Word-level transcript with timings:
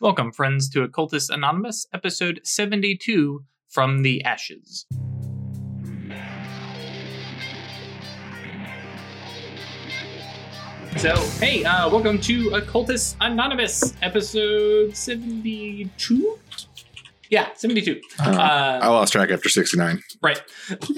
Welcome, 0.00 0.32
friends, 0.32 0.68
to 0.70 0.82
Occultist 0.82 1.30
Anonymous, 1.30 1.86
episode 1.92 2.40
72 2.44 3.44
From 3.68 4.02
the 4.02 4.22
Ashes. 4.24 4.86
So, 10.96 11.14
hey, 11.40 11.64
uh, 11.64 11.88
welcome 11.90 12.18
to 12.20 12.50
Occultist 12.54 13.16
Anonymous, 13.20 13.94
episode 14.00 14.96
72? 14.96 16.38
Yeah, 17.30 17.48
72. 17.54 18.00
Uh, 18.20 18.30
Uh, 18.30 18.78
I 18.82 18.88
lost 18.88 19.12
track 19.12 19.30
after 19.30 19.48
69. 19.48 20.00
Right. 20.22 20.40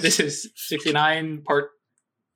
this 0.00 0.20
is 0.20 0.48
69 0.54 1.42
part 1.42 1.70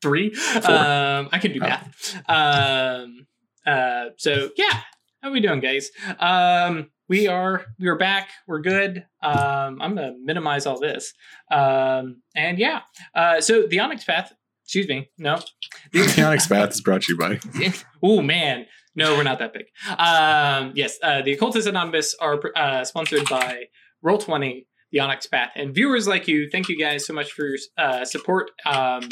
3. 0.02 0.30
Four. 0.34 0.70
Um 0.70 1.28
I 1.32 1.38
can 1.38 1.52
do 1.52 1.60
math. 1.60 2.16
Um 2.28 3.26
uh 3.66 4.06
so 4.16 4.50
yeah, 4.56 4.80
how 5.22 5.30
we 5.30 5.40
doing 5.40 5.60
guys? 5.60 5.90
Um 6.18 6.90
we 7.08 7.26
are 7.28 7.66
we 7.78 7.88
are 7.88 7.96
back. 7.96 8.30
We're 8.46 8.60
good. 8.60 9.04
Um 9.22 9.80
I'm 9.80 9.96
to 9.96 10.14
minimize 10.22 10.66
all 10.66 10.78
this. 10.78 11.12
Um 11.50 12.22
and 12.34 12.58
yeah. 12.58 12.80
Uh 13.14 13.40
so 13.40 13.66
the 13.66 13.80
Onyx 13.80 14.04
path, 14.04 14.32
excuse 14.64 14.88
me. 14.88 15.10
No. 15.18 15.40
The 15.92 16.22
Onyx 16.22 16.46
Path 16.46 16.70
is 16.70 16.80
brought 16.80 17.02
to 17.02 17.12
you 17.12 17.18
by. 17.18 17.40
oh 18.02 18.22
man 18.22 18.66
no 18.94 19.16
we're 19.16 19.22
not 19.22 19.38
that 19.38 19.52
big 19.52 19.66
um 19.98 20.72
yes 20.74 20.98
uh 21.02 21.22
the 21.22 21.32
occultist 21.32 21.66
anonymous 21.68 22.14
are 22.20 22.40
uh 22.56 22.84
sponsored 22.84 23.28
by 23.28 23.64
roll 24.02 24.18
20 24.18 24.66
the 24.90 24.98
onyx 25.00 25.26
path 25.26 25.50
and 25.54 25.74
viewers 25.74 26.08
like 26.08 26.26
you 26.26 26.48
thank 26.50 26.68
you 26.68 26.76
guys 26.78 27.06
so 27.06 27.12
much 27.12 27.30
for 27.32 27.46
your 27.46 27.58
uh 27.78 28.04
support 28.04 28.50
um 28.66 29.08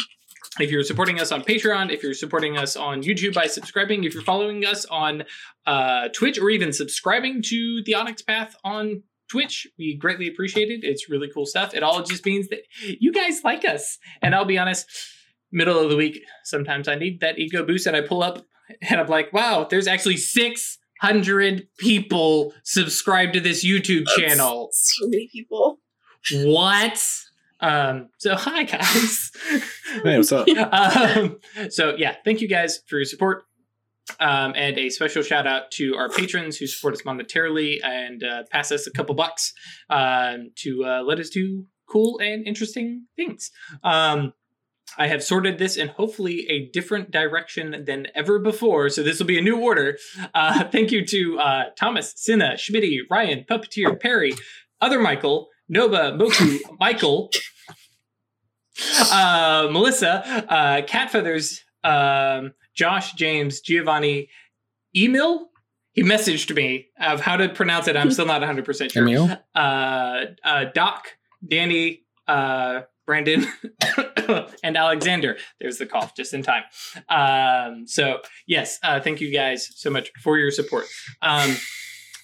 if 0.60 0.70
you're 0.70 0.84
supporting 0.84 1.20
us 1.20 1.32
on 1.32 1.42
patreon 1.42 1.90
if 1.90 2.02
you're 2.02 2.14
supporting 2.14 2.56
us 2.56 2.76
on 2.76 3.02
youtube 3.02 3.34
by 3.34 3.46
subscribing 3.46 4.04
if 4.04 4.14
you're 4.14 4.22
following 4.22 4.64
us 4.64 4.84
on 4.86 5.24
uh 5.66 6.08
twitch 6.14 6.38
or 6.38 6.50
even 6.50 6.72
subscribing 6.72 7.42
to 7.42 7.82
the 7.84 7.94
onyx 7.94 8.22
path 8.22 8.56
on 8.64 9.02
Twitch, 9.28 9.66
we 9.78 9.94
greatly 9.94 10.26
appreciate 10.26 10.70
it. 10.70 10.80
It's 10.82 11.08
really 11.08 11.28
cool 11.32 11.46
stuff. 11.46 11.74
It 11.74 11.82
all 11.82 12.02
just 12.02 12.24
means 12.24 12.48
that 12.48 12.60
you 12.80 13.12
guys 13.12 13.42
like 13.44 13.64
us. 13.64 13.98
And 14.22 14.34
I'll 14.34 14.44
be 14.44 14.58
honest, 14.58 14.86
middle 15.52 15.78
of 15.78 15.90
the 15.90 15.96
week, 15.96 16.20
sometimes 16.44 16.88
I 16.88 16.94
need 16.94 17.20
that 17.20 17.38
ego 17.38 17.64
boost 17.64 17.86
and 17.86 17.96
I 17.96 18.00
pull 18.00 18.22
up 18.22 18.44
and 18.88 19.00
I'm 19.00 19.06
like, 19.06 19.32
wow, 19.32 19.66
there's 19.68 19.86
actually 19.86 20.16
600 20.16 21.68
people 21.78 22.52
subscribed 22.64 23.34
to 23.34 23.40
this 23.40 23.64
YouTube 23.64 24.04
That's 24.06 24.16
channel. 24.16 24.68
So 24.72 25.06
many 25.08 25.28
people. 25.30 25.80
What? 26.32 27.02
Um, 27.60 28.08
so 28.18 28.34
hi 28.36 28.64
guys. 28.64 29.30
Hey, 30.02 30.16
what's 30.16 30.32
up? 30.32 30.48
um, 30.72 31.38
so 31.70 31.94
yeah, 31.96 32.16
thank 32.24 32.40
you 32.40 32.48
guys 32.48 32.80
for 32.86 32.96
your 32.96 33.04
support. 33.04 33.44
Um, 34.20 34.54
and 34.56 34.78
a 34.78 34.88
special 34.88 35.22
shout 35.22 35.46
out 35.46 35.70
to 35.72 35.94
our 35.96 36.08
patrons 36.08 36.56
who 36.56 36.66
support 36.66 36.94
us 36.94 37.02
monetarily 37.02 37.76
and 37.84 38.24
uh, 38.24 38.44
pass 38.50 38.72
us 38.72 38.86
a 38.86 38.90
couple 38.90 39.14
bucks 39.14 39.52
um, 39.90 40.50
to 40.56 40.84
uh, 40.84 41.02
let 41.02 41.18
us 41.18 41.28
do 41.28 41.66
cool 41.90 42.18
and 42.18 42.46
interesting 42.46 43.06
things. 43.16 43.50
Um, 43.84 44.32
I 44.96 45.08
have 45.08 45.22
sorted 45.22 45.58
this 45.58 45.76
in 45.76 45.88
hopefully 45.88 46.46
a 46.48 46.70
different 46.70 47.10
direction 47.10 47.84
than 47.86 48.06
ever 48.14 48.38
before, 48.38 48.88
so 48.88 49.02
this 49.02 49.18
will 49.18 49.26
be 49.26 49.38
a 49.38 49.42
new 49.42 49.60
order. 49.60 49.98
Uh, 50.34 50.64
thank 50.64 50.90
you 50.90 51.04
to 51.04 51.38
uh, 51.38 51.64
Thomas, 51.78 52.14
Cinna, 52.16 52.54
Schmitty, 52.54 53.00
Ryan, 53.10 53.44
Puppeteer, 53.48 54.00
Perry, 54.00 54.32
Other 54.80 54.98
Michael, 54.98 55.48
Nova, 55.68 56.12
Moku, 56.12 56.58
Michael, 56.78 57.30
uh, 59.12 59.68
Melissa, 59.70 60.24
uh, 60.48 60.82
Cat 60.82 61.10
Feathers, 61.10 61.62
um, 61.84 62.52
Josh, 62.74 63.12
James, 63.14 63.60
Giovanni, 63.60 64.28
Emil. 64.96 65.48
He 65.92 66.02
messaged 66.04 66.54
me 66.54 66.88
of 67.00 67.20
how 67.20 67.36
to 67.36 67.48
pronounce 67.48 67.88
it. 67.88 67.96
I'm 67.96 68.10
still 68.10 68.26
not 68.26 68.40
100% 68.40 68.92
sure. 68.92 69.02
Emil? 69.02 69.30
Uh, 69.54 70.24
uh, 70.44 70.64
Doc, 70.72 71.08
Danny, 71.46 72.02
uh, 72.28 72.82
Brandon, 73.04 73.46
and 74.62 74.76
Alexander. 74.76 75.38
There's 75.60 75.78
the 75.78 75.86
cough 75.86 76.14
just 76.14 76.34
in 76.34 76.42
time. 76.42 76.62
Um, 77.08 77.86
so, 77.86 78.20
yes, 78.46 78.78
uh, 78.82 79.00
thank 79.00 79.20
you 79.20 79.32
guys 79.32 79.70
so 79.74 79.90
much 79.90 80.12
for 80.22 80.38
your 80.38 80.50
support. 80.50 80.84
Um, 81.20 81.56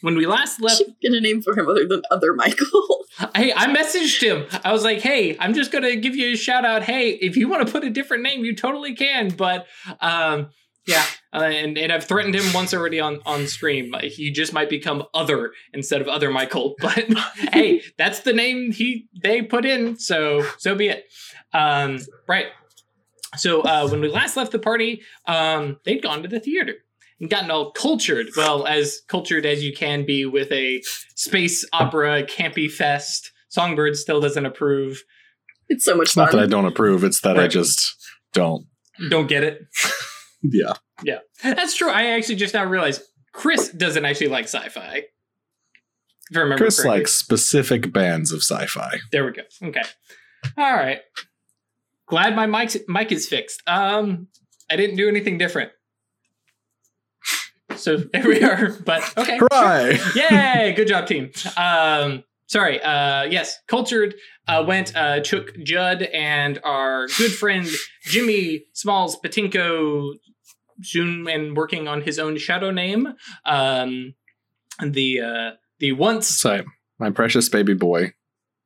when 0.04 0.16
we 0.16 0.26
last 0.26 0.60
left 0.60 0.82
get 1.00 1.14
a 1.14 1.20
name 1.20 1.40
for 1.40 1.58
him 1.58 1.66
other 1.66 1.88
than 1.88 2.02
other 2.10 2.34
Michael. 2.34 3.06
I, 3.18 3.54
I 3.56 3.74
messaged 3.74 4.20
him. 4.20 4.46
I 4.62 4.70
was 4.70 4.84
like, 4.84 5.00
hey, 5.00 5.34
I'm 5.38 5.54
just 5.54 5.72
gonna 5.72 5.96
give 5.96 6.14
you 6.14 6.34
a 6.34 6.36
shout 6.36 6.66
out. 6.66 6.82
Hey, 6.82 7.12
if 7.12 7.38
you 7.38 7.48
want 7.48 7.66
to 7.66 7.72
put 7.72 7.84
a 7.84 7.90
different 7.90 8.22
name, 8.22 8.44
you 8.44 8.54
totally 8.54 8.94
can. 8.94 9.30
But 9.30 9.66
um, 10.02 10.50
yeah, 10.86 11.06
uh, 11.32 11.44
and, 11.44 11.78
and 11.78 11.90
I've 11.90 12.04
threatened 12.04 12.34
him 12.34 12.52
once 12.52 12.74
already 12.74 13.00
on 13.00 13.20
on 13.24 13.46
stream. 13.46 13.94
He 14.02 14.30
just 14.30 14.52
might 14.52 14.68
become 14.68 15.04
other 15.14 15.52
instead 15.72 16.02
of 16.02 16.08
other 16.08 16.30
Michael. 16.30 16.74
But 16.82 17.08
hey, 17.54 17.80
that's 17.96 18.20
the 18.20 18.34
name 18.34 18.72
he 18.72 19.08
they 19.22 19.40
put 19.40 19.64
in. 19.64 19.96
So 19.96 20.46
so 20.58 20.74
be 20.74 20.88
it. 20.88 21.06
Um, 21.54 22.00
right. 22.28 22.48
So 23.38 23.62
uh, 23.62 23.88
when 23.88 24.02
we 24.02 24.08
last 24.08 24.36
left 24.36 24.52
the 24.52 24.58
party, 24.58 25.00
um, 25.26 25.78
they'd 25.84 26.02
gone 26.02 26.22
to 26.22 26.28
the 26.28 26.40
theater 26.40 26.83
gotten 27.28 27.50
all 27.50 27.72
cultured. 27.72 28.28
Well, 28.36 28.66
as 28.66 29.00
cultured 29.08 29.46
as 29.46 29.62
you 29.64 29.72
can 29.72 30.04
be 30.04 30.26
with 30.26 30.50
a 30.52 30.82
space 31.14 31.64
opera 31.72 32.24
campy 32.24 32.70
fest. 32.70 33.32
Songbird 33.48 33.96
still 33.96 34.20
doesn't 34.20 34.44
approve. 34.44 35.02
It's 35.68 35.84
so 35.84 35.96
much 35.96 36.08
It's 36.08 36.16
not 36.16 36.32
that 36.32 36.40
I 36.40 36.46
don't 36.46 36.66
approve, 36.66 37.04
it's 37.04 37.20
that 37.20 37.38
I 37.38 37.46
just 37.46 37.96
don't. 38.32 38.66
Don't 39.08 39.26
get 39.26 39.44
it. 39.44 39.66
Yeah. 40.44 40.74
Yeah, 41.02 41.20
that's 41.42 41.74
true. 41.74 41.90
I 41.90 42.08
actually 42.08 42.36
just 42.36 42.52
now 42.54 42.64
realized 42.66 43.02
Chris 43.32 43.70
doesn't 43.70 44.04
actually 44.04 44.28
like 44.28 44.44
sci-fi. 44.44 45.04
If 46.30 46.36
I 46.36 46.40
remember 46.40 46.62
Chris 46.62 46.76
correctly. 46.76 46.98
likes 46.98 47.14
specific 47.14 47.92
bands 47.92 48.30
of 48.32 48.40
sci 48.42 48.66
fi. 48.66 48.98
There 49.10 49.24
we 49.24 49.32
go. 49.32 49.42
Okay. 49.62 49.82
All 50.56 50.74
right. 50.74 51.00
Glad 52.06 52.36
my 52.36 52.46
mic 52.46 52.88
mic 52.88 53.10
is 53.10 53.26
fixed. 53.26 53.62
Um, 53.66 54.28
I 54.70 54.76
didn't 54.76 54.96
do 54.96 55.08
anything 55.08 55.38
different. 55.38 55.72
So 57.76 57.96
there 58.12 58.26
we 58.26 58.42
are. 58.42 58.70
But 58.84 59.02
okay. 59.16 59.38
Hooray! 59.38 59.98
Yay! 60.14 60.72
Good 60.76 60.88
job, 60.88 61.06
team. 61.06 61.30
Um, 61.56 62.24
sorry. 62.46 62.82
Uh, 62.82 63.24
yes, 63.24 63.58
cultured 63.68 64.14
uh, 64.48 64.64
went 64.66 64.94
uh, 64.96 65.20
took 65.20 65.56
Judd 65.62 66.02
and 66.02 66.58
our 66.64 67.06
good 67.18 67.32
friend 67.32 67.66
Jimmy 68.04 68.64
Smalls 68.72 69.18
Patinko 69.24 70.14
soon 70.82 71.28
and 71.28 71.56
working 71.56 71.88
on 71.88 72.02
his 72.02 72.18
own 72.18 72.36
shadow 72.38 72.70
name. 72.70 73.14
Um, 73.46 74.14
the 74.82 75.20
uh, 75.20 75.50
the 75.78 75.92
once 75.92 76.28
So, 76.28 76.64
my 76.98 77.10
precious 77.10 77.48
baby 77.48 77.74
boy, 77.74 78.12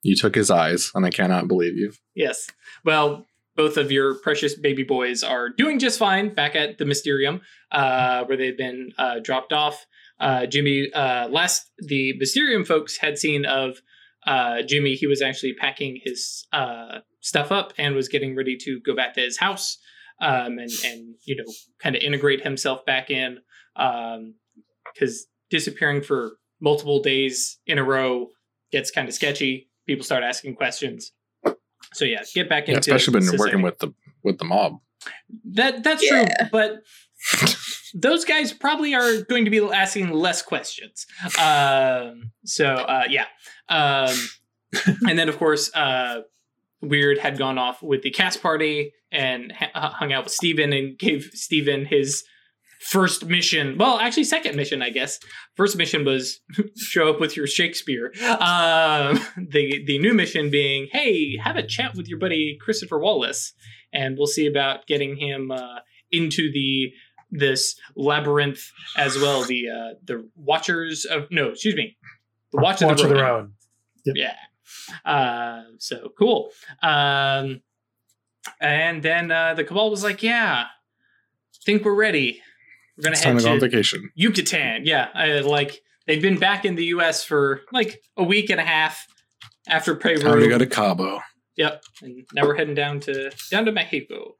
you 0.02 0.16
took 0.16 0.34
his 0.34 0.50
eyes, 0.50 0.90
and 0.94 1.04
I 1.04 1.10
cannot 1.10 1.48
believe 1.48 1.76
you. 1.76 1.92
Yes. 2.14 2.48
Well, 2.84 3.26
both 3.58 3.76
of 3.76 3.90
your 3.90 4.14
precious 4.20 4.54
baby 4.54 4.84
boys 4.84 5.24
are 5.24 5.48
doing 5.48 5.80
just 5.80 5.98
fine 5.98 6.32
back 6.32 6.54
at 6.54 6.78
the 6.78 6.84
Mysterium, 6.84 7.40
uh, 7.72 8.24
where 8.24 8.36
they've 8.36 8.56
been 8.56 8.92
uh, 8.96 9.18
dropped 9.18 9.52
off. 9.52 9.84
Uh, 10.20 10.46
Jimmy, 10.46 10.90
uh, 10.94 11.26
last 11.28 11.68
the 11.78 12.14
Mysterium 12.18 12.64
folks 12.64 12.96
had 12.96 13.18
seen 13.18 13.44
of 13.44 13.82
uh, 14.24 14.62
Jimmy, 14.62 14.94
he 14.94 15.08
was 15.08 15.20
actually 15.20 15.54
packing 15.54 15.98
his 16.04 16.46
uh, 16.52 17.00
stuff 17.20 17.50
up 17.50 17.72
and 17.76 17.96
was 17.96 18.08
getting 18.08 18.36
ready 18.36 18.56
to 18.58 18.80
go 18.86 18.94
back 18.94 19.14
to 19.14 19.20
his 19.20 19.38
house 19.38 19.78
um, 20.20 20.58
and, 20.58 20.70
and, 20.84 21.16
you 21.26 21.34
know, 21.34 21.52
kind 21.80 21.96
of 21.96 22.02
integrate 22.02 22.42
himself 22.44 22.86
back 22.86 23.10
in. 23.10 23.38
Because 23.76 25.26
disappearing 25.50 26.02
for 26.02 26.36
multiple 26.60 27.02
days 27.02 27.58
in 27.66 27.78
a 27.78 27.84
row 27.84 28.28
gets 28.70 28.92
kind 28.92 29.08
of 29.08 29.14
sketchy. 29.14 29.68
People 29.84 30.04
start 30.04 30.22
asking 30.22 30.54
questions. 30.54 31.10
So 31.94 32.04
yeah, 32.04 32.22
get 32.34 32.48
back 32.48 32.68
Yeah, 32.68 32.76
into 32.76 32.94
especially 32.94 33.14
when 33.14 33.22
you're 33.24 33.38
working 33.38 33.62
with 33.62 33.78
the 33.78 33.92
with 34.22 34.38
the 34.38 34.44
mob. 34.44 34.78
that. 35.52 35.82
That's 35.84 36.02
Yeah. 36.02 36.24
true, 36.26 36.48
but 36.52 36.82
those 37.94 38.24
guys 38.24 38.52
probably 38.52 38.94
are 38.94 39.22
going 39.22 39.44
to 39.44 39.50
be 39.50 39.58
asking 39.60 40.10
less 40.12 40.42
questions. 40.42 41.06
Um, 41.40 42.32
so 42.44 42.66
uh, 42.66 43.04
yeah, 43.08 43.24
um, 43.68 44.14
and 45.08 45.18
then 45.18 45.28
of 45.28 45.38
course, 45.38 45.74
uh, 45.74 46.20
Weird 46.80 47.18
had 47.18 47.38
gone 47.38 47.58
off 47.58 47.82
with 47.82 48.02
the 48.02 48.10
cast 48.10 48.40
party 48.40 48.92
and 49.10 49.50
ha- 49.52 49.94
hung 49.96 50.12
out 50.12 50.24
with 50.24 50.32
Steven 50.32 50.72
and 50.72 50.96
gave 50.98 51.30
Steven 51.34 51.84
his 51.86 52.22
first 52.80 53.26
mission. 53.26 53.76
Well, 53.78 53.98
actually, 53.98 54.24
second 54.24 54.56
mission, 54.56 54.82
I 54.82 54.90
guess. 54.90 55.18
First 55.54 55.76
mission 55.76 56.04
was 56.04 56.40
show 56.76 57.08
up 57.10 57.20
with 57.20 57.36
your 57.36 57.46
Shakespeare. 57.46 58.12
Um, 58.22 59.20
the 59.36 59.84
the 59.86 59.98
new 59.98 60.14
mission 60.14 60.50
being, 60.50 60.88
hey, 60.92 61.36
have 61.38 61.56
a 61.56 61.66
chat 61.66 61.94
with 61.94 62.08
your 62.08 62.18
buddy 62.18 62.58
Christopher 62.60 62.98
Wallace, 62.98 63.52
and 63.92 64.16
we'll 64.16 64.26
see 64.26 64.46
about 64.46 64.86
getting 64.86 65.16
him 65.16 65.50
uh, 65.50 65.80
into 66.10 66.50
the 66.52 66.92
this 67.30 67.78
labyrinth 67.94 68.70
as 68.96 69.18
well. 69.18 69.44
The 69.44 69.68
uh, 69.68 69.94
the 70.04 70.28
Watchers 70.36 71.04
of 71.04 71.28
no, 71.30 71.48
excuse 71.50 71.74
me, 71.74 71.96
the 72.52 72.60
Watch, 72.60 72.82
Watch 72.82 73.00
of 73.00 73.04
of 73.04 73.08
the 73.08 73.14
their 73.14 73.24
Road. 73.24 73.40
own. 73.40 73.52
Yeah. 74.04 74.34
Uh, 75.04 75.62
so 75.78 76.10
cool. 76.18 76.50
Um, 76.82 77.62
and 78.60 79.02
then 79.02 79.30
uh, 79.30 79.54
the 79.54 79.64
Cabal 79.64 79.90
was 79.90 80.02
like, 80.02 80.22
"Yeah, 80.22 80.66
think 81.68 81.84
we're 81.84 81.94
ready. 81.94 82.40
We're 82.98 83.04
gonna 83.04 83.12
It's 83.12 83.22
time 83.22 83.34
head 83.34 83.42
to 83.42 83.46
go 83.46 83.52
on 83.52 83.60
vacation. 83.60 84.10
Yucatan. 84.16 84.84
Yeah, 84.84 85.08
I, 85.14 85.38
like 85.40 85.82
they've 86.08 86.20
been 86.20 86.38
back 86.38 86.64
in 86.64 86.74
the 86.74 86.86
U.S. 86.86 87.22
for 87.22 87.60
like 87.72 88.02
a 88.16 88.24
week 88.24 88.50
and 88.50 88.60
a 88.60 88.64
half 88.64 89.06
after 89.68 89.94
Peru. 89.94 90.18
Time 90.18 90.40
to 90.40 90.48
go 90.48 90.58
to 90.58 90.66
Cabo. 90.66 91.20
Yep, 91.56 91.84
and 92.02 92.26
now 92.34 92.44
we're 92.44 92.56
heading 92.56 92.74
down 92.74 92.98
to 93.00 93.30
down 93.52 93.66
to 93.66 93.72
Mexico. 93.72 94.34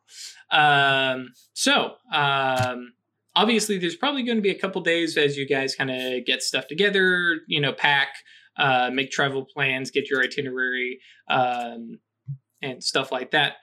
Um, 0.51 1.29
so 1.53 1.95
um, 2.13 2.95
obviously, 3.37 3.79
there's 3.79 3.95
probably 3.95 4.25
going 4.25 4.39
to 4.39 4.43
be 4.43 4.51
a 4.51 4.59
couple 4.59 4.81
days 4.81 5.17
as 5.17 5.37
you 5.37 5.47
guys 5.47 5.77
kind 5.77 5.91
of 5.91 6.27
get 6.27 6.43
stuff 6.43 6.67
together. 6.67 7.39
You 7.47 7.61
know, 7.61 7.73
pack, 7.73 8.09
uh, 8.57 8.91
make 8.93 9.13
travel 9.13 9.45
plans, 9.45 9.93
get 9.93 10.11
your 10.11 10.21
itinerary, 10.21 10.99
um, 11.31 12.01
and 12.61 12.83
stuff 12.83 13.13
like 13.13 13.31
that. 13.31 13.55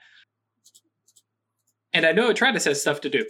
And 1.92 2.06
I 2.06 2.12
know 2.12 2.32
Atratus 2.32 2.64
has 2.64 2.80
stuff 2.80 3.02
to 3.02 3.10
do. 3.10 3.26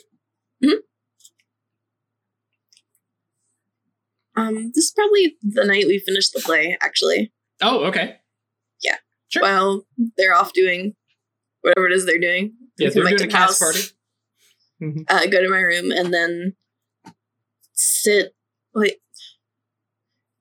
Um, 4.36 4.70
this 4.74 4.84
is 4.86 4.92
probably 4.94 5.36
the 5.42 5.64
night 5.64 5.86
we 5.86 5.98
finish 5.98 6.28
the 6.30 6.40
play, 6.40 6.76
actually. 6.82 7.32
Oh, 7.62 7.84
okay. 7.84 8.16
Yeah. 8.82 8.96
Sure. 9.28 9.42
While 9.42 9.86
they're 10.16 10.34
off 10.34 10.52
doing 10.52 10.94
whatever 11.62 11.86
it 11.86 11.92
is 11.92 12.04
they're 12.06 12.18
doing. 12.20 12.54
yeah, 12.78 12.90
they're 12.90 13.04
doing 13.04 13.22
a 13.22 13.26
cast 13.26 13.60
house, 13.60 13.60
party. 13.60 13.80
Mhm. 14.82 15.04
Uh, 15.08 15.26
go 15.26 15.42
to 15.42 15.48
my 15.48 15.60
room 15.60 15.90
and 15.90 16.12
then 16.12 16.54
sit. 17.72 18.34
Wait. 18.74 18.96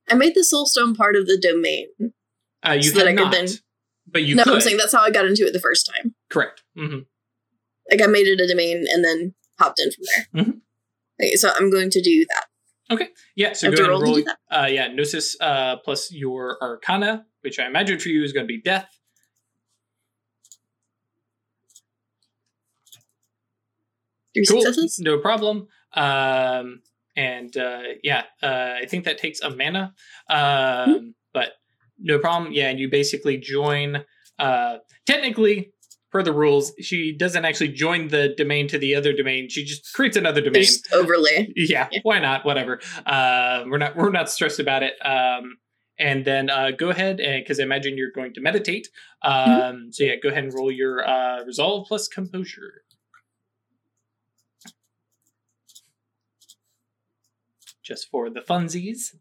I 0.10 0.16
made 0.16 0.36
the 0.36 0.42
soulstone 0.42 0.96
part 0.96 1.16
of 1.16 1.26
the 1.26 1.38
domain. 1.38 1.88
Uh, 2.68 2.74
you 2.74 2.84
So 2.84 3.00
that 3.00 3.08
I 3.08 3.16
could 3.16 3.32
then- 3.32 3.48
but 4.08 4.24
you 4.24 4.36
no, 4.36 4.44
could. 4.44 4.54
I'm 4.56 4.62
saying 4.62 4.78
that's 4.78 4.94
how 4.94 5.02
I 5.02 5.10
got 5.10 5.26
into 5.26 5.46
it 5.48 5.54
the 5.54 5.60
first 5.60 5.90
time. 5.94 6.14
Correct. 6.30 6.64
Mm-hmm. 6.78 7.00
Like 7.92 8.02
I 8.02 8.08
made 8.08 8.28
it 8.28 8.40
a 8.40 8.48
domain 8.48 8.86
and 8.92 9.04
then 9.04 9.34
hopped 9.60 9.80
in 9.80 9.92
from 9.92 10.04
there. 10.34 10.44
Mhm. 10.46 10.62
Okay, 11.22 11.36
so 11.36 11.50
I'm 11.56 11.72
going 11.72 11.90
to 11.92 12.02
do 12.02 12.26
that. 12.30 12.46
Yeah, 13.36 13.54
so 13.54 13.70
go 13.70 13.74
ahead 13.78 13.80
and 13.80 13.90
roll 13.90 14.00
to 14.00 14.06
roll. 14.06 14.16
do 14.16 14.24
that? 14.24 14.38
Uh, 14.50 14.68
yeah, 14.68 14.88
Gnosis 14.88 15.36
uh, 15.42 15.78
plus 15.78 16.12
your 16.12 16.58
Arcana, 16.62 17.26
which 17.42 17.60
I 17.60 17.68
imagine 17.68 18.00
for 18.00 18.10
you 18.10 18.24
is 18.24 18.32
going 18.32 18.46
to 18.46 18.48
be 18.48 18.62
Death. 18.62 18.88
Three 24.34 24.46
Cool, 24.46 24.62
successes. 24.62 25.00
no 25.00 25.20
problem. 25.20 25.68
Um, 25.94 26.82
and 27.16 27.56
uh, 27.56 27.82
yeah, 28.04 28.24
uh, 28.44 28.74
I 28.82 28.86
think 28.88 29.06
that 29.06 29.18
takes 29.18 29.40
a 29.42 29.50
mana, 29.50 29.94
um, 30.30 31.16
but 31.34 31.54
no 31.98 32.20
problem. 32.20 32.52
Yeah, 32.52 32.70
and 32.70 32.80
you 32.80 32.90
basically 32.90 33.38
join. 33.38 34.04
Uh, 34.38 34.78
technically, 35.06 35.72
per 36.16 36.24
the 36.24 36.32
rules, 36.32 36.72
she 36.80 37.12
doesn't 37.12 37.44
actually 37.44 37.68
join 37.68 38.08
the 38.08 38.34
domain 38.38 38.70
to 38.70 38.78
the 38.78 38.96
other 38.96 39.12
domain. 39.12 39.50
She 39.50 39.66
just 39.66 39.92
creates 39.94 40.16
another 40.16 40.40
domain. 40.40 40.64
Just 40.64 40.88
overlay. 40.94 41.52
yeah, 41.58 41.90
Yeah. 41.92 42.00
why 42.04 42.20
not 42.20 42.46
whatever 42.46 42.80
uh, 43.06 43.66
we're 43.68 43.80
not 43.80 43.98
we're 43.98 44.12
not 44.12 44.30
stressed 44.30 44.62
about 44.62 44.82
it 44.82 44.94
um, 45.06 45.58
and 46.00 46.24
then 46.24 46.50
uh, 46.50 46.72
go 46.72 46.90
ahead 46.90 47.20
and 47.20 47.44
because 47.44 47.60
i 47.60 47.64
imagine 47.64 47.98
you're 47.98 48.12
going 48.16 48.34
to 48.34 48.40
meditate 48.40 48.88
um, 49.24 49.34
Mm-hmm. 49.34 49.90
so 49.92 50.04
yeah 50.06 50.16
go 50.24 50.30
ahead 50.30 50.46
and 50.46 50.54
roll 50.54 50.72
your 50.72 51.06
uh, 51.06 51.44
resolve 51.44 51.86
plus 51.90 52.08
composure 52.08 52.84
just 57.84 58.10
for 58.10 58.30
the 58.30 58.40
funsies 58.42 59.16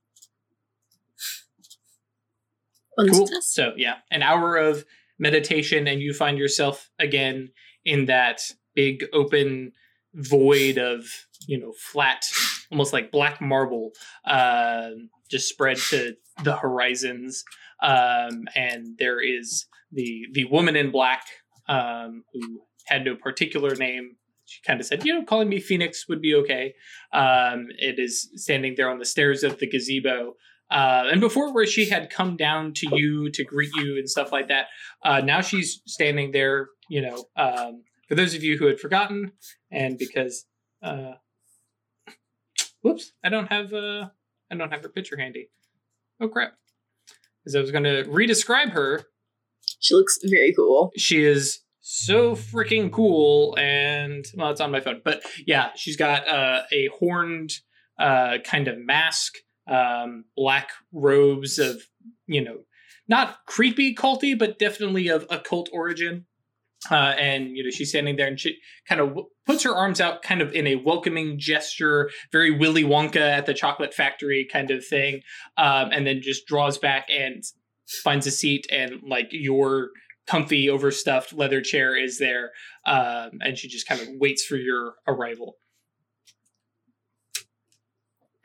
One 2.95 3.09
cool 3.11 3.29
so 3.41 3.73
yeah 3.77 3.97
an 4.13 4.23
hour 4.23 4.57
of 4.57 4.85
meditation 5.19 5.87
and 5.87 6.01
you 6.01 6.13
find 6.13 6.39
yourself 6.39 6.91
again 6.99 7.51
in 7.85 8.07
that 8.07 8.41
big 8.75 9.05
open 9.13 9.73
void 10.15 10.79
of 10.79 11.05
you 11.47 11.59
know 11.59 11.73
flat 11.93 12.25
almost 12.71 12.93
like 12.93 13.11
black 13.11 13.41
marble 13.41 13.93
uh, 14.25 14.91
just 15.31 15.49
spread 15.49 15.77
to 15.77 16.15
the 16.43 16.57
horizons. 16.57 17.45
Um, 17.83 18.45
and 18.55 18.97
there 18.99 19.21
is 19.21 19.67
the 19.93 20.27
the 20.33 20.45
woman 20.47 20.77
in 20.77 20.91
black 20.91 21.25
um, 21.69 22.25
who 22.33 22.63
had 22.87 23.05
no 23.05 23.17
particular 23.17 23.75
name. 23.75 24.17
She 24.47 24.61
kind 24.67 24.81
of 24.81 24.87
said 24.87 25.05
you 25.05 25.15
know 25.15 25.25
calling 25.25 25.49
me 25.49 25.61
phoenix 25.61 26.09
would 26.09 26.21
be 26.21 26.35
okay. 26.35 26.75
Um, 27.13 27.67
it 27.79 27.99
is 27.99 28.31
standing 28.35 28.75
there 28.77 28.91
on 28.91 28.99
the 28.99 29.05
stairs 29.05 29.43
of 29.43 29.59
the 29.59 29.69
gazebo 29.69 30.35
uh, 30.71 31.05
and 31.11 31.21
before 31.21 31.53
where 31.55 31.67
she 31.67 31.89
had 31.89 32.11
come 32.11 32.37
down 32.37 32.73
to 32.75 32.87
you 32.97 33.31
to 33.31 33.45
greet 33.45 33.71
you 33.77 33.97
and 33.99 34.09
stuff 34.09 34.33
like 34.33 34.49
that 34.49 34.67
uh, 35.05 35.21
now 35.21 35.41
she's 35.41 35.81
standing 35.87 36.33
there 36.33 36.69
you 36.89 37.01
know 37.01 37.25
um, 37.37 37.83
for 38.09 38.15
those 38.15 38.35
of 38.35 38.43
you 38.43 38.57
who 38.59 38.67
had 38.67 38.79
forgotten 38.81 39.33
and 39.71 39.99
because 39.99 40.47
uh, 40.83 41.13
whoops 42.83 43.13
i 43.25 43.29
don't 43.29 43.49
have 43.51 43.73
uh, 43.73 44.09
i 44.51 44.55
don't 44.55 44.73
have 44.73 44.83
her 44.83 44.89
picture 44.89 45.17
handy 45.17 45.49
oh 46.21 46.29
crap 46.29 46.55
because 47.43 47.55
i 47.55 47.61
was 47.61 47.71
going 47.71 47.85
to 47.85 48.05
re-describe 48.09 48.71
her 48.71 49.03
She 49.81 49.95
looks 49.95 50.19
very 50.25 50.53
cool. 50.55 50.91
she 50.97 51.25
is 51.25 51.61
so 51.81 52.35
freaking 52.35 52.91
cool 52.91 53.55
and 53.59 54.25
well 54.37 54.51
it's 54.51 54.61
on 54.61 54.71
my 54.71 54.81
phone 54.81 55.03
but 55.05 55.23
yeah 55.47 55.69
she's 55.77 55.97
got 55.99 56.27
uh, 56.27 56.63
a 56.73 56.89
horned 56.99 57.51
uh, 57.99 58.39
kind 58.45 58.69
of 58.69 58.79
mask 58.79 59.35
um, 59.67 60.25
black 60.37 60.71
robes 60.93 61.59
of 61.59 61.83
you 62.27 62.43
know 62.43 62.59
not 63.09 63.39
creepy 63.47 63.95
culty 63.95 64.39
but 64.39 64.59
definitely 64.59 65.09
of 65.09 65.27
occult 65.31 65.69
origin. 65.73 66.27
Uh, 66.91 67.15
and 67.19 67.57
you 67.57 67.65
know 67.65 67.71
she's 67.71 67.89
standing 67.89 68.17
there 68.17 68.27
and 68.27 68.39
she 68.39 68.59
kind 68.87 69.01
of 69.01 69.09
w- 69.09 69.27
puts 69.47 69.63
her 69.63 69.75
arms 69.75 70.03
out 70.03 70.21
kind 70.23 70.43
of 70.43 70.53
in 70.53 70.67
a 70.67 70.77
welcoming 70.77 71.39
gesture 71.39 72.11
very 72.31 72.51
willy 72.51 72.85
wonka 72.85 73.17
at 73.17 73.47
the 73.47 73.55
chocolate 73.55 73.95
factory 73.95 74.47
kind 74.53 74.71
of 74.71 74.85
thing 74.85 75.23
um, 75.57 75.89
and 75.93 76.07
then 76.07 76.21
just 76.21 76.47
draws 76.47 76.77
back 76.77 77.07
and 77.09 77.43
finds 78.03 78.27
a 78.27 78.31
seat 78.31 78.67
and 78.71 79.01
like 79.03 79.29
your 79.31 79.93
comfy 80.27 80.69
overstuffed 80.69 81.33
leather 81.33 81.63
chair 81.63 81.97
is 81.97 82.19
there 82.19 82.51
um, 82.87 83.31
and 83.41 83.57
she 83.57 83.69
just 83.69 83.89
kind 83.89 84.01
of 84.01 84.09
waits 84.19 84.45
for 84.45 84.57
your 84.57 84.95
arrival. 85.07 85.57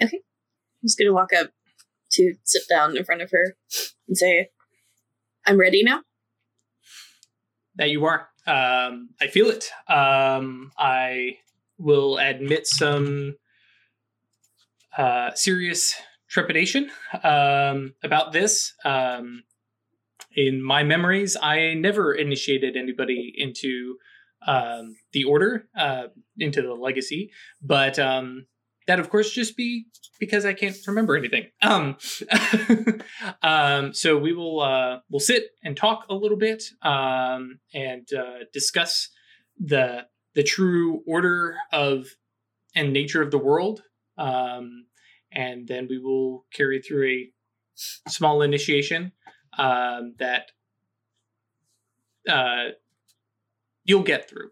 I'm 0.02 0.10
just 0.84 0.98
gonna 0.98 1.14
walk 1.14 1.32
up 1.34 1.52
to 2.12 2.36
sit 2.44 2.64
down 2.70 2.98
in 2.98 3.04
front 3.06 3.22
of 3.22 3.32
her 3.32 3.56
and 4.08 4.18
say, 4.18 4.50
I'm 5.46 5.60
ready 5.60 5.84
now. 5.84 6.02
that 7.76 7.90
you 7.90 8.06
are. 8.06 8.28
Um, 8.48 9.10
i 9.22 9.28
feel 9.28 9.48
it. 9.50 9.70
Um, 9.88 10.72
i 10.78 11.38
will 11.78 12.18
admit 12.18 12.68
some 12.68 13.36
uh, 14.98 15.32
serious 15.36 15.94
trepidation 16.28 16.90
um, 17.24 17.94
about 18.04 18.34
this. 18.34 18.74
Um, 18.84 19.44
in 20.36 20.62
my 20.62 20.84
memories 20.84 21.36
i 21.42 21.74
never 21.74 22.14
initiated 22.14 22.76
anybody 22.78 23.34
into 23.36 23.96
um, 24.46 24.96
the 25.12 25.24
order 25.24 25.68
uh, 25.78 26.04
into 26.38 26.62
the 26.62 26.74
legacy 26.74 27.32
but 27.62 27.98
um, 27.98 28.46
that 28.90 29.00
of 29.00 29.10
course 29.10 29.32
just 29.32 29.56
be 29.56 29.86
because 30.20 30.46
i 30.46 30.54
can't 30.54 30.76
remember 30.88 31.16
anything 31.16 31.46
um, 31.62 31.96
um, 33.44 33.94
so 33.94 34.18
we 34.18 34.34
will 34.34 34.62
uh, 34.62 34.98
we'll 35.10 35.20
sit 35.20 35.52
and 35.64 35.78
talk 35.78 36.06
a 36.10 36.14
little 36.16 36.38
bit 36.38 36.64
um, 36.82 37.60
and 37.74 38.08
uh, 38.14 38.40
discuss 38.52 39.10
the 39.60 40.06
the 40.34 40.44
true 40.44 41.04
order 41.06 41.56
of 41.72 42.08
and 42.76 42.92
nature 42.92 43.22
of 43.22 43.30
the 43.30 43.38
world 43.38 43.84
um, 44.18 44.86
and 45.32 45.68
then 45.68 45.88
we 45.88 46.00
will 46.00 46.46
carry 46.52 46.82
through 46.82 47.08
a 47.08 47.32
small 48.10 48.42
initiation 48.42 49.12
um, 49.58 50.16
that 50.18 50.52
uh, 52.28 52.70
you'll 53.84 54.04
get 54.04 54.30
through 54.30 54.50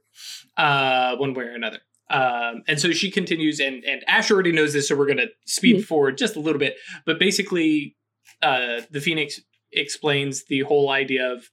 uh, 0.57 1.15
one 1.15 1.33
way 1.33 1.45
or 1.45 1.53
another. 1.53 1.79
Um, 2.09 2.63
and 2.67 2.79
so 2.79 2.91
she 2.91 3.11
continues, 3.11 3.59
and 3.59 3.83
and 3.83 4.03
Ash 4.07 4.31
already 4.31 4.51
knows 4.51 4.73
this, 4.73 4.87
so 4.87 4.95
we're 4.95 5.05
going 5.07 5.17
to 5.17 5.29
speed 5.45 5.77
Mhm. 5.77 5.83
forward 5.85 6.17
just 6.17 6.35
a 6.35 6.39
little 6.39 6.59
bit. 6.59 6.77
But 7.05 7.19
basically, 7.19 7.95
uh, 8.41 8.81
the 8.89 9.01
Phoenix 9.01 9.41
explains 9.73 10.45
the 10.45 10.61
whole 10.61 10.89
idea 10.89 11.29
of 11.31 11.49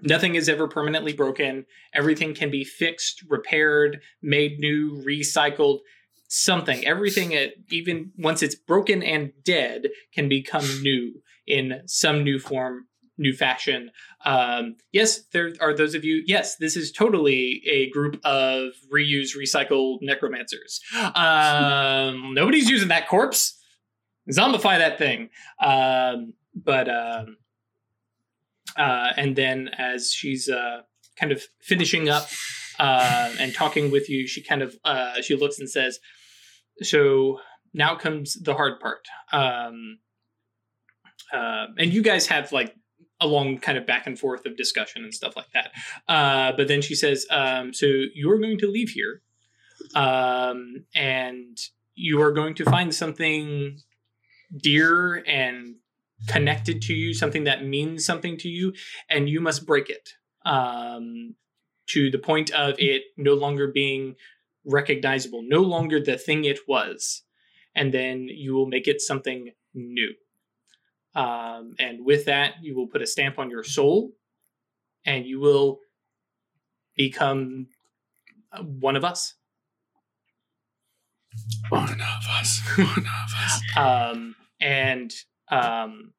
nothing 0.00 0.34
is 0.36 0.48
ever 0.48 0.68
permanently 0.68 1.12
broken. 1.12 1.66
Everything 1.92 2.34
can 2.34 2.50
be 2.50 2.64
fixed, 2.64 3.24
repaired, 3.28 4.00
made 4.20 4.58
new, 4.58 5.02
recycled. 5.04 5.80
Something, 6.28 6.86
everything, 6.86 7.36
even 7.70 8.12
once 8.16 8.42
it's 8.42 8.54
broken 8.54 9.02
and 9.02 9.32
dead, 9.44 9.90
can 10.14 10.28
become 10.30 10.64
new 10.82 11.22
in 11.46 11.82
some 11.86 12.24
new 12.24 12.38
form, 12.38 12.86
new 13.18 13.32
fashion. 13.32 13.90
Um, 14.24 14.76
yes, 14.92 15.22
there 15.32 15.52
are 15.60 15.74
those 15.74 15.94
of 15.94 16.04
you. 16.04 16.22
Yes, 16.26 16.56
this 16.56 16.76
is 16.76 16.92
totally 16.92 17.62
a 17.70 17.90
group 17.90 18.20
of 18.24 18.72
reuse, 18.92 19.36
recycle 19.36 19.98
necromancers. 20.00 20.80
Um, 21.14 22.32
nobody's 22.34 22.68
using 22.68 22.88
that 22.88 23.08
corpse. 23.08 23.58
Zombify 24.30 24.78
that 24.78 24.98
thing. 24.98 25.30
Um, 25.60 26.34
but 26.54 26.88
um, 26.88 27.36
uh, 28.76 29.08
and 29.16 29.36
then 29.36 29.70
as 29.76 30.12
she's 30.12 30.48
uh, 30.48 30.82
kind 31.16 31.32
of 31.32 31.42
finishing 31.60 32.08
up 32.08 32.28
uh, 32.78 33.32
and 33.38 33.54
talking 33.54 33.90
with 33.90 34.08
you, 34.08 34.26
she 34.26 34.42
kind 34.42 34.62
of 34.62 34.76
uh, 34.84 35.20
she 35.22 35.36
looks 35.36 35.58
and 35.58 35.68
says, 35.68 35.98
so 36.80 37.40
now 37.74 37.94
comes 37.96 38.34
the 38.34 38.54
hard 38.54 38.80
part. 38.80 39.06
Um, 39.32 39.98
uh, 41.32 41.66
and 41.78 41.92
you 41.92 42.02
guys 42.02 42.26
have 42.26 42.52
like 42.52 42.74
a 43.22 43.26
long 43.26 43.58
kind 43.58 43.78
of 43.78 43.86
back 43.86 44.06
and 44.06 44.18
forth 44.18 44.44
of 44.44 44.56
discussion 44.56 45.04
and 45.04 45.14
stuff 45.14 45.36
like 45.36 45.50
that. 45.54 45.70
Uh, 46.08 46.52
but 46.56 46.68
then 46.68 46.82
she 46.82 46.94
says, 46.94 47.24
um, 47.30 47.72
"So 47.72 47.86
you're 48.14 48.38
going 48.38 48.58
to 48.58 48.70
leave 48.70 48.90
here, 48.90 49.22
um, 49.94 50.84
and 50.94 51.56
you 51.94 52.20
are 52.20 52.32
going 52.32 52.54
to 52.56 52.64
find 52.64 52.94
something 52.94 53.78
dear 54.54 55.22
and 55.26 55.76
connected 56.26 56.82
to 56.82 56.94
you, 56.94 57.14
something 57.14 57.44
that 57.44 57.64
means 57.64 58.04
something 58.04 58.36
to 58.38 58.48
you, 58.48 58.72
and 59.08 59.28
you 59.28 59.40
must 59.40 59.66
break 59.66 59.88
it 59.88 60.10
um, 60.44 61.34
to 61.86 62.10
the 62.10 62.18
point 62.18 62.50
of 62.50 62.74
it 62.78 63.02
no 63.16 63.34
longer 63.34 63.68
being 63.68 64.16
recognizable, 64.64 65.42
no 65.42 65.60
longer 65.60 66.00
the 66.00 66.18
thing 66.18 66.44
it 66.44 66.60
was, 66.68 67.22
and 67.74 67.94
then 67.94 68.28
you 68.28 68.52
will 68.52 68.66
make 68.66 68.88
it 68.88 69.00
something 69.00 69.52
new." 69.74 70.12
Um, 71.14 71.74
and 71.78 72.04
with 72.04 72.24
that, 72.26 72.54
you 72.62 72.76
will 72.76 72.86
put 72.86 73.02
a 73.02 73.06
stamp 73.06 73.38
on 73.38 73.50
your 73.50 73.62
soul 73.62 74.12
and 75.04 75.26
you 75.26 75.40
will 75.40 75.80
become 76.96 77.66
uh, 78.52 78.62
one 78.62 78.96
of 78.96 79.04
us. 79.04 79.34
One 81.68 81.84
of 81.84 82.40
us. 82.40 82.60
One 82.76 82.86
of 82.86 83.32
us. 83.42 83.62
Um, 83.76 84.34
and 84.60 85.10
um, 85.50 86.12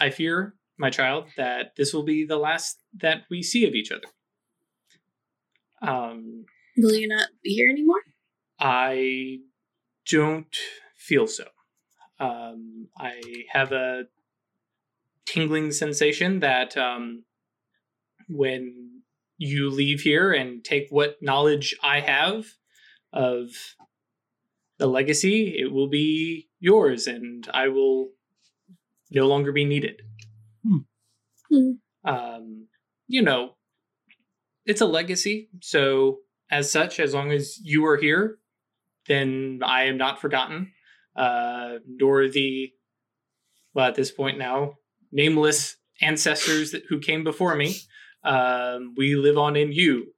I 0.00 0.10
fear, 0.10 0.54
my 0.76 0.90
child, 0.90 1.26
that 1.36 1.76
this 1.76 1.94
will 1.94 2.02
be 2.02 2.26
the 2.26 2.36
last 2.36 2.78
that 3.00 3.22
we 3.30 3.42
see 3.42 3.64
of 3.66 3.74
each 3.74 3.92
other. 3.92 4.08
Um, 5.82 6.46
Will 6.76 6.96
you 6.96 7.06
not 7.08 7.28
be 7.44 7.50
here 7.54 7.70
anymore? 7.70 8.02
I 8.58 9.38
don't 10.10 10.56
feel 10.96 11.26
so. 11.26 11.44
Um, 12.18 12.88
I 12.98 13.20
have 13.52 13.72
a 13.72 14.04
tingling 15.26 15.72
sensation 15.72 16.40
that 16.40 16.76
um, 16.76 17.24
when 18.28 19.02
you 19.38 19.70
leave 19.70 20.00
here 20.00 20.32
and 20.32 20.64
take 20.64 20.86
what 20.90 21.16
knowledge 21.20 21.74
I 21.82 22.00
have 22.00 22.46
of 23.12 23.50
the 24.78 24.86
legacy, 24.86 25.56
it 25.58 25.72
will 25.72 25.88
be 25.88 26.48
yours, 26.60 27.06
and 27.06 27.48
I 27.52 27.68
will 27.68 28.10
no 29.10 29.26
longer 29.26 29.52
be 29.52 29.64
needed. 29.64 30.02
Hmm. 30.66 30.78
Hmm. 31.50 31.70
Um, 32.04 32.68
you 33.08 33.22
know, 33.22 33.56
it's 34.64 34.80
a 34.80 34.86
legacy, 34.86 35.48
so 35.60 36.18
as 36.50 36.70
such, 36.70 37.00
as 37.00 37.14
long 37.14 37.32
as 37.32 37.58
you 37.62 37.84
are 37.86 37.96
here, 37.96 38.38
then 39.06 39.60
I 39.64 39.84
am 39.84 39.96
not 39.96 40.20
forgotten. 40.20 40.72
Uh, 41.16 41.78
nor 41.86 42.28
the, 42.28 42.70
well, 43.72 43.88
at 43.88 43.94
this 43.94 44.10
point 44.10 44.36
now, 44.36 44.74
nameless 45.16 45.78
ancestors 46.02 46.70
that, 46.72 46.84
who 46.88 47.00
came 47.00 47.24
before 47.24 47.56
me. 47.56 47.76
Um, 48.22 48.94
we 48.96 49.16
live 49.16 49.38
on 49.38 49.56
in 49.56 49.72
you, 49.72 50.12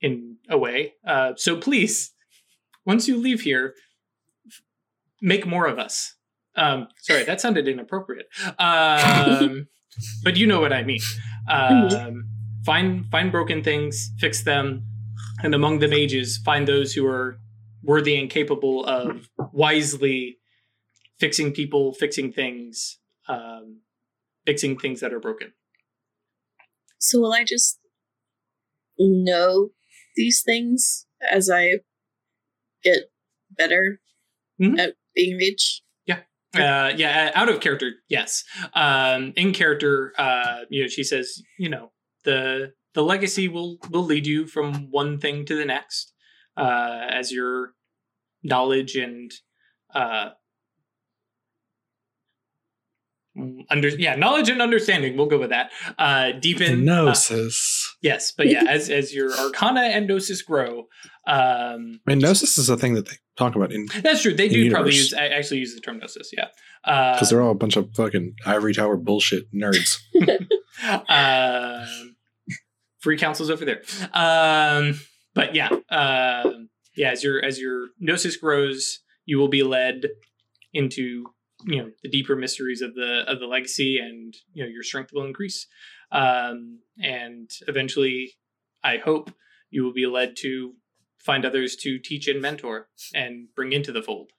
in 0.00 0.36
a 0.48 0.58
way. 0.58 0.94
Uh, 1.06 1.32
so 1.36 1.56
please, 1.56 2.12
once 2.84 3.06
you 3.06 3.16
leave 3.16 3.42
here, 3.42 3.74
f- 4.46 4.62
make 5.22 5.46
more 5.46 5.66
of 5.66 5.78
us. 5.78 6.16
Um, 6.56 6.88
sorry, 6.98 7.22
that 7.24 7.40
sounded 7.40 7.68
inappropriate. 7.68 8.26
Um, 8.58 9.68
but 10.24 10.36
you 10.36 10.46
know 10.46 10.60
what 10.60 10.72
I 10.72 10.82
mean. 10.82 11.00
Um, 11.48 12.24
find 12.64 13.06
find 13.10 13.30
broken 13.30 13.62
things, 13.62 14.10
fix 14.18 14.42
them, 14.42 14.84
and 15.42 15.54
among 15.54 15.78
the 15.78 15.88
mages, 15.88 16.38
find 16.38 16.66
those 16.66 16.92
who 16.92 17.06
are 17.06 17.38
worthy 17.82 18.18
and 18.18 18.28
capable 18.28 18.84
of 18.84 19.28
wisely 19.52 20.38
fixing 21.18 21.52
people, 21.52 21.92
fixing 21.92 22.32
things, 22.32 22.99
um, 23.30 23.80
fixing 24.46 24.78
things 24.78 25.00
that 25.00 25.12
are 25.12 25.20
broken. 25.20 25.52
So 26.98 27.20
will 27.20 27.32
I 27.32 27.44
just 27.44 27.78
know 28.98 29.70
these 30.16 30.42
things 30.42 31.06
as 31.30 31.48
I 31.48 31.80
get 32.82 33.10
better 33.50 34.00
Mhm. 34.60 34.78
at 34.78 34.96
being 35.14 35.38
mage? 35.38 35.82
Uh, 36.52 36.92
yeah, 36.96 37.30
out 37.36 37.48
of 37.48 37.60
character, 37.60 37.92
yes. 38.08 38.42
Um, 38.74 39.32
in 39.36 39.52
character, 39.52 40.12
uh, 40.18 40.64
you 40.68 40.82
know, 40.82 40.88
she 40.88 41.04
says, 41.04 41.40
you 41.60 41.68
know, 41.68 41.92
the 42.24 42.72
the 42.92 43.04
legacy 43.04 43.46
will 43.46 43.78
will 43.90 44.02
lead 44.02 44.26
you 44.26 44.48
from 44.48 44.90
one 44.90 45.16
thing 45.20 45.44
to 45.44 45.54
the 45.54 45.64
next, 45.64 46.12
uh, 46.56 47.06
as 47.08 47.30
your 47.30 47.74
knowledge 48.42 48.96
and 48.96 49.30
uh, 49.94 50.30
under 53.70 53.88
yeah 53.88 54.16
knowledge 54.16 54.48
and 54.48 54.60
understanding. 54.60 55.16
We'll 55.16 55.26
go 55.26 55.38
with 55.38 55.50
that. 55.50 55.70
Uh, 55.98 56.32
deepen. 56.32 56.88
uh, 56.88 57.04
Gnosis. 57.04 57.96
yes, 58.02 58.32
but 58.36 58.48
yeah, 58.48 58.64
as 58.68 58.90
as 58.90 59.14
your 59.14 59.32
arcana 59.38 59.82
and 59.82 60.06
gnosis 60.08 60.42
grow, 60.42 60.88
um, 61.26 62.00
I 62.06 62.10
mean, 62.10 62.18
Gnosis 62.18 62.58
is 62.58 62.68
a 62.68 62.76
thing 62.76 62.94
that 62.94 63.06
they 63.06 63.16
talk 63.36 63.54
about 63.54 63.72
in 63.72 63.86
that's 64.02 64.22
true. 64.22 64.34
They 64.34 64.46
In 64.46 64.52
do 64.52 64.70
probably 64.70 64.94
use 64.94 65.12
a- 65.12 65.20
actually 65.34 65.58
use 65.60 65.74
the 65.74 65.80
term 65.80 65.98
gnosis. 65.98 66.30
Yeah, 66.36 66.46
uh, 66.84 67.14
because 67.14 67.30
they're 67.30 67.42
all 67.42 67.52
a 67.52 67.54
bunch 67.54 67.76
of 67.76 67.88
fucking 67.94 68.34
ivory 68.44 68.74
tower 68.74 68.96
bullshit 68.96 69.44
nerds. 69.54 69.96
um, 71.08 72.16
free 72.98 73.16
councils 73.18 73.50
over 73.50 73.64
there. 73.64 73.82
Um, 74.12 74.98
but 75.34 75.54
yeah, 75.54 75.68
um, 75.90 76.68
yeah. 76.96 77.10
As 77.12 77.22
your 77.22 77.42
as 77.44 77.58
your 77.58 77.88
gnosis 78.00 78.36
grows, 78.36 79.00
you 79.24 79.38
will 79.38 79.48
be 79.48 79.62
led 79.62 80.02
into 80.72 81.26
you 81.66 81.76
know 81.76 81.90
the 82.02 82.08
deeper 82.10 82.36
mysteries 82.36 82.80
of 82.82 82.94
the 82.94 83.24
of 83.26 83.38
the 83.40 83.46
legacy, 83.46 83.98
and 83.98 84.34
you 84.52 84.62
know 84.64 84.68
your 84.68 84.82
strength 84.82 85.10
will 85.12 85.24
increase. 85.24 85.66
Um, 86.12 86.80
and 87.02 87.50
eventually, 87.68 88.32
I 88.82 88.96
hope 88.98 89.32
you 89.70 89.84
will 89.84 89.92
be 89.92 90.06
led 90.06 90.36
to 90.38 90.74
find 91.18 91.44
others 91.44 91.76
to 91.76 91.98
teach 91.98 92.26
and 92.28 92.40
mentor 92.40 92.88
and 93.14 93.48
bring 93.54 93.72
into 93.72 93.92
the 93.92 94.02
fold. 94.02 94.30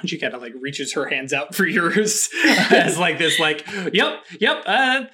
And 0.00 0.10
she 0.10 0.18
kind 0.18 0.34
of 0.34 0.42
like 0.42 0.52
reaches 0.60 0.92
her 0.94 1.06
hands 1.06 1.32
out 1.32 1.54
for 1.54 1.66
yours 1.78 2.28
as 2.70 2.98
like 2.98 3.18
this, 3.18 3.38
like, 3.38 3.64
yep, 3.92 4.24
yep. 4.40 4.62
Uh, 4.66 5.04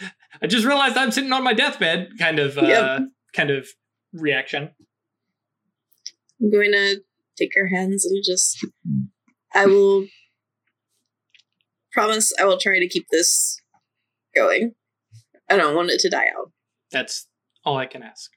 I 0.42 0.46
just 0.46 0.66
realized 0.66 0.96
I'm 0.96 1.10
sitting 1.10 1.32
on 1.32 1.44
my 1.44 1.54
deathbed, 1.54 2.18
kind 2.18 2.38
of, 2.38 2.56
uh, 2.58 2.62
Yep. 2.62 3.00
kind 3.34 3.50
of 3.50 3.68
reaction. 4.12 4.70
I'm 6.40 6.50
going 6.50 6.72
to 6.72 7.00
take 7.38 7.50
her 7.54 7.68
hands 7.68 8.04
and 8.06 8.22
just. 8.24 8.66
I 9.54 9.66
will 9.66 10.06
promise 11.92 12.32
I 12.40 12.44
will 12.44 12.58
try 12.58 12.78
to 12.78 12.88
keep 12.88 13.06
this 13.10 13.60
going. 14.34 14.74
I 15.48 15.56
don't 15.56 15.74
want 15.74 15.90
it 15.90 16.00
to 16.00 16.10
die 16.10 16.28
out. 16.38 16.52
That's 16.92 17.26
all 17.64 17.76
I 17.76 17.86
can 17.86 18.02
ask. 18.02 18.30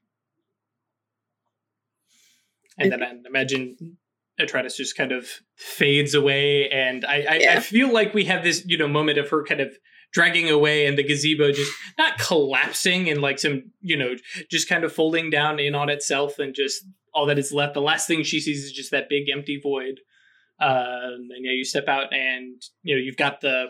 And 2.78 2.92
then 2.92 3.04
I 3.04 3.14
imagine 3.28 3.98
Atratus 4.42 4.76
just 4.76 4.98
kind 4.98 5.12
of 5.12 5.28
fades 5.56 6.16
away, 6.16 6.70
and 6.70 7.06
I, 7.06 7.26
I, 7.30 7.56
I 7.58 7.60
feel 7.60 7.94
like 7.94 8.16
we 8.16 8.26
have 8.26 8.44
this, 8.44 8.64
you 8.66 8.78
know, 8.78 8.88
moment 8.88 9.20
of 9.20 9.30
her 9.30 9.44
kind 9.44 9.62
of 9.62 9.72
dragging 10.12 10.50
away, 10.50 10.88
and 10.88 10.98
the 10.98 11.04
gazebo 11.04 11.52
just 11.52 11.72
not 12.00 12.18
collapsing 12.18 13.12
and 13.12 13.22
like 13.22 13.38
some, 13.38 13.72
you 13.82 13.96
know, 13.96 14.16
just 14.50 14.68
kind 14.68 14.84
of 14.84 14.92
folding 14.92 15.30
down 15.30 15.60
in 15.60 15.76
on 15.76 15.90
itself, 15.90 16.40
and 16.40 16.56
just 16.56 16.84
all 17.14 17.28
that 17.28 17.38
is 17.38 17.54
left. 17.54 17.76
The 17.76 17.82
last 17.82 18.08
thing 18.08 18.24
she 18.24 18.40
sees 18.40 18.64
is 18.64 18.72
just 18.72 18.90
that 18.90 19.08
big 19.08 19.30
empty 19.30 19.60
void. 19.62 20.00
Um, 20.60 21.30
and 21.36 21.44
yeah, 21.46 21.52
you 21.52 21.66
step 21.66 21.88
out, 21.88 22.14
and 22.14 22.62
you 22.84 22.96
know 22.96 23.02
you've 23.02 23.18
got 23.18 23.42
the 23.42 23.68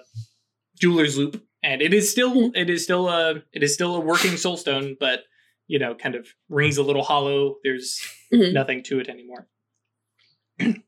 jeweler's 0.80 1.18
loop, 1.18 1.42
and 1.64 1.82
it 1.82 1.94
is 1.94 2.10
still 2.12 2.52
it 2.56 2.70
is 2.70 2.84
still 2.84 3.08
a 3.10 3.42
it 3.54 3.64
is 3.64 3.74
still 3.74 3.96
a 3.96 4.00
working 4.00 4.32
soulstone, 4.34 4.96
but 5.00 5.22
you 5.68 5.80
know, 5.80 5.96
kind 5.96 6.16
of 6.16 6.28
rings 6.50 6.78
a 6.78 6.84
little 6.84 7.04
hollow. 7.04 7.56
There's 7.64 8.00
Mhm. 8.34 8.54
nothing 8.54 8.84
to 8.84 9.00
it 9.00 9.08
anymore. 9.10 9.48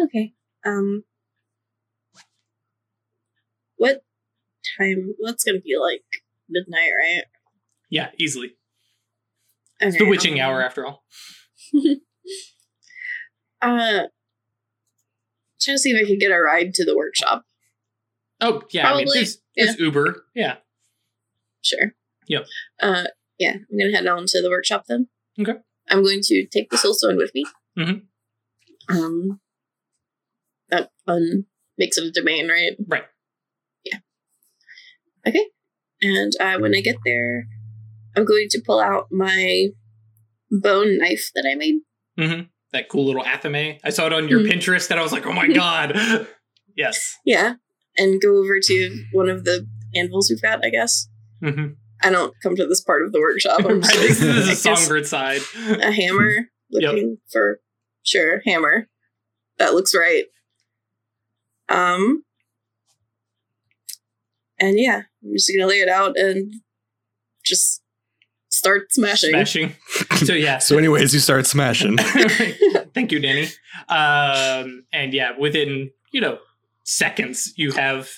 Okay. 0.00 0.32
Um. 0.64 1.02
What 3.78 4.02
time? 4.78 5.14
What's 5.18 5.42
gonna 5.42 5.60
be 5.60 5.76
like 5.80 6.04
midnight, 6.48 6.90
right? 6.96 7.24
Yeah, 7.90 8.10
easily. 8.18 8.52
Okay, 9.80 9.88
It's 9.88 9.98
the 9.98 10.04
witching 10.04 10.34
um, 10.40 10.40
hour 10.50 10.62
after 10.62 10.86
all. 10.86 11.04
Uh, 13.60 14.02
to 15.74 15.78
see 15.78 15.90
if 15.90 16.04
I 16.04 16.08
could 16.08 16.20
get 16.20 16.30
a 16.32 16.38
ride 16.38 16.74
to 16.74 16.84
the 16.84 16.96
workshop. 16.96 17.44
Oh 18.40 18.62
yeah, 18.70 18.88
I 18.90 18.96
mean, 18.96 19.06
Probably, 19.06 19.20
it's 19.20 19.38
there's 19.56 19.78
Uber. 19.78 20.24
Yeah. 20.34 20.56
Sure. 21.62 21.94
Yep. 22.28 22.46
Uh, 22.80 23.04
yeah, 23.38 23.54
I'm 23.70 23.78
gonna 23.78 23.92
head 23.92 24.06
on 24.06 24.24
to 24.28 24.42
the 24.42 24.50
workshop 24.50 24.84
then. 24.88 25.08
Okay. 25.40 25.54
I'm 25.90 26.02
going 26.02 26.20
to 26.24 26.46
take 26.46 26.70
the 26.70 26.76
soulstone 26.76 27.16
with 27.16 27.32
me. 27.34 27.44
Mhm. 27.78 28.02
Um, 28.88 29.40
that 30.68 30.90
fun 31.06 31.46
mix 31.76 31.96
of 31.98 32.12
domain, 32.12 32.48
right? 32.48 32.72
Right. 32.86 33.04
Yeah. 33.84 33.98
Okay. 35.26 35.46
And 36.00 36.32
uh, 36.40 36.58
when 36.58 36.74
I 36.74 36.80
get 36.80 36.96
there, 37.04 37.46
I'm 38.16 38.24
going 38.24 38.48
to 38.50 38.62
pull 38.64 38.80
out 38.80 39.06
my 39.10 39.68
bone 40.50 40.98
knife 40.98 41.30
that 41.34 41.46
I 41.50 41.54
made. 41.54 41.76
Mhm. 42.18 42.48
That 42.72 42.88
cool 42.88 43.06
little 43.06 43.22
athame. 43.24 43.78
I 43.84 43.90
saw 43.90 44.06
it 44.06 44.12
on 44.12 44.28
your 44.28 44.40
Mhm. 44.40 44.52
Pinterest, 44.52 44.90
and 44.90 45.00
I 45.00 45.02
was 45.02 45.12
like, 45.12 45.26
oh 45.26 45.32
my 45.32 45.46
god, 45.52 45.96
yes. 46.76 47.16
Yeah. 47.24 47.54
And 47.96 48.20
go 48.20 48.36
over 48.36 48.60
to 48.60 49.04
one 49.12 49.28
of 49.28 49.44
the 49.44 49.66
anvils 49.94 50.30
we've 50.30 50.42
got, 50.42 50.64
I 50.64 50.70
guess. 50.70 51.08
hmm 51.40 51.68
I 52.02 52.10
don't 52.10 52.32
come 52.42 52.54
to 52.54 52.64
this 52.66 52.80
part 52.80 53.02
of 53.04 53.10
the 53.12 53.18
workshop. 53.20 53.64
I'm 53.64 53.82
just 53.82 53.94
this 53.96 54.20
is 54.22 54.48
a 54.48 54.54
songbird 54.76 55.06
side. 55.06 55.40
a 55.56 55.90
hammer 55.90 56.48
looking 56.70 57.18
for 57.32 57.60
sure 58.04 58.40
hammer 58.46 58.88
that 59.58 59.74
looks 59.74 59.94
right 59.94 60.24
um 61.68 62.22
and 64.58 64.78
yeah 64.78 65.02
i'm 65.24 65.32
just 65.32 65.50
gonna 65.54 65.68
lay 65.68 65.80
it 65.80 65.88
out 65.88 66.16
and 66.18 66.52
just 67.44 67.82
start 68.58 68.92
smashing 68.92 69.30
Smashing. 69.30 69.74
So 70.26 70.32
yeah. 70.34 70.58
So, 70.58 70.76
anyways, 70.78 71.14
you 71.14 71.20
start 71.20 71.46
smashing. 71.46 71.96
Thank 72.94 73.12
you, 73.12 73.20
Danny. 73.20 73.48
Um, 73.88 74.84
and 74.92 75.12
yeah, 75.14 75.32
within 75.38 75.90
you 76.12 76.20
know 76.20 76.38
seconds, 76.84 77.52
you 77.56 77.72
have 77.72 78.10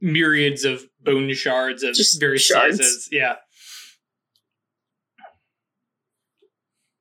myriads 0.00 0.64
of 0.64 0.82
bone 1.00 1.32
shards 1.34 1.82
of 1.82 1.94
Just 1.94 2.18
various 2.20 2.42
shards. 2.42 2.78
sizes. 2.78 3.08
Yeah. 3.12 3.34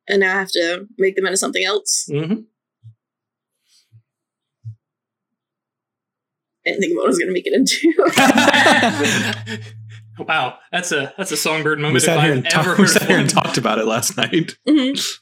and 0.08 0.20
now 0.22 0.36
i 0.36 0.40
have 0.40 0.50
to 0.52 0.88
make 0.98 1.16
them 1.16 1.26
into 1.28 1.38
something 1.38 1.64
else 1.64 2.10
Mm-hmm. 2.12 2.42
i 6.66 6.70
didn't 6.70 6.82
think 6.82 6.92
of 6.94 6.98
what 6.98 7.06
i 7.06 7.08
was 7.08 7.20
gonna 7.20 7.32
make 7.32 7.46
it 7.46 7.54
into 7.54 7.94
wow, 10.28 10.58
that's 10.72 10.92
a 10.92 11.14
that's 11.18 11.32
a 11.32 11.38
songbird 11.38 11.78
we 11.80 11.84
moment 11.84 11.98
if 11.98 12.04
sat 12.04 12.22
here 12.24 12.32
I've 12.32 12.38
and, 12.38 12.50
talk- 12.50 12.78
we 12.78 12.88
sat 12.88 13.04
here 13.08 13.20
and 13.20 13.30
talked 13.30 13.58
about 13.58 13.80
it 13.80 13.86
last 13.86 14.18
night. 14.18 14.58
Mhm. 14.68 15.18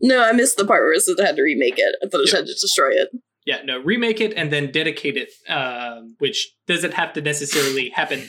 no 0.00 0.22
i 0.22 0.32
missed 0.32 0.56
the 0.56 0.64
part 0.64 0.82
where 0.82 0.92
it 0.92 1.00
said 1.02 1.16
i 1.20 1.26
had 1.26 1.36
to 1.36 1.42
remake 1.42 1.74
it 1.78 1.94
i 2.02 2.08
thought 2.08 2.20
i 2.20 2.24
just 2.24 2.34
had 2.36 2.46
to 2.46 2.52
destroy 2.54 2.90
it 2.90 3.08
Yeah, 3.46 3.62
no, 3.64 3.78
remake 3.80 4.20
it 4.20 4.34
and 4.36 4.52
then 4.52 4.70
dedicate 4.70 5.16
it, 5.16 5.30
um, 5.48 6.14
which 6.18 6.38
doesn't 6.66 6.92
have 6.94 7.14
to 7.14 7.22
necessarily 7.22 7.88
happen. 7.88 8.20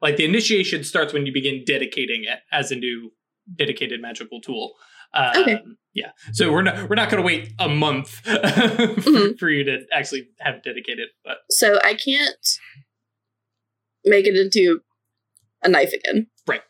Like 0.00 0.16
the 0.16 0.24
initiation 0.24 0.82
starts 0.84 1.12
when 1.12 1.26
you 1.26 1.32
begin 1.34 1.62
dedicating 1.66 2.24
it 2.24 2.38
as 2.50 2.72
a 2.72 2.74
new 2.76 3.12
dedicated 3.54 4.00
magical 4.00 4.40
tool. 4.40 4.72
Um, 5.12 5.36
Okay. 5.36 5.58
Yeah, 5.92 6.10
so 6.32 6.50
we're 6.50 6.62
not 6.62 6.88
we're 6.88 6.96
not 6.96 7.10
going 7.10 7.22
to 7.22 7.26
wait 7.26 7.52
a 7.58 7.68
month 7.68 8.08
for, 8.08 8.30
Mhm. 8.32 9.38
for 9.38 9.48
you 9.50 9.64
to 9.64 9.76
actually 9.92 10.28
have 10.40 10.62
dedicated. 10.64 11.08
But 11.26 11.36
so 11.50 11.78
i 11.84 11.92
can't 11.94 12.44
make 14.04 14.26
it 14.26 14.36
into 14.36 14.80
a 15.62 15.68
knife 15.68 15.92
again 15.92 16.26
Right. 16.46 16.62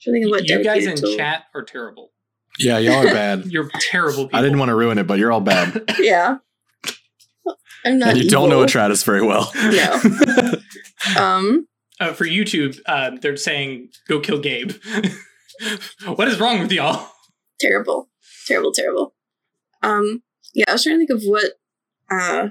Trying 0.00 0.14
to 0.14 0.20
think 0.20 0.26
of 0.26 0.30
what 0.30 0.48
you 0.48 0.64
guys 0.64 0.86
in 0.86 0.96
tool- 0.96 1.16
chat 1.16 1.44
are 1.54 1.62
terrible. 1.62 2.10
Yeah, 2.58 2.78
y'all 2.78 3.06
are 3.06 3.12
bad. 3.12 3.46
You're 3.46 3.70
terrible 3.90 4.24
people. 4.24 4.38
I 4.38 4.42
didn't 4.42 4.58
want 4.58 4.68
to 4.68 4.74
ruin 4.74 4.98
it, 4.98 5.06
but 5.06 5.18
you're 5.18 5.32
all 5.32 5.40
bad. 5.40 5.90
Yeah. 5.98 6.38
I'm 7.84 7.98
not. 7.98 8.10
and 8.10 8.18
you 8.18 8.28
don't 8.30 8.48
know 8.48 8.62
evil. 8.62 8.80
Atratus 8.80 9.04
very 9.04 9.22
well. 9.22 9.50
No. 9.56 10.52
Um. 11.18 11.66
uh, 11.98 12.12
for 12.12 12.24
YouTube, 12.24 12.78
um, 12.86 13.16
they're 13.16 13.36
saying 13.36 13.88
go 14.06 14.20
kill 14.20 14.38
Gabe. 14.38 14.70
what 16.04 16.28
is 16.28 16.38
wrong 16.38 16.60
with 16.60 16.70
y'all? 16.70 17.08
Terrible. 17.60 18.08
Terrible. 18.46 18.72
Terrible. 18.72 19.11
Um. 19.82 20.22
Yeah, 20.54 20.64
I 20.68 20.72
was 20.72 20.82
trying 20.82 20.96
to 20.96 21.06
think 21.06 21.10
of 21.10 21.22
what 21.26 21.52
uh 22.10 22.48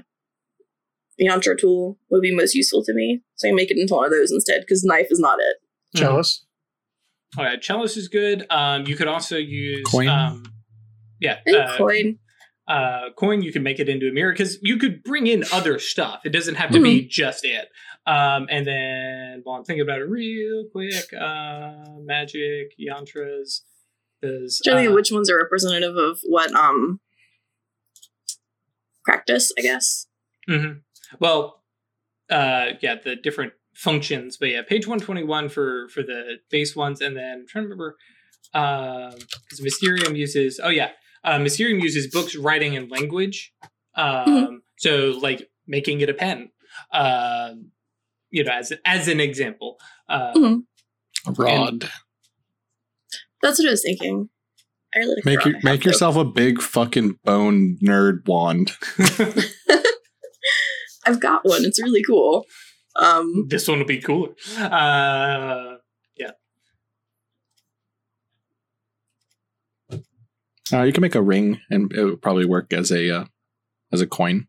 yantra 1.20 1.56
tool 1.58 1.98
would 2.10 2.22
be 2.22 2.34
most 2.34 2.54
useful 2.54 2.82
to 2.84 2.92
me, 2.94 3.22
so 3.36 3.48
I 3.48 3.52
make 3.52 3.70
it 3.70 3.78
into 3.78 3.94
one 3.94 4.04
of 4.06 4.10
those 4.10 4.32
instead. 4.32 4.60
Because 4.60 4.84
knife 4.84 5.08
is 5.10 5.20
not 5.20 5.38
it. 5.40 5.56
Chalice. 5.98 6.44
All 7.38 7.44
right, 7.44 7.60
chalice 7.60 7.96
is 7.96 8.08
good. 8.08 8.46
Um, 8.50 8.86
you 8.86 8.96
could 8.96 9.08
also 9.08 9.36
use 9.36 9.84
Coin? 9.90 10.08
Um, 10.08 10.44
yeah, 11.20 11.38
uh, 11.54 11.76
coin. 11.78 12.18
uh, 12.68 13.10
coin. 13.16 13.42
You 13.42 13.52
can 13.52 13.62
make 13.62 13.78
it 13.78 13.88
into 13.88 14.08
a 14.08 14.12
mirror 14.12 14.32
because 14.32 14.58
you 14.62 14.76
could 14.76 15.02
bring 15.04 15.26
in 15.26 15.44
other 15.52 15.78
stuff. 15.78 16.22
It 16.26 16.30
doesn't 16.30 16.56
have 16.56 16.70
to 16.72 16.76
Mm-hmm. 16.78 16.84
be 16.84 17.06
just 17.06 17.44
it. 17.44 17.68
Um, 18.06 18.48
and 18.50 18.66
then 18.66 19.40
while 19.44 19.56
I'm 19.58 19.64
thinking 19.64 19.82
about 19.82 20.00
it 20.00 20.08
real 20.08 20.64
quick, 20.72 21.12
uh, 21.18 21.72
magic 22.00 22.72
yantras. 22.78 23.60
Does 24.20 24.60
Trying 24.64 24.76
to 24.76 24.80
think 24.82 24.88
uh, 24.88 24.90
of 24.90 24.94
which 24.94 25.10
ones 25.12 25.30
are 25.30 25.36
representative 25.38 25.96
of 25.96 26.18
what 26.24 26.52
um 26.54 27.00
practice. 29.04 29.52
I 29.58 29.62
guess. 29.62 30.06
hmm 30.48 30.72
Well, 31.20 31.62
uh, 32.30 32.72
yeah, 32.80 32.96
the 33.02 33.16
different 33.16 33.52
functions, 33.74 34.36
but 34.36 34.48
yeah, 34.50 34.62
page 34.62 34.86
one 34.86 35.00
twenty 35.00 35.24
one 35.24 35.48
for 35.48 35.88
for 35.88 36.02
the 36.02 36.38
base 36.50 36.74
ones, 36.76 37.00
and 37.00 37.16
then 37.16 37.40
I'm 37.40 37.46
trying 37.46 37.64
to 37.64 37.68
remember 37.70 37.96
because 38.52 39.60
Mysterium 39.62 40.14
uses. 40.16 40.60
Oh 40.62 40.68
yeah, 40.68 40.90
uh, 41.24 41.38
Mysterium 41.38 41.80
uses 41.80 42.06
books, 42.08 42.36
writing, 42.36 42.76
and 42.76 42.90
language. 42.90 43.52
Um, 43.94 44.62
So 44.78 45.18
like 45.20 45.48
making 45.66 46.00
it 46.00 46.08
a 46.10 46.14
pen. 46.14 46.50
Um, 46.92 47.70
you 48.30 48.42
know, 48.44 48.52
as 48.52 48.72
as 48.84 49.08
an 49.08 49.20
example. 49.20 49.78
Uh, 50.08 50.32
Mhm. 50.34 50.62
A 51.26 51.32
rod. 51.32 51.88
That's 53.42 53.58
what 53.58 53.68
I 53.68 53.70
was 53.70 53.82
thinking. 53.82 54.28
I 54.94 54.98
really 54.98 55.14
like 55.16 55.24
Make 55.24 55.40
the 55.42 55.48
you, 55.50 55.54
rod 55.54 55.64
I 55.64 55.68
have, 55.68 55.78
make 55.78 55.84
yourself 55.84 56.16
a 56.16 56.24
big 56.24 56.60
fucking 56.60 57.18
bone 57.24 57.78
nerd 57.82 58.26
wand. 58.26 58.72
I've 61.06 61.20
got 61.20 61.44
one. 61.44 61.64
It's 61.64 61.82
really 61.82 62.02
cool. 62.02 62.44
Um. 62.96 63.46
this 63.48 63.66
one 63.66 63.78
will 63.78 63.86
be 63.86 64.00
cooler. 64.00 64.34
Uh, 64.58 65.76
yeah. 66.16 66.32
Uh, 70.72 70.82
you 70.82 70.92
can 70.92 71.00
make 71.00 71.14
a 71.14 71.22
ring, 71.22 71.60
and 71.70 71.92
it 71.92 72.04
would 72.04 72.22
probably 72.22 72.44
work 72.44 72.72
as 72.72 72.90
a 72.92 73.10
uh, 73.10 73.24
as 73.92 74.00
a 74.00 74.06
coin. 74.06 74.46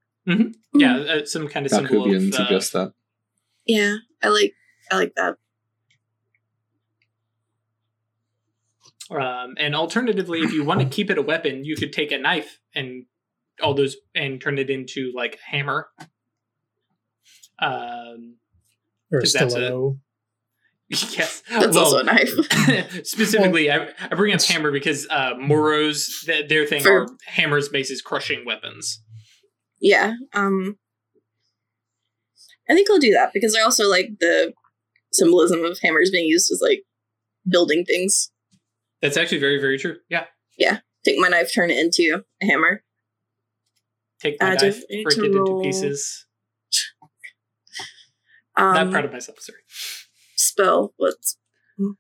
yeah, 0.74 0.98
uh, 0.98 1.26
some 1.26 1.48
kind 1.48 1.66
of 1.66 1.72
symbol 1.72 2.06
Bakubian 2.06 2.28
of 2.28 2.34
uh, 2.34 2.38
suggests 2.38 2.72
that. 2.72 2.94
Yeah. 3.66 3.96
I 4.22 4.28
like. 4.28 4.54
I 4.92 4.96
like 4.98 5.14
that. 5.16 5.36
Um, 9.20 9.56
and 9.58 9.76
alternatively, 9.76 10.40
if 10.40 10.52
you 10.54 10.64
want 10.64 10.80
to 10.82 10.86
keep 10.96 11.10
it 11.10 11.18
a 11.18 11.22
weapon, 11.22 11.64
you 11.64 11.76
could 11.76 11.94
take 11.94 12.12
a 12.12 12.18
knife 12.18 12.60
and 12.76 13.06
all 13.62 13.74
those 13.74 13.96
and 14.16 14.42
turn 14.42 14.58
it 14.58 14.70
into 14.70 15.12
like 15.16 15.36
a 15.36 15.56
hammer. 15.56 15.88
Um, 17.60 18.38
Or 19.12 19.20
a 19.20 19.22
'Cause 19.22 19.34
that's 19.34 19.54
a- 19.54 19.58
stiletto. 19.58 20.00
yes, 20.90 21.42
That's 21.50 21.76
well, 21.76 21.86
also 21.86 22.00
a 22.00 22.04
knife. 22.04 22.30
specifically, 23.06 23.72
I, 23.72 23.88
I 24.00 24.16
bring 24.16 24.34
up 24.34 24.42
hammer 24.42 24.72
because 24.72 25.08
uh, 25.10 25.34
Moros, 25.40 26.24
th- 26.26 26.50
their 26.50 26.66
thing 26.66 26.84
For- 26.84 27.04
are 27.04 27.08
hammers, 27.26 27.70
bases, 27.70 28.02
crushing 28.02 28.46
weapons. 28.46 29.02
Yeah. 29.80 30.14
Um 30.34 30.78
I 32.70 32.74
think 32.74 32.90
I'll 32.90 33.00
do 33.00 33.12
that 33.12 33.32
because 33.34 33.56
I 33.56 33.62
also 33.62 33.90
like 33.90 34.12
the 34.20 34.54
symbolism 35.12 35.64
of 35.66 35.78
hammers 35.84 36.10
being 36.12 36.26
used 36.28 36.50
as 36.52 36.62
like 36.62 36.84
building 37.50 37.84
things. 37.86 38.32
That's 39.04 39.18
actually 39.18 39.40
very, 39.40 39.60
very 39.60 39.78
true. 39.78 39.98
Yeah, 40.10 40.28
Yeah. 40.58 40.80
Take 41.04 41.20
my 41.20 41.28
knife, 41.28 41.54
turn 41.54 41.70
it 41.70 41.78
into 41.78 42.24
a 42.42 42.46
hammer. 42.46 42.86
take 44.22 44.42
my 44.42 44.52
Uh, 44.52 44.54
knife, 44.54 44.82
break 45.04 45.18
it 45.18 45.26
into 45.26 45.60
pieces. 45.62 46.26
Um, 48.56 48.74
Not 48.74 48.92
proud 48.92 49.04
of 49.06 49.12
myself. 49.12 49.42
Sorry. 49.42 49.60
spell. 50.38 50.94
What's 50.96 51.38
hmm. 51.78 51.92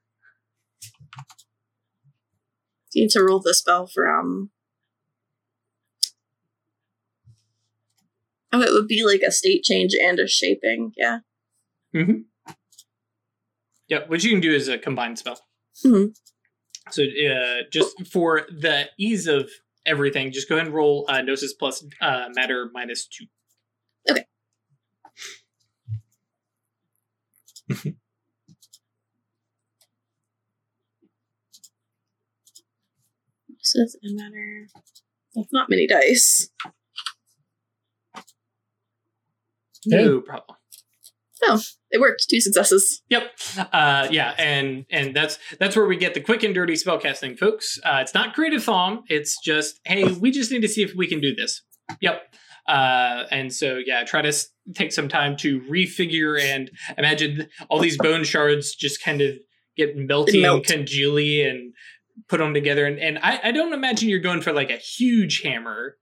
need 2.95 3.09
to 3.09 3.21
roll 3.21 3.41
the 3.41 3.53
spell 3.53 3.85
for 3.87 4.07
um 4.07 4.51
Oh, 8.53 8.61
it 8.61 8.71
would 8.71 8.87
be 8.87 9.03
like 9.03 9.21
a 9.21 9.31
state 9.31 9.63
change 9.63 9.93
and 9.93 10.19
a 10.19 10.27
shaping, 10.27 10.93
yeah. 10.95 11.19
Mm 11.93 12.05
hmm. 12.05 12.51
Yeah, 13.89 14.07
what 14.07 14.23
you 14.23 14.29
can 14.29 14.39
do 14.39 14.53
is 14.53 14.69
a 14.69 14.77
combined 14.77 15.19
spell. 15.19 15.41
Mhm. 15.83 16.15
So 16.91 17.03
uh, 17.03 17.63
just 17.71 18.07
for 18.07 18.47
the 18.49 18.89
ease 18.97 19.27
of 19.27 19.49
everything, 19.85 20.31
just 20.31 20.49
go 20.49 20.55
ahead 20.55 20.67
and 20.67 20.75
roll 20.75 21.05
uh, 21.07 21.21
Gnosis 21.21 21.53
plus 21.53 21.83
uh, 22.01 22.27
Matter 22.35 22.69
minus 22.73 23.07
two. 23.07 23.25
Says 33.65 33.95
it 34.01 34.13
matter. 34.13 34.67
That's 35.33 35.53
not 35.53 35.69
many 35.69 35.87
dice. 35.87 36.49
No 39.85 40.19
problem. 40.19 40.57
No, 41.45 41.59
it 41.91 41.99
worked. 41.99 42.25
Two 42.29 42.39
successes. 42.39 43.01
Yep. 43.09 43.23
Uh, 43.71 44.07
yeah, 44.11 44.33
and 44.37 44.85
and 44.89 45.15
that's 45.15 45.37
that's 45.59 45.75
where 45.75 45.85
we 45.85 45.97
get 45.97 46.13
the 46.13 46.21
quick 46.21 46.43
and 46.43 46.53
dirty 46.55 46.73
spellcasting, 46.73 47.37
folks. 47.37 47.79
Uh, 47.83 47.99
it's 48.01 48.13
not 48.13 48.33
creative 48.33 48.63
thaum. 48.63 49.03
It's 49.07 49.37
just 49.43 49.79
hey, 49.85 50.05
we 50.13 50.31
just 50.31 50.51
need 50.51 50.61
to 50.61 50.67
see 50.67 50.83
if 50.83 50.93
we 50.95 51.07
can 51.07 51.19
do 51.19 51.33
this. 51.35 51.61
Yep. 52.01 52.21
Uh, 52.67 53.23
and 53.29 53.51
so 53.53 53.77
yeah, 53.85 54.03
try 54.05 54.21
to 54.21 54.29
s- 54.29 54.47
take 54.73 54.93
some 54.93 55.09
time 55.09 55.35
to 55.35 55.59
refigure 55.69 56.39
and 56.39 56.71
imagine 56.97 57.47
all 57.69 57.79
these 57.79 57.97
bone 57.97 58.23
shards 58.23 58.73
just 58.73 59.03
kind 59.03 59.19
of 59.21 59.35
get 59.75 59.97
melty 59.97 60.41
Melt. 60.41 60.69
and 60.71 60.85
congealy 60.87 61.45
and 61.49 61.73
put 62.29 62.37
them 62.37 62.53
together. 62.53 62.85
And, 62.85 62.99
and 62.99 63.19
I, 63.21 63.39
I 63.45 63.51
don't 63.51 63.73
imagine 63.73 64.07
you're 64.07 64.19
going 64.19 64.39
for 64.41 64.53
like 64.53 64.69
a 64.69 64.77
huge 64.77 65.41
hammer. 65.41 65.97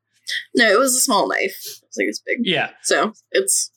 No, 0.55 0.65
it 0.71 0.77
was 0.77 0.95
a 0.95 0.99
small 0.99 1.27
knife. 1.27 1.57
It's 1.57 1.97
like 1.97 2.07
it's 2.07 2.21
big. 2.23 2.37
Yeah, 2.43 2.69
So 2.83 3.13
it's 3.31 3.71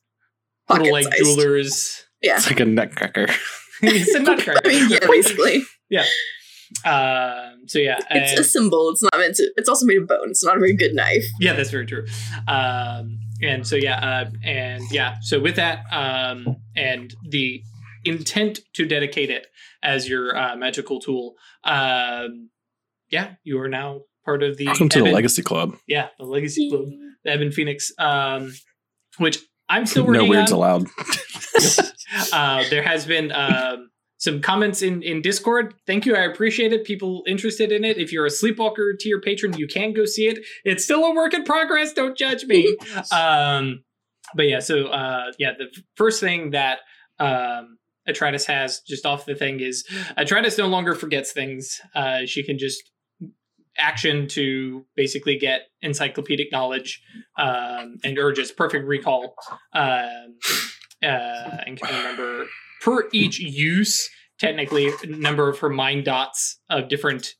little 0.70 0.92
like 0.92 1.04
sized. 1.04 1.16
jewelers. 1.18 2.04
Yeah. 2.22 2.36
It's 2.36 2.48
like 2.48 2.60
a 2.60 2.64
nutcracker. 2.64 3.26
it's 3.82 4.14
a 4.14 4.20
nutcracker. 4.20 4.60
I 4.64 4.68
mean, 4.68 4.90
yeah, 4.90 4.98
basically. 5.06 5.62
Um, 6.84 7.62
so 7.66 7.78
yeah, 7.78 7.98
It's 8.10 8.32
and- 8.32 8.40
a 8.40 8.44
symbol. 8.44 8.90
It's 8.90 9.02
not 9.02 9.16
meant 9.18 9.36
to. 9.36 9.50
It's 9.56 9.68
also 9.68 9.86
made 9.86 9.98
of 9.98 10.08
bone. 10.08 10.30
It's 10.30 10.44
not 10.44 10.56
a 10.56 10.60
very 10.60 10.74
good 10.74 10.94
knife. 10.94 11.24
yeah, 11.40 11.52
that's 11.52 11.70
very 11.70 11.86
true. 11.86 12.04
Um, 12.48 13.18
and 13.42 13.66
so 13.66 13.76
yeah, 13.76 13.98
uh, 13.98 14.30
and 14.42 14.82
yeah, 14.90 15.16
so 15.22 15.40
with 15.40 15.56
that, 15.56 15.80
um, 15.92 16.56
and 16.76 17.14
the 17.30 17.62
intent 18.04 18.60
to 18.74 18.86
dedicate 18.86 19.30
it 19.30 19.46
as 19.82 20.08
your 20.08 20.36
uh, 20.36 20.56
magical 20.56 20.98
tool, 21.00 21.34
um, 21.64 22.50
yeah, 23.10 23.34
you 23.44 23.58
are 23.60 23.68
now 23.68 24.00
part 24.24 24.42
of 24.42 24.56
the 24.56 24.66
Welcome 24.66 24.88
to 24.90 25.02
the 25.02 25.10
Legacy 25.12 25.42
Club. 25.42 25.76
Yeah, 25.86 26.08
the 26.18 26.24
Legacy 26.24 26.70
Club, 26.70 26.86
the 27.24 27.30
Evan 27.30 27.52
Phoenix, 27.52 27.92
um, 27.98 28.52
which 29.18 29.38
I'm 29.68 29.86
still 29.86 30.06
No 30.08 30.24
weirds 30.24 30.52
on. 30.52 30.58
allowed. 30.58 30.86
uh, 32.32 32.64
there 32.70 32.82
has 32.82 33.06
been 33.06 33.32
um, 33.32 33.90
some 34.18 34.40
comments 34.40 34.82
in 34.82 35.02
in 35.02 35.22
Discord. 35.22 35.74
Thank 35.86 36.06
you, 36.06 36.14
I 36.16 36.22
appreciate 36.22 36.72
it. 36.72 36.84
People 36.84 37.22
interested 37.26 37.72
in 37.72 37.84
it. 37.84 37.98
If 37.98 38.12
you're 38.12 38.26
a 38.26 38.30
Sleepwalker 38.30 38.98
tier 38.98 39.20
patron, 39.20 39.56
you 39.56 39.66
can 39.66 39.92
go 39.92 40.04
see 40.04 40.26
it. 40.26 40.38
It's 40.64 40.84
still 40.84 41.04
a 41.04 41.14
work 41.14 41.34
in 41.34 41.44
progress. 41.44 41.92
Don't 41.92 42.16
judge 42.16 42.44
me. 42.44 42.76
um, 43.12 43.84
but 44.34 44.48
yeah, 44.48 44.60
so 44.60 44.86
uh, 44.86 45.32
yeah, 45.38 45.52
the 45.56 45.66
first 45.96 46.20
thing 46.20 46.50
that 46.50 46.78
um, 47.18 47.78
has 48.06 48.80
just 48.80 49.06
off 49.06 49.26
the 49.26 49.34
thing 49.34 49.60
is 49.60 49.84
Atratus 50.18 50.58
no 50.58 50.66
longer 50.66 50.94
forgets 50.94 51.32
things. 51.32 51.80
Uh, 51.94 52.20
she 52.26 52.42
can 52.42 52.58
just 52.58 52.82
action 53.78 54.28
to 54.28 54.84
basically 54.96 55.36
get 55.36 55.62
encyclopedic 55.82 56.50
knowledge 56.52 57.02
um, 57.38 57.96
and 58.04 58.18
urges 58.18 58.52
perfect 58.52 58.86
recall 58.86 59.34
um, 59.72 60.36
uh, 61.02 61.58
and 61.66 61.80
can 61.80 61.96
remember 61.96 62.46
per 62.82 63.08
each 63.12 63.38
use 63.38 64.08
technically 64.38 64.90
a 65.02 65.06
number 65.06 65.48
of 65.48 65.58
her 65.58 65.68
mind 65.68 66.04
dots 66.04 66.60
of 66.70 66.88
different 66.88 67.34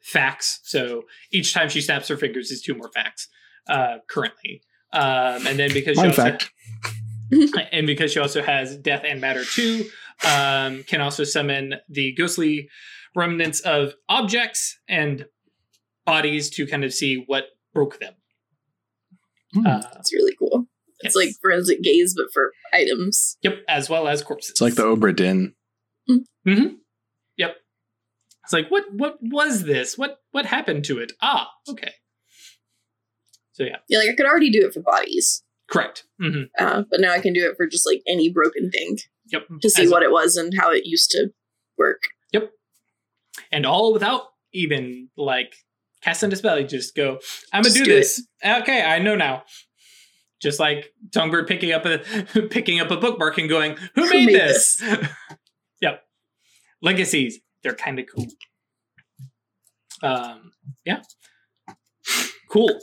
facts 0.00 0.60
so 0.64 1.02
each 1.32 1.52
time 1.52 1.68
she 1.68 1.80
snaps 1.80 2.08
her 2.08 2.16
fingers 2.16 2.50
is 2.50 2.62
two 2.62 2.74
more 2.74 2.90
facts 2.94 3.28
uh, 3.68 3.96
currently 4.08 4.62
um, 4.92 5.46
and 5.46 5.58
then 5.58 5.72
because 5.72 5.96
she 5.98 6.06
also, 6.06 6.22
fact. 6.22 6.50
and 7.72 7.86
because 7.86 8.12
she 8.12 8.18
also 8.18 8.42
has 8.42 8.76
death 8.76 9.02
and 9.04 9.20
matter 9.20 9.44
too 9.44 9.84
um, 10.24 10.82
can 10.84 11.00
also 11.00 11.24
summon 11.24 11.74
the 11.88 12.12
ghostly 12.12 12.68
remnants 13.14 13.60
of 13.60 13.94
objects 14.08 14.78
and 14.88 15.26
bodies 16.06 16.50
to 16.50 16.66
kind 16.66 16.84
of 16.84 16.92
see 16.92 17.24
what 17.26 17.44
broke 17.74 17.98
them 18.00 18.14
Hmm. 19.54 19.66
uh, 19.66 19.82
It's 19.98 20.12
really 20.12 20.34
cool. 20.38 20.66
yes. 21.02 21.14
It's 21.14 21.16
like 21.16 21.30
forensic 21.42 21.82
gaze, 21.82 22.14
but 22.16 22.26
for 22.32 22.52
items. 22.72 23.36
yep 23.42 23.64
as 23.68 23.88
well 23.90 24.06
as 24.08 24.22
corpses 24.22 24.50
It's 24.50 24.60
like 24.60 24.74
the 24.76 24.84
Obra 24.84 25.14
Dinn. 25.14 25.54
Mm-hmm. 26.08 26.74
Yep. 27.36 27.56
It's 28.44 28.52
like 28.52 28.68
what 28.70 28.92
what 28.92 29.18
was 29.20 29.64
this? 29.64 29.98
What 29.98 30.18
what 30.30 30.46
happened 30.46 30.84
to 30.86 30.98
it? 30.98 31.12
Ah, 31.20 31.50
okay. 31.68 31.92
So 33.52 33.64
yeah, 33.64 33.76
Yeah, 33.88 33.98
like 33.98 34.08
I 34.10 34.14
could 34.14 34.26
already 34.26 34.50
do 34.50 34.64
it 34.66 34.72
for 34.72 34.80
bodies, 34.80 35.42
correct. 35.70 36.04
hmm 36.20 36.44
uh, 36.58 36.84
but 36.90 37.00
now 37.00 37.12
I 37.12 37.20
can 37.20 37.32
do 37.32 37.48
it 37.48 37.56
for 37.56 37.66
just 37.66 37.86
like 37.86 38.02
any 38.08 38.30
broken 38.32 38.70
thing 38.70 38.98
Yep. 39.32 39.42
to 39.62 39.70
see 39.70 39.82
As- 39.84 39.90
what 39.90 40.02
it 40.02 40.10
was 40.10 40.36
and 40.36 40.52
how 40.58 40.70
it 40.72 40.86
used 40.86 41.10
to 41.10 41.30
work. 41.76 42.02
Yep. 42.32 42.52
And 43.52 43.66
all 43.66 43.92
without 43.92 44.22
even 44.52 45.08
like 45.16 45.54
casting 46.02 46.32
a 46.32 46.36
spell. 46.36 46.58
You 46.58 46.66
just 46.66 46.94
go, 46.94 47.18
I'm 47.52 47.62
gonna 47.62 47.74
do, 47.74 47.84
do 47.84 47.90
it. 47.90 47.94
this. 47.94 48.26
Okay, 48.44 48.82
I 48.82 48.98
know 48.98 49.16
now. 49.16 49.44
Just 50.40 50.58
like 50.58 50.92
Songbird 51.12 51.46
picking 51.46 51.72
up 51.72 51.84
a 51.84 51.98
picking 52.50 52.80
up 52.80 52.90
a 52.90 52.96
bookmark 52.96 53.36
and 53.38 53.48
going, 53.48 53.76
"Who, 53.94 54.04
Who 54.04 54.10
made, 54.10 54.26
made 54.26 54.34
this?" 54.34 54.82
yep. 55.82 56.02
Legacies, 56.82 57.40
they're 57.62 57.74
kind 57.74 57.98
of 57.98 58.06
cool. 58.14 58.26
Um, 60.02 60.52
yeah, 60.86 61.02
cool. 62.48 62.80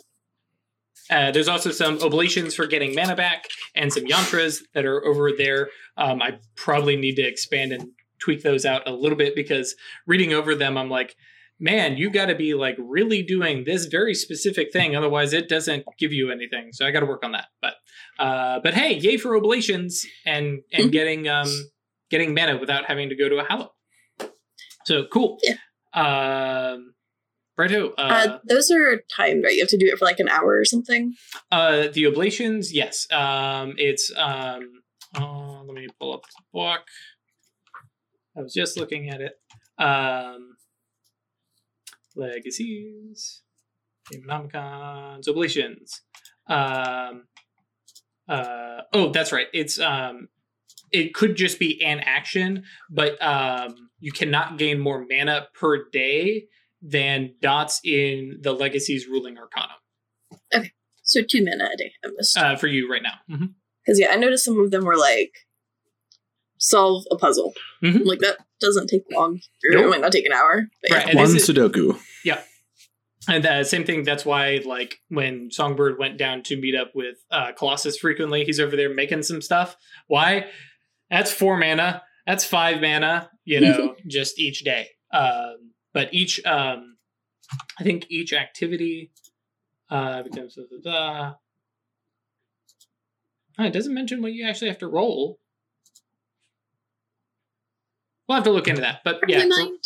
Uh, 1.09 1.31
there's 1.31 1.47
also 1.47 1.71
some 1.71 1.99
oblations 2.03 2.53
for 2.53 2.67
getting 2.67 2.93
mana 2.93 3.15
back 3.15 3.47
and 3.75 3.91
some 3.91 4.03
yantras 4.03 4.59
that 4.73 4.85
are 4.85 5.03
over 5.05 5.31
there. 5.31 5.69
Um, 5.95 6.21
I 6.21 6.37
probably 6.55 6.95
need 6.97 7.15
to 7.15 7.23
expand 7.23 7.71
and 7.71 7.91
tweak 8.19 8.43
those 8.43 8.65
out 8.65 8.87
a 8.87 8.91
little 8.91 9.17
bit 9.17 9.33
because 9.35 9.75
reading 10.05 10.33
over 10.33 10.53
them, 10.53 10.77
I'm 10.77 10.89
like, 10.89 11.15
man, 11.59 11.97
you 11.97 12.09
got 12.09 12.27
to 12.27 12.35
be 12.35 12.53
like 12.53 12.75
really 12.79 13.23
doing 13.23 13.63
this 13.65 13.85
very 13.85 14.13
specific 14.13 14.71
thing, 14.71 14.95
otherwise 14.95 15.33
it 15.33 15.49
doesn't 15.49 15.85
give 15.97 16.13
you 16.13 16.31
anything. 16.31 16.69
So 16.71 16.85
I 16.85 16.91
got 16.91 16.99
to 17.01 17.05
work 17.05 17.23
on 17.23 17.31
that. 17.33 17.47
But 17.61 17.75
uh, 18.19 18.59
but 18.63 18.73
hey, 18.73 18.93
yay 18.97 19.17
for 19.17 19.35
oblations 19.35 20.05
and 20.25 20.61
and 20.73 20.89
Mhm. 20.89 20.91
getting 20.91 21.27
um 21.27 21.47
getting 22.09 22.33
mana 22.33 22.57
without 22.57 22.85
having 22.85 23.09
to 23.09 23.15
go 23.15 23.27
to 23.29 23.37
a 23.37 23.43
hallow. 23.43 23.73
So 24.85 25.05
cool. 25.11 25.39
Yeah. 25.43 25.55
Um, 25.93 26.93
righto. 27.57 27.89
Uh, 27.97 28.01
Uh, 28.01 28.39
those 28.47 28.69
are 28.71 29.01
timed, 29.15 29.43
right? 29.43 29.53
You 29.53 29.61
have 29.61 29.69
to 29.69 29.77
do 29.77 29.87
it 29.87 29.97
for 29.97 30.05
like 30.05 30.19
an 30.19 30.29
hour 30.29 30.57
or 30.59 30.65
something. 30.65 31.13
uh, 31.51 31.87
the 31.91 32.05
oblations, 32.05 32.73
yes. 32.73 33.07
Um, 33.11 33.73
it's 33.77 34.11
um. 34.15 34.83
Uh, 35.15 35.63
let 35.63 35.73
me 35.73 35.87
pull 35.99 36.13
up 36.13 36.21
the 36.23 36.43
book. 36.53 36.81
I 38.37 38.41
was 38.41 38.53
just 38.53 38.77
looking 38.77 39.09
at 39.09 39.21
it. 39.21 39.33
Um, 39.81 40.56
legacies, 42.17 43.41
Daimonomikons, 44.11 45.27
oblations. 45.27 46.01
Um, 46.49 47.23
uh, 48.29 48.81
oh, 48.93 49.11
that's 49.11 49.31
right. 49.31 49.47
It's 49.53 49.79
um, 49.79 50.27
it 50.91 51.13
could 51.13 51.35
just 51.35 51.59
be 51.59 51.81
an 51.83 51.99
action, 51.99 52.63
but 52.89 53.21
um, 53.21 53.89
you 53.99 54.11
cannot 54.11 54.57
gain 54.57 54.79
more 54.79 55.05
mana 55.09 55.47
per 55.53 55.89
day 55.91 56.47
than 56.81 57.33
dots 57.41 57.81
in 57.83 58.37
the 58.41 58.53
legacies 58.53 59.07
ruling 59.07 59.35
arcana 59.37 59.73
Okay. 60.53 60.71
So 61.03 61.21
two 61.23 61.43
mana 61.43 61.69
a 61.73 61.77
day 61.77 61.91
at 62.03 62.11
most. 62.15 62.37
uh, 62.37 62.55
for 62.55 62.67
you 62.67 62.89
right 62.91 63.01
now. 63.01 63.15
Because 63.27 63.99
yeah, 63.99 64.09
I 64.11 64.15
noticed 64.15 64.45
some 64.45 64.59
of 64.59 64.71
them 64.71 64.85
were 64.85 64.97
like 64.97 65.31
solve 66.59 67.05
a 67.11 67.15
puzzle. 67.17 67.53
Mhm. 67.83 68.05
Like 68.05 68.19
that 68.19 68.37
doesn't 68.59 68.87
take 68.87 69.03
long. 69.11 69.39
Or 69.65 69.75
Nope. 69.75 69.85
It 69.85 69.89
might 69.89 70.01
not 70.01 70.11
take 70.11 70.25
an 70.25 70.33
hour. 70.33 70.67
But 70.81 70.91
yeah. 70.91 70.97
Right. 70.97 71.07
And 71.09 71.15
One 71.17 71.33
this 71.33 71.47
Sudoku. 72.35 72.43
And 73.29 73.43
the 73.43 73.63
same 73.63 73.83
thing. 73.83 74.03
That's 74.03 74.25
why, 74.25 74.61
like, 74.65 75.01
when 75.09 75.49
Songbird 75.51 75.99
went 75.99 76.17
down 76.17 76.43
to 76.43 76.59
meet 76.59 76.75
up 76.75 76.91
with 76.95 77.17
uh, 77.29 77.51
Colossus 77.57 77.97
frequently, 77.97 78.45
he's 78.45 78.59
over 78.59 78.75
there 78.75 78.93
making 78.93 79.23
some 79.23 79.41
stuff. 79.41 79.75
Why? 80.07 80.45
That's 81.09 81.31
four 81.31 81.57
mana. 81.57 82.03
That's 82.25 82.45
five 82.45 82.79
mana. 82.79 83.29
You 83.43 83.61
know, 83.61 83.95
just 84.07 84.39
each 84.39 84.63
day. 84.63 84.87
Um, 85.11 85.73
but 85.93 86.13
each, 86.13 86.43
um, 86.45 86.97
I 87.79 87.83
think 87.83 88.05
each 88.09 88.33
activity 88.33 89.11
uh, 89.89 90.23
becomes. 90.23 90.55
blah, 90.55 90.65
blah, 90.69 90.79
blah. 90.81 91.33
Oh, 93.59 93.63
it 93.65 93.73
doesn't 93.73 93.93
mention 93.93 94.21
what 94.21 94.33
you 94.33 94.47
actually 94.47 94.69
have 94.69 94.79
to 94.79 94.87
roll. 94.87 95.39
We'll 98.27 98.35
have 98.35 98.43
to 98.43 98.51
look 98.51 98.67
into 98.67 98.81
that. 98.81 98.99
But 99.03 99.21
yeah, 99.27 99.45
mind. 99.45 99.79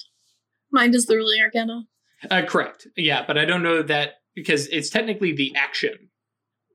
Mind 0.72 0.96
is 0.96 1.06
the 1.06 1.16
ruling 1.16 1.42
arcana. 1.42 1.84
Uh, 2.30 2.44
correct. 2.48 2.88
Yeah, 2.96 3.24
but 3.26 3.38
I 3.38 3.46
don't 3.46 3.64
know 3.64 3.82
that 3.84 4.16
because 4.36 4.68
it's 4.68 4.90
technically 4.90 5.32
the 5.34 5.54
action, 5.56 6.10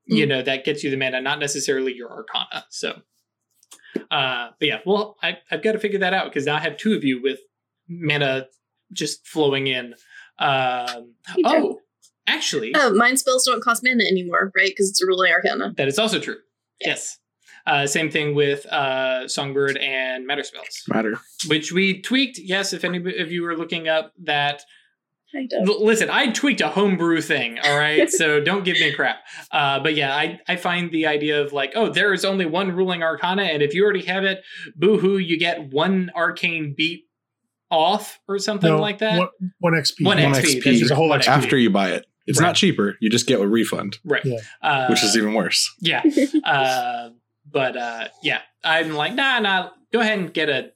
you 0.06 0.24
Mm. 0.26 0.28
know, 0.28 0.42
that 0.42 0.64
gets 0.64 0.82
you 0.84 0.90
the 0.90 0.96
mana, 0.96 1.20
not 1.20 1.38
necessarily 1.38 1.94
your 1.94 2.10
arcana. 2.10 2.64
So, 2.70 3.00
uh, 4.10 4.48
but 4.58 4.68
yeah, 4.68 4.78
well, 4.84 5.16
I, 5.22 5.38
I've 5.50 5.62
got 5.62 5.72
to 5.72 5.78
figure 5.78 5.98
that 6.00 6.12
out 6.14 6.26
because 6.26 6.46
now 6.46 6.56
I 6.56 6.60
have 6.60 6.76
two 6.76 6.94
of 6.94 7.04
you 7.04 7.22
with 7.22 7.38
mana 7.88 8.46
just 8.92 9.26
flowing 9.26 9.66
in. 9.66 9.94
Um, 10.38 11.14
oh, 11.44 11.78
actually, 12.26 12.72
Oh, 12.74 12.92
mind 12.94 13.18
spells 13.18 13.44
don't 13.46 13.62
cost 13.64 13.82
mana 13.82 14.04
anymore, 14.04 14.52
right? 14.56 14.68
Because 14.68 14.90
it's 14.90 15.02
a 15.02 15.06
ruling 15.06 15.32
arcana. 15.32 15.72
that 15.76 15.88
is 15.88 15.98
also 15.98 16.18
true. 16.20 16.36
Yes. 16.80 17.18
Uh, 17.66 17.84
same 17.86 18.10
thing 18.10 18.34
with 18.36 18.64
uh, 18.66 19.26
Songbird 19.26 19.76
and 19.78 20.24
Matter 20.26 20.44
spells, 20.44 20.82
Matter. 20.88 21.18
which 21.48 21.72
we 21.72 22.00
tweaked. 22.00 22.38
Yes, 22.38 22.72
if 22.72 22.84
any 22.84 22.98
of 23.18 23.32
you 23.32 23.42
were 23.42 23.56
looking 23.56 23.88
up 23.88 24.12
that 24.22 24.62
Kind 25.36 25.52
of. 25.52 25.68
Listen, 25.80 26.08
I 26.10 26.30
tweaked 26.32 26.60
a 26.62 26.68
homebrew 26.68 27.20
thing, 27.20 27.58
all 27.62 27.76
right? 27.78 28.08
so 28.20 28.40
don't 28.40 28.64
give 28.64 28.78
me 28.80 28.92
crap. 28.92 29.18
Uh, 29.52 29.80
but 29.80 29.94
yeah, 29.94 30.14
I, 30.14 30.40
I 30.48 30.56
find 30.56 30.90
the 30.90 31.06
idea 31.06 31.42
of 31.42 31.52
like, 31.52 31.72
oh, 31.74 31.90
there 31.90 32.12
is 32.14 32.24
only 32.24 32.46
one 32.46 32.72
ruling 32.72 33.02
arcana, 33.02 33.42
and 33.42 33.62
if 33.62 33.74
you 33.74 33.84
already 33.84 34.04
have 34.06 34.24
it, 34.24 34.42
boo 34.76 34.98
hoo, 34.98 35.18
you 35.18 35.38
get 35.38 35.70
one 35.70 36.10
arcane 36.16 36.74
beat 36.76 37.04
off 37.70 38.18
or 38.28 38.38
something 38.38 38.70
No, 38.70 38.80
like 38.80 38.98
that. 38.98 39.18
One, 39.18 39.28
one 39.58 39.72
XP. 39.74 40.04
One 40.04 40.22
One 40.22 40.32
XP. 40.32 40.60
XP. 40.60 40.62
There's 40.64 40.90
a 40.90 40.94
whole 40.94 41.08
one 41.08 41.20
XP. 41.20 41.28
After 41.28 41.58
you 41.58 41.68
buy 41.70 41.90
it. 41.90 42.06
It's 42.26 42.40
Right. 42.40 42.46
not 42.46 42.56
cheaper. 42.56 42.96
You 43.00 43.08
just 43.10 43.26
get 43.26 43.40
a 43.40 43.46
refund, 43.46 43.98
Right. 44.04 44.24
Yeah. 44.24 44.38
Uh, 44.62 44.86
which 44.88 45.02
is 45.04 45.16
even 45.16 45.34
worse. 45.34 45.72
Yeah. 45.80 46.02
Uh, 46.44 47.10
but 47.50 47.76
uh, 47.76 48.08
yeah, 48.22 48.40
I'm 48.64 48.94
like, 48.94 49.14
nah, 49.14 49.38
nah. 49.38 49.70
Go 49.92 50.00
ahead 50.00 50.18
and 50.18 50.32
get 50.34 50.48
a 50.48 50.72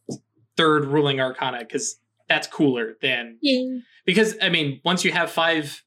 third 0.56 0.84
ruling 0.86 1.20
arcana 1.20 1.58
because 1.60 1.96
that's 2.30 2.46
cooler 2.46 2.96
than 3.02 3.36
Yay. 3.42 3.82
because 4.06 4.36
I 4.40 4.48
mean, 4.48 4.80
once 4.86 5.04
you 5.04 5.12
have 5.12 5.30
five, 5.30 5.82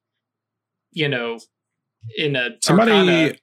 you 0.92 1.08
know, 1.10 1.40
in 2.18 2.36
a 2.36 2.50
Somebody 2.62 2.92
arcana, 2.92 3.34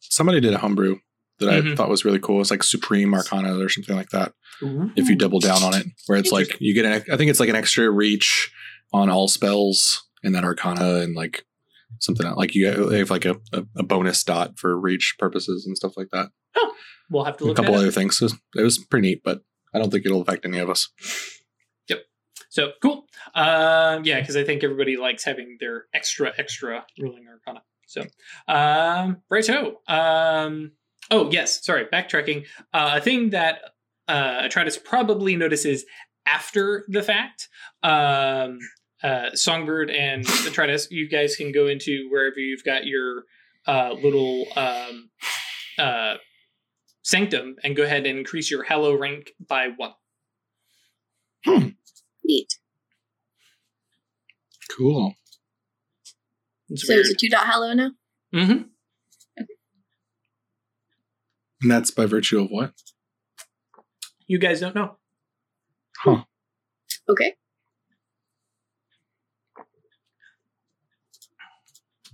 somebody 0.00 0.40
did 0.40 0.54
a 0.54 0.58
homebrew 0.58 0.98
that 1.38 1.64
Mhm. 1.64 1.72
I 1.72 1.74
thought 1.76 1.88
was 1.88 2.04
really 2.04 2.18
cool. 2.20 2.40
It's 2.42 2.50
like 2.50 2.62
Supreme 2.62 3.14
Arcana 3.14 3.58
or 3.58 3.68
something 3.68 3.96
like 3.96 4.10
that. 4.10 4.34
If 4.94 5.08
you 5.08 5.16
double 5.16 5.40
down 5.40 5.62
on 5.62 5.72
it, 5.74 5.86
where 6.06 6.18
it's 6.18 6.30
like 6.30 6.60
you 6.60 6.74
get 6.74 6.84
an, 6.84 6.92
I 7.10 7.16
think 7.16 7.30
it's 7.30 7.40
like 7.40 7.48
an 7.48 7.56
extra 7.56 7.88
reach 7.90 8.52
on 8.92 9.08
all 9.08 9.26
spells 9.26 10.06
in 10.22 10.32
that 10.34 10.44
Arcana 10.44 10.96
and 10.96 11.14
like 11.16 11.46
something 11.98 12.26
else. 12.26 12.36
like 12.36 12.54
you 12.54 12.66
have 12.66 13.10
like 13.10 13.24
a, 13.24 13.36
a, 13.54 13.64
a 13.78 13.82
bonus 13.82 14.22
dot 14.22 14.58
for 14.58 14.78
reach 14.78 15.16
purposes 15.18 15.64
and 15.66 15.78
stuff 15.78 15.96
like 15.96 16.08
that. 16.12 16.28
we'll 17.08 17.24
have 17.24 17.38
to 17.38 17.44
a 17.44 17.46
look 17.46 17.56
couple 17.56 17.70
at 17.74 17.76
it. 17.76 17.78
A 17.78 17.78
couple 17.78 17.80
other 17.80 17.90
things. 17.90 18.18
So 18.18 18.28
it 18.54 18.62
was 18.62 18.76
pretty 18.76 19.08
neat, 19.08 19.22
but 19.24 19.40
I 19.74 19.78
don't 19.78 19.90
think 19.90 20.04
it'll 20.04 20.20
affect 20.20 20.44
any 20.44 20.58
of 20.58 20.68
us. 20.68 20.90
So 22.50 22.72
cool. 22.82 23.06
Um, 23.34 24.04
yeah, 24.04 24.20
because 24.20 24.36
I 24.36 24.44
think 24.44 24.62
everybody 24.62 24.96
likes 24.96 25.24
having 25.24 25.56
their 25.60 25.86
extra, 25.94 26.32
extra 26.36 26.84
ruling 26.98 27.26
arcana. 27.28 27.62
So, 27.86 28.02
um, 28.46 29.22
righto. 29.30 29.80
Um, 29.88 30.72
oh, 31.10 31.30
yes. 31.30 31.64
Sorry, 31.64 31.86
backtracking. 31.86 32.46
Uh, 32.74 32.94
a 32.96 33.00
thing 33.00 33.30
that 33.30 33.60
uh, 34.08 34.42
Atratus 34.42 34.82
probably 34.82 35.36
notices 35.36 35.84
after 36.26 36.84
the 36.88 37.02
fact. 37.02 37.48
Um, 37.82 38.58
uh, 39.02 39.30
Songbird 39.34 39.90
and 39.90 40.24
Atratus, 40.26 40.88
you 40.90 41.08
guys 41.08 41.36
can 41.36 41.52
go 41.52 41.66
into 41.68 42.08
wherever 42.10 42.38
you've 42.38 42.64
got 42.64 42.84
your 42.84 43.22
uh, 43.66 43.94
little 44.02 44.46
um, 44.56 45.10
uh, 45.78 46.14
sanctum 47.02 47.56
and 47.62 47.76
go 47.76 47.84
ahead 47.84 48.06
and 48.06 48.18
increase 48.18 48.50
your 48.50 48.62
Hallow 48.62 48.96
rank 48.96 49.32
by 49.46 49.68
one. 49.76 49.94
Neat. 52.30 52.54
Cool. 54.76 55.14
It's 56.68 56.86
So 56.86 56.94
weird. 56.94 57.06
is 57.06 57.10
it 57.10 57.18
two 57.18 57.28
dot 57.28 57.44
Hallow 57.46 57.72
now? 57.72 57.90
Mm-hmm. 58.32 58.62
And 61.62 61.70
that's 61.70 61.90
by 61.90 62.06
virtue 62.06 62.40
of 62.40 62.48
what? 62.50 62.72
You 64.28 64.38
guys 64.38 64.60
don't 64.60 64.76
know. 64.76 64.96
Huh. 66.04 66.22
Okay. 67.08 67.34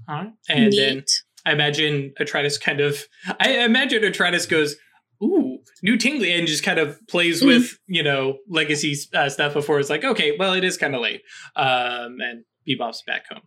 All 0.09 0.17
right. 0.17 0.33
And 0.49 0.71
Neat. 0.71 0.77
then 0.77 1.05
I 1.45 1.53
imagine 1.53 2.15
Atratus 2.19 2.59
kind 2.59 2.81
of, 2.81 3.05
I 3.39 3.51
imagine 3.65 4.03
Atratus 4.03 4.49
goes, 4.49 4.77
ooh, 5.23 5.59
new 5.83 5.97
tingly, 5.97 6.33
and 6.33 6.47
just 6.47 6.63
kind 6.63 6.79
of 6.79 6.99
plays 7.09 7.43
Mhm. 7.43 7.47
with, 7.47 7.79
you 7.87 8.03
know, 8.03 8.39
legacy 8.49 8.95
uh, 9.15 9.29
stuff 9.29 9.53
before 9.55 9.79
it's 9.81 9.91
like, 9.91 10.05
okay, 10.05 10.37
well, 10.39 10.53
it 10.55 10.65
is 10.65 10.77
kind 10.77 10.95
of 10.95 11.01
late. 11.01 11.23
Um, 11.57 12.19
and 12.21 12.45
Bebop's 12.69 13.03
back 13.07 13.25
home. 13.29 13.43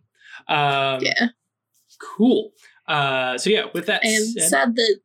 Um, 0.48 1.02
yeah. 1.04 1.28
Cool. 2.16 2.52
Uh, 2.88 3.36
so 3.38 3.50
yeah, 3.50 3.66
with 3.74 3.86
that 3.86 4.00
I 4.04 4.08
am 4.08 4.22
said, 4.24 4.48
sad 4.48 4.76
that 4.76 5.00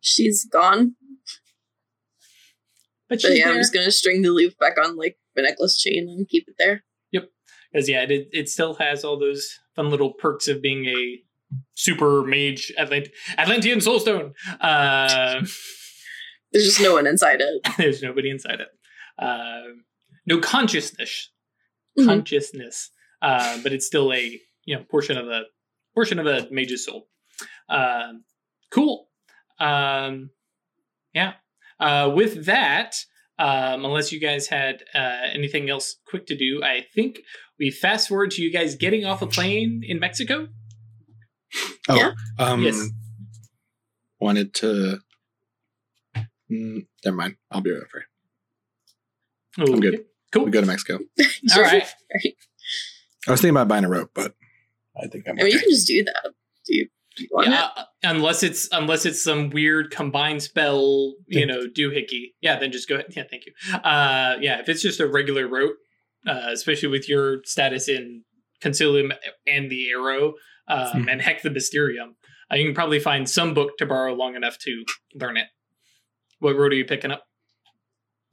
she's 0.00 0.44
gone. 0.46 0.94
but 3.08 3.20
But 3.22 3.36
yeah, 3.36 3.48
I'm 3.50 3.56
just 3.56 3.72
gonna 3.74 3.90
string 3.90 4.22
the 4.22 4.30
loop 4.30 4.56
back 4.58 4.78
on 4.78 4.96
like 4.96 5.18
the 5.34 5.42
necklace 5.42 5.78
chain 5.80 6.08
and 6.08 6.28
keep 6.28 6.48
it 6.48 6.54
there. 6.58 6.84
Yep, 7.12 7.28
because 7.72 7.88
yeah, 7.88 8.02
it 8.02 8.28
it 8.32 8.48
still 8.48 8.74
has 8.74 9.04
all 9.04 9.18
those 9.18 9.58
fun 9.74 9.90
little 9.90 10.12
perks 10.14 10.48
of 10.48 10.62
being 10.62 10.86
a 10.86 11.22
super 11.74 12.22
mage 12.22 12.72
Atlant- 12.78 13.10
Atlantean 13.38 13.78
soulstone. 13.78 14.32
Uh, 14.60 15.40
There's 16.52 16.64
just 16.64 16.80
no 16.80 16.94
one 16.94 17.06
inside 17.06 17.40
it. 17.40 17.66
there's 17.78 18.02
nobody 18.02 18.28
inside 18.28 18.58
it. 18.60 18.68
Um 19.18 19.84
no 20.26 20.38
consciousness, 20.40 21.30
Mhm. 21.98 22.06
consciousness, 22.06 22.90
uh, 23.22 23.58
but 23.62 23.72
it's 23.72 23.86
still 23.86 24.12
a 24.12 24.40
you 24.64 24.76
know 24.76 24.84
portion 24.90 25.16
of 25.16 25.28
a 25.28 25.42
portion 25.94 26.18
of 26.18 26.26
a 26.26 26.48
mage's 26.50 26.84
soul. 26.84 27.08
Um, 27.68 28.24
cool. 28.72 29.08
Um, 29.60 30.30
yeah. 31.14 31.34
Uh, 31.78 32.10
with 32.14 32.46
that, 32.46 32.96
um, 33.38 33.84
unless 33.84 34.10
you 34.12 34.20
guys 34.20 34.46
had 34.48 34.82
uh, 34.94 35.28
anything 35.32 35.70
else 35.70 35.96
quick 36.06 36.26
to 36.26 36.36
do, 36.36 36.62
I 36.64 36.84
think 36.94 37.20
we 37.58 37.70
fast 37.70 38.08
forward 38.08 38.30
to 38.32 38.42
you 38.42 38.52
guys 38.52 38.74
getting 38.74 39.04
off 39.04 39.22
a 39.22 39.26
plane 39.26 39.82
in 39.86 39.98
Mexico. 40.00 40.48
Oh, 41.90 41.96
Yeah. 41.96 42.12
um, 42.38 42.62
Yes. 42.62 42.88
wanted 44.20 44.54
to. 44.54 45.00
Mm, 46.50 46.86
never 47.04 47.16
mind. 47.16 47.36
I'll 47.50 47.60
be 47.60 47.70
right 47.70 47.82
for 47.90 48.00
you. 49.58 49.72
I'm 49.74 49.80
good. 49.80 50.04
Cool. 50.32 50.44
We 50.44 50.50
go 50.50 50.60
to 50.60 50.66
Mexico. 50.66 50.98
All 51.56 51.62
right. 51.62 51.84
I 53.26 53.30
was 53.30 53.40
thinking 53.40 53.50
about 53.50 53.68
buying 53.68 53.84
a 53.84 53.88
rote, 53.88 54.10
but 54.14 54.34
I 55.00 55.06
think 55.08 55.28
I'm. 55.28 55.38
I 55.38 55.42
mean, 55.44 55.52
you 55.52 55.58
can 55.60 55.70
just 55.70 55.86
do 55.86 56.02
that. 56.04 56.32
Do 56.66 56.76
you, 56.76 56.88
do 57.16 57.22
you 57.24 57.28
want 57.32 57.48
Yeah, 57.48 57.64
it? 57.66 57.70
uh, 57.76 57.84
unless 58.04 58.42
it's 58.42 58.68
unless 58.72 59.04
it's 59.06 59.22
some 59.22 59.50
weird 59.50 59.90
combined 59.90 60.42
spell, 60.42 61.14
you 61.26 61.46
know, 61.46 61.66
doohickey. 61.66 62.32
Yeah, 62.40 62.58
then 62.58 62.72
just 62.72 62.88
go 62.88 62.94
ahead. 62.96 63.06
Yeah, 63.16 63.24
thank 63.30 63.44
you. 63.46 63.52
Uh, 63.74 64.36
yeah, 64.40 64.60
if 64.60 64.68
it's 64.68 64.82
just 64.82 65.00
a 65.00 65.06
regular 65.08 65.48
rote, 65.48 65.76
uh, 66.26 66.48
especially 66.52 66.88
with 66.88 67.08
your 67.08 67.42
status 67.44 67.88
in 67.88 68.24
Concilium 68.62 69.12
and 69.46 69.70
the 69.70 69.90
Arrow, 69.90 70.34
um, 70.68 71.02
Hmm. 71.02 71.08
and 71.08 71.22
heck 71.22 71.42
the 71.42 71.50
Mysterium, 71.50 72.16
uh, 72.52 72.56
you 72.56 72.64
can 72.64 72.74
probably 72.74 73.00
find 73.00 73.28
some 73.28 73.54
book 73.54 73.78
to 73.78 73.86
borrow 73.86 74.14
long 74.14 74.34
enough 74.36 74.58
to 74.58 74.84
learn 75.14 75.36
it. 75.36 75.46
What 76.38 76.56
rote 76.56 76.72
are 76.72 76.76
you 76.76 76.84
picking 76.84 77.10
up? 77.10 77.24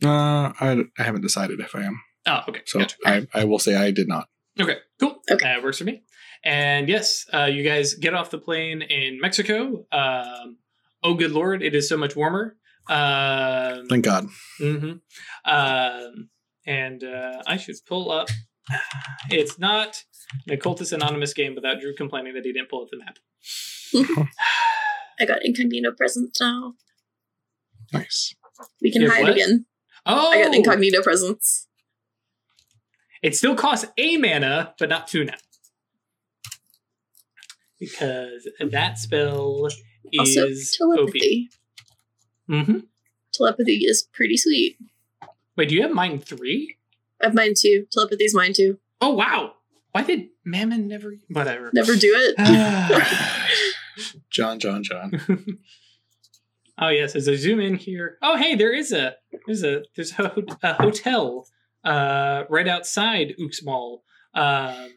Uh, 0.03 0.53
I, 0.59 0.83
I 0.97 1.03
haven't 1.03 1.21
decided 1.21 1.59
if 1.59 1.75
I 1.75 1.83
am. 1.83 1.99
Oh, 2.25 2.41
okay. 2.49 2.61
So 2.65 2.79
gotcha. 2.79 2.95
I, 3.05 3.27
I 3.33 3.43
will 3.45 3.59
say 3.59 3.75
I 3.75 3.91
did 3.91 4.07
not. 4.07 4.27
Okay, 4.59 4.77
cool. 4.99 5.21
Okay. 5.31 5.53
Uh, 5.53 5.61
works 5.61 5.77
for 5.79 5.83
me. 5.85 6.03
And 6.43 6.87
yes, 6.89 7.25
uh, 7.33 7.45
you 7.45 7.63
guys 7.63 7.95
get 7.95 8.13
off 8.13 8.29
the 8.29 8.37
plane 8.37 8.81
in 8.81 9.19
Mexico. 9.19 9.85
Um, 9.91 10.57
oh, 11.03 11.13
good 11.15 11.31
lord, 11.31 11.61
it 11.63 11.73
is 11.75 11.89
so 11.89 11.97
much 11.97 12.15
warmer. 12.15 12.55
Um, 12.89 13.87
Thank 13.87 14.05
God. 14.05 14.27
Mm-hmm. 14.61 14.93
Um, 15.51 16.29
and 16.65 17.03
uh, 17.03 17.41
I 17.45 17.57
should 17.57 17.75
pull 17.87 18.11
up. 18.11 18.29
It's 19.29 19.57
not 19.59 20.03
an 20.47 20.53
Occultist 20.53 20.91
Anonymous 20.91 21.33
game 21.33 21.55
without 21.55 21.79
Drew 21.79 21.93
complaining 21.95 22.33
that 22.33 22.43
he 22.45 22.51
didn't 22.53 22.69
pull 22.69 22.83
up 22.83 22.89
the 22.91 22.97
map. 22.97 23.17
I 25.19 25.25
got 25.25 25.43
incognito 25.45 25.91
presence 25.93 26.39
now. 26.41 26.73
Nice. 27.93 28.35
We 28.81 28.91
can 28.91 29.01
You 29.01 29.07
have 29.09 29.17
hide 29.17 29.23
what? 29.23 29.31
again. 29.33 29.65
Oh, 30.05 30.29
I 30.31 30.43
got 30.43 30.53
incognito 30.53 31.01
presence. 31.01 31.67
it 33.21 33.35
still 33.35 33.55
costs 33.55 33.85
a 33.97 34.17
mana, 34.17 34.73
but 34.79 34.89
not 34.89 35.07
two 35.07 35.23
now. 35.25 35.33
Because 37.79 38.47
that 38.59 38.97
spell 38.97 39.67
Also, 40.19 40.47
is 40.47 40.77
OP. 40.81 40.95
telepathy. 40.97 41.49
hmm 42.47 42.79
Telepathy 43.33 43.85
is 43.85 44.07
pretty 44.13 44.35
sweet. 44.37 44.77
Wait, 45.55 45.69
do 45.69 45.75
you 45.75 45.81
have 45.83 45.91
Mind 45.91 46.23
three? 46.23 46.76
I 47.21 47.27
have 47.27 47.33
Mind 47.33 47.55
too. 47.59 47.85
Telepathy's 47.91 48.35
Mind 48.35 48.55
too. 48.55 48.79
Oh 49.01 49.13
wow! 49.13 49.53
Why 49.91 50.03
did 50.03 50.27
Mammon 50.45 50.87
never? 50.87 51.15
Whatever. 51.29 51.71
Never 51.73 51.95
do 51.95 52.13
it. 52.15 53.03
John, 54.29 54.59
John, 54.59 54.83
John. 54.83 55.11
oh 56.79 56.89
yes, 56.89 57.15
as 57.15 57.27
I 57.27 57.35
zoom 57.35 57.59
in 57.59 57.75
here. 57.75 58.17
Oh 58.21 58.37
hey, 58.37 58.55
there 58.55 58.73
is 58.73 58.91
a 58.91 59.15
there's 59.45 59.63
a 59.63 59.83
there's 59.95 60.11
a, 60.11 60.27
ho- 60.27 60.43
a 60.63 60.73
hotel 60.73 61.47
uh, 61.83 62.43
right 62.49 62.67
outside 62.67 63.33
Uxmal. 63.39 64.01
Um, 64.33 64.93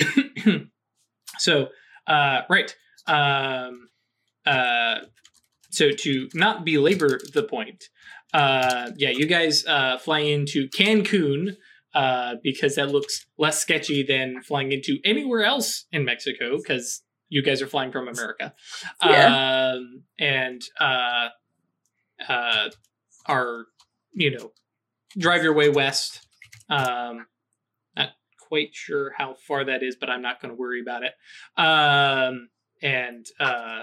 so 1.38 1.68
uh, 2.06 2.42
right. 2.48 2.74
Um, 3.06 3.88
uh, 4.46 5.00
so 5.70 5.90
to 5.90 6.28
not 6.34 6.64
belabor 6.64 7.20
the 7.32 7.42
point, 7.42 7.84
uh, 8.34 8.90
yeah, 8.96 9.10
you 9.10 9.26
guys 9.26 9.64
uh, 9.64 9.96
fly 9.96 10.18
into 10.18 10.68
Cancun 10.68 11.56
uh, 11.94 12.34
because 12.42 12.74
that 12.74 12.90
looks 12.90 13.24
less 13.38 13.60
sketchy 13.60 14.02
than 14.02 14.42
flying 14.42 14.72
into 14.72 14.98
anywhere 15.04 15.44
else 15.44 15.86
in 15.92 16.04
Mexico 16.04 16.58
because 16.58 17.02
you 17.28 17.42
guys 17.42 17.62
are 17.62 17.68
flying 17.68 17.92
from 17.92 18.08
America. 18.08 18.52
Um, 19.00 20.02
and 20.18 20.60
uh, 20.80 21.28
uh, 22.28 22.70
are, 23.26 23.66
you 24.12 24.36
know, 24.36 24.50
drive 25.16 25.44
your 25.44 25.54
way 25.54 25.68
west. 25.68 26.26
Um, 26.68 27.26
not 27.96 28.10
quite 28.48 28.70
sure 28.74 29.12
how 29.16 29.34
far 29.34 29.64
that 29.64 29.84
is, 29.84 29.94
but 29.94 30.10
I'm 30.10 30.22
not 30.22 30.42
going 30.42 30.50
to 30.52 30.60
worry 30.60 30.80
about 30.82 31.02
it. 31.04 31.12
Um, 31.56 32.48
and 32.82 33.24
uh, 33.38 33.82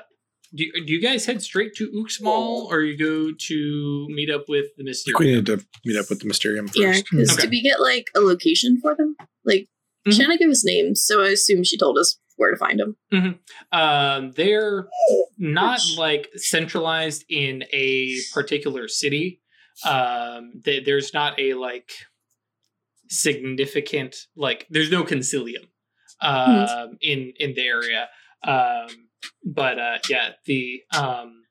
do, 0.53 0.65
do 0.85 0.93
you 0.93 1.01
guys 1.01 1.25
head 1.25 1.41
straight 1.41 1.73
to 1.75 1.89
Uxmal 1.91 2.65
or 2.69 2.81
you 2.81 2.97
go 2.97 3.31
to 3.37 4.07
meet 4.09 4.29
up 4.29 4.45
with 4.49 4.65
the 4.77 4.83
Mysterium? 4.83 5.19
we 5.19 5.35
need 5.35 5.45
to 5.45 5.65
meet 5.85 5.97
up 5.97 6.09
with 6.09 6.19
the 6.19 6.27
Mysterium 6.27 6.67
first. 6.67 6.77
Yeah, 6.79 6.99
because 7.09 7.31
Okay. 7.33 7.41
did 7.43 7.49
we 7.51 7.61
get 7.61 7.79
like 7.79 8.07
a 8.15 8.19
location 8.19 8.79
for 8.81 8.95
them? 8.95 9.15
Like, 9.45 9.67
Mhm. 10.07 10.17
Shanna 10.17 10.37
gave 10.37 10.49
us 10.49 10.65
names, 10.65 11.03
so 11.03 11.21
I 11.23 11.29
assume 11.29 11.63
she 11.63 11.77
told 11.77 11.97
us 11.97 12.17
where 12.35 12.51
to 12.51 12.57
find 12.57 12.79
them. 12.79 12.97
Um, 13.71 14.31
they're 14.35 14.87
not 15.37 15.79
like 15.97 16.29
centralized 16.35 17.23
in 17.29 17.63
a 17.71 18.15
particular 18.33 18.87
city. 18.87 19.41
Um, 19.85 20.53
th- 20.65 20.85
there's 20.85 21.13
not 21.13 21.39
a 21.39 21.53
like 21.53 21.91
significant 23.09 24.15
like. 24.35 24.67
There's 24.69 24.91
no 24.91 25.03
concilium 25.03 25.67
um, 26.21 26.97
in 27.01 27.33
in 27.39 27.53
the 27.53 27.61
area. 27.61 28.09
Um, 28.43 29.00
but 29.45 29.79
uh, 29.79 29.97
yeah, 30.09 30.29
the 30.45 30.81
um, 30.95 31.43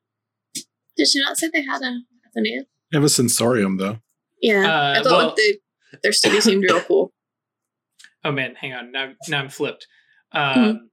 Did 0.97 1.07
she 1.07 1.19
not 1.19 1.37
say 1.37 1.49
they 1.53 1.63
had 1.63 1.81
a 1.81 1.99
Athenaeum? 2.27 2.65
They 2.91 2.97
have 2.97 3.03
a 3.03 3.09
sensorium 3.09 3.77
though. 3.77 3.99
Yeah, 4.41 4.65
Uh, 4.65 4.99
I 4.99 5.03
thought 5.03 5.25
well- 5.25 5.33
they, 5.37 5.57
their 6.03 6.13
city 6.13 6.41
seemed 6.41 6.63
real 6.63 6.81
cool. 6.81 7.13
oh 8.23 8.31
man, 8.31 8.55
hang 8.55 8.73
on, 8.73 8.91
now 8.91 9.11
now 9.27 9.39
I'm 9.39 9.49
flipped. 9.49 9.87
Um, 10.31 10.87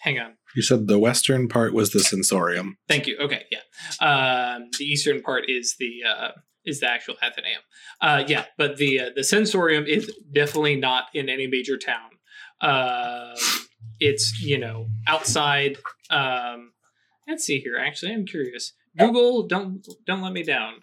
Hang 0.00 0.18
on. 0.18 0.32
You 0.56 0.62
said 0.62 0.86
the 0.88 0.98
western 0.98 1.46
part 1.46 1.74
was 1.74 1.90
the 1.90 2.00
sensorium. 2.00 2.78
Thank 2.88 3.06
you. 3.06 3.18
Okay, 3.18 3.44
yeah. 3.52 3.58
Um, 4.00 4.70
the 4.78 4.84
eastern 4.86 5.20
part 5.20 5.44
is 5.50 5.76
the 5.78 6.00
uh, 6.08 6.30
is 6.64 6.80
the 6.80 6.90
actual 6.90 7.16
Athenaeum. 7.22 7.60
Uh, 8.00 8.24
yeah, 8.26 8.46
but 8.56 8.78
the 8.78 8.98
uh, 8.98 9.10
the 9.14 9.22
sensorium 9.22 9.84
is 9.84 10.10
definitely 10.32 10.76
not 10.76 11.04
in 11.12 11.28
any 11.28 11.46
major 11.46 11.76
town. 11.76 12.10
Um 12.62 13.34
it's 14.00 14.40
you 14.40 14.58
know 14.58 14.88
outside. 15.06 15.76
Um, 16.10 16.72
let's 17.28 17.44
see 17.44 17.60
here. 17.60 17.76
Actually, 17.78 18.12
I'm 18.12 18.26
curious. 18.26 18.72
Google, 18.98 19.46
don't 19.46 19.86
don't 20.06 20.22
let 20.22 20.32
me 20.32 20.42
down. 20.42 20.74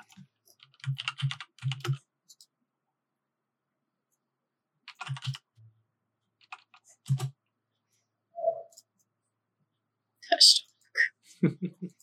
Touched. 10.30 10.66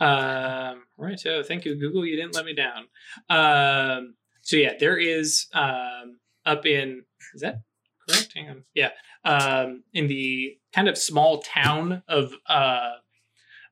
Um, 0.00 0.84
right. 0.96 1.18
So 1.18 1.42
thank 1.42 1.64
you, 1.64 1.74
Google. 1.74 2.06
You 2.06 2.16
didn't 2.16 2.34
let 2.34 2.44
me 2.44 2.54
down. 2.54 2.86
Um, 3.28 4.14
so 4.42 4.56
yeah, 4.56 4.74
there 4.78 4.96
is 4.96 5.46
um, 5.52 6.20
up 6.46 6.66
in 6.66 7.02
is 7.34 7.40
that 7.40 7.62
correct? 8.08 8.32
Hang 8.34 8.48
on. 8.48 8.64
Yeah. 8.74 8.90
Um, 9.24 9.84
in 9.92 10.08
the 10.08 10.56
kind 10.74 10.88
of 10.88 10.96
small 10.96 11.42
town 11.42 12.02
of 12.08 12.32
uh, 12.48 12.92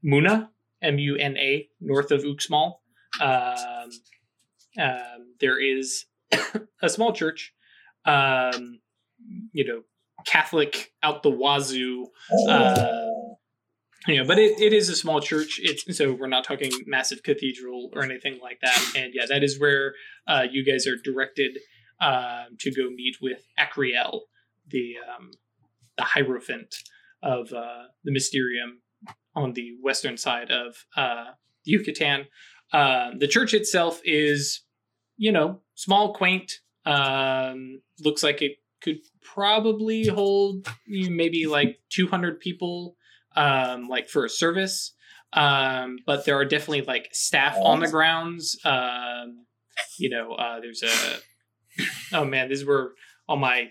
Muna, 0.04 0.48
M 0.82 0.98
U 0.98 1.16
N 1.16 1.36
A, 1.36 1.68
north 1.80 2.10
of 2.10 2.22
Uxmal. 2.22 2.74
Um, 3.20 3.90
um, 4.78 5.34
there 5.40 5.60
is 5.60 6.06
a 6.82 6.88
small 6.88 7.12
church. 7.12 7.52
Um, 8.04 8.80
you 9.52 9.66
know, 9.66 9.82
Catholic 10.26 10.92
out 11.02 11.22
the 11.22 11.30
wazoo. 11.30 12.06
Uh, 12.48 12.86
you 14.06 14.16
know, 14.16 14.24
but 14.24 14.38
it, 14.38 14.60
it 14.60 14.72
is 14.72 14.88
a 14.88 14.94
small 14.94 15.20
church. 15.20 15.58
It's 15.62 15.96
so 15.96 16.12
we're 16.12 16.28
not 16.28 16.44
talking 16.44 16.70
massive 16.86 17.22
cathedral 17.22 17.90
or 17.94 18.02
anything 18.02 18.38
like 18.42 18.60
that. 18.62 18.92
And 18.96 19.12
yeah, 19.14 19.26
that 19.28 19.42
is 19.42 19.58
where 19.58 19.94
uh, 20.28 20.44
you 20.50 20.64
guys 20.64 20.86
are 20.86 20.96
directed 20.96 21.58
um, 22.00 22.56
to 22.60 22.70
go 22.70 22.90
meet 22.90 23.16
with 23.20 23.46
Acriel, 23.58 24.20
the 24.68 24.96
um, 24.98 25.30
the 25.96 26.04
hierophant 26.04 26.74
of 27.22 27.52
uh, 27.52 27.84
the 28.04 28.12
Mysterium 28.12 28.80
on 29.34 29.52
the 29.52 29.76
western 29.82 30.16
side 30.16 30.50
of 30.50 30.84
uh, 30.96 31.32
Yucatan. 31.64 32.26
Uh, 32.72 33.10
the 33.16 33.28
church 33.28 33.54
itself 33.54 34.00
is, 34.04 34.62
you 35.16 35.32
know, 35.32 35.60
small, 35.74 36.14
quaint. 36.14 36.60
Um, 36.84 37.80
looks 38.00 38.22
like 38.22 38.42
it 38.42 38.56
could 38.82 38.98
probably 39.22 40.06
hold 40.06 40.68
you 40.86 41.10
know, 41.10 41.16
maybe 41.16 41.46
like 41.46 41.80
200 41.90 42.40
people 42.40 42.96
um, 43.34 43.88
like 43.88 44.08
for 44.08 44.24
a 44.24 44.30
service. 44.30 44.92
Um, 45.32 45.98
but 46.06 46.24
there 46.24 46.36
are 46.36 46.44
definitely 46.44 46.82
like 46.82 47.08
staff 47.12 47.56
on 47.60 47.80
the 47.80 47.88
grounds. 47.88 48.58
Um, 48.64 49.46
you 49.98 50.08
know, 50.08 50.32
uh, 50.32 50.60
there's 50.60 50.82
a 50.82 51.18
oh 52.12 52.24
man, 52.24 52.48
this 52.48 52.60
is 52.60 52.66
where 52.66 52.90
all 53.28 53.36
my 53.36 53.70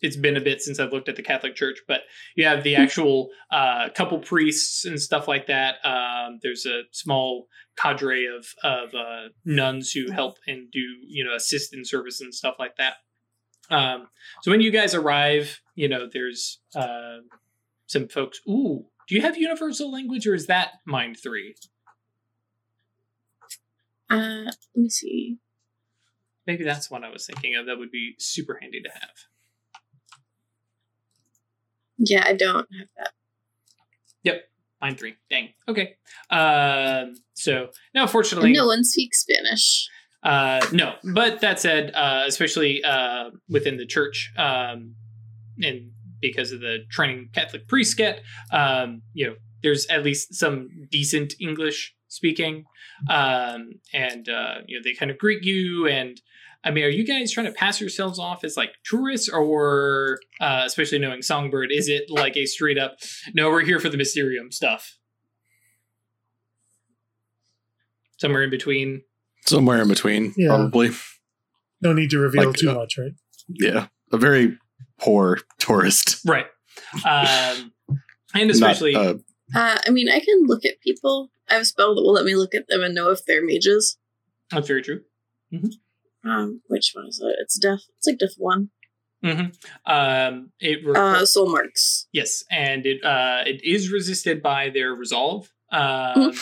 it's 0.00 0.16
been 0.16 0.36
a 0.36 0.40
bit 0.40 0.60
since 0.60 0.78
I've 0.78 0.92
looked 0.92 1.08
at 1.08 1.16
the 1.16 1.22
Catholic 1.22 1.54
Church, 1.54 1.78
but 1.88 2.02
you 2.36 2.44
have 2.44 2.62
the 2.62 2.76
actual 2.76 3.30
uh, 3.50 3.88
couple 3.94 4.18
priests 4.18 4.84
and 4.84 5.00
stuff 5.00 5.26
like 5.26 5.46
that. 5.46 5.76
Um, 5.84 6.38
there's 6.42 6.66
a 6.66 6.82
small 6.92 7.48
cadre 7.76 8.26
of 8.26 8.46
of 8.62 8.94
uh, 8.94 9.28
nuns 9.44 9.92
who 9.92 10.10
help 10.12 10.36
and 10.46 10.70
do 10.70 10.80
you 11.06 11.24
know 11.24 11.34
assist 11.34 11.74
in 11.74 11.84
service 11.84 12.20
and 12.20 12.34
stuff 12.34 12.56
like 12.58 12.76
that. 12.76 12.94
Um, 13.70 14.08
so 14.42 14.50
when 14.50 14.60
you 14.60 14.70
guys 14.70 14.94
arrive, 14.94 15.60
you 15.74 15.88
know 15.88 16.08
there's 16.12 16.60
uh, 16.74 17.18
some 17.86 18.08
folks. 18.08 18.40
Ooh, 18.48 18.84
do 19.08 19.14
you 19.14 19.22
have 19.22 19.36
universal 19.36 19.90
language 19.90 20.26
or 20.26 20.34
is 20.34 20.46
that 20.46 20.72
Mind 20.86 21.16
Three? 21.22 21.54
Uh, 24.08 24.44
let 24.44 24.56
me 24.76 24.88
see. 24.88 25.38
Maybe 26.46 26.64
that's 26.64 26.90
what 26.90 27.04
I 27.04 27.10
was 27.10 27.26
thinking 27.26 27.56
of. 27.56 27.66
That 27.66 27.78
would 27.78 27.90
be 27.90 28.14
super 28.18 28.58
handy 28.60 28.80
to 28.82 28.90
have. 28.90 29.10
Yeah, 31.98 32.24
I 32.26 32.34
don't 32.34 32.68
have 32.78 32.88
that. 32.96 33.12
Mind 34.80 34.98
Three. 34.98 35.16
Dang. 35.30 35.48
Okay. 35.68 35.96
Um, 36.30 37.14
so 37.34 37.70
now, 37.94 38.06
fortunately, 38.06 38.52
no 38.52 38.66
one 38.66 38.84
speaks 38.84 39.20
Spanish. 39.20 39.88
Uh, 40.22 40.64
no, 40.72 40.94
but 41.14 41.40
that 41.40 41.60
said, 41.60 41.92
uh, 41.94 42.24
especially 42.26 42.82
uh, 42.84 43.30
within 43.48 43.76
the 43.76 43.86
church, 43.86 44.32
um, 44.36 44.94
and 45.62 45.90
because 46.20 46.52
of 46.52 46.60
the 46.60 46.84
training 46.90 47.30
Catholic 47.32 47.68
priests 47.68 47.94
get, 47.94 48.22
um, 48.50 49.02
you 49.12 49.26
know, 49.26 49.34
there's 49.62 49.86
at 49.86 50.02
least 50.02 50.34
some 50.34 50.68
decent 50.90 51.34
English 51.40 51.94
speaking, 52.08 52.64
um, 53.08 53.80
and 53.92 54.28
uh, 54.28 54.56
you 54.66 54.76
know 54.76 54.82
they 54.84 54.94
kind 54.94 55.10
of 55.10 55.18
greet 55.18 55.42
you. 55.42 55.86
And 55.86 56.20
I 56.66 56.72
mean, 56.72 56.82
are 56.84 56.88
you 56.88 57.06
guys 57.06 57.30
trying 57.30 57.46
to 57.46 57.52
pass 57.52 57.80
yourselves 57.80 58.18
off 58.18 58.42
as 58.42 58.56
like 58.56 58.72
tourists, 58.84 59.28
or 59.28 60.18
uh, 60.40 60.64
especially 60.66 60.98
knowing 60.98 61.22
Songbird, 61.22 61.70
is 61.70 61.88
it 61.88 62.10
like 62.10 62.36
a 62.36 62.44
straight 62.44 62.76
up, 62.76 62.96
no, 63.34 63.48
we're 63.50 63.60
here 63.62 63.78
for 63.78 63.88
the 63.88 63.96
Mysterium 63.96 64.50
stuff? 64.50 64.98
Somewhere 68.18 68.42
in 68.42 68.50
between. 68.50 69.02
Somewhere 69.46 69.80
in 69.80 69.88
between, 69.88 70.34
Yeah. 70.36 70.48
probably. 70.48 70.90
No 71.82 71.92
need 71.92 72.10
to 72.10 72.18
reveal 72.18 72.48
Like, 72.48 72.56
too 72.56 72.70
uh, 72.70 72.74
much, 72.74 72.98
right? 72.98 73.12
Yeah. 73.48 73.86
A 74.12 74.16
very 74.18 74.58
poor 74.98 75.38
tourist. 75.58 76.18
Right. 76.26 76.46
Um, 77.06 77.72
and 78.34 78.50
especially, 78.50 78.92
Not, 78.94 79.06
uh, 79.06 79.14
Uh, 79.54 79.78
I 79.86 79.90
mean, 79.90 80.08
I 80.08 80.18
can 80.18 80.46
look 80.46 80.64
at 80.64 80.80
people. 80.80 81.30
I 81.48 81.54
have 81.54 81.62
a 81.62 81.66
spell 81.66 81.94
that 81.94 82.02
will 82.02 82.12
let 82.12 82.24
me 82.24 82.34
look 82.34 82.54
at 82.56 82.66
them 82.66 82.82
and 82.82 82.92
know 82.94 83.10
if 83.12 83.24
they're 83.24 83.44
mages. 83.44 83.98
that's 84.50 84.66
very 84.66 84.82
true. 84.82 85.02
Um, 86.26 86.62
which 86.68 86.92
one 86.94 87.06
is 87.06 87.20
it? 87.22 87.36
It's 87.40 87.58
death. 87.58 87.80
It's 87.98 88.06
like 88.06 88.18
death 88.18 88.34
one. 88.38 88.70
hmm 89.22 89.46
Um, 89.86 90.52
it 90.60 90.84
re- 90.84 90.94
Uh, 90.98 91.24
soul 91.24 91.50
marks. 91.50 92.06
yes, 92.12 92.44
and 92.50 92.84
it 92.86 93.04
uh, 93.04 93.42
it 93.46 93.62
is 93.64 93.90
resisted 93.92 94.42
by 94.42 94.70
their 94.70 94.94
resolve. 94.94 95.52
Um, 95.72 96.32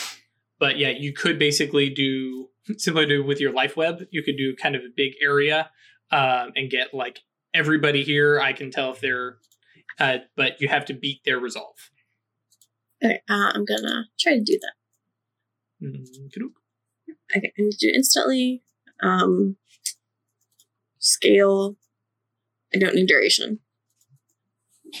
But 0.57 0.77
yeah, 0.77 0.89
you 0.89 1.11
could 1.13 1.37
basically 1.37 1.89
do 1.89 2.49
similar 2.77 3.05
to 3.07 3.19
with 3.21 3.39
your 3.41 3.51
life 3.51 3.75
web. 3.77 4.07
You 4.11 4.23
could 4.23 4.37
do 4.37 4.55
kind 4.55 4.75
of 4.75 4.81
a 4.83 4.89
big 4.95 5.13
area 5.21 5.69
um, 6.11 6.51
and 6.55 6.69
get 6.71 6.93
like 6.93 7.19
everybody 7.53 8.03
here. 8.03 8.39
I 8.39 8.53
can 8.53 8.71
tell 8.71 8.91
if 8.91 8.99
they're, 9.01 9.37
uh, 9.99 10.19
but 10.35 10.61
you 10.61 10.67
have 10.69 10.85
to 10.85 10.93
beat 10.93 11.21
their 11.25 11.39
resolve. 11.39 11.75
Okay, 13.03 13.19
uh, 13.29 13.51
I'm 13.53 13.65
gonna 13.65 14.05
try 14.19 14.33
to 14.35 14.41
do 14.43 14.57
that. 14.61 14.75
Mhm. 15.85 16.53
Okay, 17.29 17.51
I 17.57 17.61
need 17.61 17.71
to 17.71 17.77
do 17.77 17.89
it 17.89 17.95
instantly. 17.95 18.63
Um, 19.03 19.57
scale. 21.05 21.75
I 22.73 22.79
don't 22.79 22.95
need 22.95 23.07
duration. 23.07 23.59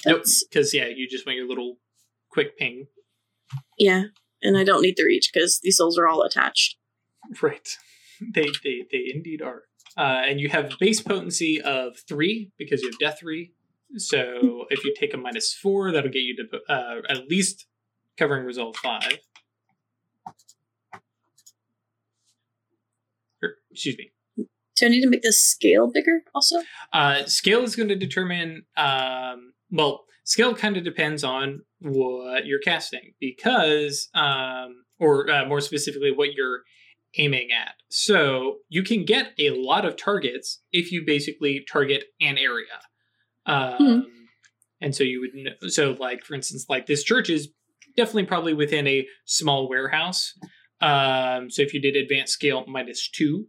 Nope, 0.05 0.23
because 0.49 0.73
yeah, 0.73 0.87
you 0.87 1.07
just 1.07 1.25
want 1.25 1.37
your 1.37 1.47
little 1.47 1.77
quick 2.29 2.57
ping. 2.57 2.87
yeah, 3.77 4.03
and 4.41 4.57
I 4.57 4.63
don't 4.63 4.81
need 4.81 4.97
the 4.97 5.05
reach 5.05 5.31
because 5.33 5.59
these 5.61 5.77
souls 5.77 5.97
are 5.97 6.07
all 6.07 6.21
attached. 6.21 6.77
Right. 7.41 7.67
They 8.33 8.47
they 8.63 8.85
they 8.89 9.11
indeed 9.13 9.41
are. 9.41 9.63
Uh, 9.97 10.21
and 10.25 10.39
you 10.39 10.47
have 10.47 10.71
base 10.79 11.01
potency 11.01 11.61
of 11.61 11.97
three 12.07 12.49
because 12.57 12.81
you 12.81 12.89
have 12.89 12.97
death 12.97 13.19
three. 13.19 13.51
So 13.97 14.65
if 14.69 14.85
you 14.85 14.93
take 14.97 15.13
a 15.13 15.17
minus 15.17 15.53
four, 15.53 15.91
that'll 15.91 16.09
get 16.11 16.19
you 16.19 16.33
to 16.37 16.73
uh, 16.73 17.01
at 17.09 17.27
least 17.27 17.65
covering 18.17 18.45
resolve 18.45 18.77
five. 18.77 19.19
Or, 23.43 23.55
excuse 23.69 23.97
me. 23.97 24.11
Do 24.75 24.85
I 24.85 24.89
need 24.89 25.01
to 25.01 25.09
make 25.09 25.21
the 25.21 25.33
scale 25.33 25.89
bigger 25.91 26.21
also? 26.33 26.57
Uh, 26.91 27.25
scale 27.25 27.63
is 27.63 27.75
going 27.75 27.89
to 27.89 27.95
determine. 27.95 28.63
Um, 28.75 29.53
well, 29.71 30.03
scale 30.23 30.53
kind 30.53 30.77
of 30.77 30.83
depends 30.83 31.23
on 31.23 31.61
what 31.79 32.45
you're 32.45 32.59
casting 32.59 33.13
because, 33.19 34.09
um, 34.13 34.83
or 34.99 35.29
uh, 35.29 35.45
more 35.45 35.61
specifically, 35.61 36.11
what 36.11 36.33
you're 36.33 36.61
aiming 37.17 37.49
at. 37.51 37.75
So 37.89 38.57
you 38.67 38.83
can 38.83 39.05
get 39.05 39.33
a 39.39 39.51
lot 39.51 39.85
of 39.85 39.95
targets 39.95 40.61
if 40.71 40.91
you 40.91 41.03
basically 41.05 41.65
target 41.71 42.05
an 42.19 42.37
area. 42.37 42.81
Um, 43.45 44.07
and 44.81 44.95
so 44.95 45.03
you 45.03 45.19
would 45.21 45.33
kn- 45.33 45.69
so 45.69 45.95
like 45.99 46.23
for 46.23 46.33
instance 46.33 46.65
like 46.69 46.85
this 46.85 47.03
church 47.03 47.29
is 47.29 47.49
definitely 47.97 48.25
probably 48.25 48.53
within 48.53 48.87
a 48.87 49.07
small 49.25 49.69
warehouse 49.69 50.33
um 50.81 51.49
so 51.49 51.61
if 51.61 51.73
you 51.73 51.81
did 51.81 51.95
advanced 51.95 52.33
scale 52.33 52.65
minus 52.67 53.09
two 53.09 53.47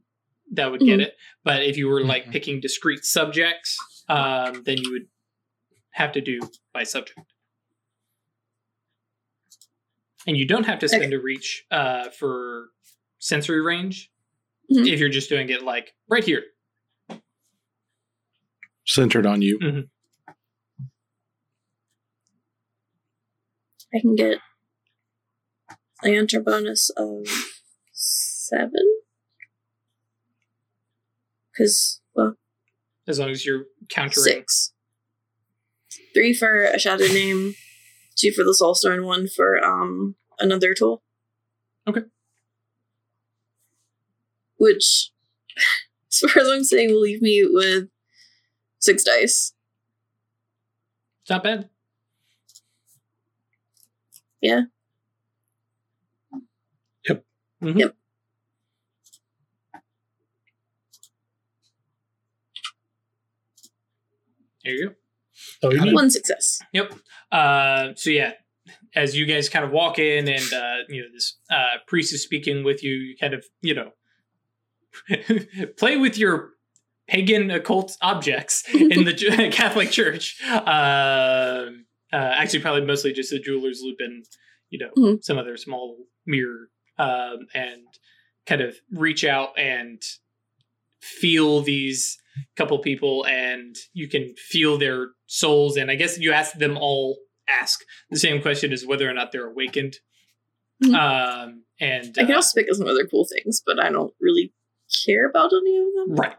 that 0.52 0.70
would 0.70 0.80
get 0.80 1.00
Mhm. 1.00 1.04
it 1.06 1.16
but 1.44 1.62
if 1.64 1.76
you 1.76 1.88
were 1.88 2.04
like 2.04 2.26
Mhm. 2.26 2.32
picking 2.32 2.60
discrete 2.60 3.04
subjects 3.04 3.76
um 4.08 4.62
then 4.64 4.78
you 4.78 4.90
would 4.92 5.08
have 5.92 6.12
to 6.12 6.20
do 6.20 6.40
by 6.72 6.82
subject 6.84 7.20
and 10.26 10.36
you 10.36 10.46
don't 10.46 10.64
have 10.64 10.78
to 10.80 10.88
spend 10.88 11.12
a 11.12 11.18
reach 11.20 11.64
uh 11.70 12.10
for 12.10 12.70
sensory 13.18 13.60
range 13.60 14.10
Mhm. 14.70 14.86
if 14.92 15.00
you're 15.00 15.08
just 15.08 15.28
doing 15.28 15.48
it 15.50 15.62
like 15.62 15.94
right 16.08 16.24
here 16.24 16.44
Centered 18.88 19.26
on 19.26 19.42
you. 19.42 19.58
I 23.92 23.98
can 24.00 24.14
get 24.14 24.38
a 26.04 26.08
enter 26.08 26.40
bonus 26.40 26.90
of 26.96 27.26
seven. 27.92 28.95
Because, 31.56 32.00
well, 32.14 32.36
as 33.06 33.18
long 33.18 33.30
as 33.30 33.46
you're 33.46 33.64
countering 33.88 34.24
six. 34.24 34.72
Three 36.12 36.34
for 36.34 36.64
a 36.64 36.78
shadow 36.78 37.06
name, 37.06 37.54
two 38.16 38.32
for 38.32 38.42
the 38.44 38.56
soulstone, 38.60 39.04
one 39.04 39.28
for 39.28 39.64
um 39.64 40.16
another 40.38 40.74
tool. 40.74 41.02
Okay. 41.88 42.02
Which, 44.58 45.10
as 46.12 46.18
far 46.30 46.42
as 46.42 46.48
I'm 46.48 46.64
saying, 46.64 46.90
will 46.90 47.00
leave 47.00 47.22
me 47.22 47.46
with 47.48 47.88
six 48.78 49.04
dice. 49.04 49.52
It's 51.22 51.30
not 51.30 51.42
bad. 51.44 51.68
Yeah. 54.40 54.62
Mhm. 57.62 57.78
Yep. 57.78 57.96
There 64.66 64.74
you 64.74 64.88
go. 64.88 64.94
Oh, 65.62 65.72
you 65.72 65.94
One 65.94 66.10
success. 66.10 66.60
Yep. 66.72 66.92
Uh, 67.32 67.88
so 67.94 68.10
yeah, 68.10 68.32
as 68.94 69.16
you 69.16 69.26
guys 69.26 69.48
kind 69.48 69.64
of 69.64 69.70
walk 69.70 69.98
in 69.98 70.28
and 70.28 70.52
uh, 70.52 70.76
you 70.88 71.02
know 71.02 71.08
this 71.12 71.36
uh, 71.50 71.78
priest 71.86 72.12
is 72.12 72.22
speaking 72.22 72.64
with 72.64 72.82
you, 72.82 72.92
you 72.92 73.16
kind 73.20 73.34
of 73.34 73.44
you 73.62 73.74
know 73.74 73.90
play 75.78 75.96
with 75.96 76.16
your 76.18 76.50
pagan 77.08 77.50
occult 77.50 77.96
objects 78.02 78.64
in 78.74 79.04
the 79.04 79.48
Catholic 79.52 79.90
Church. 79.90 80.40
Um 80.50 81.84
uh, 82.12 82.16
actually, 82.34 82.60
probably 82.60 82.84
mostly 82.86 83.12
just 83.12 83.30
the 83.30 83.38
jeweler's 83.40 83.80
loupe 83.82 83.96
and 84.00 84.24
you 84.70 84.78
know 84.78 84.90
Mhm. 84.96 85.22
some 85.22 85.38
other 85.38 85.56
small 85.56 85.96
mirror, 86.24 86.68
um, 86.98 87.46
and 87.52 87.82
kind 88.46 88.60
of 88.62 88.76
reach 88.92 89.24
out 89.24 89.58
and 89.58 90.00
feel 91.00 91.60
these 91.62 92.18
couple 92.56 92.78
people 92.78 93.24
and 93.26 93.76
you 93.92 94.08
can 94.08 94.34
feel 94.36 94.78
their 94.78 95.08
souls 95.26 95.76
and 95.76 95.90
i 95.90 95.94
guess 95.94 96.18
you 96.18 96.32
ask 96.32 96.52
them 96.58 96.76
all 96.76 97.18
ask 97.48 97.80
the 98.10 98.18
same 98.18 98.40
question 98.42 98.72
as 98.72 98.84
whether 98.86 99.08
or 99.08 99.14
not 99.14 99.30
they're 99.32 99.48
awakened 99.50 99.96
Mhm. 100.84 100.94
um 100.94 101.62
and 101.80 102.14
I 102.18 102.24
can 102.24 102.32
uh, 102.32 102.36
also 102.36 102.58
pick 102.60 102.68
up 102.70 102.76
some 102.76 102.86
other 102.86 103.06
cool 103.06 103.26
things, 103.34 103.62
but 103.66 103.78
I 103.78 103.90
don't 103.90 104.12
really 104.20 104.52
care 105.04 105.26
about 105.28 105.50
any 105.52 105.76
of 105.78 105.84
them. 105.94 106.16
right 106.16 106.36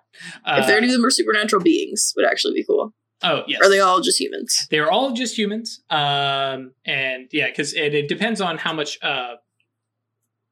if 0.58 0.68
there 0.68 0.76
Uh, 0.76 0.78
any 0.78 0.88
of 0.88 0.94
them 0.94 1.06
are 1.06 1.10
supernatural 1.10 1.62
beings, 1.64 2.14
would 2.16 2.26
actually 2.26 2.54
be 2.54 2.64
cool. 2.66 2.94
oh 3.24 3.44
yes 3.48 3.60
Are 3.62 3.70
they 3.70 3.80
all 3.80 4.00
just 4.02 4.20
humans? 4.20 4.68
they're 4.70 4.92
all 4.92 5.12
just 5.14 5.36
humans 5.38 5.82
um 5.90 6.74
and 6.86 7.30
yeah 7.32 7.48
because 7.48 7.74
it, 7.74 7.96
it 7.96 8.08
depends 8.08 8.40
on 8.42 8.58
how 8.60 8.74
much 8.74 9.00
uh 9.02 9.36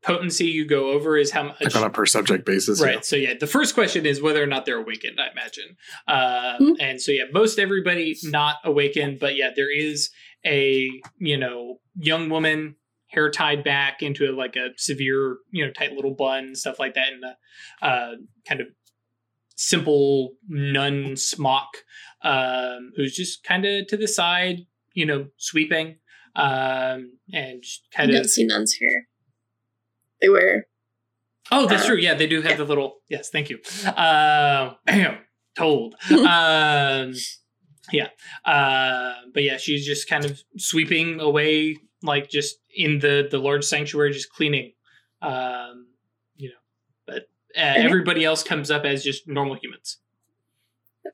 potency 0.06 0.46
you 0.46 0.66
go 0.66 0.92
over 0.92 1.18
is 1.18 1.32
how 1.32 1.44
much 1.44 1.62
Like 1.62 1.76
on 1.76 1.84
a 1.84 1.90
per 1.90 2.06
subject 2.06 2.46
basis. 2.46 2.82
Right. 2.82 3.04
So 3.04 3.16
yeah, 3.16 3.34
the 3.40 3.48
first 3.48 3.74
question 3.74 4.06
is 4.06 4.22
whether 4.22 4.42
or 4.42 4.46
not 4.46 4.66
they're 4.66 4.78
awakened. 4.78 5.20
I 5.20 5.32
imagine. 5.32 5.78
Um, 6.08 6.76
Mhm. 6.76 6.76
And 6.80 7.02
so 7.02 7.12
yeah, 7.12 7.24
most 7.34 7.60
everybody 7.60 8.16
not 8.24 8.58
awakened, 8.64 9.20
but 9.20 9.36
yeah, 9.36 9.50
there 9.56 9.76
is 9.76 10.12
a 10.46 10.90
you 11.18 11.38
know 11.38 11.80
young 11.98 12.30
woman 12.30 12.76
hair 13.08 13.30
tied 13.32 13.64
back 13.64 14.02
into 14.02 14.30
a, 14.30 14.34
like 14.34 14.56
a 14.56 14.70
severe 14.78 15.38
you 15.52 15.66
know 15.66 15.72
tight 15.72 15.94
little 15.94 16.14
bun 16.16 16.56
stuff 16.56 16.80
like 16.80 16.94
that, 16.94 17.08
and 17.12 17.24
a 17.24 17.86
uh, 17.86 18.16
kind 18.48 18.62
of 18.62 18.68
simple 19.56 20.36
nun 20.48 21.16
smock 21.16 21.78
um, 22.22 22.92
who's 22.96 23.16
just 23.16 23.44
kind 23.44 23.66
of 23.66 23.88
to 23.88 23.98
the 23.98 24.08
side, 24.08 24.58
you 24.94 25.06
know, 25.06 25.28
sweeping 25.38 25.96
um, 26.36 27.14
and 27.32 27.62
just 27.62 27.88
I 27.94 27.98
kind 27.98 28.12
don't 28.12 28.22
of 28.22 28.30
see 28.30 28.46
nuns 28.46 28.74
here. 28.74 29.08
They 30.22 30.30
wear 30.30 30.68
Oh, 31.52 31.68
that's 31.68 31.84
Uh, 31.84 31.88
true. 31.90 31.98
Yeah, 31.98 32.16
they 32.16 32.26
do 32.28 32.42
have 32.42 32.52
yeah. 32.52 32.58
the 32.58 32.64
little. 32.66 32.98
Yes, 33.08 33.30
thank 33.30 33.50
you. 33.50 33.60
Uh, 33.86 34.74
told. 35.56 35.96
um, 36.12 37.14
yeah, 37.92 38.08
uh, 38.46 39.14
but 39.34 39.44
yeah, 39.44 39.58
she's 39.58 39.86
just 39.86 40.10
kind 40.10 40.26
of 40.26 40.42
sweeping 40.58 41.20
away, 41.20 41.78
like 42.02 42.30
just 42.30 42.58
in 42.76 42.98
the 43.00 43.28
the 43.30 43.38
large 43.38 43.64
sanctuary, 43.64 44.12
just 44.12 44.32
cleaning. 44.32 44.74
Um, 45.22 45.88
you 46.36 46.50
know, 46.50 46.56
but 47.06 47.24
uh, 47.56 47.74
everybody 47.78 48.24
else 48.26 48.42
comes 48.42 48.72
up 48.72 48.84
as 48.86 49.04
just 49.04 49.28
normal 49.28 49.56
humans. 49.56 50.00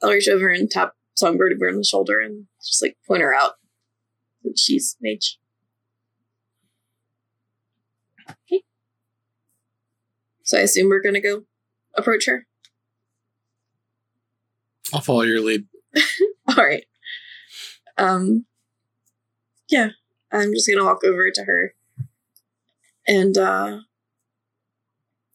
I'll 0.02 0.12
reach 0.12 0.30
over 0.30 0.47
and 0.49 0.72
tap 0.72 0.93
Songbird 1.16 1.52
over 1.54 1.68
on 1.68 1.76
the 1.76 1.84
shoulder 1.84 2.22
and 2.22 2.47
just 2.64 2.82
like 2.82 2.95
point 3.06 3.22
her 3.22 3.34
out. 3.36 3.56
She's 4.56 4.95
mage. 5.02 5.38
Okay. 8.30 8.64
So 10.52 10.58
I 10.58 10.64
assume 10.64 10.89
we're 10.89 11.02
gonna 11.02 11.22
go 11.22 11.43
approach 11.95 12.26
her. 12.26 12.45
I'll 14.93 14.99
follow 14.99 15.22
your 15.22 15.39
lead. 15.39 15.66
All 16.49 16.56
right. 16.58 16.84
Um. 17.97 18.45
Yeah, 19.70 19.91
I'm 20.30 20.54
just 20.54 20.68
gonna 20.68 20.84
walk 20.84 21.06
over 21.06 21.32
to 21.32 21.43
her 21.45 21.74
and 23.08 23.38
uh 23.38 23.80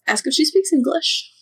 ask 0.06 0.26
if 0.26 0.34
she 0.34 0.44
speaks 0.44 0.70
English. 0.70 1.32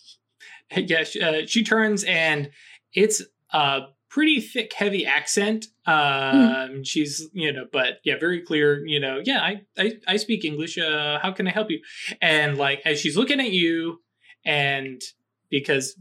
yeah, 0.73 1.03
she, 1.03 1.21
uh, 1.21 1.45
she 1.45 1.61
turns 1.61 2.05
and 2.05 2.51
it's 2.93 3.23
a 3.51 3.87
pretty 4.15 4.39
thick, 4.39 4.71
heavy 4.71 5.05
accent. 5.05 5.65
Um, 5.85 6.83
She's, 6.85 7.27
you 7.33 7.51
know, 7.51 7.65
but 7.71 7.99
yeah, 8.05 8.17
very 8.17 8.39
clear. 8.41 8.85
You 8.87 8.99
know, 9.01 9.21
yeah, 9.23 9.41
I, 9.41 9.61
I, 9.77 9.91
I 10.07 10.15
speak 10.17 10.45
English. 10.45 10.77
Uh, 10.77 11.19
how 11.19 11.31
can 11.33 11.47
I 11.47 11.51
help 11.51 11.69
you? 11.69 11.81
And 12.21 12.57
like 12.57 12.79
as 12.85 12.99
she's 13.01 13.17
looking 13.17 13.41
at 13.41 13.51
you, 13.51 13.99
and 14.45 15.01
because 15.49 15.97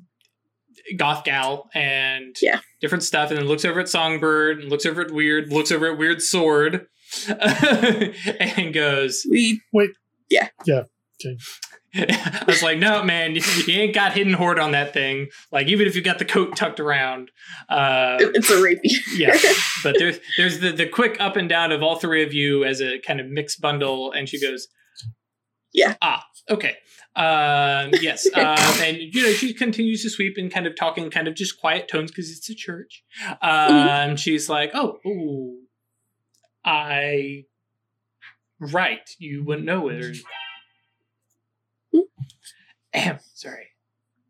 goth 0.96 1.24
gal 1.24 1.68
and 1.74 2.36
Yeah. 2.40 2.60
different 2.80 3.02
stuff, 3.02 3.30
and 3.30 3.38
then 3.38 3.46
looks 3.48 3.64
over 3.64 3.80
at 3.80 3.88
Songbird 3.88 4.60
and 4.60 4.70
looks 4.70 4.86
over 4.86 5.02
at 5.02 5.10
Weird, 5.10 5.50
looks 5.52 5.72
over 5.72 5.90
at 5.90 5.98
Weird 5.98 6.22
Sword, 6.22 6.86
and 7.28 8.72
goes. 8.72 9.26
wait, 9.72 9.90
yeah, 10.30 10.48
yeah, 10.66 10.82
We 11.24 11.36
I 11.96 12.44
was 12.46 12.62
like, 12.62 12.78
no, 12.78 13.02
man, 13.02 13.34
you, 13.34 13.42
you 13.66 13.74
ain't 13.80 13.94
got 13.94 14.12
hidden 14.12 14.32
horde 14.32 14.58
on 14.58 14.72
that 14.72 14.92
thing. 14.92 15.28
Like, 15.52 15.68
even 15.68 15.86
if 15.86 15.94
you 15.94 16.02
got 16.02 16.18
the 16.18 16.24
coat 16.24 16.56
tucked 16.56 16.80
around, 16.80 17.30
uh, 17.68 18.16
it's 18.20 18.50
a 18.50 18.54
rapey. 18.56 18.90
yeah. 19.16 19.36
But 19.82 19.96
there's 19.98 20.18
there's 20.38 20.60
the 20.60 20.72
the 20.72 20.86
quick 20.86 21.20
up 21.20 21.36
and 21.36 21.48
down 21.48 21.70
of 21.70 21.82
all 21.82 21.96
three 21.96 22.22
of 22.22 22.32
you 22.32 22.64
as 22.64 22.80
a 22.80 22.98
kind 23.00 23.20
of 23.20 23.26
mixed 23.28 23.60
bundle, 23.60 24.12
and 24.12 24.28
she 24.28 24.40
goes, 24.40 24.66
Yeah. 25.72 25.94
ah, 26.00 26.24
okay, 26.50 26.76
um, 27.16 27.90
yes, 28.00 28.26
um, 28.34 28.56
and 28.82 28.96
you 28.96 29.22
know 29.22 29.32
she 29.32 29.54
continues 29.54 30.02
to 30.02 30.10
sweep 30.10 30.36
and 30.36 30.50
kind 30.52 30.66
of 30.66 30.74
talking, 30.76 31.10
kind 31.10 31.28
of 31.28 31.34
just 31.34 31.60
quiet 31.60 31.86
tones 31.86 32.10
because 32.10 32.30
it's 32.30 32.48
a 32.50 32.54
church. 32.54 33.04
Um, 33.40 34.16
she's 34.16 34.48
like, 34.48 34.70
oh, 34.74 34.98
ooh, 35.06 35.58
I, 36.64 37.44
right, 38.58 39.08
you 39.18 39.44
wouldn't 39.44 39.66
know. 39.66 39.90
Ahem, 39.90 40.12
sorry. 43.34 43.66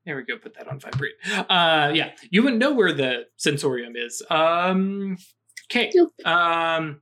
There 0.07 0.17
we 0.17 0.23
go. 0.25 0.37
Put 0.37 0.55
that 0.57 0.69
on 0.69 0.81
vibrate. 0.81 1.15
Uh, 1.33 1.91
yeah, 1.95 2.13
you 2.31 2.43
wouldn't 2.43 2.61
know 2.61 2.73
where 2.75 2.93
the 2.93 3.27
sensorium 3.37 3.95
is. 3.97 4.23
Um, 4.31 5.17
okay. 5.71 5.91
Um, 6.27 7.01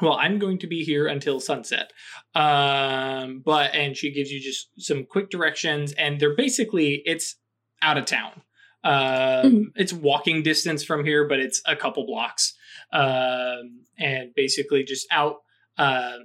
well, 0.00 0.14
I'm 0.14 0.38
going 0.38 0.58
to 0.60 0.66
be 0.66 0.82
here 0.82 1.06
until 1.08 1.40
sunset. 1.40 1.92
Um, 2.34 3.42
but 3.44 3.74
and 3.74 3.94
she 3.96 4.10
gives 4.12 4.30
you 4.32 4.40
just 4.40 4.68
some 4.78 5.04
quick 5.04 5.28
directions, 5.28 5.92
and 5.92 6.18
they're 6.18 6.34
basically 6.34 7.02
it's 7.04 7.36
out 7.82 7.98
of 7.98 8.06
town. 8.06 8.42
Um, 8.84 8.92
Mhm. 8.92 9.64
it's 9.76 9.92
walking 9.92 10.42
distance 10.42 10.82
from 10.82 11.04
here, 11.04 11.28
but 11.28 11.38
it's 11.38 11.60
a 11.66 11.76
couple 11.76 12.06
blocks. 12.06 12.54
Um, 12.92 13.84
and 13.98 14.34
basically 14.34 14.84
just 14.84 15.06
out 15.10 15.36
uh, 15.78 16.18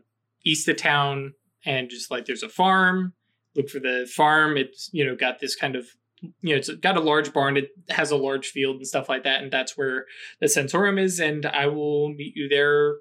east 0.46 0.68
of 0.70 0.78
town, 0.78 1.34
and 1.66 1.90
just 1.90 2.10
like 2.10 2.26
there's 2.26 2.44
a 2.44 2.50
farm. 2.50 3.14
Look 3.58 3.70
for 3.70 3.80
the 3.80 4.08
farm. 4.16 4.56
It's 4.56 4.90
you 4.94 5.04
know 5.06 5.16
got 5.16 5.40
this 5.40 5.56
kind 5.56 5.76
of 5.76 5.88
you 6.22 6.52
know 6.52 6.56
it's 6.56 6.70
got 6.70 6.96
a 6.96 7.02
large 7.02 7.34
barn. 7.34 7.58
It 7.58 7.72
has 7.90 8.12
a 8.12 8.16
large 8.16 8.48
field 8.48 8.78
and 8.78 8.88
stuff 8.88 9.10
like 9.10 9.24
that, 9.24 9.42
and 9.42 9.52
that's 9.52 9.76
where 9.78 10.06
the 10.40 10.48
sensorium 10.48 10.98
is. 10.98 11.20
And 11.20 11.46
I 11.46 11.68
will 11.68 12.10
meet 12.14 12.36
you 12.36 12.48
there 12.48 12.96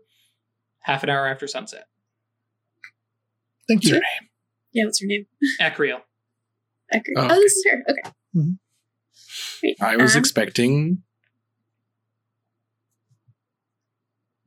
half 0.81 1.03
an 1.03 1.11
hour 1.11 1.27
after 1.29 1.47
sunset. 1.47 1.87
Thank 3.69 3.85
you. 3.85 3.91
Sure. 3.91 4.01
Yeah, 4.73 4.85
what's 4.85 5.01
your 5.01 5.09
name? 5.09 5.27
Acriel. 5.61 6.01
Ecker. 6.95 7.13
Oh, 7.17 7.29
Oh, 7.31 7.35
this 7.41 7.53
is 7.57 7.67
her. 7.71 7.85
Okay. 7.89 8.13
Mhm. 8.35 8.59
Great. 9.61 9.77
I 9.81 9.97
was 9.97 10.15
Um, 10.15 10.21
expecting 10.21 11.03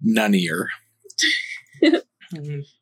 nunnier. 0.01 0.69
No. 1.81 2.01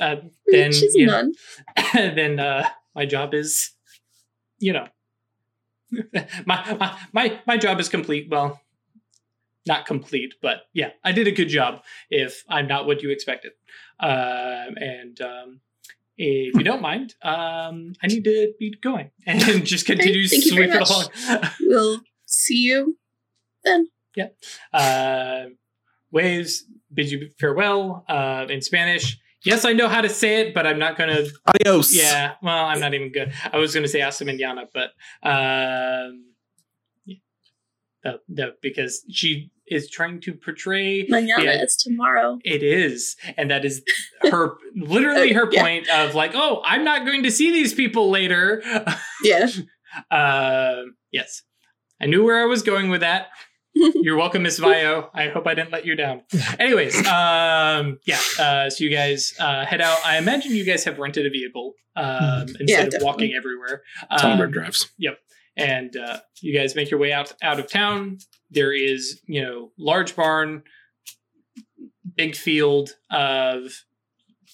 Uh, 0.00 0.16
then 0.46 0.72
she's 0.72 0.94
you 0.94 1.06
know, 1.06 1.32
then 1.94 2.38
uh, 2.38 2.68
my 2.94 3.06
job 3.06 3.34
is, 3.34 3.70
you 4.58 4.72
know, 4.72 4.86
my, 6.46 6.74
my 6.74 6.98
my 7.12 7.40
my 7.46 7.56
job 7.56 7.80
is 7.80 7.88
complete. 7.88 8.28
Well, 8.30 8.60
not 9.66 9.86
complete, 9.86 10.34
but 10.42 10.62
yeah, 10.72 10.90
I 11.04 11.12
did 11.12 11.26
a 11.26 11.32
good 11.32 11.48
job. 11.48 11.82
If 12.10 12.44
I'm 12.48 12.66
not 12.66 12.86
what 12.86 13.02
you 13.02 13.10
expected, 13.10 13.52
um, 14.00 14.76
and 14.76 15.20
um, 15.20 15.60
if 16.18 16.54
you 16.54 16.62
don't 16.62 16.82
mind, 16.82 17.14
um, 17.22 17.94
I 18.02 18.06
need 18.06 18.24
to 18.24 18.52
be 18.58 18.74
going 18.82 19.10
and 19.26 19.64
just 19.64 19.86
continue 19.86 20.20
you 20.20 20.28
sweep 20.28 20.70
it 20.72 20.88
along. 20.88 21.08
We'll 21.60 22.00
see 22.26 22.58
you 22.58 22.96
then. 23.64 23.88
Yeah. 24.14 24.28
Uh, 24.72 25.50
waves 26.10 26.64
bid 26.92 27.10
you 27.10 27.28
farewell 27.38 28.04
uh, 28.08 28.46
in 28.48 28.62
Spanish. 28.62 29.18
Yes, 29.46 29.64
I 29.64 29.72
know 29.72 29.88
how 29.88 30.00
to 30.00 30.08
say 30.08 30.40
it, 30.40 30.54
but 30.54 30.66
I'm 30.66 30.78
not 30.78 30.98
going 30.98 31.10
to 31.10 31.30
Adios. 31.46 31.94
Yeah, 31.96 32.34
well, 32.42 32.66
I'm 32.66 32.80
not 32.80 32.92
even 32.94 33.12
good. 33.12 33.32
I 33.52 33.58
was 33.58 33.72
going 33.72 33.84
to 33.84 33.88
say 33.88 34.00
hasta 34.00 34.24
mañana, 34.24 34.66
but 34.74 34.90
um, 35.22 36.24
yeah. 37.04 37.16
no, 38.04 38.18
no, 38.28 38.52
because 38.60 39.04
she 39.10 39.50
is 39.68 39.88
trying 39.90 40.20
to 40.20 40.32
portray 40.34 41.06
Manana 41.08 41.44
Yeah. 41.44 41.62
is 41.62 41.76
tomorrow. 41.76 42.38
it 42.44 42.62
is, 42.62 43.16
and 43.36 43.50
that 43.50 43.64
is 43.64 43.82
her 44.30 44.56
literally 44.76 45.32
her 45.38 45.48
Yeah. 45.50 45.62
point 45.62 45.88
of 45.88 46.14
like, 46.14 46.32
oh, 46.34 46.62
I'm 46.64 46.84
not 46.84 47.04
going 47.06 47.22
to 47.24 47.30
see 47.30 47.50
these 47.52 47.72
people 47.74 48.10
later. 48.10 48.62
Yeah. 49.22 49.48
Um, 50.10 50.96
yes, 51.12 51.42
I 52.00 52.06
knew 52.06 52.24
where 52.24 52.40
I 52.42 52.46
was 52.46 52.62
going 52.62 52.90
with 52.90 53.00
that. 53.00 53.28
You're 53.76 54.16
welcome, 54.16 54.42
Miss 54.42 54.58
Vio. 54.58 55.10
I 55.14 55.28
hope 55.28 55.46
I 55.46 55.54
didn't 55.54 55.70
let 55.70 55.84
you 55.84 55.94
down. 55.96 56.22
Anyways, 56.58 56.96
um, 57.06 57.98
yeah. 58.06 58.18
Uh, 58.38 58.70
so 58.70 58.82
you 58.84 58.90
guys 58.90 59.34
uh, 59.38 59.66
head 59.66 59.80
out. 59.82 59.98
I 60.04 60.16
imagine 60.16 60.52
you 60.52 60.64
guys 60.64 60.84
have 60.84 60.98
rented 60.98 61.26
a 61.26 61.30
vehicle 61.30 61.74
um, 61.94 62.46
instead 62.58 62.86
of 62.86 62.90
definitely. 62.92 63.04
walking 63.04 63.34
everywhere. 63.34 63.82
Songbird 64.18 64.48
Um, 64.48 64.52
drives. 64.52 64.90
Yep. 64.98 65.18
And 65.58 65.94
uh, 65.96 66.20
you 66.40 66.58
guys 66.58 66.74
make 66.74 66.90
your 66.90 67.00
way 67.00 67.12
out 67.12 67.32
out 67.42 67.58
of 67.58 67.70
town. 67.70 68.18
There 68.50 68.72
is, 68.72 69.20
you 69.26 69.42
know, 69.42 69.72
large 69.78 70.16
barn, 70.16 70.62
big 72.14 72.34
field 72.34 72.90
of 73.10 73.84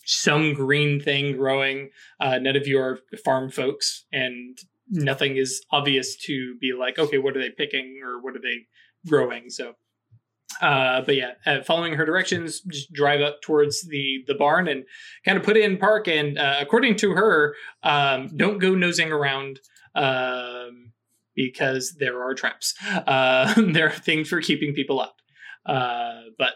some 0.04 0.52
green 0.54 1.00
thing 1.00 1.36
growing. 1.36 1.90
Uh, 2.20 2.38
none 2.38 2.56
of 2.56 2.66
you 2.66 2.78
are 2.80 2.98
farm 3.24 3.50
folks, 3.50 4.04
and 4.12 4.58
nothing 4.90 5.36
is 5.36 5.64
obvious 5.70 6.16
to 6.16 6.56
be 6.60 6.72
like, 6.78 6.98
okay, 6.98 7.18
what 7.18 7.36
are 7.36 7.40
they 7.40 7.50
picking 7.50 8.00
or 8.04 8.20
what 8.20 8.34
are 8.34 8.40
they 8.42 8.66
growing? 9.08 9.50
So, 9.50 9.74
uh, 10.60 11.00
but 11.02 11.16
yeah, 11.16 11.32
uh, 11.46 11.62
following 11.62 11.94
her 11.94 12.04
directions, 12.04 12.60
just 12.60 12.92
drive 12.92 13.20
up 13.20 13.40
towards 13.42 13.82
the 13.88 14.24
the 14.26 14.34
barn 14.34 14.68
and 14.68 14.84
kind 15.24 15.38
of 15.38 15.44
put 15.44 15.56
it 15.56 15.64
in 15.64 15.78
park. 15.78 16.08
And 16.08 16.38
uh, 16.38 16.56
according 16.60 16.96
to 16.96 17.12
her, 17.12 17.54
um, 17.82 18.28
don't 18.36 18.58
go 18.58 18.74
nosing 18.74 19.10
around 19.10 19.60
um, 19.94 20.92
because 21.34 21.94
there 21.98 22.22
are 22.22 22.34
traps. 22.34 22.74
Uh, 22.84 23.52
there 23.72 23.86
are 23.88 23.90
things 23.90 24.28
for 24.28 24.40
keeping 24.40 24.74
people 24.74 25.00
out. 25.00 25.14
Uh, 25.64 26.22
but 26.38 26.54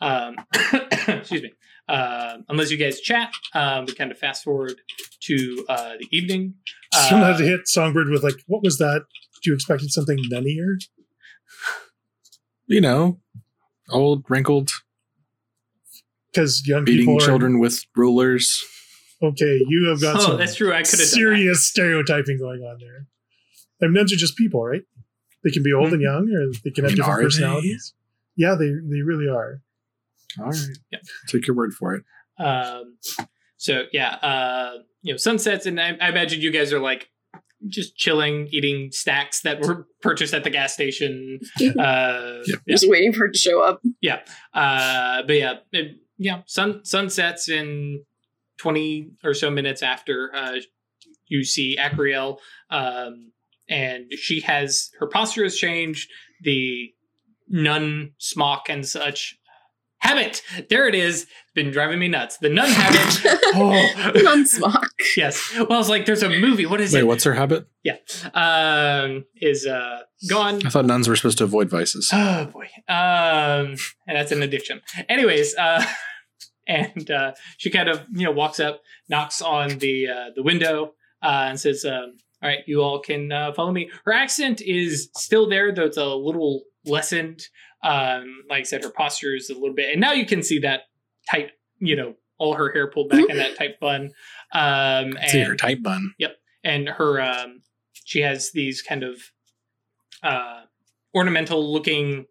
um, 0.00 0.36
excuse 1.08 1.42
me. 1.42 1.52
Uh, 1.88 2.38
unless 2.48 2.70
you 2.70 2.76
guys 2.76 3.00
chat, 3.00 3.32
um, 3.54 3.84
we 3.86 3.92
kind 3.94 4.12
of 4.12 4.18
fast 4.18 4.44
forward 4.44 4.80
to 5.20 5.64
uh, 5.68 5.94
the 5.98 6.06
evening. 6.16 6.54
Still 6.94 7.18
had 7.18 7.34
Uh, 7.34 7.38
to 7.38 7.44
hit 7.44 7.60
Songbird 7.66 8.08
with 8.08 8.22
like, 8.22 8.36
what 8.46 8.62
was 8.62 8.78
that? 8.78 9.02
Did 9.34 9.46
you 9.50 9.54
expected 9.54 9.90
something 9.90 10.16
nunnier? 10.30 10.78
You 12.66 12.80
know, 12.80 13.20
old, 13.90 14.24
wrinkled, 14.28 14.70
Because 16.32 16.66
young 16.66 16.84
beating 16.84 17.06
people 17.06 17.22
are 17.22 17.26
children 17.26 17.58
with 17.58 17.84
rulers. 17.94 18.64
okay. 19.22 19.60
You 19.66 19.88
have 19.90 20.00
got 20.00 20.16
oh, 20.16 20.20
some 20.20 20.38
that's 20.38 20.54
true. 20.54 20.72
I 20.72 20.82
could 20.82 20.98
have 20.98 20.98
done 21.00 21.08
serious 21.08 21.66
stereotyping 21.66 22.38
going 22.38 22.62
on 22.62 22.78
there. 22.80 23.06
And 23.80 23.92
nuns 23.92 24.12
are 24.12 24.16
just 24.16 24.36
people, 24.36 24.64
right? 24.64 24.82
They 25.44 25.50
can 25.50 25.62
be 25.62 25.72
old 25.72 25.92
and 25.92 26.00
young, 26.00 26.30
or 26.32 26.52
they 26.64 26.70
can 26.70 26.84
have 26.84 26.92
I 26.92 26.94
mean, 26.94 26.96
different 26.96 27.08
are 27.10 27.16
they? 27.18 27.24
personalities. 27.24 27.94
Yeah, 28.36 28.54
they 28.54 28.68
they 28.68 29.02
really 29.02 29.28
are. 29.28 29.60
All 30.38 30.46
right. 30.46 30.58
Yeah. 30.90 31.00
Take 31.28 31.46
your 31.46 31.56
word 31.56 31.74
for 31.74 31.94
it. 31.94 32.04
Um, 32.38 32.96
so 33.56 33.84
yeah, 33.92 34.14
uh, 34.22 34.78
you 35.02 35.12
know, 35.12 35.16
sunsets, 35.16 35.66
and 35.66 35.80
I, 35.80 35.96
I 36.00 36.08
imagine 36.08 36.40
you 36.40 36.50
guys 36.50 36.72
are 36.72 36.80
like 36.80 37.10
just 37.68 37.96
chilling, 37.96 38.48
eating 38.50 38.90
snacks 38.92 39.40
that 39.42 39.60
were 39.60 39.86
purchased 40.02 40.34
at 40.34 40.44
the 40.44 40.50
gas 40.50 40.72
station. 40.74 41.38
Uh, 41.78 42.40
Yep. 42.46 42.60
yeah. 42.66 42.74
Just 42.74 42.88
waiting 42.88 43.12
for 43.12 43.26
it 43.26 43.32
to 43.34 43.38
show 43.38 43.60
up. 43.62 43.80
Yeah. 44.00 44.20
Uh, 44.52 45.22
but 45.26 45.36
yeah, 45.36 45.54
it, 45.72 45.96
yeah, 46.18 46.42
sun 46.46 46.84
sunsets 46.84 47.48
in 47.48 48.02
twenty 48.58 49.10
or 49.24 49.34
so 49.34 49.50
minutes 49.50 49.82
after 49.82 50.30
uh, 50.34 50.56
you 51.28 51.44
see 51.44 51.76
Acriel, 51.78 52.38
um, 52.70 53.32
and 53.68 54.12
she 54.14 54.40
has 54.40 54.90
her 54.98 55.06
posture 55.06 55.44
has 55.44 55.56
changed. 55.56 56.08
The 56.42 56.92
nun 57.48 58.12
smock 58.18 58.68
and 58.68 58.86
such 58.86 59.36
habit. 60.02 60.42
There 60.68 60.86
it 60.88 60.94
is. 60.94 61.22
It's 61.22 61.52
been 61.54 61.70
driving 61.70 61.98
me 61.98 62.08
nuts. 62.08 62.38
The 62.38 62.48
nun 62.48 62.68
habit. 62.68 63.20
oh 63.54 64.12
Nun 64.22 64.46
smock. 64.46 64.90
yes. 65.16 65.52
Well, 65.68 65.80
it's 65.80 65.88
like, 65.88 66.06
there's 66.06 66.22
a 66.22 66.28
movie. 66.28 66.66
What 66.66 66.80
is 66.80 66.92
Wait, 66.92 67.00
it? 67.00 67.02
Wait, 67.02 67.08
what's 67.08 67.24
her 67.24 67.34
habit? 67.34 67.66
Yeah. 67.82 67.96
Um, 68.34 69.24
is 69.36 69.66
uh 69.66 70.00
gone. 70.28 70.66
I 70.66 70.70
thought 70.70 70.84
nuns 70.84 71.08
were 71.08 71.16
supposed 71.16 71.38
to 71.38 71.44
avoid 71.44 71.70
vices. 71.70 72.10
Oh 72.12 72.46
boy. 72.46 72.68
Um, 72.88 73.76
and 74.06 74.16
that's 74.16 74.32
an 74.32 74.42
addiction. 74.42 74.80
Anyways, 75.08 75.54
uh, 75.56 75.84
and 76.66 77.10
uh, 77.10 77.32
she 77.58 77.70
kind 77.70 77.88
of 77.88 78.02
you 78.12 78.24
know 78.24 78.32
walks 78.32 78.60
up, 78.60 78.82
knocks 79.08 79.40
on 79.40 79.78
the 79.78 80.08
uh, 80.08 80.30
the 80.34 80.42
window, 80.42 80.94
uh, 81.22 81.46
and 81.48 81.60
says, 81.60 81.84
um, 81.84 82.16
"All 82.42 82.48
right, 82.48 82.60
you 82.66 82.82
all 82.82 83.00
can 83.00 83.32
uh, 83.32 83.52
follow 83.52 83.72
me." 83.72 83.90
Her 84.04 84.12
accent 84.12 84.60
is 84.60 85.10
still 85.16 85.48
there, 85.48 85.72
though 85.72 85.86
it's 85.86 85.96
a 85.96 86.06
little 86.06 86.62
lessened. 86.84 87.42
Um, 87.82 88.42
like 88.48 88.60
I 88.60 88.62
said, 88.62 88.82
her 88.84 88.90
posture 88.90 89.34
is 89.34 89.50
a 89.50 89.54
little 89.54 89.74
bit, 89.74 89.90
and 89.92 90.00
now 90.00 90.12
you 90.12 90.26
can 90.26 90.42
see 90.42 90.60
that 90.60 90.82
tight, 91.30 91.50
you 91.78 91.96
know, 91.96 92.14
all 92.38 92.54
her 92.54 92.72
hair 92.72 92.88
pulled 92.88 93.10
back 93.10 93.28
in 93.28 93.36
that 93.36 93.56
tight 93.56 93.78
bun. 93.80 94.10
Um, 94.52 95.16
See 95.28 95.40
her 95.40 95.50
and 95.52 95.58
tight 95.60 95.82
bun. 95.82 96.14
Yep, 96.18 96.36
and 96.64 96.88
her 96.88 97.20
um 97.20 97.62
she 98.04 98.20
has 98.20 98.52
these 98.52 98.82
kind 98.82 99.02
of 99.02 99.20
uh 100.22 100.62
ornamental 101.14 101.72
looking 101.72 102.26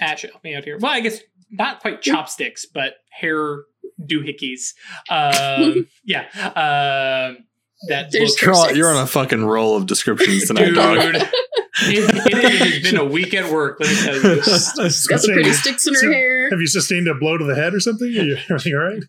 ash 0.00 0.22
help 0.22 0.42
me 0.44 0.54
out 0.54 0.64
here 0.64 0.78
well 0.78 0.92
i 0.92 1.00
guess 1.00 1.20
not 1.50 1.80
quite 1.80 2.00
chopsticks 2.00 2.64
but 2.64 2.94
hair 3.10 3.64
doohickeys 4.00 4.72
um 5.10 5.86
yeah 6.04 6.26
um 6.56 7.44
that 7.88 8.12
You're 8.12 8.54
on, 8.54 8.76
you're 8.76 8.94
on 8.94 9.02
a 9.02 9.06
fucking 9.06 9.42
roll 9.44 9.74
of 9.74 9.86
descriptions 9.86 10.46
tonight, 10.46 10.66
dude 10.66 10.74
dog. 10.74 10.98
it, 11.82 12.32
it- 12.32 12.44
it 12.44 12.82
has 12.82 12.82
been 12.92 13.00
a 13.00 13.04
week 13.04 13.32
at 13.34 13.50
work. 13.52 13.78
Let 13.80 13.90
me 13.90 13.96
tell 14.02 14.14
you 14.36 14.42
She's 14.42 15.06
got 15.06 15.20
some 15.20 15.34
pretty 15.34 15.52
sticks 15.52 15.86
in 15.86 15.94
her 15.94 16.00
So- 16.00 16.12
hair. 16.12 16.50
Have 16.50 16.60
you 16.60 16.66
sustained 16.66 17.06
a 17.08 17.14
blow 17.14 17.38
to 17.38 17.44
the 17.44 17.54
head 17.54 17.74
or 17.74 17.80
something? 17.80 18.08
Are 18.08 18.10
you 18.24 18.36
everything 18.50 18.74
all 18.74 18.80
right? 18.80 19.02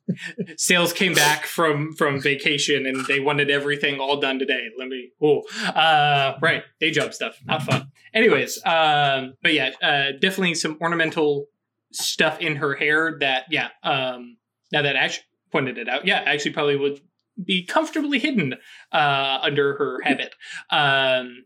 sales 0.57 0.93
came 0.93 1.13
back 1.13 1.45
from 1.45 1.93
from 1.93 2.19
vacation 2.21 2.85
and 2.85 3.05
they 3.07 3.19
wanted 3.19 3.49
everything 3.49 3.99
all 3.99 4.19
done 4.19 4.37
today. 4.39 4.67
Let 4.77 4.87
me 4.87 5.09
oh 5.21 5.41
uh 5.69 6.37
right. 6.41 6.63
Day 6.79 6.91
job 6.91 7.13
stuff. 7.13 7.37
Not 7.45 7.63
fun. 7.63 7.91
Anyways 8.13 8.59
um 8.65 9.33
but 9.41 9.53
yeah 9.53 9.71
uh 9.81 10.11
definitely 10.19 10.55
some 10.55 10.77
ornamental 10.81 11.47
stuff 11.93 12.39
in 12.39 12.57
her 12.57 12.75
hair 12.75 13.17
that 13.19 13.45
yeah 13.49 13.69
um 13.83 14.37
now 14.71 14.81
that 14.81 14.95
ash 14.95 15.19
pointed 15.51 15.77
it 15.77 15.89
out 15.89 16.05
yeah 16.05 16.21
actually 16.25 16.51
probably 16.51 16.75
would 16.77 17.01
be 17.43 17.65
comfortably 17.65 18.19
hidden 18.19 18.53
uh 18.91 19.39
under 19.41 19.75
her 19.77 19.99
habit. 20.03 20.35
Um 20.69 21.43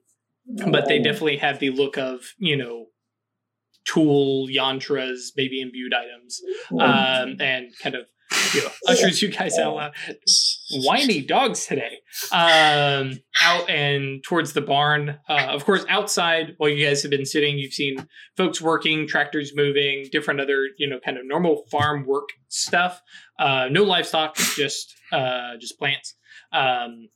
but 0.72 0.88
they 0.88 1.00
definitely 1.00 1.38
have 1.38 1.60
the 1.60 1.70
look 1.70 1.98
of 1.98 2.22
you 2.38 2.56
know 2.56 2.88
tool 3.86 4.48
yantras 4.48 5.32
maybe 5.38 5.62
imbued 5.62 5.94
items 5.94 6.42
um, 6.80 7.36
and 7.40 7.72
kind 7.82 7.96
of 7.96 8.06
you 8.54 8.62
know, 8.62 8.70
ushers 8.88 9.22
you 9.22 9.30
guys 9.30 9.58
out 9.58 9.76
loud. 9.76 9.94
Whiny 10.72 11.22
dogs 11.22 11.66
today. 11.66 12.00
Um, 12.32 13.20
out 13.42 13.70
and 13.70 14.24
towards 14.24 14.54
the 14.54 14.62
barn. 14.62 15.20
Uh, 15.30 15.48
of 15.50 15.66
course, 15.66 15.86
outside 15.90 16.54
while 16.58 16.70
you 16.70 16.86
guys 16.86 17.02
have 17.04 17.12
been 17.12 17.26
sitting, 17.26 17.58
you've 17.58 17.74
seen 17.74 18.08
folks 18.36 18.62
working, 18.62 19.08
tractors 19.08 19.54
moving, 19.56 20.08
different 20.12 20.40
other 20.40 20.68
you 20.78 20.90
know 20.90 21.00
kind 21.04 21.18
of 21.18 21.26
normal 21.26 21.64
farm 21.70 22.06
work 22.06 22.30
stuff. 22.48 23.02
Uh, 23.40 23.68
no 23.70 23.84
livestock, 23.84 24.36
just 24.56 24.94
uh, 25.12 25.58
just 25.60 25.78
plants. 25.78 26.16
Um, 26.52 27.10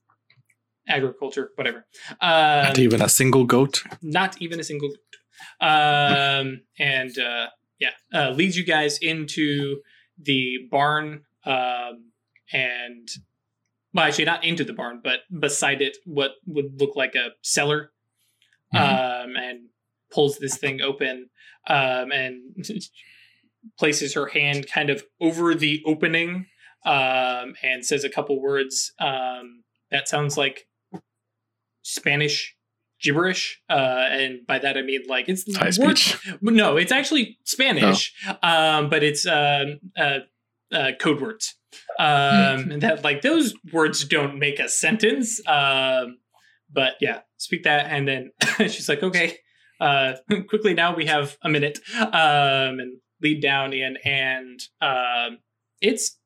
agriculture, 0.90 1.52
whatever. 1.56 1.86
Um, 2.22 2.64
Not 2.70 2.80
even 2.80 3.02
a 3.02 3.10
single 3.10 3.46
goat. 3.46 3.84
not 4.02 4.42
even 4.42 4.60
a 4.60 4.64
single 4.64 4.90
um 5.62 6.62
and 6.80 7.18
uh 7.18 7.48
yeah 7.80 7.92
uh 8.14 8.32
leads 8.32 8.58
you 8.58 8.66
guys 8.66 8.98
into 9.02 9.78
the 10.22 10.58
barn 10.70 11.22
um 11.46 12.12
and 12.52 13.08
well 13.94 14.06
actually 14.06 14.26
not 14.26 14.44
into 14.44 14.64
the 14.66 14.74
barn 14.74 15.00
but 15.04 15.20
beside 15.40 15.82
it 15.82 15.96
what 16.06 16.32
would 16.46 16.80
look 16.80 16.96
like 16.96 17.16
a 17.16 17.30
cellar 17.42 17.92
um 18.74 19.36
and 19.38 19.70
pulls 20.12 20.38
this 20.40 20.58
thing 20.58 20.82
open 20.82 21.30
um 21.68 22.12
and 22.12 22.42
places 23.80 24.14
her 24.14 24.28
hand 24.28 24.68
kind 24.68 24.90
of 24.90 25.04
over 25.22 25.56
the 25.56 25.82
opening 25.86 26.46
um 26.86 27.54
and 27.64 27.86
says 27.86 28.04
a 28.04 28.10
couple 28.10 28.42
words 28.42 28.92
um 29.00 29.64
that 29.92 30.08
sounds 30.08 30.38
like 30.38 30.68
spanish 31.82 32.56
gibberish 33.02 33.62
uh 33.70 34.08
and 34.10 34.46
by 34.46 34.60
that 34.60 34.78
i 34.78 34.82
mean 34.82 35.02
like 35.08 35.30
it's 35.30 35.46
High 35.56 35.72
words- 35.80 36.02
speech. 36.02 36.18
no 36.42 36.78
it's 36.78 36.92
actually 36.92 37.38
spanish 37.46 38.14
um 38.44 38.90
but 38.90 39.04
it's 39.04 39.26
um 39.26 39.80
uh, 39.98 40.20
uh 40.74 40.92
code 41.00 41.22
words. 41.22 41.56
Um 41.98 42.72
and 42.72 42.82
that 42.82 43.04
like 43.04 43.22
those 43.22 43.54
words 43.72 44.04
don't 44.06 44.38
make 44.40 44.60
a 44.60 44.68
sentence 44.70 45.40
um 45.48 46.18
but 46.72 46.94
yeah 47.00 47.20
speak 47.38 47.64
that 47.64 47.88
and 47.90 48.08
then 48.08 48.32
she's 48.70 48.90
like 48.90 49.02
okay 49.04 49.38
uh 49.80 50.14
quickly 50.50 50.74
now 50.74 50.96
we 50.96 51.06
have 51.06 51.38
a 51.44 51.50
minute 51.50 51.80
um 51.98 52.80
and 52.80 53.00
lead 53.22 53.42
down 53.42 53.74
in 53.74 53.98
and 54.04 54.60
um 54.82 55.38
it's 55.82 56.18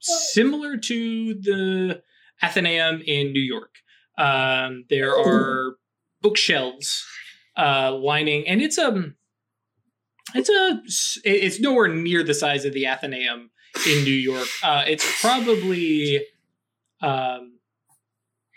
similar 0.00 0.76
to 0.76 1.34
the 1.34 2.02
athenaeum 2.42 3.00
in 3.06 3.32
new 3.32 3.40
york 3.40 3.74
um 4.18 4.84
there 4.90 5.16
are 5.18 5.74
bookshelves 6.22 7.04
uh 7.56 7.92
lining 7.92 8.46
and 8.46 8.62
it's 8.62 8.78
um 8.78 9.14
it's 10.34 10.48
a 10.48 10.80
it's 11.24 11.60
nowhere 11.60 11.88
near 11.88 12.22
the 12.22 12.34
size 12.34 12.64
of 12.64 12.72
the 12.72 12.86
athenaeum 12.86 13.50
in 13.86 14.04
new 14.04 14.14
york. 14.14 14.48
Uh 14.62 14.84
it's 14.86 15.20
probably 15.20 16.18
um 17.02 17.58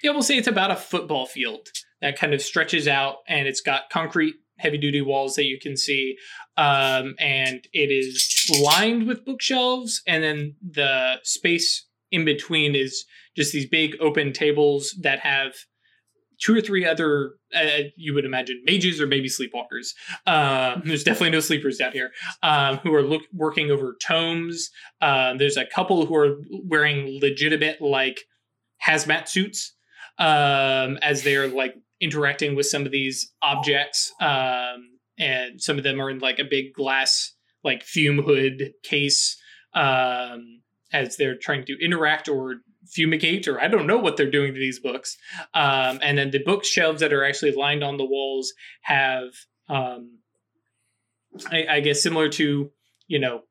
yeah 0.04 0.12
we'll 0.12 0.22
say 0.22 0.38
it's 0.38 0.48
about 0.48 0.72
a 0.72 0.76
football 0.76 1.26
field 1.26 1.68
that 2.02 2.18
kind 2.18 2.34
of 2.34 2.42
stretches 2.42 2.88
out 2.88 3.18
and 3.28 3.48
it's 3.48 3.62
got 3.62 3.90
concrete 3.90 4.36
heavy 4.60 4.78
duty 4.78 5.02
walls 5.02 5.36
that 5.36 5.46
you 5.46 5.60
can 5.60 5.76
see. 5.76 6.18
Um 6.56 7.16
and 7.20 7.68
it 7.74 7.92
is 7.92 8.50
lined 8.64 9.08
with 9.08 9.26
bookshelves 9.26 10.02
and 10.08 10.24
then 10.24 10.56
the 10.62 11.16
space 11.24 11.87
in 12.12 12.26
between 12.26 12.76
is 12.76 13.06
just 13.36 13.54
these 13.54 13.68
big 13.68 13.96
open 14.00 14.34
tables 14.34 14.96
that 15.02 15.20
have 15.20 15.54
two 16.40 16.56
or 16.56 16.62
three 16.62 16.86
other 16.86 17.34
uh, 17.56 17.84
you 17.96 18.14
would 18.14 18.26
imagine 18.26 18.62
mages 18.66 19.02
or 19.02 19.08
maybe 19.08 19.30
sleepwalkers. 19.30 19.90
Uh, 20.26 20.80
there's 20.86 21.04
definitely 21.04 21.32
no 21.32 21.40
sleepers 21.40 21.78
down 21.78 21.92
here 21.92 22.12
um, 22.44 22.78
who 22.78 22.94
are 22.94 23.02
look, 23.02 23.24
working 23.34 23.72
over 23.72 23.96
tomes. 24.06 24.70
Uh, 25.02 25.34
there's 25.38 25.58
a 25.58 25.66
couple 25.66 26.06
who 26.06 26.16
are 26.16 26.38
wearing 26.66 27.20
legitimate 27.22 27.82
like 27.82 28.22
hazmat 28.86 29.28
suits 29.28 29.74
um, 30.20 30.98
as 31.02 31.24
they're 31.24 31.48
like 31.48 31.76
interacting 32.00 32.56
with 32.56 32.68
some 32.68 32.86
of 32.86 32.92
these 32.92 33.32
objects 33.42 34.14
um, 34.22 35.00
and 35.18 35.62
some 35.62 35.78
of 35.78 35.84
them 35.84 36.00
are 36.00 36.10
in 36.10 36.20
like 36.20 36.38
a 36.38 36.44
big 36.44 36.74
glass 36.74 37.34
like 37.64 37.84
fume 37.84 38.20
hood 38.20 38.72
case 38.84 39.36
um, 39.74 40.62
as 40.94 41.18
they're 41.18 41.38
trying 41.38 41.66
to 41.66 41.78
interact 41.84 42.28
or 42.30 42.58
fumigate 42.86 43.48
or 43.48 43.60
i 43.60 43.68
don't 43.68 43.88
know 43.88 43.98
what 43.98 44.16
they're 44.16 44.32
doing 44.32 44.54
to 44.54 44.60
these 44.60 44.80
books. 44.80 45.18
Um, 45.54 46.00
and 46.02 46.18
then 46.18 46.32
the 46.32 46.44
bookshelves 46.44 47.02
that 47.02 47.12
are 47.14 47.24
actually 47.24 47.52
lined 47.52 47.84
on 47.84 47.98
the 47.98 48.06
walls 48.06 48.54
have 48.82 49.30
um, 49.70 50.20
I, 51.52 51.66
I 51.70 51.80
guess 51.82 52.02
similar 52.02 52.30
to 52.30 52.72
you 53.08 53.20
know 53.20 53.42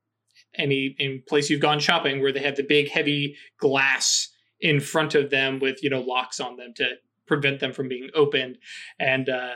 any 0.54 0.94
in 0.98 1.22
place 1.28 1.50
you've 1.50 1.60
gone 1.60 1.80
shopping 1.80 2.20
where 2.20 2.32
they 2.32 2.40
have 2.40 2.56
the 2.56 2.62
big 2.62 2.88
heavy 2.88 3.36
glass 3.58 4.28
in 4.60 4.80
front 4.80 5.14
of 5.14 5.30
them 5.30 5.58
with 5.58 5.82
you 5.82 5.90
know 5.90 6.00
locks 6.00 6.40
on 6.40 6.56
them 6.56 6.72
to 6.76 6.94
prevent 7.26 7.60
them 7.60 7.72
from 7.72 7.88
being 7.88 8.08
opened. 8.14 8.56
And 8.98 9.28
uh, 9.28 9.54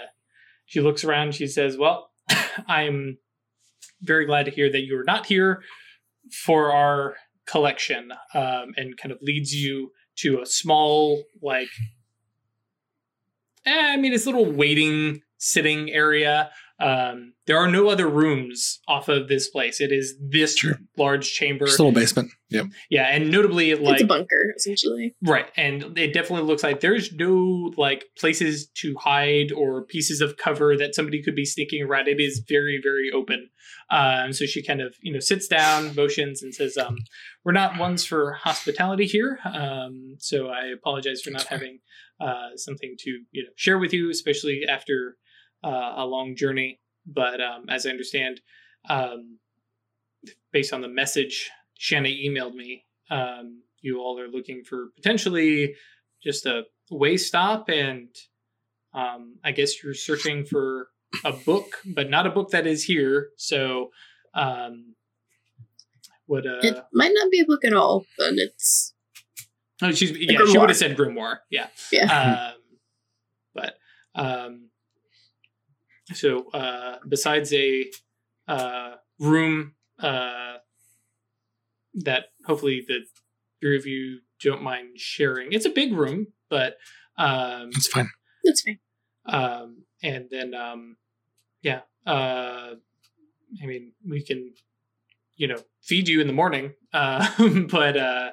she 0.71 0.81
looks 0.81 1.05
around 1.05 1.35
she 1.35 1.47
says 1.47 1.77
well 1.77 2.11
i'm 2.69 3.19
very 4.01 4.25
glad 4.25 4.45
to 4.47 4.51
hear 4.51 4.71
that 4.71 4.83
you're 4.83 5.05
not 5.05 5.27
here 5.27 5.63
for 6.45 6.73
our 6.73 7.17
collection 7.51 8.13
um, 8.35 8.73
and 8.77 8.97
kind 8.97 9.13
of 9.13 9.19
leads 9.23 9.55
you 9.55 9.91
to 10.17 10.41
a 10.41 10.47
small 10.47 11.25
like 11.43 11.69
eh, 13.67 13.93
i 13.93 13.97
mean 13.97 14.13
it's 14.13 14.27
a 14.27 14.31
little 14.31 14.51
waiting 14.51 15.23
sitting 15.39 15.91
area 15.91 16.51
um, 16.81 17.35
there 17.47 17.59
are 17.59 17.71
no 17.71 17.89
other 17.89 18.09
rooms 18.09 18.81
off 18.89 19.09
of 19.09 19.29
this 19.29 19.49
place 19.49 19.81
it 19.81 19.93
is 19.93 20.15
this 20.21 20.57
Sure. 20.57 20.79
large 20.97 21.33
chamber 21.33 21.67
Just 21.67 21.79
a 21.79 21.83
little 21.83 21.99
basement. 21.99 22.31
Yep. 22.51 22.67
yeah 22.91 23.05
and 23.05 23.31
notably 23.31 23.75
like 23.75 23.95
it's 23.95 24.03
a 24.03 24.07
bunker, 24.07 24.53
essentially. 24.57 25.15
Right. 25.23 25.47
And 25.57 25.97
it 25.99 26.13
definitely 26.13 26.47
looks 26.47 26.63
like 26.63 26.81
there's 26.81 27.13
no 27.13 27.73
like 27.77 28.07
places 28.19 28.69
to 28.79 28.95
hide 28.99 29.53
or 29.53 29.85
pieces 29.85 30.21
of 30.21 30.37
cover 30.37 30.77
that 30.77 30.95
somebody 30.95 31.23
could 31.23 31.35
be 31.37 31.45
sneaking 31.45 31.83
around. 31.83 32.09
It 32.09 32.21
is 32.21 32.43
very, 32.49 32.81
very 32.83 33.11
open. 33.13 33.51
Um, 33.91 34.33
so 34.33 34.47
she 34.47 34.63
kind 34.63 34.81
of, 34.81 34.95
you 35.01 35.13
know, 35.13 35.21
sits 35.21 35.47
down, 35.49 35.95
motions, 35.95 36.43
and 36.43 36.55
says, 36.55 36.77
um, 36.77 36.97
We're 37.45 37.53
not 37.53 37.79
ones 37.79 38.05
for 38.05 38.33
hospitality 38.33 39.07
here. 39.07 39.39
Um, 39.45 40.17
so 40.19 40.49
I 40.49 40.67
apologize 40.67 41.21
for 41.21 41.31
not 41.31 41.45
having 41.45 41.79
uh, 42.21 42.51
something 42.57 42.97
to, 43.01 43.11
you 43.31 43.45
know, 43.45 43.51
share 43.57 43.79
with 43.79 43.93
you, 43.93 44.11
especially 44.11 44.63
after 44.69 45.17
uh, 45.63 45.95
a 45.97 46.07
long 46.07 46.37
journey. 46.37 46.81
But 47.07 47.41
um, 47.41 47.69
as 47.69 47.87
I 47.87 47.91
understand, 47.91 48.41
um, 48.89 49.39
based 50.53 50.73
on 50.73 50.81
the 50.81 50.89
message 50.89 51.51
Shanna 51.79 52.09
emailed 52.09 52.55
me, 52.55 52.85
um, 53.11 53.63
you 53.81 54.01
all 54.01 54.19
are 54.21 54.29
looking 54.29 54.63
for 54.65 54.89
potentially 54.97 55.75
just 56.23 56.47
a 56.47 56.65
way 56.91 57.17
stop, 57.17 57.69
and 57.69 58.09
um, 58.93 59.37
I 59.43 59.53
guess 59.53 59.83
you're 59.83 59.95
searching 59.95 60.45
for 60.45 60.89
a 61.25 61.33
book, 61.33 61.79
but 61.87 62.11
not 62.11 62.27
a 62.27 62.31
book 62.31 62.51
that 62.51 62.67
is 62.67 62.85
here. 62.85 63.31
So, 63.37 63.91
um, 64.35 64.95
it 66.29 66.77
uh, 66.77 66.83
might 66.93 67.13
not 67.13 67.31
be 67.31 67.41
a 67.41 67.45
book 67.45 67.65
at 67.65 67.73
all, 67.73 68.05
but 68.17 68.35
it's 68.35 68.95
oh, 69.83 69.91
she's 69.91 70.13
yeah, 70.17 70.39
she 70.47 70.59
would 70.59 70.69
have 70.69 70.79
said 70.79 70.97
grimoire, 70.97 71.39
yeah. 71.51 71.67
yeah. 71.91 72.53
um, 72.53 72.55
but 73.55 73.75
um, 74.15 74.70
so 76.15 76.49
uh, 76.51 76.97
besides 77.09 77.53
a 77.53 77.87
uh, 78.49 78.95
room 79.19 79.75
uh, 79.99 80.57
that 81.95 82.27
hopefully 82.47 82.85
the 82.87 83.01
three 83.61 83.77
of 83.77 83.87
you 83.87 84.21
don't 84.43 84.63
mind 84.63 84.99
sharing, 84.99 85.53
it's 85.53 85.67
a 85.67 85.71
big 85.71 85.93
room, 85.93 86.29
but 86.49 86.77
um, 87.19 87.71
That's 87.73 87.87
fine. 87.87 88.09
That's 88.45 88.63
fine. 88.63 88.79
um, 89.27 89.83
and 90.03 90.29
then 90.31 90.55
um, 90.55 90.97
yeah, 91.63 91.81
uh, 92.07 92.75
I 93.63 93.67
mean 93.67 93.93
we 94.07 94.23
can 94.23 94.55
you 95.37 95.49
know 95.49 95.59
feed 95.83 96.09
you 96.09 96.21
in 96.21 96.27
the 96.27 96.33
morning, 96.33 96.73
uh, 96.93 97.29
but 97.71 97.97
uh, 97.97 98.31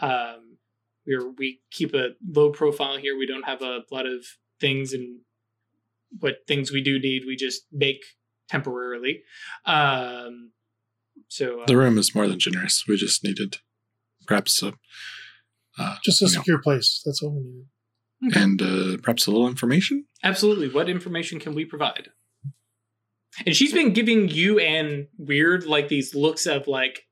um, 0.00 0.58
we're 1.06 1.30
we 1.32 1.60
keep 1.70 1.94
a 1.94 2.10
low 2.26 2.50
profile 2.50 2.96
here. 2.96 3.16
We 3.18 3.26
don't 3.26 3.44
have 3.44 3.62
a 3.62 3.80
lot 3.90 4.06
of 4.06 4.24
things 4.60 4.92
and 4.92 5.20
what 6.20 6.36
things 6.46 6.72
we 6.72 6.82
do 6.82 6.98
need, 6.98 7.22
we 7.26 7.36
just 7.36 7.62
make 7.72 8.02
temporarily. 8.48 9.22
Um, 9.66 10.52
so 11.28 11.62
uh, 11.62 11.66
The 11.66 11.76
room 11.76 11.98
is 11.98 12.14
more 12.14 12.26
than 12.28 12.38
generous. 12.38 12.84
We 12.88 12.96
just 12.96 13.24
needed 13.24 13.58
perhaps 14.26 14.62
a, 14.62 14.74
uh, 15.78 15.96
Just 16.04 16.22
a 16.22 16.26
you 16.26 16.30
know, 16.32 16.38
secure 16.40 16.58
place. 16.60 17.02
That's 17.04 17.22
all 17.22 17.34
we 17.34 17.42
need. 17.42 18.36
and 18.36 18.62
uh, 18.62 18.96
perhaps 19.02 19.26
a 19.26 19.30
little 19.30 19.48
information. 19.48 20.04
Absolutely. 20.22 20.68
What 20.68 20.88
information 20.88 21.40
can 21.40 21.54
we 21.54 21.64
provide? 21.64 22.10
And 23.46 23.56
she's 23.56 23.72
been 23.72 23.92
giving 23.94 24.28
you 24.28 24.58
and 24.58 25.06
Weird 25.16 25.64
like 25.64 25.88
these 25.88 26.14
looks 26.14 26.46
of 26.46 26.66
like 26.66 27.06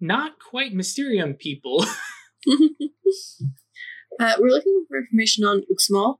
not 0.00 0.32
quite 0.38 0.72
Mysterium 0.72 1.34
people. 1.34 1.84
uh, 2.48 4.34
we're 4.38 4.48
looking 4.48 4.84
for 4.88 4.98
information 4.98 5.44
on 5.44 5.62
Uxmal. 5.72 6.16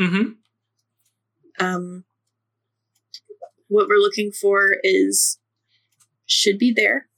Mm-hmm. 0.00 0.32
Um, 1.58 2.04
what 3.68 3.88
we're 3.88 4.00
looking 4.00 4.30
for 4.30 4.76
is 4.82 5.38
should 6.26 6.58
be 6.58 6.72
there. 6.72 7.08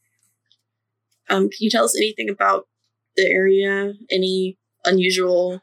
Um, 1.29 1.45
can 1.45 1.59
you 1.61 1.71
tell 1.71 1.85
us 1.85 1.97
anything 1.97 2.29
about 2.31 2.69
the 3.17 3.27
area? 3.27 3.93
Any 4.11 4.59
unusual 4.85 5.61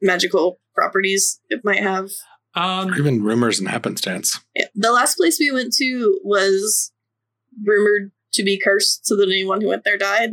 magical 0.00 0.58
properties 0.74 1.40
it 1.50 1.64
might 1.64 1.82
have? 1.82 2.10
Um, 2.54 2.94
even 2.98 3.22
rumors 3.22 3.58
and 3.58 3.68
happenstance. 3.68 4.40
Yeah. 4.54 4.66
The 4.74 4.92
last 4.92 5.16
place 5.16 5.38
we 5.38 5.50
went 5.50 5.72
to 5.74 6.20
was 6.22 6.92
rumored 7.64 8.12
to 8.34 8.42
be 8.42 8.58
cursed, 8.58 9.06
so 9.06 9.16
that 9.16 9.28
anyone 9.28 9.60
who 9.60 9.68
went 9.68 9.84
there 9.84 9.98
died. 9.98 10.30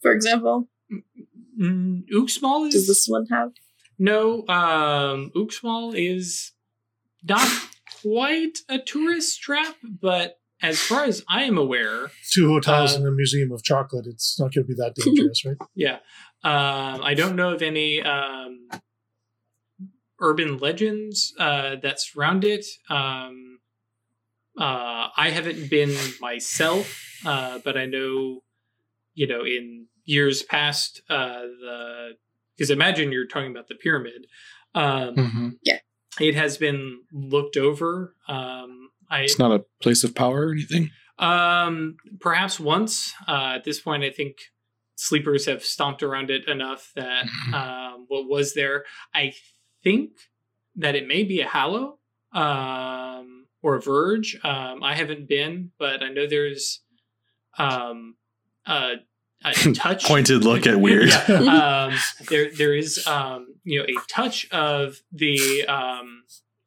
For 0.00 0.12
example, 0.12 0.68
mm, 1.60 2.02
Uxmal 2.14 2.68
is 2.68 2.74
Does 2.74 2.86
this 2.86 3.06
one 3.06 3.26
have? 3.30 3.52
No. 3.98 4.46
Um, 4.48 5.30
Uxmal 5.36 5.94
is 5.96 6.52
not 7.22 7.48
quite 8.02 8.58
a 8.68 8.78
tourist 8.78 9.40
trap, 9.40 9.76
but 9.82 10.38
as 10.62 10.80
far 10.80 11.04
as 11.04 11.22
I 11.28 11.42
am 11.44 11.58
aware, 11.58 12.10
Two 12.32 12.48
hotels 12.48 12.94
Uh, 12.94 12.98
and 12.98 13.06
a 13.08 13.10
museum 13.12 13.52
of 13.52 13.62
chocolate. 13.62 14.06
It's 14.06 14.38
not 14.38 14.54
going 14.54 14.66
to 14.66 14.68
be 14.68 14.74
that 14.74 14.94
dangerous, 14.94 15.44
right? 15.44 15.56
Yeah. 15.74 15.98
Um, 16.44 17.02
I 17.02 17.14
don't 17.14 17.36
know 17.36 17.52
of 17.52 17.62
any 17.62 18.02
um, 18.02 18.68
urban 20.20 20.58
legends 20.58 21.34
uh, 21.38 21.76
that 21.82 22.00
surround 22.00 22.44
it. 22.44 22.64
Um, 22.88 23.58
uh, 24.58 25.08
I 25.16 25.30
haven't 25.30 25.68
been 25.68 25.94
myself, 26.20 27.02
uh, 27.26 27.58
but 27.64 27.76
I 27.76 27.86
know, 27.86 28.42
you 29.14 29.26
know, 29.26 29.44
in 29.44 29.86
years 30.04 30.42
past, 30.42 31.02
uh, 31.10 31.42
the 31.60 32.10
because 32.56 32.70
imagine 32.70 33.12
you're 33.12 33.26
talking 33.26 33.50
about 33.50 33.68
the 33.68 33.74
pyramid. 33.74 34.26
Um, 34.74 35.14
Mhm. 35.14 35.58
It 36.18 36.34
has 36.34 36.56
been 36.56 37.02
looked 37.12 37.58
over. 37.58 38.14
Um, 38.26 38.88
I 39.10 39.22
It's 39.22 39.38
not 39.38 39.52
a 39.52 39.64
place 39.82 40.02
of 40.02 40.14
power 40.14 40.46
or 40.48 40.52
anything. 40.52 40.90
um, 41.18 41.96
perhaps 42.20 42.58
once. 42.58 43.12
Uh, 43.28 43.52
at 43.56 43.64
this 43.64 43.80
point, 43.80 44.02
I 44.02 44.10
think 44.10 44.38
sleepers 44.96 45.44
have 45.44 45.62
stomped 45.62 46.02
around 46.02 46.30
it 46.30 46.48
enough 46.48 46.90
that 46.96 47.26
um, 47.52 48.06
what 48.08 48.28
was 48.28 48.54
there. 48.54 48.84
I 49.14 49.34
think 49.84 50.12
that 50.76 50.94
it 50.94 51.06
may 51.06 51.22
be 51.22 51.40
a 51.40 51.46
hallow 51.48 51.98
um, 52.32 53.46
or 53.62 53.74
a 53.76 53.80
verge. 53.82 54.38
Um, 54.42 54.82
I 54.82 54.94
haven't 54.94 55.28
been, 55.28 55.72
but 55.78 56.02
I 56.02 56.08
know 56.08 56.26
there's 56.26 56.80
um, 57.58 58.16
a, 58.66 58.94
a 59.44 59.52
touch. 59.74 60.04
Pointed 60.04 60.44
look 60.44 60.66
at 60.66 60.80
weird. 60.80 61.08
Yeah, 61.08 61.88
um, 61.90 61.98
there 62.28 62.50
there 62.50 62.74
is 62.74 63.06
um, 63.06 63.46
you 63.64 63.78
know 63.80 63.84
a 63.84 63.94
touch 64.08 64.48
of 64.50 64.96
the 65.12 65.64
um, 65.66 66.22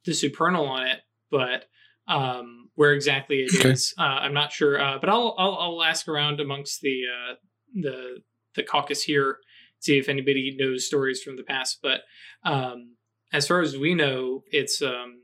the 0.06 0.14
supernal 0.14 0.66
on 0.68 0.88
it, 0.88 1.00
but 1.32 1.66
um, 2.08 2.70
where 2.76 2.94
exactly 2.94 3.42
it 3.42 3.54
is, 3.66 3.94
Okay. 4.00 4.04
uh, 4.04 4.20
I'm 4.20 4.34
not 4.34 4.52
sure. 4.52 4.82
Uh, 4.82 4.98
but 5.00 5.10
I'll, 5.10 5.36
I'll 5.38 5.56
I'll 5.56 5.84
ask 5.84 6.08
around 6.08 6.40
amongst 6.40 6.82
the 6.82 7.02
uh, 7.08 7.34
the 7.74 8.18
the 8.56 8.64
caucus 8.64 9.04
here, 9.04 9.38
see 9.80 9.98
if 9.98 10.10
anybody 10.10 10.56
knows 10.58 10.86
stories 10.88 11.22
from 11.22 11.36
the 11.38 11.44
past. 11.44 11.80
But 11.84 12.02
um, 12.44 12.96
as 13.32 13.48
far 13.48 13.62
as 13.62 13.78
we 13.78 13.94
know, 13.94 14.44
it's 14.52 14.82
um, 14.82 15.24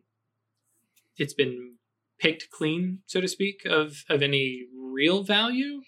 it's 1.17 1.33
been 1.33 1.75
picked 2.19 2.49
clean, 2.49 2.99
so 3.05 3.19
to 3.21 3.27
speak, 3.27 3.61
of 3.65 4.03
of 4.09 4.21
any 4.21 4.63
real 4.77 5.23
value. 5.23 5.81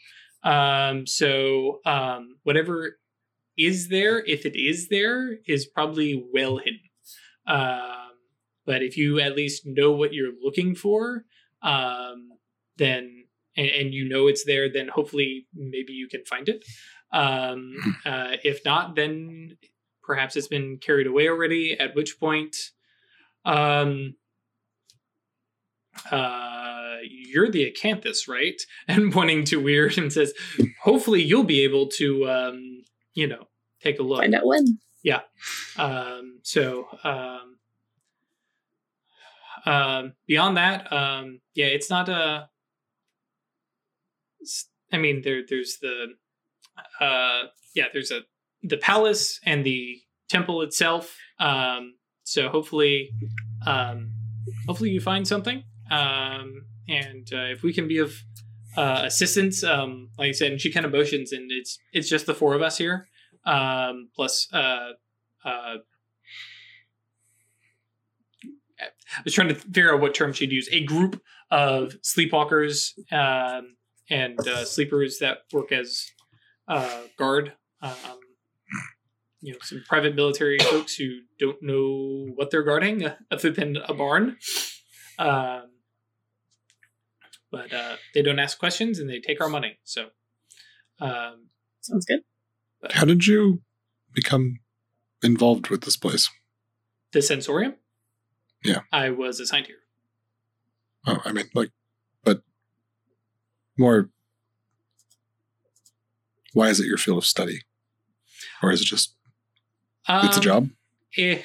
Um, 0.48 1.06
so 1.06 1.80
um, 1.86 2.38
whatever 2.44 2.98
is 3.58 3.90
there, 3.90 4.24
if 4.26 4.46
it 4.46 4.58
is 4.58 4.88
there, 4.88 5.40
is 5.46 5.66
probably 5.66 6.24
well 6.34 6.58
hidden. 6.58 6.80
Um, 7.46 8.12
but 8.66 8.82
if 8.82 8.96
you 8.96 9.20
at 9.20 9.36
least 9.36 9.64
know 9.66 9.92
what 9.92 10.14
you're 10.14 10.34
looking 10.42 10.74
for, 10.74 11.26
um, 11.62 12.30
then 12.78 13.26
and, 13.58 13.68
and 13.68 13.94
you 13.94 14.08
know 14.08 14.28
it's 14.28 14.46
there, 14.46 14.72
then 14.72 14.88
hopefully 14.88 15.48
maybe 15.54 15.92
you 15.92 16.08
can 16.08 16.24
find 16.24 16.48
it. 16.48 16.64
Um, 17.12 17.76
uh, 18.06 18.38
if 18.44 18.64
not, 18.64 18.96
then 18.96 19.58
perhaps 20.02 20.38
it's 20.38 20.48
been 20.48 20.78
carried 20.78 21.08
away 21.08 21.28
already. 21.28 21.78
At 21.78 21.94
which 21.94 22.20
point, 22.20 22.56
um, 23.44 24.16
uh, 26.10 26.87
you're 27.12 27.50
the 27.50 27.72
acanthus, 27.72 28.28
right? 28.28 28.60
And 28.88 29.12
pointing 29.12 29.44
to 29.46 29.62
Weird 29.62 29.98
and 29.98 30.12
says, 30.12 30.34
hopefully 30.82 31.22
you'll 31.24 31.44
be 31.44 31.64
able 31.64 31.88
to, 31.98 32.30
um, 32.30 32.84
you 33.14 33.28
know, 33.28 33.46
take 33.82 34.00
a 34.00 34.04
look. 34.04 34.20
Find 34.22 34.36
out 34.36 34.46
when. 34.46 34.80
Yeah. 35.04 35.22
Um, 35.78 36.40
so, 36.44 36.88
um, 37.04 37.58
um, 39.66 40.14
beyond 40.28 40.58
that, 40.58 40.92
um, 40.94 41.42
yeah, 41.56 41.66
it's 41.68 41.90
not 41.90 42.10
a. 42.10 42.50
s- 44.42 44.68
I 44.94 44.98
mean, 44.98 45.22
there, 45.24 45.42
there's 45.48 45.78
the, 45.82 46.08
uh, 47.02 47.44
yeah, 47.76 47.86
there's 47.92 48.12
a 48.12 48.22
the 48.64 48.78
palace 48.78 49.40
and 49.46 49.66
the 49.66 49.98
temple 50.30 50.62
itself. 50.62 51.16
Um, 51.40 51.96
so 52.24 52.50
hopefully, 52.50 53.10
um, 53.66 54.12
hopefully 54.68 54.90
you 54.92 55.02
find 55.02 55.28
something. 55.28 55.64
Um, 55.92 56.64
and 56.88 57.28
uh, 57.34 57.46
if 57.52 57.64
we 57.64 57.74
can 57.74 57.88
be 57.88 57.98
of 57.98 58.14
uh, 58.76 59.02
assistance, 59.06 59.64
um, 59.64 60.10
like 60.18 60.30
I 60.30 60.32
said, 60.32 60.52
and 60.52 60.62
she 60.62 60.72
kind 60.72 60.86
of 60.86 60.92
motions, 60.92 61.32
and 61.32 61.52
it's 61.52 61.80
it's 61.94 62.10
just 62.10 62.26
the 62.26 62.36
four 62.36 62.54
of 62.54 62.62
us 62.62 62.78
here, 62.78 63.08
um, 63.46 64.10
plus 64.16 64.48
uh, 64.54 64.92
uh, 65.46 65.78
I 68.80 69.22
was 69.24 69.34
trying 69.34 69.50
to 69.50 69.56
figure 69.56 69.94
out 69.94 70.02
what 70.02 70.14
term 70.14 70.34
she'd 70.34 70.52
use. 70.52 70.70
A 70.72 70.84
group 70.84 71.22
of 71.50 71.96
sleepwalkers 72.02 72.92
um, 73.12 73.76
and 74.10 74.40
uh, 74.48 74.66
sleepers 74.66 75.20
that 75.20 75.40
work 75.52 75.72
as 75.72 76.06
uh, 76.68 77.04
guard. 77.18 77.54
Um, 77.82 78.20
you 79.42 79.54
know, 79.54 79.60
some 79.62 79.84
private 79.88 80.16
military 80.16 80.58
folks 80.60 80.96
who 80.96 81.20
don't 81.40 81.62
know 81.62 82.28
what 82.36 82.50
they're 82.52 82.64
guarding, 82.64 83.08
other 83.32 83.52
than 83.52 83.78
a 83.78 83.94
barn. 83.94 84.38
Um, 85.20 85.70
but 87.52 87.74
uh, 87.74 87.96
they 88.14 88.22
don't 88.22 88.40
ask 88.40 88.58
questions 88.60 89.00
and 89.00 89.10
they 89.10 89.20
take 89.20 89.42
our 89.42 89.50
money. 89.50 89.78
So, 89.84 90.08
um, 91.00 91.48
Sounds 91.82 92.06
good. 92.06 92.22
How 92.92 93.06
did 93.06 93.26
you 93.28 93.62
become 94.14 94.60
involved 95.24 95.70
with 95.70 95.82
this 95.82 95.98
place? 95.98 96.30
the 97.14 97.22
sensorium. 97.22 97.74
Yeah. 98.66 98.82
I 98.92 99.10
was 99.12 99.40
assigned 99.40 99.68
here. 99.68 99.78
Oh, 101.06 101.20
I 101.24 101.32
mean, 101.32 101.46
like, 101.54 101.72
but 102.24 102.42
more. 103.78 104.10
Why 106.54 106.68
is 106.70 106.80
it 106.82 106.86
your 106.88 106.98
field 106.98 107.20
of 107.20 107.26
study, 107.26 107.62
or 108.62 108.72
is 108.72 108.82
it 108.82 108.86
just 108.86 109.16
it's 110.10 110.36
a 110.36 110.40
Um, 110.40 110.44
job? 110.44 110.70
eh, 111.18 111.42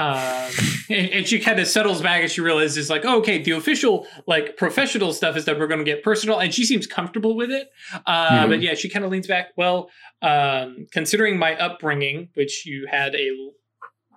um, 0.00 0.50
and, 0.88 1.10
and 1.16 1.26
she 1.28 1.38
kind 1.38 1.58
of 1.60 1.66
settles 1.66 2.00
back 2.00 2.22
and 2.22 2.30
she 2.30 2.40
realizes 2.40 2.88
like 2.90 3.04
oh, 3.04 3.18
okay 3.18 3.42
the 3.42 3.52
official 3.52 4.06
like 4.26 4.56
professional 4.56 5.12
stuff 5.12 5.36
is 5.36 5.44
that 5.44 5.58
we're 5.58 5.66
going 5.66 5.84
to 5.84 5.84
get 5.84 6.02
personal 6.02 6.38
and 6.38 6.52
she 6.54 6.64
seems 6.64 6.86
comfortable 6.86 7.36
with 7.36 7.50
it. 7.50 7.70
Uh, 8.06 8.30
Mhm. 8.44 8.48
but 8.48 8.60
yeah 8.62 8.74
she 8.74 8.88
kind 8.88 9.04
of 9.04 9.10
leans 9.10 9.26
back. 9.26 9.48
Well 9.56 9.90
um, 10.22 10.86
considering 10.92 11.38
my 11.38 11.54
upbringing 11.56 12.28
which 12.34 12.64
you 12.66 12.86
had 12.90 13.14
a 13.14 13.28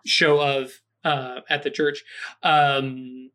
show 0.06 0.40
of 0.40 0.72
uh, 1.04 1.42
at 1.50 1.64
the 1.64 1.70
church 1.70 2.04
um, 2.44 3.30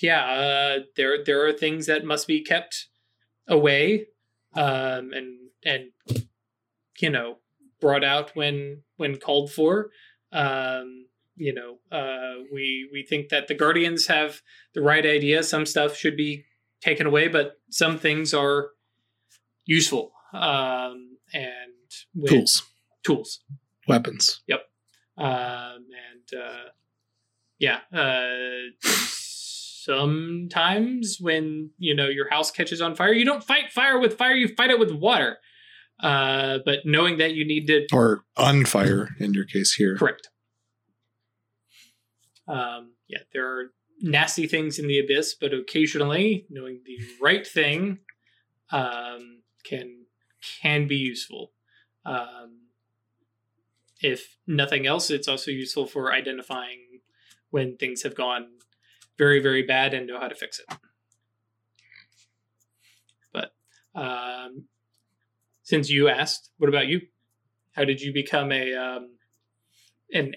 yeah 0.00 0.24
uh, 0.24 0.78
there 0.96 1.24
there 1.24 1.46
are 1.46 1.52
things 1.52 1.86
that 1.86 2.04
must 2.04 2.26
be 2.26 2.42
kept 2.42 2.88
away 3.48 4.06
um, 4.54 5.12
and 5.12 5.38
and 5.64 5.90
you 7.00 7.10
know 7.10 7.38
brought 7.80 8.04
out 8.04 8.30
when 8.36 8.82
when 8.96 9.16
called 9.16 9.50
for. 9.52 9.90
Um 10.32 11.06
you 11.36 11.54
know 11.54 11.78
uh 11.96 12.42
we 12.52 12.88
we 12.92 13.04
think 13.08 13.28
that 13.30 13.48
the 13.48 13.54
guardians 13.54 14.06
have 14.06 14.40
the 14.74 14.82
right 14.82 15.06
idea 15.06 15.42
some 15.42 15.64
stuff 15.64 15.96
should 15.96 16.16
be 16.16 16.44
taken 16.80 17.06
away 17.06 17.28
but 17.28 17.54
some 17.70 17.98
things 17.98 18.34
are 18.34 18.70
useful 19.64 20.12
um 20.34 21.16
and 21.32 21.72
with 22.14 22.30
Tools, 22.30 22.62
tools 23.04 23.40
weapons. 23.88 24.42
Yep. 24.46 24.60
Um 25.18 25.26
and 25.26 26.40
uh 26.40 26.68
yeah 27.58 27.80
uh 27.92 28.70
sometimes 29.84 31.18
when 31.20 31.70
you 31.78 31.94
know 31.94 32.08
your 32.08 32.30
house 32.30 32.50
catches 32.50 32.80
on 32.80 32.94
fire 32.94 33.12
you 33.12 33.24
don't 33.24 33.42
fight 33.42 33.72
fire 33.72 33.98
with 33.98 34.16
fire 34.16 34.34
you 34.34 34.48
fight 34.48 34.70
it 34.70 34.78
with 34.78 34.92
water 34.92 35.38
uh 36.00 36.58
but 36.64 36.80
knowing 36.84 37.18
that 37.18 37.34
you 37.34 37.44
need 37.44 37.66
to 37.66 37.86
or 37.92 38.24
unfire 38.38 39.08
in 39.18 39.34
your 39.34 39.44
case 39.44 39.74
here. 39.74 39.96
Correct. 39.96 40.28
Um, 42.48 42.92
yeah, 43.08 43.20
there 43.32 43.46
are 43.46 43.72
nasty 44.00 44.46
things 44.46 44.78
in 44.78 44.88
the 44.88 44.98
abyss, 44.98 45.34
but 45.34 45.54
occasionally 45.54 46.46
knowing 46.50 46.80
the 46.84 46.98
right 47.20 47.46
thing 47.46 47.98
um, 48.70 49.42
can 49.64 50.06
can 50.62 50.88
be 50.88 50.96
useful. 50.96 51.52
Um, 52.04 52.62
if 54.00 54.36
nothing 54.46 54.86
else, 54.86 55.10
it's 55.10 55.28
also 55.28 55.50
useful 55.52 55.86
for 55.86 56.12
identifying 56.12 57.00
when 57.50 57.76
things 57.76 58.02
have 58.02 58.16
gone 58.16 58.48
very, 59.16 59.40
very 59.40 59.62
bad 59.62 59.94
and 59.94 60.06
know 60.06 60.18
how 60.18 60.26
to 60.26 60.34
fix 60.34 60.58
it. 60.58 60.76
But 63.32 63.54
um, 63.94 64.64
since 65.62 65.88
you 65.90 66.08
asked, 66.08 66.50
what 66.58 66.68
about 66.68 66.88
you? 66.88 67.02
How 67.72 67.84
did 67.84 68.00
you 68.00 68.12
become 68.12 68.50
a 68.50 68.74
um, 68.74 69.16
an 70.12 70.34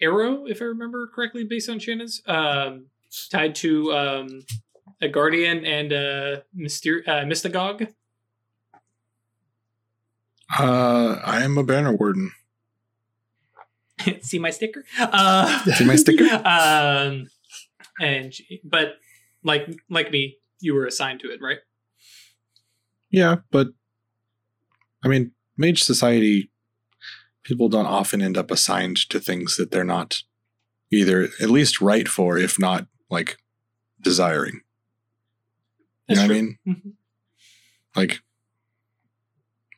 arrow, 0.00 0.46
if 0.46 0.60
I 0.62 0.66
remember 0.66 1.06
correctly, 1.14 1.44
based 1.44 1.68
on 1.68 1.78
Shannon's, 1.78 2.22
um, 2.26 2.86
tied 3.30 3.54
to 3.56 3.92
um, 3.92 4.42
a 5.00 5.08
guardian 5.08 5.64
and 5.64 5.92
a 5.92 6.42
myster- 6.56 7.06
uh, 7.06 7.24
mystagogue. 7.24 7.92
Uh, 10.58 11.20
I 11.24 11.42
am 11.42 11.58
a 11.58 11.62
banner 11.64 11.94
warden. 11.94 12.32
See 14.22 14.38
my 14.38 14.50
sticker? 14.50 14.84
Uh, 14.98 15.64
See 15.72 15.84
my 15.84 15.96
sticker? 15.96 16.24
um, 16.44 17.28
and 18.00 18.32
she- 18.32 18.60
but 18.64 18.96
like 19.42 19.68
like 19.90 20.10
me, 20.10 20.38
you 20.60 20.74
were 20.74 20.86
assigned 20.86 21.20
to 21.20 21.30
it, 21.30 21.40
right? 21.42 21.58
Yeah, 23.10 23.36
but 23.50 23.68
I 25.04 25.08
mean, 25.08 25.32
Mage 25.56 25.82
Society 25.82 26.50
people 27.48 27.70
don't 27.70 27.86
often 27.86 28.20
end 28.20 28.36
up 28.36 28.50
assigned 28.50 28.98
to 29.08 29.18
things 29.18 29.56
that 29.56 29.70
they're 29.70 29.82
not 29.82 30.22
either 30.92 31.30
at 31.40 31.48
least 31.48 31.80
right 31.80 32.06
for, 32.06 32.36
if 32.36 32.58
not 32.58 32.86
like 33.10 33.38
desiring. 34.02 34.60
You 36.06 36.14
That's 36.16 36.20
know 36.20 36.26
true. 36.26 36.34
what 36.36 36.40
I 36.40 36.42
mean? 36.42 36.58
Mhm. 36.84 36.92
Like 37.96 38.20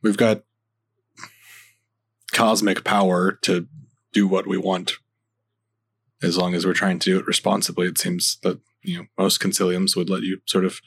we've 0.02 0.16
got 0.16 0.42
cosmic 2.32 2.82
power 2.82 3.38
to 3.42 3.68
do 4.12 4.26
what 4.26 4.48
we 4.48 4.58
want 4.58 4.94
as 6.22 6.36
long 6.36 6.54
as 6.54 6.66
we're 6.66 6.72
trying 6.74 6.98
to 6.98 7.10
do 7.10 7.18
it 7.20 7.26
responsibly. 7.26 7.86
It 7.86 7.98
seems 7.98 8.38
that 8.42 8.58
you 8.82 8.98
know 8.98 9.06
most 9.16 9.40
conciliums 9.40 9.94
would 9.94 10.10
let 10.10 10.22
you 10.22 10.40
sort 10.44 10.64
of 10.64 10.80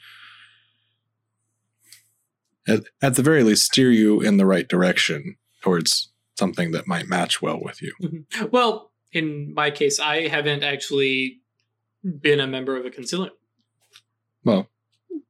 at, 2.68 2.84
at 3.00 3.14
the 3.14 3.22
very 3.22 3.42
least 3.42 3.64
steer 3.64 3.90
you 3.90 4.20
in 4.20 4.36
the 4.36 4.46
right 4.46 4.68
direction 4.68 5.36
towards 5.62 6.10
something 6.36 6.72
that 6.72 6.86
might 6.86 7.08
match 7.08 7.40
well 7.40 7.60
with 7.60 7.80
you. 7.82 7.92
Mhm. 8.02 8.50
Well, 8.50 8.92
in 9.12 9.54
my 9.54 9.70
case, 9.70 10.00
I 10.00 10.28
haven't 10.28 10.62
actually 10.62 11.40
been 12.02 12.40
a 12.40 12.46
member 12.46 12.76
of 12.76 12.84
a 12.84 12.90
concilium. 12.90 13.30
Well, 14.44 14.68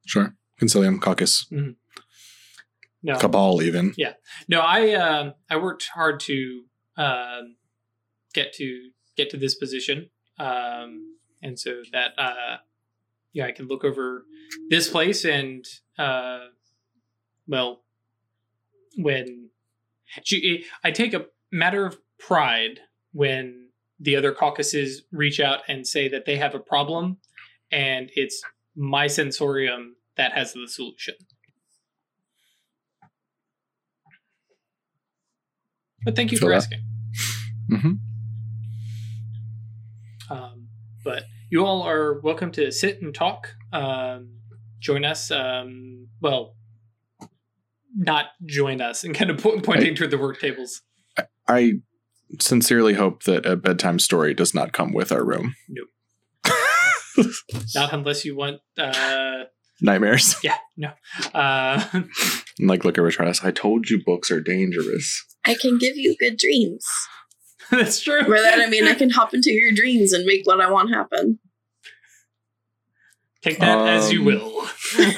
sure. 0.05 0.35
Concilium, 0.59 0.99
caucus, 1.01 1.47
No, 1.51 3.19
cabal, 3.19 3.61
even. 3.61 3.93
Yeah. 3.97 4.13
No, 4.47 4.61
I 4.61 4.93
uh, 4.93 5.33
I 5.49 5.57
worked 5.57 5.87
hard 5.93 6.19
to 6.21 6.63
um, 6.97 7.55
get 8.33 8.53
to 8.53 8.89
get 9.15 9.29
to 9.29 9.37
this 9.37 9.53
position, 9.55 10.09
um, 10.39 11.17
and 11.43 11.59
so 11.59 11.83
that 11.91 12.11
uh, 12.17 12.57
yeah, 13.33 13.45
I 13.45 13.51
can 13.51 13.67
look 13.67 13.83
over 13.83 14.25
this 14.69 14.89
place 14.89 15.23
and 15.25 15.65
uh, 15.99 16.45
well, 17.47 17.83
when 18.97 19.44
she, 20.23 20.65
I 20.83 20.91
take 20.91 21.13
a 21.13 21.25
matter 21.51 21.85
of 21.85 21.97
pride 22.19 22.79
when 23.11 23.69
the 23.99 24.15
other 24.15 24.31
caucuses 24.31 25.03
reach 25.11 25.39
out 25.39 25.61
and 25.67 25.87
say 25.87 26.07
that 26.09 26.25
they 26.25 26.37
have 26.37 26.53
a 26.53 26.59
problem, 26.59 27.17
and 27.71 28.09
it's 28.15 28.41
my 28.75 29.07
sensorium 29.07 29.95
that 30.17 30.33
has 30.33 30.53
the 30.53 30.67
solution. 30.67 31.15
But 36.03 36.15
thank 36.15 36.31
you 36.31 36.37
for 36.37 36.49
that. 36.49 36.55
asking. 36.55 36.79
hmm 37.69 37.93
Um, 40.29 40.67
but 41.03 41.23
you 41.49 41.65
all 41.65 41.83
are 41.83 42.19
welcome 42.21 42.51
to 42.53 42.71
sit 42.71 43.01
and 43.01 43.13
talk. 43.13 43.55
Um, 43.71 44.39
join 44.79 45.05
us. 45.05 45.31
Um, 45.31 46.07
well, 46.21 46.55
not 47.95 48.27
join 48.45 48.81
us 48.81 49.03
and 49.03 49.15
kind 49.15 49.29
of 49.29 49.41
po- 49.41 49.59
pointing 49.61 49.95
toward 49.95 50.11
the 50.11 50.17
work 50.17 50.39
tables. 50.39 50.81
I 51.47 51.73
sincerely 52.39 52.95
hope 52.95 53.23
that 53.23 53.45
a 53.45 53.55
bedtime 53.55 53.99
story 53.99 54.33
does 54.33 54.53
not 54.53 54.73
come 54.73 54.93
with 54.93 55.11
our 55.11 55.23
room. 55.23 55.55
Nope. 55.69 55.87
not 57.73 57.93
unless 57.93 58.25
you 58.25 58.35
want. 58.35 58.59
Uh, 58.77 59.43
Nightmares. 59.81 60.35
yeah, 60.43 60.57
no. 60.77 60.91
Uh, 61.33 61.83
And 62.57 62.69
like, 62.69 62.85
look 62.85 62.97
at 62.97 63.03
Atratus. 63.03 63.43
I 63.43 63.51
told 63.51 63.89
you 63.89 64.01
books 64.05 64.31
are 64.31 64.39
dangerous. 64.39 65.25
I 65.43 65.55
can 65.55 65.77
give 65.77 65.97
you 65.97 66.15
good 66.17 66.37
dreams. 66.37 66.85
that's 67.69 68.01
true. 68.01 68.21
By 68.23 68.39
that 68.41 68.59
I 68.59 68.67
mean 68.67 68.87
I 68.87 68.93
can 68.93 69.09
hop 69.09 69.33
into 69.33 69.51
your 69.51 69.73
dreams 69.73 70.13
and 70.13 70.25
make 70.25 70.45
what 70.47 70.61
I 70.61 70.71
want 70.71 70.89
happen. 70.93 71.39
Take 73.41 73.59
that 73.59 73.87
as 73.89 74.11
you 74.13 74.19
Um, 74.19 74.25
will. 74.25 74.67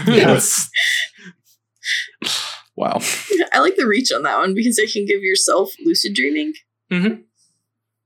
Yes. 0.07 0.69
wow. 2.78 2.99
I 3.53 3.59
like 3.59 3.75
the 3.75 3.86
reach 3.88 4.11
on 4.13 4.23
that 4.23 4.38
one 4.38 4.53
because 4.53 4.78
it 4.80 4.93
can 4.93 5.05
give 5.05 5.21
yourself 5.21 5.73
lucid 5.84 6.13
dreaming. 6.13 6.53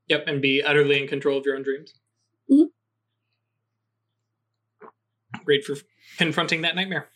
Yep, 0.07 0.23
and 0.27 0.41
be 0.41 0.63
utterly 0.63 0.99
in 1.01 1.07
control 1.07 1.37
of 1.37 1.45
your 1.45 1.55
own 1.55 1.63
dreams. 1.63 1.93
Mhm. 2.51 2.69
Great 5.45 5.63
for 5.63 5.75
confronting 6.17 6.61
that 6.61 6.75
nightmare. 6.75 7.09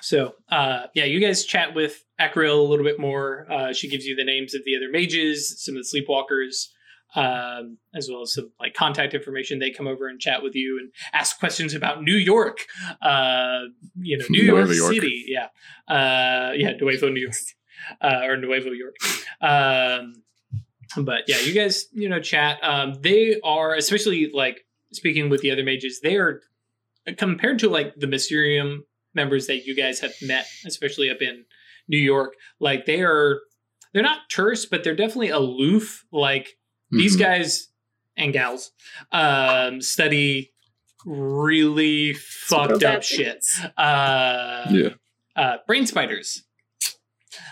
So, 0.00 0.34
uh, 0.50 0.86
yeah, 0.94 1.04
you 1.04 1.20
guys 1.20 1.44
chat 1.44 1.74
with 1.74 2.04
Acriel 2.20 2.58
a 2.58 2.62
little 2.62 2.84
bit 2.84 2.98
more. 2.98 3.46
Uh, 3.50 3.72
she 3.72 3.88
gives 3.88 4.06
you 4.06 4.16
the 4.16 4.24
names 4.24 4.54
of 4.54 4.62
the 4.64 4.76
other 4.76 4.90
mages, 4.90 5.62
some 5.62 5.76
of 5.76 5.82
the 5.84 6.00
sleepwalkers, 6.00 6.68
um, 7.14 7.78
as 7.94 8.08
well 8.10 8.22
as 8.22 8.34
some 8.34 8.50
like 8.60 8.74
contact 8.74 9.14
information. 9.14 9.58
They 9.58 9.70
come 9.70 9.86
over 9.86 10.08
and 10.08 10.20
chat 10.20 10.42
with 10.42 10.54
you 10.54 10.78
and 10.78 10.90
ask 11.12 11.38
questions 11.38 11.74
about 11.74 12.02
New 12.02 12.16
York. 12.16 12.58
Uh, 13.00 13.60
you 13.96 14.18
know, 14.18 14.24
New 14.30 14.42
York, 14.42 14.70
York. 14.70 14.94
City. 14.94 15.24
Yeah, 15.26 15.48
uh, 15.88 16.52
yeah, 16.54 16.72
Nuevo, 16.80 17.08
New 17.08 17.20
York, 17.20 17.34
uh, 18.00 18.20
or 18.24 18.36
Nuevo 18.36 18.70
York. 18.70 18.96
Um, 19.40 20.14
but 20.96 21.22
yeah, 21.26 21.38
you 21.40 21.52
guys, 21.52 21.86
you 21.92 22.08
know, 22.08 22.20
chat. 22.20 22.58
Um, 22.62 22.94
they 23.00 23.40
are, 23.42 23.74
especially 23.74 24.30
like 24.32 24.64
speaking 24.92 25.28
with 25.28 25.40
the 25.40 25.50
other 25.50 25.64
mages, 25.64 26.00
they 26.00 26.16
are 26.16 26.40
compared 27.16 27.58
to 27.60 27.68
like 27.68 27.94
the 27.96 28.06
Mysterium 28.06 28.84
members 29.14 29.46
that 29.46 29.64
you 29.64 29.74
guys 29.74 30.00
have 30.00 30.12
met, 30.22 30.46
especially 30.66 31.10
up 31.10 31.20
in 31.20 31.44
New 31.88 31.98
York. 31.98 32.34
Like 32.60 32.86
they 32.86 33.02
are, 33.02 33.40
they're 33.92 34.02
not 34.02 34.30
terse, 34.30 34.66
but 34.66 34.84
they're 34.84 34.96
definitely 34.96 35.30
aloof. 35.30 36.04
Like 36.12 36.56
these 36.96 37.16
Mhm. 37.16 37.20
guys 37.20 37.68
and 38.16 38.32
gals 38.32 38.70
um, 39.12 39.80
study 39.80 40.52
really 41.04 42.14
fucked 42.14 42.82
up 42.82 43.02
shit. 43.02 43.44
Uh, 43.76 44.66
Yeah. 44.70 44.88
uh, 45.36 45.56
brain 45.66 45.86
spiders. 45.86 46.44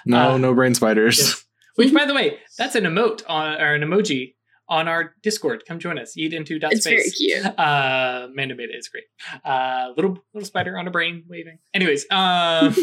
No, 0.06 0.32
Uh, 0.32 0.38
no 0.38 0.54
brain 0.54 0.74
spiders. 0.74 1.18
Yes. 1.18 1.44
Which, 1.76 1.92
by 1.94 2.04
the 2.04 2.14
way, 2.14 2.38
that's 2.58 2.74
an 2.74 2.84
emote 2.84 3.22
on 3.28 3.60
or 3.60 3.74
an 3.74 3.82
emoji 3.82 4.34
on 4.68 4.88
our 4.88 5.14
Discord. 5.22 5.64
Come 5.66 5.78
join 5.78 5.98
us. 5.98 6.16
Eat 6.16 6.32
into 6.32 6.58
dot 6.58 6.72
It's 6.72 6.86
very 6.86 7.10
cute. 7.10 7.44
Uh, 7.44 8.28
Amanda 8.30 8.54
made 8.54 8.70
it. 8.70 8.76
It's 8.76 8.88
great. 8.88 9.04
Uh, 9.44 9.92
little 9.96 10.24
little 10.32 10.46
spider 10.46 10.78
on 10.78 10.86
a 10.86 10.90
brain 10.90 11.24
waving. 11.28 11.58
Anyways, 11.74 12.06
um, 12.10 12.74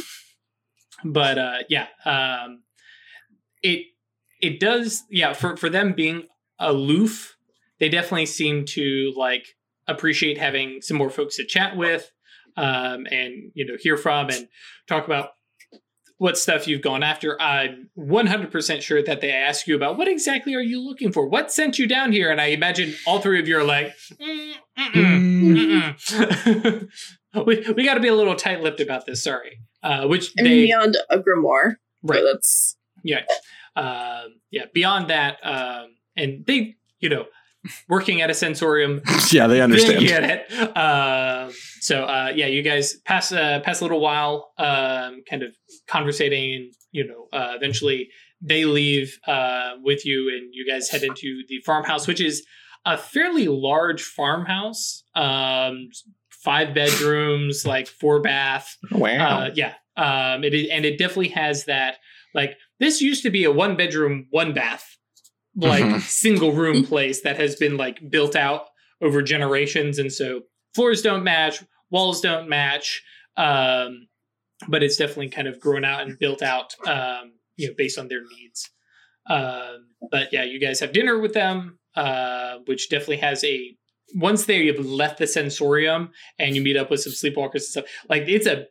but 1.05 1.38
uh, 1.38 1.57
yeah, 1.70 1.88
um, 2.05 2.64
it 3.64 3.86
it 4.41 4.60
does. 4.60 5.03
Yeah, 5.10 5.34
for 5.34 5.55
for 5.57 5.70
them 5.70 5.93
being 5.93 6.28
aloof, 6.60 7.36
they 7.80 7.89
definitely 7.89 8.26
seem 8.26 8.66
to 8.66 9.14
like 9.16 9.55
appreciate 9.88 10.38
having 10.38 10.82
some 10.82 10.97
more 10.97 11.10
folks 11.10 11.38
to 11.38 11.45
chat 11.45 11.76
with, 11.76 12.12
um, 12.57 13.07
and 13.12 13.51
you 13.53 13.66
know 13.66 13.76
hear 13.80 13.97
from 13.97 14.30
and 14.30 14.47
talk 14.88 15.05
about 15.05 15.30
what 16.20 16.38
stuff 16.38 16.68
you've 16.68 16.82
gone 16.82 17.01
after. 17.01 17.41
I'm 17.41 17.89
100% 17.97 18.82
sure 18.82 19.01
that 19.01 19.22
they 19.22 19.32
ask 19.32 19.68
you 19.68 19.76
about 19.76 19.97
what 19.97 20.10
exactly 20.10 20.53
are 20.53 20.62
you 20.62 20.86
looking 20.86 21.14
for? 21.14 21.26
What 21.28 21.49
sent 21.51 21.80
you 21.80 21.88
down 21.88 22.12
here? 22.12 22.30
And 22.30 22.41
I 22.41 22.47
imagine 22.47 22.93
all 23.07 23.22
three 23.22 23.39
of 23.39 23.47
you 23.47 23.57
are 23.57 23.64
like, 23.64 23.95
mm, 24.22 24.53
mm-mm, 24.78 25.78
mm-mm. 26.14 26.88
we, 27.45 27.66
we 27.72 27.86
got 27.86 27.93
to 27.93 28.01
be 28.01 28.10
a 28.10 28.14
little 28.14 28.36
tight 28.36 28.62
lipped 28.62 28.82
about 28.82 29.05
this. 29.05 29.24
Sorry. 29.24 29.62
Uh, 29.82 30.07
which 30.07 30.34
I 30.38 30.41
mean, 30.41 30.51
they, 30.51 30.66
beyond 30.66 30.97
a 31.10 31.20
grimoire, 31.20 31.76
right. 32.03 32.22
that's 32.22 32.76
Yeah. 33.01 33.22
Um, 33.78 34.41
yeah. 34.51 34.66
Beyond 34.74 35.10
that, 35.10 35.38
um, 35.41 35.95
and 36.16 36.45
they, 36.45 36.76
you 36.99 37.10
know, 37.10 37.26
working 37.88 38.22
at 38.22 38.30
a 38.30 38.34
sensorium, 38.34 39.01
yeah, 39.32 39.47
they 39.47 39.62
understand. 39.62 39.99
they 39.99 40.07
get 40.07 40.24
it. 40.24 40.78
Um, 40.78 41.51
so 41.82 42.03
uh, 42.03 42.32
yeah, 42.36 42.47
you 42.47 42.62
guys 42.62 42.95
pass 43.05 43.32
uh, 43.32 43.60
pass 43.64 43.82
a 43.82 43.84
little 43.84 43.99
while, 43.99 44.51
um, 44.57 45.22
kind 45.30 45.43
of 45.43 45.55
conversating, 45.88 46.55
and 46.55 46.74
you 46.91 47.07
know, 47.07 47.28
uh, 47.38 47.53
eventually 47.55 48.10
they 48.41 48.66
leave 48.66 49.20
uh, 49.28 49.74
with 49.84 50.05
you, 50.05 50.30
and 50.30 50.49
you 50.53 50.66
guys 50.70 50.89
head 50.89 51.03
into 51.03 51.43
the 51.47 51.60
farmhouse, 51.66 52.07
which 52.07 52.22
is 52.22 52.45
a 52.86 52.97
fairly 52.97 53.47
large 53.47 54.03
farmhouse, 54.03 55.03
um, 55.16 55.89
five 56.30 56.74
bedrooms, 56.74 57.66
like 57.66 57.88
four 57.88 58.22
bath. 58.22 58.78
Wow. 58.91 59.41
Uh, 59.41 59.49
yeah, 59.53 59.74
um, 59.97 60.43
it 60.43 60.53
is, 60.53 60.70
and 60.72 60.86
it 60.86 60.97
definitely 60.97 61.30
has 61.30 61.66
that. 61.66 61.97
Like 62.34 62.57
this 62.80 63.01
used 63.01 63.24
to 63.24 63.30
be 63.30 63.43
a 63.43 63.51
one 63.51 63.76
bedroom, 63.76 64.28
one 64.30 64.53
bath, 64.53 64.97
like 65.68 65.84
Mhm. 65.84 66.01
single 66.01 66.51
room 66.53 66.86
place 66.86 67.22
that 67.22 67.38
has 67.38 67.55
been 67.55 67.78
like 67.78 68.10
built 68.10 68.36
out 68.36 68.66
over 69.01 69.22
generations, 69.22 69.99
and 69.99 70.12
so 70.12 70.41
floors 70.76 71.01
don't 71.01 71.24
match, 71.24 71.64
walls 71.89 72.22
don't 72.22 72.47
match, 72.49 73.01
um, 73.38 74.07
but 74.68 74.84
it's 74.84 74.97
definitely 74.97 75.30
kind 75.30 75.47
of 75.47 75.60
grown 75.60 75.86
out 75.86 76.01
and 76.01 76.20
built 76.20 76.41
out, 76.41 76.76
um, 76.88 77.34
you 77.57 77.68
know, 77.68 77.74
based 77.78 77.97
on 77.97 78.07
their 78.07 78.22
needs. 78.38 78.70
Um, 79.30 79.88
but 80.12 80.32
yeah, 80.34 80.43
you 80.43 80.60
guys 80.60 80.80
have 80.80 80.91
dinner 80.91 81.20
with 81.20 81.34
them, 81.34 81.80
uh, 81.95 82.57
which 82.66 82.89
definitely 82.89 83.18
has 83.18 83.43
a. 83.43 83.76
Once 84.16 84.45
they 84.45 84.66
have 84.66 84.80
left 84.84 85.20
the 85.20 85.28
sensorium 85.28 86.10
and 86.39 86.55
you 86.55 86.62
meet 86.64 86.76
up 86.76 86.89
with 86.89 86.99
some 87.01 87.14
sleepwalkers 87.14 87.53
and 87.55 87.62
stuff, 87.64 87.86
like 88.10 88.24
it's 88.28 88.47
a 88.47 88.66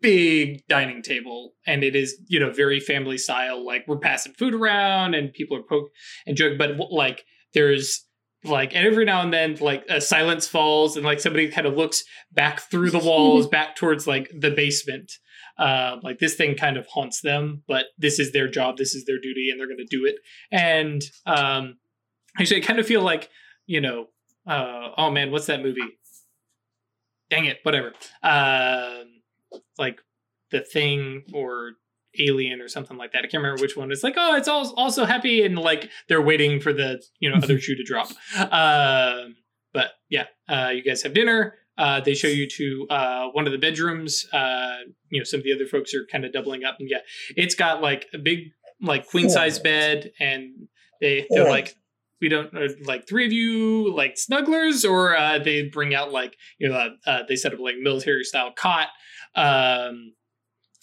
big 0.00 0.66
dining 0.68 1.02
table 1.02 1.52
and 1.66 1.84
it 1.84 1.94
is 1.94 2.18
you 2.26 2.40
know 2.40 2.50
very 2.50 2.80
family 2.80 3.18
style 3.18 3.64
like 3.64 3.84
we're 3.86 3.98
passing 3.98 4.32
food 4.32 4.54
around 4.54 5.14
and 5.14 5.32
people 5.32 5.56
are 5.56 5.62
poke 5.62 5.90
and 6.26 6.36
joke 6.36 6.56
but 6.56 6.70
like 6.90 7.24
there's 7.52 8.06
like 8.44 8.74
and 8.74 8.86
every 8.86 9.04
now 9.04 9.20
and 9.20 9.32
then 9.32 9.56
like 9.60 9.84
a 9.88 10.00
silence 10.00 10.48
falls 10.48 10.96
and 10.96 11.04
like 11.04 11.20
somebody 11.20 11.48
kind 11.48 11.66
of 11.66 11.74
looks 11.74 12.04
back 12.32 12.60
through 12.70 12.90
the 12.90 12.98
walls 12.98 13.46
back 13.50 13.76
towards 13.76 14.06
like 14.06 14.30
the 14.38 14.50
basement. 14.50 15.12
Uh, 15.58 15.96
like 16.02 16.18
this 16.20 16.36
thing 16.36 16.54
kind 16.54 16.78
of 16.78 16.86
haunts 16.86 17.20
them 17.20 17.62
but 17.68 17.86
this 17.98 18.18
is 18.18 18.32
their 18.32 18.48
job 18.48 18.78
this 18.78 18.94
is 18.94 19.04
their 19.04 19.20
duty 19.20 19.50
and 19.50 19.60
they're 19.60 19.66
going 19.66 19.76
to 19.76 19.84
do 19.84 20.06
it. 20.06 20.16
And 20.50 21.02
um 21.26 21.76
actually 22.38 22.62
i 22.62 22.64
kind 22.64 22.78
of 22.78 22.86
feel 22.86 23.02
like 23.02 23.28
you 23.66 23.80
know 23.80 24.06
uh 24.46 24.88
oh 24.96 25.10
man 25.10 25.30
what's 25.30 25.46
that 25.46 25.62
movie? 25.62 25.80
Dang 27.28 27.44
it 27.44 27.58
whatever. 27.62 27.92
Um 28.22 29.09
like 29.78 30.00
the 30.50 30.60
thing 30.60 31.24
or 31.32 31.72
alien 32.18 32.60
or 32.60 32.68
something 32.68 32.96
like 32.96 33.12
that. 33.12 33.18
I 33.18 33.28
can't 33.28 33.42
remember 33.42 33.62
which 33.62 33.76
one. 33.76 33.92
It's 33.92 34.02
like 34.02 34.14
oh 34.16 34.34
it's 34.34 34.48
all 34.48 34.72
also 34.76 35.04
happy 35.04 35.44
and 35.44 35.58
like 35.58 35.90
they're 36.08 36.22
waiting 36.22 36.60
for 36.60 36.72
the 36.72 37.02
you 37.20 37.30
know 37.30 37.36
other 37.36 37.58
shoe 37.58 37.76
to 37.76 37.84
drop. 37.84 38.10
Um 38.36 39.36
but 39.72 39.92
yeah 40.08 40.26
uh 40.48 40.70
you 40.70 40.82
guys 40.82 41.02
have 41.02 41.14
dinner. 41.14 41.54
Uh, 41.78 41.98
they 41.98 42.12
show 42.12 42.28
you 42.28 42.46
to 42.46 42.86
uh, 42.90 43.28
one 43.28 43.46
of 43.46 43.52
the 43.52 43.58
bedrooms. 43.58 44.26
Uh, 44.34 44.80
you 45.08 45.18
know, 45.18 45.24
some 45.24 45.40
of 45.40 45.44
the 45.44 45.54
other 45.54 45.64
folks 45.64 45.94
are 45.94 46.04
kind 46.12 46.26
of 46.26 46.32
doubling 46.32 46.62
up, 46.62 46.76
and 46.78 46.90
yeah, 46.90 46.98
it's 47.36 47.54
got 47.54 47.80
like 47.80 48.06
a 48.12 48.18
big, 48.18 48.50
like 48.82 49.06
queen 49.06 49.30
size 49.30 49.58
bed, 49.58 50.12
and 50.20 50.68
they 51.00 51.26
they're 51.30 51.48
like, 51.48 51.74
we 52.20 52.28
don't 52.28 52.54
uh, 52.54 52.68
like 52.84 53.08
three 53.08 53.24
of 53.24 53.32
you 53.32 53.94
like 53.94 54.16
snugglers, 54.16 54.88
or 54.88 55.16
uh, 55.16 55.38
they 55.38 55.62
bring 55.62 55.94
out 55.94 56.12
like 56.12 56.36
you 56.58 56.68
know, 56.68 56.74
uh, 56.74 56.90
uh, 57.06 57.22
they 57.26 57.36
set 57.36 57.54
up 57.54 57.60
like 57.60 57.76
military 57.80 58.24
style 58.24 58.52
cot, 58.54 58.88
um, 59.34 60.12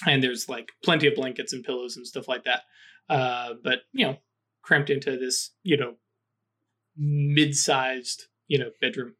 and 0.05 0.23
there's 0.23 0.47
like 0.47 0.69
plenty 0.83 1.07
of 1.07 1.15
blankets 1.15 1.53
and 1.53 1.63
pillows 1.63 1.97
and 1.97 2.05
stuff 2.05 2.27
like 2.27 2.43
that. 2.43 2.61
Uh, 3.09 3.53
but 3.63 3.79
you 3.93 4.05
know, 4.05 4.17
cramped 4.61 4.89
into 4.89 5.17
this 5.17 5.51
you 5.63 5.77
know 5.77 5.93
mid 6.97 7.55
sized 7.55 8.23
you 8.47 8.57
know 8.59 8.69
bedroom. 8.81 9.13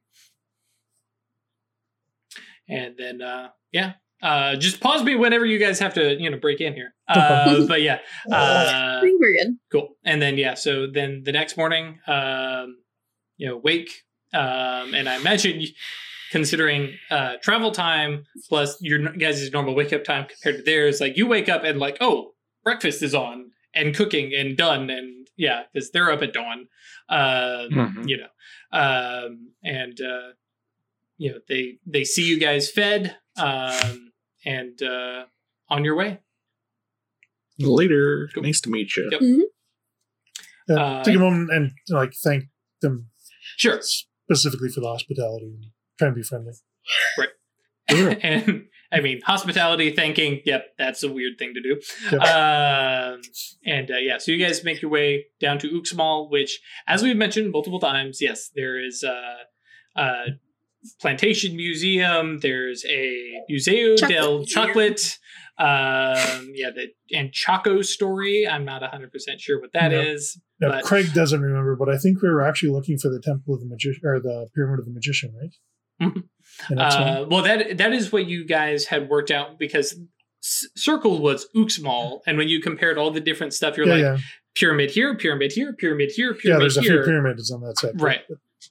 And 2.70 2.96
then 2.98 3.22
uh 3.22 3.50
yeah. 3.72 3.94
Uh 4.22 4.56
just 4.56 4.80
pause 4.82 5.04
me 5.04 5.16
whenever 5.16 5.46
you 5.46 5.58
guys 5.60 5.80
have 5.80 5.94
to 5.94 6.20
you 6.22 6.30
know 6.30 6.38
break 6.38 6.60
in 6.62 6.74
here. 6.74 6.94
Uh 7.10 7.66
but 7.68 7.82
yeah 7.82 8.00
uh 8.32 9.00
we're 9.02 9.34
good. 9.34 9.56
cool. 9.72 9.96
And 10.04 10.22
then 10.22 10.38
yeah 10.38 10.56
so 10.56 10.88
then 10.88 11.24
the 11.24 11.32
next 11.32 11.56
morning 11.56 12.00
um 12.08 12.78
you 13.38 13.48
know 13.48 13.56
wake 13.56 14.04
um 14.34 14.94
and 14.94 15.08
i 15.08 15.16
imagine 15.16 15.62
considering 16.32 16.94
uh 17.12 17.34
travel 17.42 17.72
time 17.72 18.24
plus 18.50 18.78
your 18.82 19.00
n- 19.08 19.18
guys' 19.18 19.52
normal 19.52 19.74
wake 19.76 19.94
up 19.94 20.04
time 20.04 20.26
compared 20.28 20.58
to 20.58 20.64
theirs 20.64 21.00
like 21.02 21.16
you 21.18 21.26
wake 21.28 21.50
up 21.50 21.64
and 21.64 21.80
like 21.80 21.98
oh 22.02 22.32
breakfast 22.64 23.02
is 23.02 23.14
on 23.16 23.52
and 23.74 23.96
cooking 23.96 24.34
and 24.34 24.58
done 24.58 24.90
and 24.90 25.28
yeah 25.38 25.64
because 25.74 25.92
they're 25.92 26.12
up 26.12 26.22
at 26.22 26.34
dawn 26.34 26.68
um 27.10 27.70
Mhm. 27.72 28.08
you 28.10 28.18
know 28.18 28.78
um 28.78 29.52
and 29.64 30.00
uh 30.02 30.30
you 31.18 31.32
know 31.32 31.40
they 31.48 31.78
they 31.86 32.04
see 32.04 32.28
you 32.28 32.40
guys 32.40 32.70
fed 32.70 33.16
um 33.38 34.12
and 34.46 34.82
uh 34.82 35.26
on 35.70 35.84
your 35.86 35.96
way 35.96 36.20
Later. 37.60 38.30
Cool. 38.36 38.44
Nice 38.44 38.62
to 38.62 38.70
meet 38.70 38.96
you. 38.96 39.10
Yep. 39.12 39.22
Yeah, 40.70 40.76
Uh, 40.76 41.04
take 41.04 41.16
a 41.16 41.20
moment 41.20 41.50
and 41.52 41.72
like 41.90 42.14
thank 42.24 42.44
them 42.82 43.10
sure 43.56 43.80
specifically 43.82 44.70
for 44.70 44.82
the 44.82 44.88
hospitality 44.88 45.58
and 46.00 46.00
try 46.00 46.08
and 46.08 46.16
be 46.16 46.24
friendly. 46.24 46.54
Right. 47.18 47.30
and 48.24 48.66
I 48.92 49.00
mean, 49.02 49.22
hospitality 49.26 49.92
thanking. 49.92 50.42
Yep, 50.46 50.66
that's 50.78 51.04
a 51.04 51.12
weird 51.12 51.34
thing 51.40 51.54
to 51.54 51.62
do. 51.62 51.82
Yep. 52.12 52.22
Um, 52.22 53.22
and 53.66 53.92
uh, 53.92 53.98
yeah, 53.98 54.18
so 54.18 54.32
you 54.32 54.44
guys 54.46 54.64
make 54.64 54.82
your 54.82 54.92
way 54.92 55.26
down 55.40 55.58
to 55.60 55.70
Uxmal, 55.70 56.30
which, 56.30 56.60
as 56.88 57.04
we've 57.04 57.16
mentioned 57.18 57.52
multiple 57.52 57.80
times, 57.80 58.20
yes, 58.22 58.50
there 58.56 58.80
is 58.84 59.04
a, 59.04 59.36
a 59.96 60.26
plantation 61.02 61.56
museum. 61.56 62.40
There's 62.40 62.86
a 62.86 63.42
Museo 63.50 63.96
Chocolate 63.96 64.10
del. 64.18 64.46
Chocolate. 64.46 65.18
Um, 65.60 66.52
yeah, 66.54 66.70
the 66.70 66.88
and 67.14 67.32
Choco 67.34 67.82
story. 67.82 68.48
I'm 68.48 68.64
not 68.64 68.82
100 68.82 69.12
percent 69.12 69.42
sure 69.42 69.60
what 69.60 69.72
that 69.74 69.92
No. 69.92 70.00
is. 70.02 70.40
Now, 70.60 70.70
But- 70.72 70.84
Craig 70.84 71.14
doesn't 71.14 71.42
remember, 71.42 71.76
but 71.76 71.90
I 71.90 71.98
think 71.98 72.22
we 72.22 72.30
were 72.30 72.42
actually 72.42 72.72
looking 72.72 72.98
for 72.98 73.10
the 73.10 73.20
Temple 73.22 73.54
of 73.56 73.62
the 73.62 73.66
Magician 73.66 74.02
or 74.06 74.20
the 74.20 74.48
Pyramid 74.56 74.80
of 74.80 74.86
the 74.86 74.92
Magician, 74.92 75.34
right? 75.40 75.54
The 76.00 76.76
next 76.76 76.96
one. 77.00 77.08
Uh, 77.08 77.26
well, 77.30 77.44
that 77.44 77.78
that 77.78 77.94
is 77.94 78.12
what 78.12 78.28
you 78.28 78.46
guys 78.46 78.86
had 78.86 79.10
worked 79.10 79.32
out 79.32 79.60
because 79.60 80.00
Circle 80.42 81.22
was 81.22 81.48
Uxmal, 81.56 82.22
and 82.26 82.38
when 82.38 82.48
you 82.48 82.62
compared 82.62 82.98
all 82.98 83.12
the 83.12 83.20
different 83.20 83.54
stuff, 83.54 83.78
you're 83.78 83.88
Yeah, 83.88 83.94
like 83.94 84.02
yeah, 84.02 84.18
pyramid 84.56 84.92
here, 84.92 85.16
pyramid 85.16 85.52
here, 85.52 85.74
pyramid 85.74 86.12
here, 86.16 86.34
pyramid 86.34 86.44
yeah. 86.46 86.60
There's 86.60 86.78
a 86.78 86.82
few 86.82 86.92
here, 86.94 87.04
pyramids 87.06 87.52
on 87.52 87.62
that 87.62 87.78
side, 87.80 88.00
Right. 88.02 88.22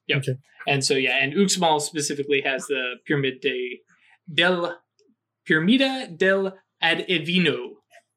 Yep. 0.09 0.18
Okay. 0.18 0.35
and 0.66 0.85
so 0.85 0.95
yeah, 0.95 1.18
and 1.22 1.33
Uxmal 1.35 1.81
specifically 1.81 2.41
has 2.43 2.66
the 2.66 2.95
pyramid 3.07 3.41
de 3.41 3.81
del 4.33 4.77
Pyramida 5.45 6.09
del 6.16 6.53
Adivino. 6.83 7.70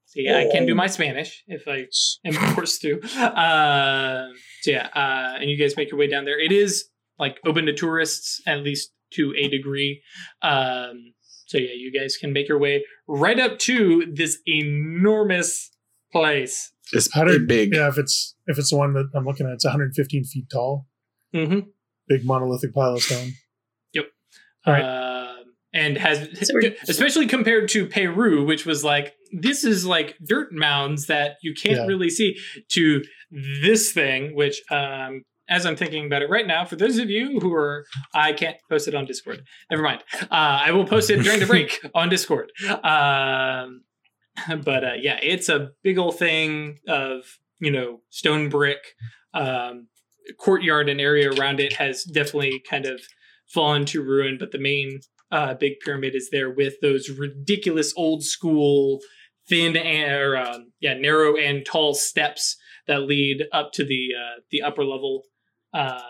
See, 0.05 0.23
yeah, 0.23 0.39
I 0.39 0.49
can 0.51 0.65
do 0.65 0.73
my 0.73 0.87
Spanish 0.87 1.43
if 1.47 1.67
I 1.67 1.85
am 2.25 2.33
forced 2.55 2.81
to. 2.81 2.99
Uh, 3.21 4.29
so 4.61 4.71
yeah, 4.71 4.87
uh, 4.95 5.37
and 5.39 5.49
you 5.49 5.57
guys 5.57 5.77
make 5.77 5.91
your 5.91 5.99
way 5.99 6.07
down 6.07 6.25
there. 6.25 6.39
It 6.39 6.51
is 6.51 6.85
like 7.19 7.39
open 7.45 7.65
to 7.67 7.73
tourists 7.73 8.41
at 8.47 8.59
least 8.63 8.91
to 9.13 9.33
a 9.37 9.47
degree. 9.47 10.01
Um, 10.41 11.13
so 11.47 11.57
yeah, 11.57 11.73
you 11.75 11.91
guys 11.91 12.15
can 12.17 12.31
make 12.33 12.47
your 12.47 12.59
way 12.59 12.85
right 13.07 13.39
up 13.39 13.57
to 13.59 14.05
this 14.13 14.37
enormous 14.45 15.71
place. 16.11 16.71
It's 16.91 17.13
How 17.13 17.23
did 17.23 17.47
big. 17.47 17.73
Yeah, 17.73 17.87
if 17.87 17.97
it's 17.97 18.35
if 18.47 18.57
it's 18.57 18.71
the 18.71 18.77
one 18.77 18.93
that 18.93 19.09
I'm 19.15 19.25
looking 19.25 19.45
at, 19.47 19.53
it's 19.53 19.65
115 19.65 20.23
feet 20.25 20.45
tall, 20.51 20.87
Mm-hmm. 21.35 21.59
big 22.07 22.25
monolithic 22.25 22.73
pile 22.73 22.95
of 22.95 23.03
stone. 23.03 23.33
Yep. 23.93 24.05
All 24.65 24.73
right. 24.73 24.83
Um, 24.83 25.35
and 25.73 25.97
has 25.97 26.27
So 26.47 26.53
especially 26.87 27.27
compared 27.27 27.69
to 27.69 27.85
Peru, 27.85 28.43
which 28.45 28.65
was 28.65 28.83
like 28.83 29.13
this 29.31 29.63
is 29.63 29.85
like 29.85 30.17
dirt 30.25 30.51
mounds 30.51 31.05
that 31.05 31.37
you 31.43 31.53
can't 31.53 31.77
Yeah. 31.77 31.85
really 31.85 32.09
see, 32.09 32.37
to 32.69 33.03
this 33.61 33.91
thing, 33.91 34.35
which 34.35 34.61
um, 34.71 35.21
as 35.49 35.65
I'm 35.65 35.75
thinking 35.75 36.05
about 36.05 36.21
it 36.21 36.29
right 36.29 36.47
now, 36.47 36.63
for 36.63 36.75
those 36.75 36.97
of 36.97 37.09
you 37.09 37.39
who 37.39 37.53
are, 37.53 37.85
I 38.13 38.33
can't 38.33 38.57
post 38.69 38.87
it 38.87 38.95
on 38.95 39.05
Discord. 39.05 39.43
Never 39.69 39.83
mind. 39.83 40.03
Uh, 40.21 40.27
I 40.31 40.71
will 40.71 40.85
post 40.85 41.09
it 41.09 41.23
during 41.23 41.39
the 41.39 41.45
break 41.45 41.79
on 41.95 42.09
Discord. 42.09 42.51
Um, 42.69 43.81
but 44.63 44.83
uh, 44.83 44.93
yeah, 44.99 45.19
it's 45.21 45.49
a 45.49 45.71
big 45.83 45.97
old 45.97 46.17
thing 46.17 46.79
of 46.87 47.23
you 47.59 47.71
know 47.71 48.01
stone 48.09 48.49
brick. 48.49 48.79
Um, 49.33 49.87
courtyard 50.39 50.89
and 50.89 51.01
area 51.01 51.31
around 51.31 51.59
it 51.59 51.73
has 51.73 52.03
definitely 52.03 52.61
kind 52.69 52.85
of 52.85 53.01
fallen 53.47 53.85
to 53.85 54.03
ruin, 54.03 54.37
but 54.39 54.51
the 54.51 54.59
main 54.59 54.99
uh, 55.31 55.55
big 55.55 55.73
pyramid 55.83 56.15
is 56.15 56.29
there 56.31 56.49
with 56.49 56.75
those 56.81 57.09
ridiculous 57.09 57.93
old 57.97 58.23
school 58.23 58.99
thin 59.47 59.75
and 59.75 60.11
or, 60.11 60.37
um, 60.37 60.71
yeah 60.79 60.93
narrow 60.93 61.35
and 61.35 61.65
tall 61.65 61.95
steps 61.95 62.55
that 62.87 63.03
lead 63.03 63.45
up 63.53 63.71
to 63.73 63.85
the 63.85 64.09
uh, 64.17 64.41
the 64.51 64.61
upper 64.61 64.83
level. 64.83 65.23
Um, 65.73 66.01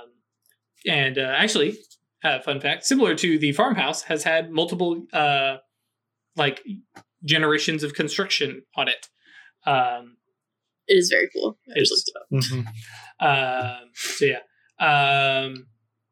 and 0.88 1.18
uh, 1.18 1.34
actually, 1.36 1.78
uh, 2.24 2.40
fun 2.40 2.60
fact, 2.60 2.86
similar 2.86 3.16
to 3.16 3.38
the 3.40 3.52
farmhouse, 3.52 4.04
has 4.04 4.24
had 4.24 4.52
multiple 4.52 5.06
uh, 5.14 5.58
like 6.36 6.62
generations 7.26 7.84
of 7.84 7.94
construction 7.94 8.64
on 8.76 8.88
it. 8.88 9.08
Um, 9.66 10.18
It 10.88 10.98
is 10.98 11.10
very 11.10 11.30
cool. 11.36 11.58
I 11.76 11.80
just 11.80 11.92
looked 12.32 12.48
it 12.50 12.66
up. 13.20 13.78
um, 13.82 13.90
so 13.94 14.26
yeah, 14.26 14.40
um, 14.80 15.68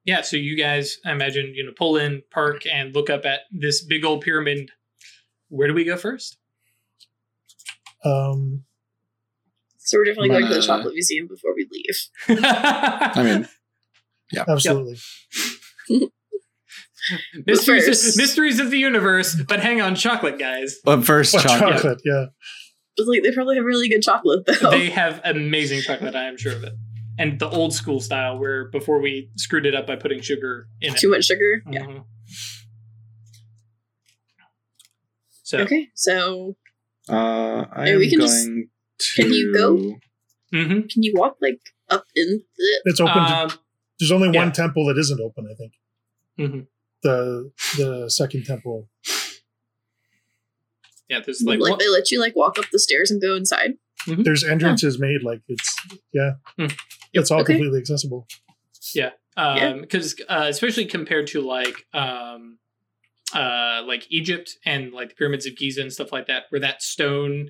yeah. 0.06 0.22
So 0.22 0.38
you 0.38 0.56
guys, 0.58 0.98
I 1.06 1.12
imagine, 1.12 1.54
you 1.56 1.66
know, 1.66 1.72
pull 1.76 1.98
in, 1.98 2.22
park, 2.32 2.64
and 2.72 2.93
look 2.93 3.10
up 3.10 3.26
at 3.26 3.41
this 3.52 3.84
big 3.84 4.06
old 4.06 4.22
pyramid. 4.22 4.70
Where 5.50 5.68
do 5.68 5.74
we 5.74 5.86
go 5.86 5.98
first? 5.98 6.38
Um, 8.04 8.66
So 9.88 9.98
we're 9.98 10.04
definitely 10.04 10.30
going 10.30 10.42
to 10.42 10.48
the 10.50 10.56
Wanna- 10.56 10.66
chocolate 10.68 10.94
museum 10.96 11.28
before 11.28 11.56
we 11.56 11.66
leave. 11.72 11.98
I 12.44 13.24
mean, 13.24 13.48
yeah, 14.34 14.44
absolutely. 14.50 14.98
mysteries, 17.46 17.86
First. 17.88 18.18
mysteries 18.18 18.60
of 18.60 18.70
the 18.70 18.78
universe. 18.78 19.42
But 19.48 19.62
hang 19.62 19.80
on, 19.80 19.96
chocolate 19.96 20.38
guys. 20.38 20.76
but 20.84 21.06
first, 21.06 21.34
Well, 21.34 21.44
chocolate. 21.44 21.76
chocolate, 21.78 22.02
yeah. 22.04 22.26
But 22.98 23.08
like 23.08 23.24
they 23.24 23.32
probably 23.32 23.56
have 23.56 23.64
really 23.64 23.88
good 23.88 24.02
chocolate 24.02 24.46
though. 24.46 24.72
They 24.72 24.90
have 24.90 25.22
amazing 25.24 25.82
chocolate. 25.84 26.16
I 26.18 26.26
am 26.26 26.36
sure 26.38 26.52
of 26.54 26.66
it. 26.66 26.74
And 27.18 27.40
the 27.40 27.50
old 27.50 27.74
school 27.74 28.02
style, 28.02 28.38
where 28.38 28.66
before 28.70 29.00
we 29.00 29.30
screwed 29.38 29.66
it 29.66 29.74
up 29.74 29.88
by 29.88 29.96
putting 29.96 30.20
sugar 30.22 30.68
in 30.82 30.94
it. 30.96 31.00
Too 31.00 31.10
much 31.10 31.24
sugar. 31.26 31.64
Yeah. 31.72 31.80
Mhm. 31.86 32.04
So, 35.44 35.60
Okay. 35.60 35.88
So 35.96 36.58
Uh, 37.10 37.66
I 37.72 37.90
am 37.92 38.00
we 38.00 38.10
can 38.10 38.20
just- 38.20 38.46
going 38.48 38.70
to. 39.00 39.22
can 39.22 39.32
you 39.34 39.54
go? 39.54 39.78
mhm. 40.58 40.89
can 40.89 41.04
you 41.04 41.14
walk 41.16 41.38
like 41.41 41.60
up 41.89 42.06
in 42.16 42.41
the 42.58 42.82
It's 42.86 43.00
open. 43.00 43.14
to, 43.16 43.20
Um, 43.20 43.52
there's 44.00 44.12
only 44.12 44.30
yeah. 44.34 44.43
one 44.43 44.52
temple 44.52 44.86
that 44.88 44.98
isn't 44.98 45.20
open. 45.20 45.48
I 45.52 45.56
think 45.56 45.74
mhm. 46.39 46.68
the 47.04 47.52
the 47.78 48.10
second 48.10 48.45
temple. 48.45 48.89
Yeah, 51.10 51.22
there's 51.26 51.41
Like, 51.41 51.60
like, 51.60 51.80
they 51.80 51.88
let 51.89 52.12
you 52.12 52.20
like 52.20 52.36
walk 52.36 52.60
up 52.60 52.66
the 52.72 52.80
stairs 52.80 53.12
and 53.12 53.22
go 53.22 53.36
inside. 53.36 53.76
There's 54.08 54.43
entrances 54.43 55.00
made 55.00 55.24
like 55.24 55.41
it's 55.48 55.76
yeah. 56.14 56.32
Hmm. 56.58 56.68
It's 57.14 57.32
all 57.32 57.41
Okay. 57.41 57.54
completely 57.54 57.80
accessible. 57.80 58.28
Yeah. 58.93 59.12
um 59.38 59.82
because 59.82 60.16
uh, 60.30 60.45
especially 60.50 60.86
compared 60.86 61.28
to 61.28 61.41
like 61.41 61.86
um 61.93 62.58
uh 63.34 63.82
like 63.86 64.06
egypt 64.10 64.58
and 64.66 64.93
like 64.93 65.10
the 65.10 65.16
pyramids 65.16 65.45
of 65.45 65.56
giza 65.58 65.82
and 65.82 65.91
stuff 65.93 66.12
like 66.12 66.28
that 66.28 66.43
where 66.50 66.62
that 66.62 66.82
stone 66.82 67.50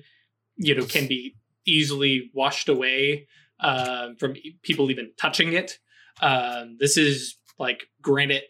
you 0.58 0.74
know 0.74 0.84
can 0.84 1.06
be 1.06 1.36
easily 1.66 2.30
washed 2.34 2.68
away 2.68 3.26
um 3.60 4.16
from 4.16 4.34
people 4.62 4.90
even 4.90 5.10
touching 5.20 5.52
it 5.52 5.78
um 6.22 6.76
this 6.80 6.96
is 6.96 7.36
like 7.58 7.84
granite 8.02 8.44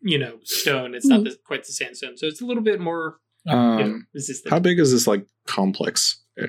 you 0.00 0.18
know 0.18 0.38
stone 0.44 0.94
it's 0.94 1.06
not 1.06 1.24
the, 1.24 1.36
quite 1.44 1.64
the 1.64 1.72
sandstone 1.72 2.16
so 2.16 2.26
it's 2.26 2.40
a 2.40 2.44
little 2.46 2.62
bit 2.62 2.80
more 2.80 3.18
you 3.44 3.52
know, 3.52 3.58
Um, 3.82 4.06
resistant 4.14 4.52
how 4.52 4.58
big 4.60 4.78
is 4.80 4.90
this 4.92 5.06
like 5.06 5.24
complex? 5.46 6.22
Uh, 6.40 6.46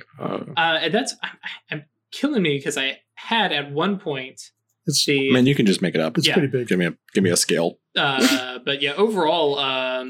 uh 0.58 0.80
and 0.82 0.94
that's 0.94 1.14
I, 1.24 1.28
I- 1.28 1.50
i'm 1.72 1.86
killing 2.12 2.42
me 2.44 2.58
because 2.58 2.78
i 2.78 3.00
had 3.16 3.52
at 3.52 3.72
one 3.72 4.00
point 4.00 4.42
It's 4.86 5.06
the 5.06 5.30
I 5.30 5.34
mean, 5.34 5.46
you 5.48 5.56
can 5.56 5.66
just 5.66 5.82
make 5.82 5.96
it 5.96 6.02
up. 6.02 6.18
it's 6.18 6.26
Yeah. 6.28 6.34
pretty 6.36 6.48
big. 6.48 6.68
Give 6.70 6.80
me 6.80 6.86
a 6.86 6.94
give 7.14 7.24
me 7.24 7.30
a 7.30 7.36
scale. 7.38 7.80
uh, 7.98 8.60
but 8.64 8.82
yeah, 8.82 8.94
overall, 8.94 9.60
um, 9.60 10.10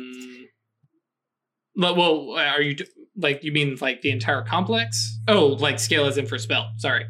but, 1.76 1.96
well, 1.96 2.32
are 2.38 2.62
you 2.62 2.76
d- 2.76 2.86
like 3.18 3.44
you 3.44 3.52
mean 3.52 3.78
like 3.82 4.02
the 4.02 4.12
entire 4.12 4.44
complex? 4.44 5.20
Oh, 5.28 5.48
like 5.48 5.80
scale 5.80 6.06
as 6.06 6.18
in 6.18 6.28
for 6.28 6.38
spell. 6.38 6.72
Sorry. 6.78 7.06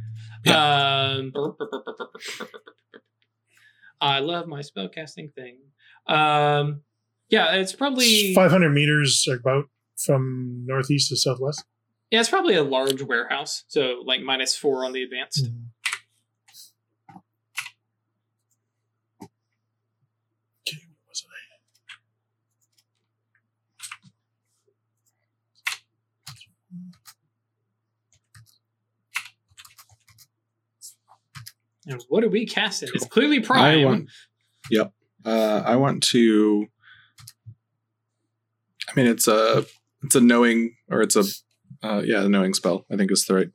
Um, 0.48 1.34
I 4.00 4.20
love 4.20 4.48
my 4.48 4.62
spell 4.62 4.88
casting 4.90 5.30
thing. 5.30 5.58
Um, 6.08 6.82
yeah, 7.30 7.56
it's 7.56 7.74
probably 7.74 8.34
500 8.34 8.70
meters 8.70 9.28
about 9.30 9.66
from 10.06 10.64
northeast 10.66 11.10
to 11.10 11.18
southwest. 11.18 11.64
yeah, 12.12 12.20
it's 12.20 12.30
probably 12.30 12.56
a 12.56 12.64
large 12.64 13.02
warehouse. 13.02 13.64
So 13.68 14.02
like 14.06 14.22
minus 14.22 14.56
four 14.56 14.86
on 14.86 14.94
the 14.94 15.04
advanced. 15.04 15.46
Okay, 15.46 15.52
What 32.10 32.24
are 32.24 32.30
we 32.30 32.46
casting? 32.46 32.90
It's 32.94 33.06
clearly 33.06 33.40
Prime. 33.40 33.80
I 33.82 33.86
want. 33.86 34.10
Yep. 34.72 34.92
Uh, 35.26 35.64
I 35.66 35.76
want 35.76 36.04
to. 36.04 36.68
I 38.90 38.94
mean, 38.96 39.08
it's 39.08 39.28
a 39.28 39.66
it's 40.04 40.16
a 40.16 40.22
knowing 40.22 40.76
or 40.90 41.02
it's 41.02 41.16
a 41.16 41.24
uh, 41.84 42.02
yeah 42.06 42.24
a 42.24 42.30
knowing 42.30 42.54
spell. 42.54 42.86
I 42.92 42.96
think 42.98 43.12
is 43.12 43.26
the 43.26 43.36
right, 43.36 43.50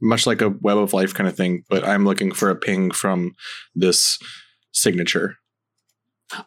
much 0.00 0.26
like 0.26 0.40
a 0.42 0.50
web 0.50 0.78
of 0.78 0.92
life 0.92 1.14
kind 1.14 1.28
of 1.28 1.36
thing. 1.36 1.64
But 1.68 1.86
I'm 1.86 2.04
looking 2.04 2.32
for 2.32 2.50
a 2.50 2.56
ping 2.56 2.90
from 2.90 3.32
this 3.74 4.18
signature 4.72 5.36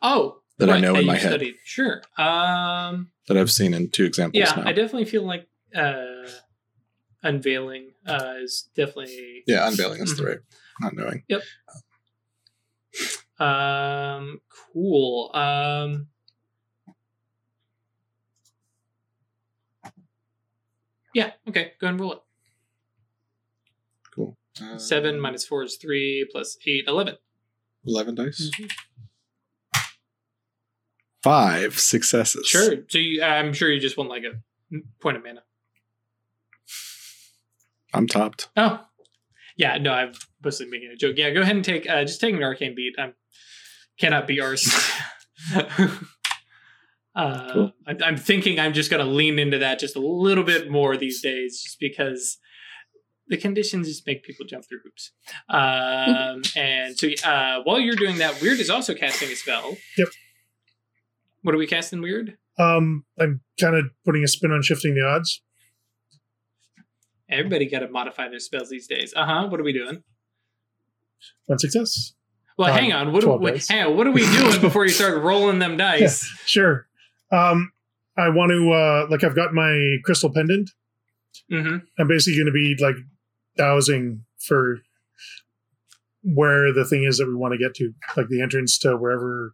oh, 0.02 0.42
that 0.58 0.70
I 0.70 0.74
right, 0.74 0.82
know 0.82 0.96
in 0.96 1.02
you 1.02 1.08
my 1.08 1.16
head 1.18 1.30
studied. 1.32 1.56
Sure. 1.64 2.02
Um. 2.18 3.12
that 3.28 3.38
I've 3.38 3.52
seen 3.52 3.74
in 3.74 3.90
two 3.90 4.06
examples 4.06 4.40
yeah 4.40 4.54
now. 4.56 4.64
i 4.70 4.72
definitely 4.74 5.06
feel 5.06 5.24
like 5.24 5.48
uh 5.76 6.28
unveiling 7.24 7.92
uh 8.06 8.36
is 8.42 8.70
definitely 8.76 9.44
yeah, 9.48 9.68
unveiling 9.68 10.02
is 10.02 10.16
the 10.16 10.24
Mhm. 10.24 10.28
right, 10.28 10.38
not 10.82 10.96
knowing. 10.96 11.24
Yep. 11.28 11.42
Um 13.40 14.42
cool 14.74 15.30
um 15.36 16.08
yeah 21.14 21.32
okay 21.48 21.74
go 21.80 21.88
ahead 21.88 21.94
and 21.94 22.00
roll 22.00 22.14
it 22.14 22.20
Cool. 24.16 24.36
Uh, 24.62 24.78
seven 24.80 25.20
minus 25.20 25.46
four 25.46 25.64
is 25.64 25.76
three 25.78 26.28
plus 26.32 26.58
eight 26.66 26.86
eleven 26.88 27.18
eleven 27.86 28.16
dice. 28.16 28.50
Mhm. 28.60 28.72
Five 31.22 31.78
successes. 31.80 32.48
sure 32.48 32.78
so 32.88 32.98
you, 32.98 33.22
i'm 33.22 33.54
sure 33.54 33.70
you 33.72 33.80
just 33.80 33.98
want 33.98 34.10
like 34.10 34.24
a 34.24 34.42
point 35.02 35.18
of 35.18 35.24
mana 35.24 35.44
I'm 37.94 38.08
topped. 38.08 38.50
oh 38.58 38.87
yeah 39.58 39.78
no 39.78 39.92
i'm 39.92 40.12
mostly 40.44 40.66
making 40.68 40.90
a 40.94 40.96
joke 40.96 41.16
yeah 41.18 41.30
go 41.32 41.42
ahead 41.42 41.56
and 41.56 41.66
take 41.66 41.90
uh 41.90 42.04
just 42.04 42.22
take 42.22 42.34
an 42.36 42.44
arcane 42.44 42.76
beat 42.76 42.94
i'm 43.00 43.14
cannot 44.00 44.28
be 44.28 44.40
ours 44.40 44.68
uh 47.16 47.52
Cool. 47.54 47.72
I'm, 47.88 47.98
I'm 48.04 48.18
thinking 48.18 48.60
i'm 48.60 48.74
just 48.74 48.90
gonna 48.92 49.06
lean 49.06 49.40
into 49.40 49.58
that 49.60 49.80
just 49.80 49.96
a 49.96 50.00
little 50.00 50.44
bit 50.44 50.70
more 50.70 50.98
these 50.98 51.22
days 51.22 51.62
just 51.62 51.80
because 51.80 52.38
the 53.28 53.38
conditions 53.38 53.88
just 53.88 54.06
make 54.08 54.24
people 54.24 54.46
jump 54.46 54.66
through 54.68 54.80
hoops 54.84 55.12
um 55.50 56.42
and 56.56 56.98
so 56.98 57.08
uh 57.26 57.62
while 57.64 57.80
you're 57.80 57.96
doing 57.96 58.18
that 58.20 58.40
weird 58.42 58.60
is 58.60 58.70
also 58.70 58.94
casting 58.94 59.30
a 59.30 59.36
spell 59.36 59.76
Yep. 59.98 60.08
what 61.42 61.56
are 61.56 61.58
we 61.58 61.68
casting 61.68 62.02
weird 62.02 62.38
Um, 62.60 63.06
I'm 63.20 63.42
kind 63.60 63.76
of 63.76 63.86
putting 64.06 64.24
a 64.24 64.28
spin 64.28 64.52
on 64.52 64.62
shifting 64.64 64.96
the 64.96 65.02
odds. 65.06 65.42
Everybody 67.30 67.70
got 67.70 67.80
to 67.80 67.90
modify 67.90 68.28
their 68.30 68.40
spells 68.40 68.70
these 68.70 68.88
days 68.88 69.14
uh-huh 69.16 69.48
what 69.50 69.60
are 69.60 69.64
we 69.64 69.74
doing 69.74 70.04
One 71.48 71.60
success. 71.60 72.14
well 72.58 72.72
Um, 72.72 72.78
hang 72.78 72.94
on 72.94 73.12
what, 73.14 73.24
12 73.24 73.44
are, 73.44 73.58
hang 73.74 73.88
on, 73.88 73.98
what 73.98 74.08
are 74.08 74.12
we 74.12 74.26
doing 74.26 74.62
before 74.68 74.86
you 74.86 74.92
start 74.92 75.22
rolling 75.22 75.60
them 75.60 75.78
dice 75.78 76.24
Sure. 76.46 76.88
Um, 77.32 77.72
I 78.18 78.30
want 78.30 78.52
to 78.52 78.72
uh, 78.72 79.08
like 79.10 79.24
I've 79.24 79.36
got 79.36 79.54
my 79.54 79.98
crystal 80.04 80.32
pendant. 80.34 80.70
mm-hmm 81.52 81.78
I'm 82.00 82.08
basically 82.08 82.38
going 82.38 82.48
to 82.48 82.52
be 82.54 82.76
like 82.82 82.96
dowsing 83.58 84.24
for 84.40 84.80
where 86.24 86.74
the 86.74 86.86
thing 86.86 87.04
is 87.04 87.18
that 87.18 87.28
we 87.28 87.36
want 87.36 87.54
to 87.54 87.58
get 87.58 87.74
to, 87.76 87.94
like 88.16 88.28
the 88.28 88.42
entrance 88.42 88.78
to 88.80 88.96
wherever. 88.98 89.54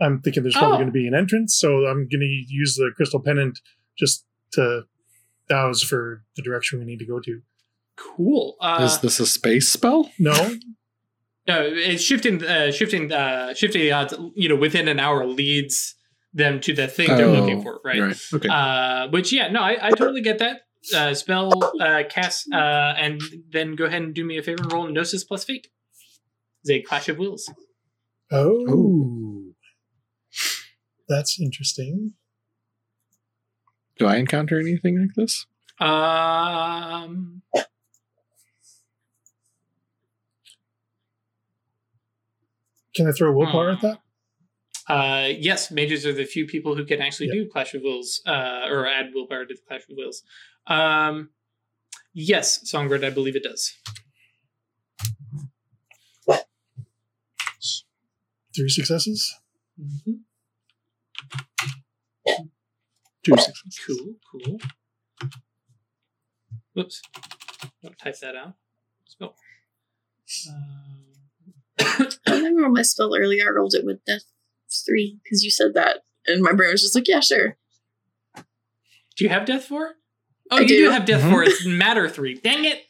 I'm 0.00 0.20
thinking 0.20 0.42
there's 0.44 0.54
probably 0.54 0.74
Oh. 0.76 0.78
going 0.78 0.86
to 0.88 0.92
be 0.92 1.06
an 1.08 1.14
entrance, 1.14 1.56
so 1.58 1.86
I'm 1.86 2.08
going 2.08 2.20
to 2.20 2.44
use 2.48 2.76
the 2.76 2.90
crystal 2.96 3.20
pendant 3.20 3.58
just 3.98 4.24
to 4.52 4.82
dowse 5.48 5.82
for 5.82 6.22
the 6.36 6.42
direction 6.42 6.78
we 6.78 6.84
need 6.84 6.98
to 6.98 7.06
go 7.06 7.20
to. 7.20 7.40
Cool. 7.96 8.56
Uh, 8.60 8.80
is 8.84 8.98
this 9.00 9.18
a 9.20 9.26
space 9.26 9.68
spell? 9.68 10.10
No, 10.18 10.32
no, 11.48 11.62
it's 11.62 12.02
shifting, 12.02 12.44
uh, 12.44 12.70
shifting, 12.70 13.12
uh, 13.12 13.54
shifting 13.54 13.82
the 13.82 13.92
odds. 13.92 14.14
You 14.34 14.48
know, 14.48 14.56
within 14.56 14.86
an 14.88 15.00
hour 15.00 15.26
leads 15.26 15.94
them 16.32 16.60
to 16.60 16.72
the 16.74 16.86
thing 16.86 17.08
they're 17.08 17.26
looking 17.26 17.58
Oh, 17.60 17.62
for, 17.62 17.80
right? 17.84 18.00
Right. 18.00 18.20
Okay. 18.34 18.48
Uh, 18.48 19.08
which 19.08 19.32
yeah, 19.32 19.48
no, 19.48 19.60
I, 19.60 19.88
I 19.88 19.90
totally 19.90 20.20
get 20.20 20.38
that. 20.38 20.60
Uh, 20.94 21.12
spell 21.12 21.52
uh, 21.80 22.02
cast, 22.08 22.46
uh, 22.52 22.94
and 22.96 23.20
then 23.50 23.74
go 23.74 23.84
ahead 23.86 24.00
and 24.02 24.14
do 24.14 24.24
me 24.24 24.38
a 24.38 24.42
favor 24.42 24.62
and 24.62 24.72
roll 24.72 24.86
Gnosis 24.86 25.24
plus 25.24 25.44
Fate. 25.44 25.66
It's 26.62 26.70
a 26.70 26.82
Clash 26.82 27.08
of 27.08 27.18
Wills. 27.18 27.50
oh, 28.30 29.52
that's 31.08 31.40
interesting. 31.40 32.12
Do 33.98 34.06
I 34.06 34.16
encounter 34.16 34.58
anything 34.60 35.00
like 35.00 35.14
this? 35.14 35.46
Um, 35.80 37.42
Can 42.94 43.06
I 43.06 43.12
throw 43.12 43.30
a 43.30 43.32
willpower 43.32 43.70
at 43.70 43.80
Hmm. 43.80 43.86
that? 43.86 43.98
uh, 44.88 45.28
yes, 45.38 45.70
mages 45.70 46.06
are 46.06 46.12
the 46.14 46.24
few 46.24 46.46
people 46.46 46.74
who 46.74 46.84
can 46.84 47.02
actually 47.02 47.26
Yeah. 47.26 47.34
do 47.44 47.48
Clash 47.50 47.74
of 47.74 47.82
Wills, 47.82 48.22
uh, 48.26 48.66
or 48.70 48.86
add 48.86 49.12
willpower 49.12 49.44
to 49.44 49.54
the 49.54 49.60
Clash 49.60 49.82
of 49.88 49.96
Wills. 49.96 50.22
Um, 50.66 51.30
yes, 52.14 52.68
Songbird, 52.68 53.04
I 53.04 53.10
believe 53.10 53.36
it 53.36 53.42
does. 53.42 53.74
Three 58.56 58.68
successes. 58.70 59.34
Mhm. 59.78 60.24
Two 63.36 63.36
successes. 63.42 63.80
Cool, 63.86 64.14
cool. 64.32 64.58
Whoops. 66.74 67.02
Don't 67.82 67.98
type 67.98 68.18
that 68.20 68.36
out. 68.36 68.54
Spell. 69.06 69.34
Um, 70.50 71.04
I 71.80 72.08
remember 72.28 72.68
my 72.68 72.82
spell 72.82 73.14
earlier. 73.16 73.44
I 73.48 73.50
rolled 73.54 73.74
it 73.74 73.84
with 73.84 74.04
death 74.04 74.24
three 74.86 75.18
because 75.22 75.42
you 75.44 75.50
said 75.50 75.74
that, 75.74 75.98
and 76.26 76.42
my 76.42 76.52
brain 76.52 76.70
was 76.70 76.82
just 76.82 76.94
like, 76.94 77.08
"Yeah, 77.08 77.20
sure." 77.20 77.56
do 79.16 79.24
you 79.24 79.30
have 79.30 79.46
Death 79.46 79.64
4? 79.64 79.94
Oh, 80.52 80.56
I 80.58 80.60
you 80.60 80.68
do. 80.68 80.76
do. 80.84 80.90
have 80.90 81.04
Death 81.04 81.22
Mhm. 81.22 81.30
4. 81.30 81.42
It's 81.42 81.66
Matter 81.66 82.08
3. 82.08 82.34
Dang 82.34 82.64
it! 82.64 82.84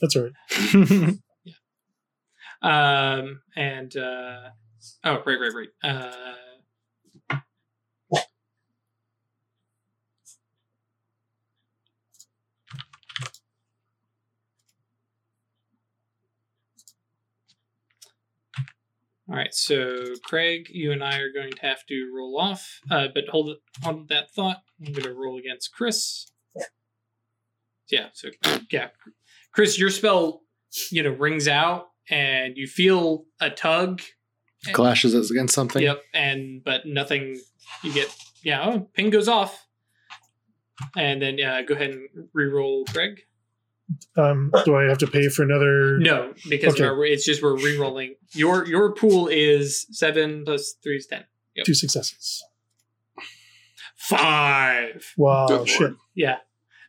That's 0.00 0.14
all 0.16 0.28
right. 0.28 1.14
Um, 2.62 3.42
and, 3.56 3.94
uh, 3.94 4.48
oh, 5.04 5.22
right, 5.26 5.38
right, 5.38 5.52
right. 5.54 5.68
Uh, 5.82 6.34
All 19.26 19.36
right, 19.36 19.54
so 19.54 20.04
Craig, 20.22 20.68
you 20.70 20.92
and 20.92 21.02
I 21.02 21.16
are 21.16 21.32
going 21.32 21.50
to 21.50 21.60
have 21.62 21.86
to 21.86 22.12
roll 22.14 22.38
off, 22.38 22.80
uh, 22.90 23.08
but 23.14 23.24
hold 23.30 23.48
it, 23.48 23.58
hold 23.82 24.08
that 24.10 24.30
thought. 24.32 24.58
I'm 24.78 24.92
going 24.92 25.04
to 25.04 25.14
roll 25.14 25.38
against 25.38 25.72
Chris. 25.72 26.26
Yeah, 27.90 28.08
so 28.12 28.28
yeah, 28.70 28.88
Chris, 29.52 29.78
your 29.78 29.88
spell, 29.88 30.42
you 30.90 31.02
know, 31.02 31.10
rings 31.10 31.48
out, 31.48 31.86
and 32.10 32.58
you 32.58 32.66
feel 32.66 33.24
a 33.40 33.48
tug. 33.48 34.02
Clashes 34.72 35.14
us 35.14 35.30
against 35.30 35.54
something. 35.54 35.82
Yep, 35.82 36.02
and 36.12 36.62
but 36.62 36.84
nothing. 36.84 37.38
You 37.82 37.94
get 37.94 38.14
yeah, 38.42 38.62
oh, 38.66 38.88
ping 38.92 39.08
goes 39.08 39.28
off, 39.28 39.66
and 40.96 41.22
then 41.22 41.38
yeah, 41.38 41.62
go 41.62 41.74
ahead 41.74 41.90
and 41.90 42.08
re-roll, 42.34 42.84
Craig. 42.86 43.22
Um, 44.16 44.50
do 44.64 44.76
I 44.76 44.84
have 44.84 44.98
to 44.98 45.06
pay 45.06 45.28
for 45.28 45.42
another? 45.42 45.98
No, 45.98 46.32
because 46.48 46.74
Okay. 46.74 46.84
we're, 46.84 47.04
it's 47.06 47.24
just 47.24 47.42
we're 47.42 47.56
re-rolling. 47.56 48.14
Your 48.32 48.66
your 48.66 48.92
pool 48.94 49.28
is 49.28 49.86
seven 49.90 50.44
plus 50.44 50.74
three 50.82 50.96
is 50.96 51.06
ten. 51.06 51.24
Yep. 51.56 51.66
Two 51.66 51.74
successes. 51.74 52.42
Five. 53.96 55.12
Wow, 55.16 55.64
shit. 55.66 55.92
Yeah. 56.14 56.36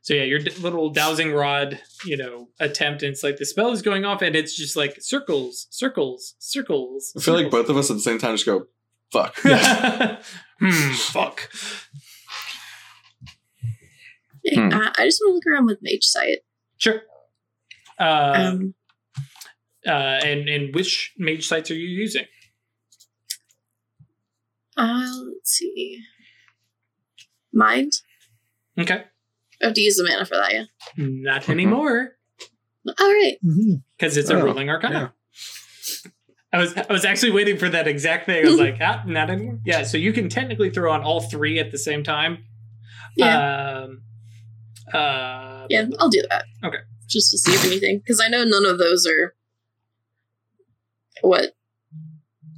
So 0.01 0.13
yeah, 0.13 0.23
your 0.23 0.39
little 0.39 0.89
dowsing 0.91 1.31
rod, 1.33 1.79
you 2.05 2.15
know, 2.15 2.49
attempt. 2.59 3.01
And 3.03 3.11
it's 3.11 3.23
like 3.23 3.37
the 3.37 3.45
spell 3.45 3.71
is 3.71 3.81
going 3.81 4.05
off, 4.05 4.21
and 4.21 4.35
it's 4.35 4.55
just 4.55 4.75
like 4.75 5.01
circles, 5.01 5.67
circles, 5.71 6.35
circles. 6.39 7.11
I 7.17 7.21
feel 7.21 7.33
like 7.33 7.49
both 7.49 7.69
of 7.69 7.77
us 7.77 7.89
at 7.89 7.95
the 7.95 8.01
same 8.01 8.19
time 8.19 8.35
just 8.35 8.45
go, 8.45 8.67
fuck. 9.11 9.35
hmm. 10.59 10.91
Fuck. 10.93 11.49
Hey, 14.43 14.55
Hmm. 14.57 14.69
I 14.73 15.05
just 15.05 15.21
want 15.25 15.31
to 15.31 15.33
look 15.33 15.43
around 15.51 15.65
with 15.65 15.79
Mage 15.81 16.03
Sight. 16.03 16.39
Sure. 16.77 17.01
Uh, 17.99 18.33
Um, 18.35 18.73
uh, 19.87 19.89
and 20.23 20.49
and 20.49 20.73
which 20.75 21.13
mage 21.17 21.47
sights 21.47 21.71
are 21.71 21.75
you 21.75 21.87
using? 21.87 22.25
uh, 24.77 25.09
let's 25.27 25.51
see. 25.51 25.99
Mind? 27.53 27.93
Okay. 28.77 29.03
I 29.61 29.65
have 29.65 29.73
to 29.73 29.81
use 29.81 29.95
the 29.95 30.03
mana 30.03 30.25
for 30.25 30.35
that, 30.35 30.51
yeah. 30.53 30.65
Not 30.97 31.43
Mhm. 31.43 31.49
anymore, 31.49 32.17
All 32.99 33.07
right. 33.07 33.37
Because 33.97 34.15
it's 34.17 34.29
a 34.29 34.35
Oh, 34.35 34.43
rolling 34.43 34.69
arcana. 34.69 35.13
I 36.53 36.57
was 36.59 36.75
I 36.77 36.85
was 36.91 37.03
actually 37.05 37.31
waiting 37.31 37.57
for 37.57 37.67
that 37.69 37.87
exact 37.87 38.25
thing. 38.27 38.45
I 38.45 38.49
was 38.49 38.59
like, 38.59 38.77
ah, 38.81 39.03
not 39.07 39.29
anymore. 39.31 39.59
Yeah, 39.65 39.83
so 39.83 39.97
you 39.97 40.13
can 40.13 40.29
technically 40.29 40.69
throw 40.69 40.91
on 40.91 41.01
all 41.01 41.21
three 41.21 41.57
at 41.57 41.71
the 41.71 41.77
same 41.79 42.03
time. 42.03 42.45
Yeah. 43.15 43.79
Um, 43.85 44.03
uh, 44.95 45.67
yeah, 45.69 45.85
I'll 45.99 46.09
do 46.09 46.23
that. 46.29 46.45
Okay. 46.63 46.79
Just 47.07 47.31
to 47.31 47.37
see 47.37 47.53
if 47.53 47.65
anything. 47.65 47.99
Because 47.99 48.21
I 48.21 48.27
know 48.27 48.43
none 48.43 48.65
of 48.65 48.77
those 48.77 49.05
are 49.05 49.35
what 51.21 51.55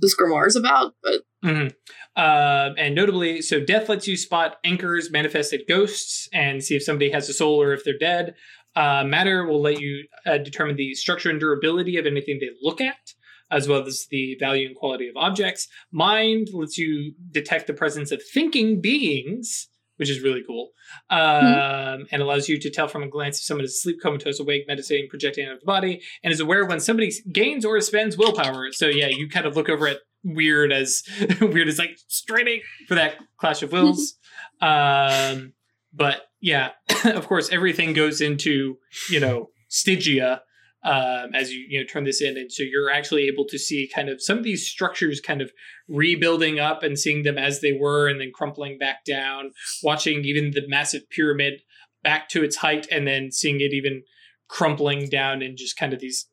this 0.02 0.16
grimoire 0.16 0.48
is 0.48 0.56
about, 0.56 0.94
but 1.04 1.22
mhm. 1.44 1.74
Um, 2.18 2.74
and 2.80 2.96
notably, 2.96 3.44
so 3.44 3.64
death 3.64 3.90
lets 3.90 4.08
you 4.08 4.18
spot 4.18 4.58
anchors, 4.64 5.12
manifested 5.12 5.62
ghosts, 5.68 6.28
and 6.34 6.64
see 6.64 6.76
if 6.76 6.82
somebody 6.84 7.12
has 7.12 7.30
a 7.30 7.34
soul 7.34 7.62
or 7.62 7.74
if 7.74 7.84
they're 7.84 7.98
dead. 8.00 8.34
Uh, 8.76 9.04
matter 9.04 9.46
will 9.46 9.62
let 9.62 9.80
you 9.80 10.04
uh, 10.26 10.40
determine 10.40 10.78
the 10.78 10.96
structure 10.96 11.30
and 11.30 11.40
durability 11.40 11.96
of 11.98 12.08
anything 12.08 12.40
they 12.40 12.50
look 12.64 12.82
at, 12.82 13.14
as 13.52 13.68
well 13.68 13.86
as 13.86 14.08
the 14.10 14.36
value 14.40 14.66
and 14.68 14.76
quality 14.76 15.08
of 15.08 15.16
objects. 15.16 15.68
Mind 15.92 16.48
lets 16.54 16.76
you 16.76 17.14
detect 17.32 17.68
the 17.68 17.74
presence 17.74 18.12
of 18.12 18.20
thinking 18.34 18.82
beings, 18.82 19.68
which 19.98 20.10
is 20.10 20.22
really 20.22 20.44
cool, 20.46 20.72
um, 21.10 22.08
and 22.12 22.22
allows 22.22 22.48
you 22.48 22.60
to 22.60 22.70
tell 22.70 22.88
from 22.88 23.04
a 23.04 23.08
glance 23.08 23.38
if 23.38 23.44
someone 23.44 23.66
is 23.66 23.74
asleep, 23.74 23.98
comatose, 24.02 24.40
awake, 24.40 24.66
meditating, 24.68 25.10
projecting 25.10 25.46
out 25.46 25.54
of 25.54 25.60
the 25.60 25.66
body, 25.66 26.02
and 26.24 26.32
is 26.32 26.40
aware 26.40 26.66
when 26.66 26.80
somebody 26.80 27.12
gains 27.32 27.66
or 27.66 27.80
spends 27.82 28.18
willpower. 28.18 28.72
So 28.72 28.88
yeah, 28.88 29.08
you 29.08 29.28
kind 29.30 29.46
of 29.46 29.56
look 29.56 29.70
over 29.70 29.88
at 29.88 29.98
weird 30.24 30.72
as 30.72 31.04
weird 31.42 31.68
as 31.68 31.78
like 31.78 31.98
straining 32.08 32.62
for 32.88 32.96
that 32.96 33.16
clash 33.38 33.62
of 33.64 33.72
wills. 33.72 34.16
um, 34.62 35.54
but 35.94 36.24
yeah, 36.40 36.72
of 37.06 37.28
course, 37.28 37.50
everything 37.52 37.94
goes 37.94 38.22
into 38.22 38.78
you 39.10 39.20
know 39.20 39.50
Stygia 39.70 40.42
um, 40.84 41.34
as 41.34 41.52
you 41.54 41.66
you 41.68 41.80
know 41.80 41.86
turn 41.86 42.04
this 42.04 42.22
in, 42.22 42.38
and 42.38 42.52
so 42.52 42.64
you're 42.64 42.90
actually 42.92 43.28
able 43.28 43.46
to 43.46 43.58
see 43.58 43.90
kind 43.94 44.10
of 44.10 44.22
some 44.22 44.38
of 44.38 44.44
these 44.44 44.68
structures 44.68 45.20
kind 45.20 45.42
of 45.42 45.52
rebuilding 45.88 46.60
up 46.60 46.84
and 46.84 46.98
seeing 47.00 47.24
them 47.24 47.38
as 47.38 47.62
they 47.62 47.74
were, 47.74 48.08
and 48.08 48.20
then 48.22 48.32
crumpling 48.34 48.78
back 48.78 49.04
down. 49.06 49.52
Watching 49.84 50.24
even 50.26 50.52
the 50.52 50.68
massive 50.68 51.10
pyramid 51.10 51.62
back 52.04 52.30
to 52.30 52.44
its 52.44 52.58
height, 52.58 52.88
and 52.92 53.08
then 53.08 53.32
seeing 53.32 53.60
it 53.62 53.74
even 53.74 54.04
crumpling 54.48 55.10
down 55.10 55.42
in 55.42 55.58
just 55.58 55.76
kind 55.78 55.94
of 55.94 56.00
these 56.00 56.28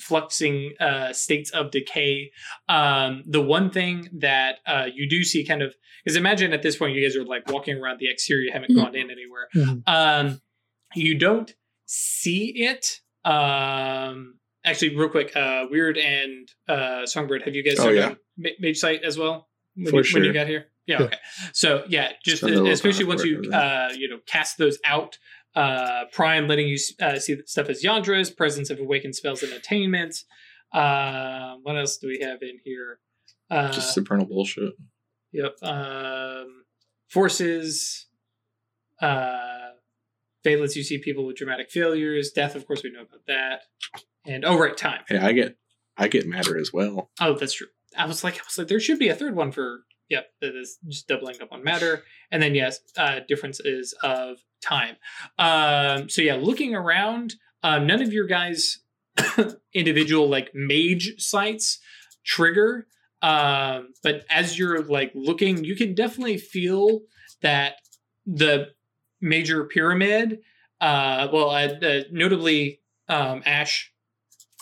fluxing 0.00 0.70
uh, 0.80 1.12
states 1.12 1.50
of 1.50 1.70
decay. 1.70 2.30
Um, 2.68 3.22
the 3.26 3.40
one 3.42 3.70
thing 3.70 4.08
that 4.18 4.56
uh, 4.66 4.86
you 4.94 5.08
do 5.08 5.24
see 5.24 5.44
kind 5.44 5.62
of 5.62 5.74
is 6.04 6.14
imagine 6.16 6.52
at 6.52 6.62
this 6.62 6.76
point 6.76 6.94
you 6.94 7.02
guys 7.06 7.16
are 7.16 7.24
like 7.24 7.50
walking 7.50 7.76
around 7.78 7.98
the 7.98 8.10
exterior, 8.10 8.44
you 8.44 8.52
haven't 8.52 8.70
Mhm. 8.70 8.76
gone 8.76 8.94
in 8.94 9.10
anywhere. 9.10 9.48
Mhm. 9.54 9.82
Um, 9.86 10.40
you 10.94 11.18
don't 11.18 11.54
see 11.86 12.52
it. 12.62 13.00
Um, 13.28 14.38
actually, 14.64 14.96
real 14.96 15.08
quick, 15.08 15.34
uh, 15.36 15.66
Weird 15.70 15.98
and 15.98 16.48
uh, 16.68 17.06
Songbird, 17.06 17.42
have 17.42 17.54
you 17.54 17.62
guys 17.62 17.78
Oh, 17.78 17.90
yeah. 17.90 18.14
Ma- 18.36 18.50
Mage 18.60 18.78
Sight 18.78 19.02
as 19.04 19.18
well 19.18 19.48
when, 19.74 19.90
For 19.90 20.02
you, 20.04 20.14
when 20.14 20.24
you 20.24 20.32
got 20.32 20.46
here? 20.46 20.66
Yeah, 20.86 21.02
okay. 21.02 21.16
So 21.52 21.84
yeah, 21.88 22.12
just 22.24 22.42
little 22.42 22.68
especially 22.70 23.04
once 23.04 23.22
you 23.22 23.50
uh, 23.52 23.90
you 23.94 24.08
know 24.08 24.18
cast 24.26 24.56
those 24.56 24.78
out. 24.86 25.18
Uh, 25.54 26.04
Prime 26.12 26.48
letting 26.48 26.68
you 26.68 26.78
uh, 27.02 27.18
see 27.18 27.36
stuff 27.44 27.68
as 27.68 27.82
Yandra's 27.82 28.30
presence 28.30 28.70
of 28.70 28.78
awakened 28.78 29.14
spells 29.14 29.42
and 29.42 29.52
attainments. 29.52 30.24
Uh, 30.72 31.56
what 31.62 31.76
else 31.76 31.98
do 31.98 32.06
we 32.06 32.20
have 32.22 32.40
in 32.42 32.58
here? 32.64 33.00
Uh, 33.50 33.70
Just 33.72 33.92
supernal 33.92 34.26
bullshit. 34.26 34.72
Yep. 35.32 35.56
Um, 35.62 36.64
forces. 37.08 38.06
Uh, 39.00 39.70
Fate 40.44 40.60
lets 40.60 40.76
you 40.76 40.82
see 40.82 40.98
people 40.98 41.26
with 41.26 41.36
dramatic 41.36 41.70
failures. 41.70 42.30
Death, 42.30 42.54
of 42.54 42.66
course, 42.66 42.82
we 42.82 42.90
know 42.90 43.02
about 43.02 43.26
that. 43.26 43.62
And 44.24 44.44
oh, 44.44 44.58
right, 44.58 44.76
time. 44.76 45.00
Hey, 45.08 45.18
I 45.18 45.32
get 45.32 45.56
I 45.96 46.08
get 46.08 46.26
matter 46.26 46.58
as 46.58 46.72
well. 46.72 47.10
Oh, 47.20 47.34
that's 47.34 47.54
true. 47.54 47.66
I 47.96 48.06
was 48.06 48.22
like, 48.22 48.34
I 48.34 48.42
was 48.46 48.56
like, 48.58 48.68
there 48.68 48.80
should 48.80 48.98
be 48.98 49.08
a 49.08 49.14
third 49.14 49.34
one 49.34 49.52
for. 49.52 49.80
Yep, 50.10 50.24
that 50.40 50.56
is 50.56 50.78
just 50.88 51.06
doubling 51.06 51.36
up 51.42 51.52
on 51.52 51.62
matter. 51.62 52.02
And 52.30 52.42
then 52.42 52.54
yes, 52.54 52.80
uh, 52.96 53.20
differences 53.28 53.94
of 54.02 54.38
time. 54.62 54.96
Um, 55.38 56.08
so 56.08 56.22
yeah, 56.22 56.36
looking 56.36 56.74
around, 56.74 57.34
um, 57.62 57.86
none 57.86 58.00
of 58.00 58.10
your 58.10 58.26
guys' 58.26 58.78
individual 59.74 60.26
like 60.26 60.52
mage 60.54 61.14
sights 61.18 61.78
trigger. 62.24 62.86
Um, 63.20 63.88
but 64.02 64.24
as 64.30 64.58
you're 64.58 64.82
like 64.82 65.12
looking, 65.14 65.64
you 65.64 65.76
can 65.76 65.94
definitely 65.94 66.38
feel 66.38 67.00
that 67.42 67.74
the 68.26 68.68
major 69.20 69.64
pyramid, 69.64 70.40
uh, 70.80 71.28
well, 71.32 71.50
uh, 71.50 72.00
notably 72.10 72.80
um, 73.08 73.42
Ash, 73.46 73.92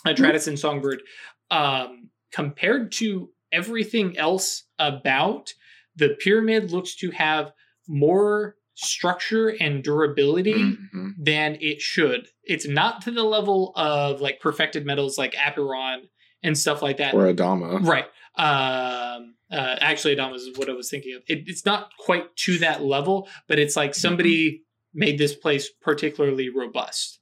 uh, 0.05 0.15
Travis, 0.15 0.47
and 0.47 0.59
Songbird, 0.59 1.03
um, 1.51 2.11
compared 2.33 2.93
to 2.93 3.31
everything 3.53 4.16
else 4.16 4.65
about 4.78 5.53
the 5.97 6.16
pyramid, 6.20 6.70
looks 6.73 6.95
to 6.97 7.11
have 7.11 7.53
more 7.89 8.57
structure 8.74 9.49
and 9.49 9.83
durability 9.83 10.53
Mhm. 10.95 11.15
than 11.19 11.57
it 11.61 11.81
should. 11.81 12.28
It's 12.45 12.69
not 12.69 13.01
to 13.03 13.11
the 13.11 13.23
level 13.23 13.73
of 13.74 14.20
like 14.20 14.41
perfected 14.41 14.85
metals 14.85 15.16
like 15.16 15.33
Apiron 15.35 16.09
and 16.47 16.56
stuff 16.56 16.81
like 16.82 16.97
that. 16.98 17.12
Or 17.14 17.24
Adama. 17.32 17.85
Right. 17.86 18.06
Um, 18.36 19.35
uh, 19.51 19.77
actually, 19.81 20.16
Adama 20.16 20.35
is 20.35 20.51
what 20.56 20.68
I 20.68 20.73
was 20.73 20.89
thinking 20.90 21.14
of. 21.16 21.23
It, 21.27 21.44
it's 21.47 21.64
not 21.66 21.90
quite 21.98 22.35
to 22.36 22.59
that 22.59 22.82
level, 22.82 23.28
but 23.48 23.59
it's 23.59 23.77
like 23.77 23.94
somebody 23.94 24.62
made 24.94 25.18
this 25.18 25.35
place 25.35 25.68
particularly 25.82 26.48
robust. 26.48 27.18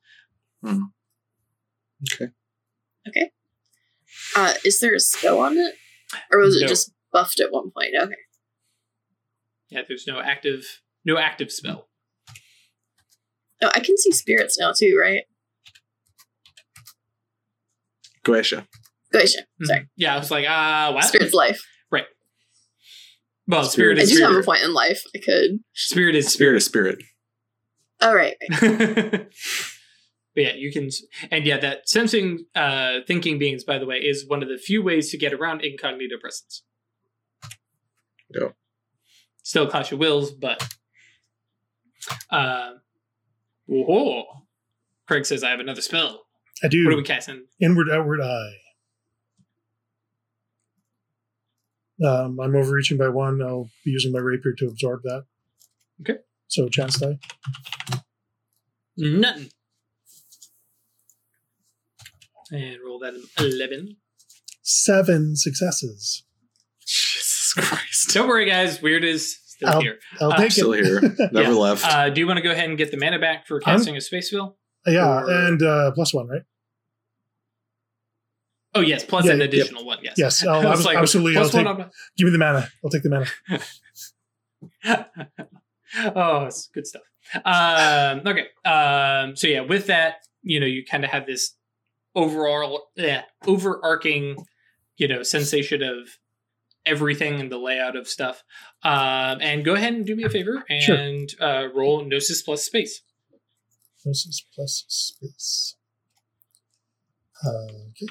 Okay. 0.64 2.28
Okay. 3.08 3.30
Uh, 4.36 4.54
is 4.64 4.78
there 4.80 4.94
a 4.94 5.00
spell 5.00 5.40
on 5.40 5.56
it? 5.56 5.74
Or 6.32 6.38
was 6.40 6.60
No. 6.60 6.66
it 6.66 6.68
just 6.68 6.92
buffed 7.12 7.40
at 7.40 7.50
one 7.52 7.70
point? 7.70 7.90
Okay. 8.00 8.14
Yeah, 9.70 9.82
there's 9.86 10.06
no 10.06 10.20
active, 10.20 10.82
no 11.04 11.18
active 11.18 11.50
spell. 11.50 11.88
Oh, 13.62 13.70
I 13.74 13.80
can 13.80 13.96
see 13.96 14.12
spirits 14.12 14.58
now 14.58 14.72
too, 14.76 14.96
right? 15.00 15.22
Goetia. 18.24 18.66
Goetia. 19.14 19.42
Sorry. 19.62 19.80
Mhm. 19.80 19.88
Yeah, 19.96 20.14
I 20.14 20.18
was 20.18 20.30
like, 20.30 20.46
ah, 20.48 20.90
what? 20.94 21.04
Spirit's 21.04 21.34
life. 21.34 21.60
Right. 21.90 22.04
Well, 23.46 23.64
spirit 23.64 23.98
I 23.98 24.02
is 24.02 24.12
do 24.12 24.22
have 24.22 24.34
a 24.34 24.42
point 24.42 24.62
in 24.62 24.72
life. 24.72 25.02
I 25.14 25.18
could. 25.18 25.60
Spirit 25.74 26.14
is 26.14 26.32
Spirit 26.32 26.56
is 26.56 26.64
spirit. 26.64 26.98
All 28.00 28.14
right. 28.14 28.36
but 28.60 29.28
yeah, 30.34 30.54
you 30.54 30.72
can, 30.72 30.88
and 31.30 31.46
yeah, 31.46 31.58
that 31.58 31.88
sensing, 31.88 32.44
uh, 32.54 32.98
thinking 33.06 33.38
beings, 33.38 33.64
by 33.64 33.78
the 33.78 33.86
way, 33.86 33.96
is 33.96 34.26
one 34.26 34.42
of 34.42 34.48
the 34.48 34.58
few 34.58 34.82
ways 34.82 35.10
to 35.10 35.16
get 35.18 35.32
around 35.32 35.62
incognito 35.62 36.16
presence. 36.20 36.64
Yeah. 38.34 38.48
Still 39.42 39.66
clash 39.68 39.92
of 39.92 39.98
wills, 39.98 40.32
but, 40.32 40.66
uh, 42.30 42.72
whoa. 43.66 44.24
Craig 45.06 45.24
says 45.26 45.44
I 45.44 45.50
have 45.50 45.60
another 45.60 45.82
spell. 45.82 46.22
I 46.62 46.68
do. 46.68 46.84
What 46.84 46.94
are 46.94 46.96
we 46.96 47.02
casting? 47.02 47.44
Inward, 47.60 47.88
outward 47.90 48.20
eye. 48.22 48.52
Um, 52.02 52.40
I'm 52.40 52.56
overreaching 52.56 52.96
by 52.98 53.08
one. 53.08 53.42
I'll 53.42 53.70
be 53.84 53.90
using 53.92 54.12
my 54.12 54.18
rapier 54.20 54.52
to 54.58 54.66
absorb 54.66 55.02
that. 55.04 55.24
Okay. 56.00 56.20
So 56.48 56.68
chance 56.68 56.98
die. 56.98 57.18
Nothing. 58.96 59.50
And 62.52 62.76
roll 62.84 62.98
that 63.00 63.14
11. 63.38 63.96
Seven 64.62 65.36
successes. 65.36 66.24
Jesus 66.86 67.52
Christ. 67.56 68.12
Don't 68.14 68.28
worry, 68.28 68.44
guys. 68.46 68.82
Weird 68.82 69.04
is 69.04 69.36
still 69.46 69.68
I'll- 69.68 69.80
here. 69.80 69.98
I'll 70.20 70.32
Uh, 70.32 70.36
take 70.36 70.52
Still 70.52 70.72
it. 70.72 70.84
here. 70.84 71.00
Never 71.32 71.52
Yeah. 71.52 71.56
left. 71.58 71.84
Uh, 71.86 72.10
do 72.10 72.20
you 72.20 72.26
want 72.26 72.36
to 72.38 72.42
go 72.42 72.50
ahead 72.50 72.68
and 72.68 72.76
get 72.78 72.90
the 72.90 72.96
mana 72.96 73.18
back 73.18 73.46
for 73.46 73.56
I'm- 73.64 73.76
casting 73.78 73.96
a 73.96 74.00
space 74.00 74.32
wheel? 74.32 74.58
yeah, 74.86 75.22
or- 75.22 75.30
and 75.46 75.62
uh, 75.62 75.92
plus 75.92 76.12
one, 76.12 76.28
right? 76.28 76.42
Oh, 78.76 78.80
yes, 78.80 79.04
plus 79.04 79.24
Yeah, 79.26 79.32
an 79.34 79.40
yep. 79.40 79.48
additional 79.50 79.84
one. 79.84 79.98
Yes. 80.02 80.14
Yes, 80.16 80.46
I'll- 80.46 80.66
I 80.66 80.70
was 80.70 80.86
abs- 80.86 80.96
absolutely, 80.96 81.36
I'll 81.40 81.48
take- 81.48 81.66
on- 81.66 81.90
Give 82.16 82.26
me 82.26 82.32
the 82.32 82.38
mana. 82.38 82.68
I'll 82.84 82.90
take 82.90 83.02
the 83.02 83.10
mana. 83.10 83.26
oh, 86.16 86.44
it's 86.46 86.68
good 86.74 86.86
stuff. 86.86 87.02
Um, 87.44 88.22
okay. 88.26 88.46
Um, 88.64 89.36
so 89.36 89.46
yeah, 89.46 89.60
with 89.60 89.86
that, 89.86 90.16
you 90.42 90.60
know, 90.60 90.66
you 90.66 90.84
kind 90.84 91.04
of 91.04 91.10
have 91.10 91.26
this 91.26 91.54
overall, 92.14 92.88
yeah, 92.96 93.22
overarching, 93.46 94.36
you 94.96 95.08
know, 95.08 95.22
sensation 95.22 95.82
of 95.82 96.18
everything 96.86 97.40
and 97.40 97.50
the 97.50 97.58
layout 97.58 97.96
of 97.96 98.06
stuff. 98.08 98.42
Um, 98.82 99.38
and 99.40 99.64
go 99.64 99.74
ahead 99.74 99.94
and 99.94 100.04
do 100.04 100.14
me 100.14 100.24
a 100.24 100.28
favor 100.30 100.62
Sure. 100.80 100.96
and 100.96 101.30
uh, 101.40 101.68
roll 101.74 102.04
Gnosis 102.04 102.42
plus 102.42 102.62
space. 102.64 103.00
Gnosis 104.04 104.44
plus 104.54 104.84
space. 104.88 105.76
Uh, 107.44 107.48
okay. 107.90 108.06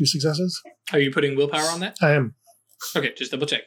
Two 0.00 0.06
successes. 0.06 0.62
Are 0.94 0.98
you 0.98 1.10
putting 1.12 1.36
willpower 1.36 1.68
on 1.70 1.80
that? 1.80 1.98
I 2.00 2.12
am. 2.12 2.34
Okay, 2.96 3.12
just 3.18 3.30
double 3.32 3.46
check. 3.46 3.64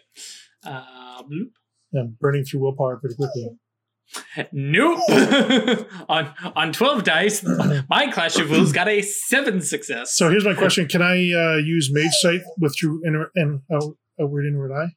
Uh, 0.65 1.21
bloop. 1.21 1.51
I'm 1.95 2.17
burning 2.19 2.43
through 2.43 2.61
willpower 2.61 2.97
pretty 2.97 3.15
quickly. 3.15 3.49
Nope. 4.51 4.99
on 6.09 6.33
on 6.55 6.73
twelve 6.73 7.03
dice, 7.03 7.43
my 7.89 8.09
Clash 8.11 8.39
of 8.39 8.49
Wills 8.49 8.71
got 8.71 8.87
a 8.87 9.03
seven 9.03 9.61
success. 9.61 10.15
So 10.15 10.31
here's 10.31 10.43
my 10.43 10.55
question: 10.55 10.87
Can 10.87 11.03
I 11.03 11.17
uh, 11.31 11.57
use 11.57 11.91
Mage 11.93 12.09
Sight 12.21 12.41
with 12.59 12.75
through 12.79 13.03
inner 13.05 13.29
and 13.35 13.61
out, 13.71 13.95
outward 14.19 14.47
inward 14.47 14.71
eye? 14.71 14.87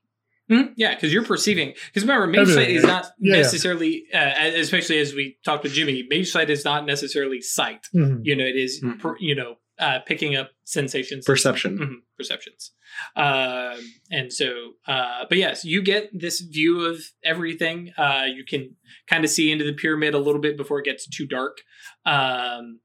Mhm, 0.50 0.72
Yeah, 0.76 0.94
because 0.94 1.12
you're 1.12 1.24
perceiving. 1.24 1.74
Because 1.92 2.04
remember, 2.08 2.26
Mage 2.28 2.48
Sight 2.54 2.70
is 2.70 2.82
not 2.84 3.04
Yeah, 3.18 3.34
yeah. 3.36 3.42
necessarily, 3.42 4.04
uh, 4.14 4.32
especially 4.54 5.00
as 5.00 5.12
we 5.12 5.36
talked 5.44 5.64
with 5.64 5.72
Jimmy, 5.74 6.06
Mage 6.08 6.30
Sight 6.30 6.48
is 6.48 6.64
not 6.64 6.86
necessarily 6.86 7.42
sight. 7.42 7.88
Mhm. 7.94 8.20
You 8.22 8.36
know, 8.36 8.44
it 8.44 8.56
is, 8.56 8.80
Mhm. 8.82 8.98
per, 9.00 9.16
you 9.18 9.34
know, 9.34 9.56
uh, 9.78 9.98
picking 10.06 10.36
up 10.36 10.50
sensations, 10.64 11.24
Perception. 11.26 11.78
Mhm, 11.78 11.94
perceptions. 12.16 12.72
Um, 13.14 13.78
and 14.10 14.32
so, 14.32 14.72
uh, 14.86 15.24
but 15.28 15.36
yes, 15.38 15.64
you 15.64 15.82
get 15.82 16.10
this 16.18 16.40
view 16.40 16.86
of 16.86 17.00
everything. 17.22 17.92
Uh, 17.98 18.24
you 18.34 18.44
can 18.44 18.76
kind 19.06 19.24
of 19.24 19.30
see 19.30 19.52
into 19.52 19.64
the 19.64 19.74
pyramid 19.74 20.14
a 20.14 20.18
little 20.18 20.40
bit 20.40 20.56
before 20.56 20.78
it 20.80 20.84
gets 20.84 21.06
too 21.06 21.26
dark. 21.26 21.58
Um, 22.06 22.80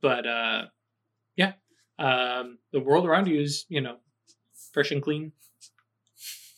but 0.00 0.26
uh, 0.26 0.66
yeah, 1.36 1.54
um, 1.98 2.58
the 2.72 2.80
world 2.80 3.06
around 3.06 3.26
you 3.26 3.40
is, 3.40 3.66
you 3.68 3.80
know, 3.80 3.96
fresh 4.72 4.90
and 4.92 5.02
clean. 5.02 5.32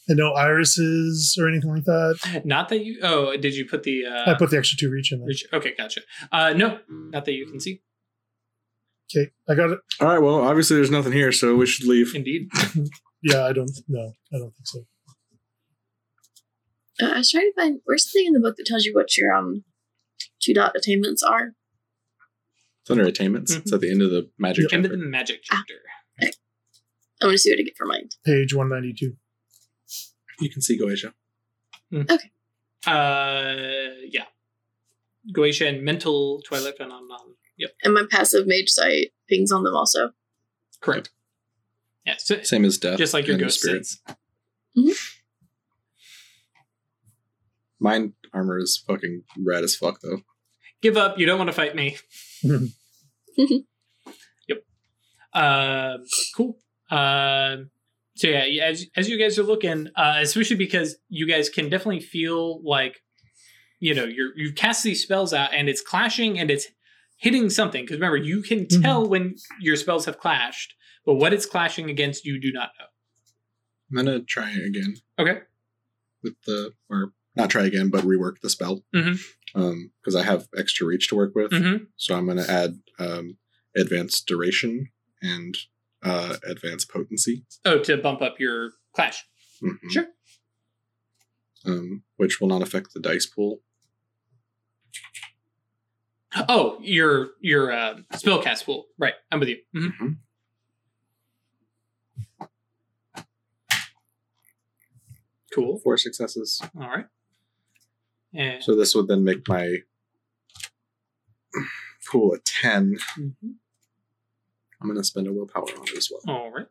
And 0.08 0.18
no 0.18 0.32
irises 0.34 1.36
or 1.40 1.48
anything 1.48 1.70
like 1.70 1.84
that. 1.84 2.42
Not 2.44 2.68
that 2.70 2.84
you. 2.84 2.98
Oh, 3.02 3.36
did 3.36 3.54
you 3.54 3.64
put 3.66 3.84
the? 3.84 4.04
Uh, 4.04 4.32
I 4.32 4.34
put 4.34 4.50
the 4.50 4.58
extra 4.58 4.76
two 4.76 4.90
reach 4.90 5.12
in 5.12 5.20
there. 5.20 5.28
reach- 5.28 5.46
okay, 5.52 5.74
gotcha. 5.78 6.00
Uh, 6.32 6.52
no, 6.54 6.80
not 6.88 7.24
that 7.24 7.32
you 7.32 7.46
can 7.46 7.60
see. 7.60 7.80
Okay, 9.14 9.30
I 9.48 9.54
got 9.54 9.70
it. 9.70 9.80
All 10.00 10.08
right. 10.08 10.18
Well, 10.18 10.40
obviously 10.42 10.76
there's 10.76 10.90
nothing 10.90 11.12
here, 11.12 11.32
so 11.32 11.54
we 11.56 11.66
should 11.66 11.86
leave. 11.86 12.14
Indeed. 12.14 12.50
Yeah, 13.24 13.44
I 13.44 13.52
don't. 13.52 13.70
No, 13.86 14.12
I 14.34 14.38
don't 14.38 14.52
think 14.52 14.66
so. 14.66 14.80
Uh, 17.00 17.12
I 17.14 17.18
was 17.18 17.30
trying 17.30 17.52
to 17.52 17.54
find 17.54 17.80
where's 17.84 18.04
the 18.04 18.10
thing 18.18 18.26
in 18.26 18.32
the 18.32 18.40
book 18.40 18.56
that 18.56 18.66
tells 18.66 18.84
you 18.84 18.92
what 18.94 19.16
your 19.16 19.32
um 19.32 19.62
two 20.40 20.52
dot 20.52 20.74
attainments 20.74 21.22
are. 21.22 21.52
It's 22.80 22.90
under 22.90 23.04
attainments. 23.04 23.54
It's 23.54 23.72
at 23.72 23.80
the 23.80 23.92
end 23.92 24.02
of 24.02 24.10
the 24.10 24.28
magic 24.38 24.72
End 24.72 24.84
of 24.84 24.90
the 24.90 24.96
magic 24.96 25.42
chapter. 25.44 25.74
I'm 26.20 26.30
gonna 27.28 27.38
see 27.38 27.52
what 27.52 27.60
I 27.60 27.62
get 27.62 27.76
for 27.76 27.86
mine. 27.86 28.08
Page 28.26 28.54
one 28.54 28.68
ninety 28.68 28.92
two. 28.92 29.14
You 30.40 30.50
can 30.50 30.60
see 30.60 30.76
Goetia. 30.76 31.12
Uh, 32.84 33.94
yeah. 34.10 34.24
Goetia 35.32 35.68
and 35.68 35.84
mental 35.84 36.42
twilight 36.42 36.76
phenomenon. 36.76 37.36
Yep, 37.62 37.70
And 37.84 37.94
my 37.94 38.02
passive 38.10 38.46
mage 38.46 38.68
sight 38.68 39.12
pings 39.28 39.50
on 39.52 39.62
them 39.64 39.74
also. 39.74 40.10
correct. 40.80 41.10
Yeah, 42.04 42.14
so 42.18 42.42
Same 42.42 42.64
as 42.64 42.76
death. 42.78 42.98
just 42.98 43.14
like 43.14 43.26
your 43.28 43.34
and 43.34 43.44
ghost 43.44 43.60
spirit. 43.60 43.86
sense. 43.86 44.98
Mine 47.78 48.14
armor 48.32 48.58
is 48.58 48.82
fucking 48.86 49.22
rad 49.38 49.64
as 49.64 49.74
fuck 49.76 50.00
though. 50.00 50.18
Give 50.80 50.96
up. 50.96 51.18
You 51.18 51.26
don't 51.26 51.38
want 51.38 51.48
to 51.48 51.52
fight 51.54 51.74
me. 51.76 51.96
Yep. 54.48 54.64
Um, 55.32 56.02
cool. 56.36 56.58
Um, 56.90 57.70
so 58.16 58.28
yeah, 58.28 58.44
yeah, 58.44 58.64
as 58.64 58.86
as 58.96 59.08
you 59.08 59.18
guys 59.18 59.38
are 59.38 59.42
looking, 59.44 59.88
uh, 59.96 60.16
especially 60.20 60.56
because 60.56 60.96
you 61.08 61.26
guys 61.26 61.48
can 61.48 61.68
definitely 61.70 62.00
feel 62.00 62.60
like, 62.62 63.00
you 63.80 63.94
know, 63.94 64.04
you're 64.04 64.30
you've 64.36 64.54
cast 64.54 64.82
these 64.84 65.02
spells 65.02 65.32
out 65.32 65.54
and 65.54 65.68
it's 65.68 65.80
clashing 65.80 66.38
and 66.38 66.50
it's 66.50 66.66
hitting 67.22 67.48
something. 67.48 67.84
Because 67.84 67.96
remember, 67.98 68.16
you 68.16 68.42
can 68.42 68.66
Mhm. 68.66 68.82
tell 68.82 69.08
when 69.08 69.36
your 69.60 69.76
spells 69.76 70.04
have 70.06 70.18
clashed, 70.18 70.74
but 71.06 71.14
what 71.14 71.32
it's 71.32 71.46
clashing 71.46 71.88
against, 71.88 72.24
you 72.24 72.40
do 72.40 72.52
not 72.52 72.70
know. 72.78 72.86
I'm 73.90 73.96
gonna 74.04 74.20
try 74.22 74.50
again 74.50 74.96
Okay. 75.18 75.40
with 76.22 76.34
the 76.46 76.72
or 76.88 77.14
not 77.36 77.48
try 77.50 77.64
again, 77.64 77.88
but 77.90 78.04
rework 78.04 78.40
the 78.40 78.50
spell. 78.50 78.84
Mhm. 78.94 79.20
Um, 79.54 79.92
because 80.00 80.16
I 80.16 80.22
have 80.24 80.48
extra 80.56 80.86
reach 80.86 81.08
to 81.08 81.14
work 81.14 81.34
with, 81.34 81.52
Mm-hmm. 81.52 81.84
so 81.96 82.14
I'm 82.16 82.26
gonna 82.26 82.42
add 82.46 82.82
um 82.98 83.38
advanced 83.76 84.26
duration 84.26 84.90
and 85.22 85.56
uh 86.02 86.36
advanced 86.44 86.90
potency. 86.90 87.44
Oh, 87.64 87.78
to 87.84 87.96
bump 87.98 88.20
up 88.20 88.40
your 88.40 88.72
clash. 88.94 89.24
Mhm. 89.62 89.78
Sure. 89.90 90.08
Um, 91.64 92.02
which 92.16 92.40
will 92.40 92.48
not 92.48 92.62
affect 92.62 92.92
the 92.94 93.00
dice 93.00 93.26
pool. 93.26 93.62
Oh, 96.48 96.78
your 96.80 97.30
your 97.40 97.72
uh, 97.72 97.96
spellcast 98.14 98.64
pool. 98.64 98.86
Right. 98.98 99.14
I'm 99.30 99.40
with 99.40 99.48
you. 99.50 99.58
Mhm. 99.74 99.92
Mhm. 100.00 100.16
Cool. 105.52 105.78
Four 105.80 105.96
successes. 105.98 106.62
All 106.80 106.88
right. 106.88 107.06
And 108.34 108.62
So 108.64 108.74
this 108.74 108.94
would 108.94 109.08
then 109.08 109.24
make 109.24 109.46
my 109.46 109.78
pool 112.10 112.32
a 112.34 112.38
ten. 112.38 112.96
Mhm. 113.18 113.34
I'm 114.80 114.88
gonna 114.88 115.04
spend 115.04 115.26
a 115.26 115.32
willpower 115.32 115.64
on 115.64 115.82
it 115.88 115.96
as 115.96 116.10
well. 116.10 116.22
all 116.36 116.50
right. 116.50 116.66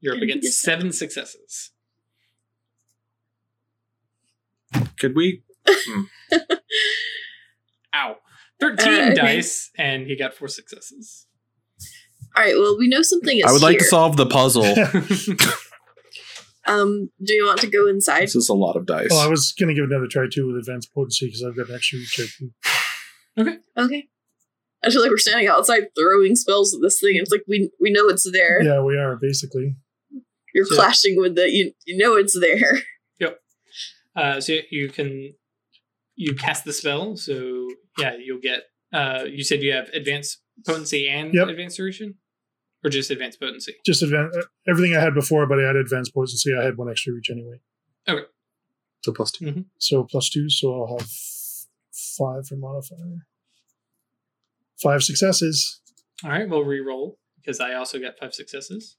You're 0.00 0.14
up 0.16 0.22
against 0.22 0.60
seven 0.60 0.92
successes. 0.92 1.72
Could 4.98 5.14
we? 5.16 5.42
Ow. 7.94 8.16
13 8.60 8.88
Uh, 8.88 8.90
okay. 9.06 9.14
dice, 9.14 9.70
and 9.78 10.06
he 10.06 10.16
got 10.16 10.34
four 10.34 10.48
successes. 10.48 11.26
All 12.36 12.44
right. 12.44 12.54
Well, 12.56 12.76
we 12.78 12.88
know 12.88 13.02
something 13.02 13.38
is 13.38 13.44
I 13.44 13.52
would 13.52 13.62
like 13.62 13.78
to 13.78 13.84
solve 13.84 14.16
the 14.16 14.26
puzzle. 14.26 14.64
Um, 16.66 17.10
do 17.24 17.32
you 17.34 17.46
want 17.46 17.60
to 17.60 17.66
go 17.70 17.88
inside? 17.88 18.24
this 18.24 18.36
is 18.36 18.48
a 18.48 18.54
lot 18.54 18.76
of 18.76 18.86
dice. 18.86 19.08
Oh, 19.10 19.24
I 19.24 19.28
was 19.28 19.52
gonna 19.58 19.74
give 19.74 19.84
another 19.84 20.06
try 20.06 20.26
too 20.30 20.46
with 20.46 20.56
advanced 20.56 20.92
potency 20.94 21.26
because 21.26 21.42
I've 21.42 21.56
got 21.56 21.68
an 21.68 21.74
extra 21.74 21.98
reach. 21.98 22.16
there, 22.16 22.26
too. 23.46 23.58
Okay. 23.76 24.04
I 24.84 24.90
feel 24.90 25.00
like 25.02 25.10
we're 25.10 25.16
standing 25.18 25.48
outside 25.48 25.84
throwing 25.98 26.36
spells 26.36 26.74
at 26.74 26.80
this 26.82 27.00
thing. 27.00 27.16
It's 27.16 27.30
like 27.30 27.42
we 27.48 27.70
we 27.80 27.90
know 27.90 28.08
it's 28.08 28.30
there. 28.30 28.62
Yeah, 28.62 28.82
we 28.82 28.96
are 28.96 29.16
basically. 29.20 29.74
You're 30.54 30.66
So- 30.66 30.76
clashing 30.76 31.16
with 31.16 31.34
the 31.34 31.50
you 31.50 31.72
you 31.86 31.96
know 31.96 32.14
it's 32.16 32.38
there. 32.38 32.78
Yep. 33.18 33.38
Uh, 34.16 34.40
so 34.40 34.56
you 34.70 34.88
can 34.90 35.34
you 36.20 36.34
cast 36.34 36.64
the 36.64 36.72
spell. 36.72 37.16
So 37.16 37.68
yeah, 37.98 38.14
you'll 38.22 38.40
get. 38.40 38.64
Uh, 38.92 39.24
you 39.26 39.42
said 39.44 39.62
you 39.62 39.72
have 39.72 39.88
advanced 39.90 40.38
potency 40.66 41.08
and 41.08 41.32
Yep. 41.32 41.48
advanced 41.48 41.76
duration, 41.78 42.16
or 42.84 42.90
just 42.90 43.10
advanced 43.10 43.40
potency. 43.40 43.74
Just 43.86 44.02
advanced 44.02 44.36
uh, 44.36 44.42
everything 44.68 44.96
I 44.96 45.00
had 45.00 45.14
before, 45.14 45.46
but 45.46 45.58
I 45.58 45.66
had 45.66 45.76
advanced 45.76 46.12
potency. 46.14 46.50
I 46.60 46.64
had 46.64 46.76
one 46.76 46.90
extra 46.90 47.12
reach 47.14 47.30
anyway. 47.30 47.60
Okay. 48.08 48.24
So 49.04 49.12
plus 49.12 49.30
two. 49.32 49.64
So 49.78 50.04
plus 50.04 50.28
two, 50.28 50.50
so 50.50 50.74
I'll 50.74 50.98
have 50.98 51.08
five 52.18 52.46
for 52.46 52.56
modifier. 52.56 53.26
Five 54.82 55.02
successes. 55.02 55.80
All 56.24 56.30
right, 56.30 56.48
we'll 56.48 56.64
re-roll 56.64 57.18
because 57.36 57.60
I 57.60 57.72
also 57.74 57.98
got 57.98 58.18
five 58.18 58.34
successes. 58.34 58.96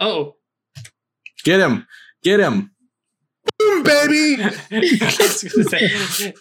Oh, 0.00 0.36
Get 1.44 1.60
him! 1.60 1.86
Get 2.22 2.40
him! 2.40 2.70
Boom! 3.84 4.08
boom, 4.08 4.08
baby. 4.08 4.42
I 4.42 5.16
was 5.18 5.44
gonna 5.44 5.68
say, 5.68 5.78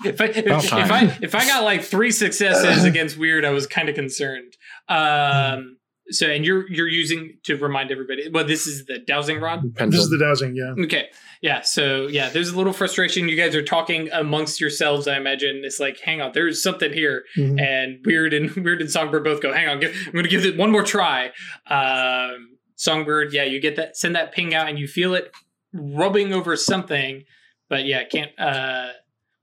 if, 0.06 0.22
I, 0.22 0.26
if, 0.26 0.38
if. 0.38 0.74
I 0.74 1.18
if 1.22 1.36
I 1.36 1.46
got 1.46 1.64
like 1.64 1.84
three 1.84 2.12
successes 2.12 2.84
against 2.84 3.18
weird, 3.18 3.46
I 3.46 3.52
was 3.52 3.68
kind 3.68 3.90
of 3.90 3.96
concerned. 3.96 4.56
Um, 4.90 5.78
so 6.10 6.28
and 6.28 6.46
you're 6.46 6.70
you're 6.72 6.88
using 6.88 7.38
to 7.44 7.58
remind 7.58 7.92
everybody. 7.92 8.30
Well, 8.30 8.46
this 8.46 8.66
is 8.66 8.86
the 8.86 9.00
dowsing 9.00 9.40
rod. 9.40 9.74
This 9.76 9.96
is 9.96 10.10
the 10.10 10.18
dowsing, 10.18 10.56
yeah. 10.56 10.84
Okay, 10.86 11.08
yeah. 11.42 11.62
So 11.62 12.08
yeah, 12.08 12.30
there's 12.30 12.50
a 12.50 12.58
little 12.58 12.74
frustration. 12.74 13.28
You 13.28 13.36
guys 13.36 13.56
are 13.56 13.64
talking 13.64 14.10
amongst 14.12 14.62
yourselves. 14.62 15.08
I 15.08 15.18
imagine 15.18 15.62
it's 15.64 15.80
like, 15.80 16.00
hang 16.00 16.22
on, 16.22 16.32
there's 16.34 16.64
something 16.64 16.94
here. 16.94 17.26
Mhm. 17.38 17.62
And 17.62 18.00
weird 18.06 18.34
and 18.34 18.50
weird 18.64 18.82
and 18.82 18.90
songbird 18.90 19.24
both 19.24 19.42
go, 19.42 19.52
hang 19.54 19.68
on, 19.68 19.80
give, 19.80 19.94
I'm 20.08 20.14
gonna 20.14 20.28
give 20.30 20.46
it 20.46 20.58
one 20.58 20.72
more 20.72 20.84
try. 20.84 21.32
Um, 21.70 22.58
songbird, 22.76 23.34
yeah, 23.34 23.44
you 23.44 23.60
get 23.60 23.76
that, 23.76 23.98
send 23.98 24.16
that 24.16 24.32
ping 24.32 24.54
out, 24.54 24.70
and 24.70 24.80
you 24.80 24.88
feel 24.88 25.14
it 25.14 25.32
rubbing 25.74 26.34
over 26.34 26.56
something, 26.56 27.24
but 27.70 27.86
yeah, 27.86 28.04
can't. 28.06 28.32
uh 28.40 28.90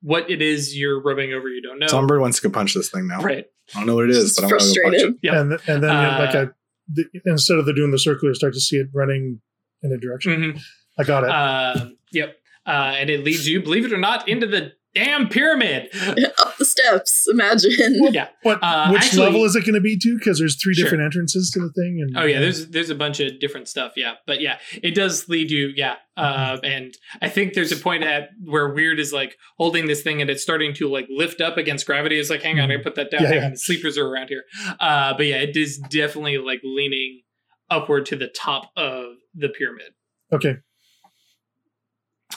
What 0.02 0.30
it 0.30 0.42
is 0.42 0.76
you're 0.76 1.00
rubbing 1.00 1.32
over, 1.32 1.48
you 1.48 1.62
don't 1.62 1.78
know. 1.78 1.86
Songbird 1.86 2.20
wants 2.20 2.40
to 2.40 2.48
go 2.48 2.52
punch 2.52 2.74
this 2.74 2.90
thing 2.90 3.06
now. 3.06 3.20
Right. 3.20 3.46
I 3.74 3.78
don't 3.78 3.86
know 3.86 3.94
what 3.94 4.04
it 4.04 4.10
is, 4.10 4.36
Just 4.36 4.36
but 4.36 4.44
I'm 4.44 4.50
gonna 4.58 4.74
go 4.74 4.82
punch 4.82 5.02
it. 5.02 5.14
Yep. 5.22 5.34
And 5.34 5.52
and 5.66 5.82
then 5.82 5.90
Uh, 5.90 6.18
like 6.18 6.34
I, 6.34 6.46
the, 6.92 7.04
instead 7.24 7.58
of 7.58 7.64
the 7.66 7.72
doing 7.72 7.90
the 7.90 7.98
circle, 7.98 8.28
you 8.28 8.34
start 8.34 8.52
to 8.54 8.60
see 8.60 8.76
it 8.76 8.88
running 8.92 9.40
in 9.82 9.92
a 9.92 9.96
direction. 9.98 10.52
hmm 10.52 10.58
I 10.98 11.02
got 11.04 11.24
it. 11.24 11.30
Um, 11.30 11.96
yep. 12.12 12.36
Uh, 12.66 12.94
and 12.96 13.10
it 13.10 13.24
leads 13.24 13.48
you, 13.48 13.60
believe 13.62 13.84
it 13.84 13.92
or 13.92 13.98
not, 13.98 14.28
into 14.28 14.46
the 14.46 14.72
damn 14.94 15.28
pyramid. 15.28 15.88
Up 16.54 16.58
the 16.58 16.64
steps. 16.64 17.26
Imagine. 17.30 17.72
yeah. 18.12 18.28
what? 18.42 18.58
uh, 18.62 18.88
which 18.90 19.02
actually- 19.02 19.22
level 19.24 19.44
is 19.44 19.56
it 19.56 19.62
going 19.62 19.74
to 19.74 19.80
be 19.80 19.98
to? 19.98 20.16
Because 20.18 20.38
there's 20.38 20.60
three 20.62 20.74
Sure. 20.74 20.84
different 20.84 21.04
entrances 21.04 21.50
to 21.50 21.60
the 21.60 21.72
thing. 21.72 21.98
And 22.00 22.16
Oh 22.16 22.24
yeah, 22.24 22.38
there's 22.40 22.68
there's 22.68 22.90
a 22.90 22.94
bunch 22.94 23.18
of 23.20 23.40
different 23.40 23.66
stuff. 23.68 23.92
Yeah, 23.96 24.14
but 24.26 24.40
yeah, 24.40 24.58
it 24.82 24.94
does 24.94 25.28
lead 25.28 25.50
you. 25.50 25.72
Yeah, 25.74 25.96
uh, 26.16 26.58
and 26.62 26.94
I 27.20 27.28
think 27.28 27.54
there's 27.54 27.72
a 27.72 27.76
point 27.76 28.04
at 28.04 28.30
where 28.44 28.72
weird 28.72 28.98
is 29.00 29.12
like 29.12 29.36
holding 29.58 29.86
this 29.86 30.02
thing 30.02 30.20
and 30.20 30.30
it's 30.30 30.42
starting 30.42 30.72
to 30.74 30.88
like 30.88 31.06
lift 31.10 31.40
up 31.40 31.56
against 31.56 31.86
gravity. 31.86 32.18
It's 32.18 32.30
like, 32.30 32.42
hang 32.42 32.60
on, 32.60 32.70
I 32.70 32.76
put 32.76 32.94
that 32.94 33.10
down. 33.10 33.22
Yeah, 33.22 33.34
yeah. 33.34 33.50
the 33.50 33.56
sleepers 33.56 33.98
are 33.98 34.06
around 34.06 34.28
here. 34.28 34.44
Uh, 34.80 35.14
but 35.16 35.26
yeah, 35.26 35.36
it 35.36 35.56
is 35.56 35.78
definitely 35.78 36.38
like 36.38 36.60
leaning 36.62 37.22
upward 37.70 38.06
to 38.06 38.16
the 38.16 38.28
top 38.28 38.70
of 38.76 39.14
the 39.34 39.48
pyramid. 39.48 39.88
okay. 40.32 40.56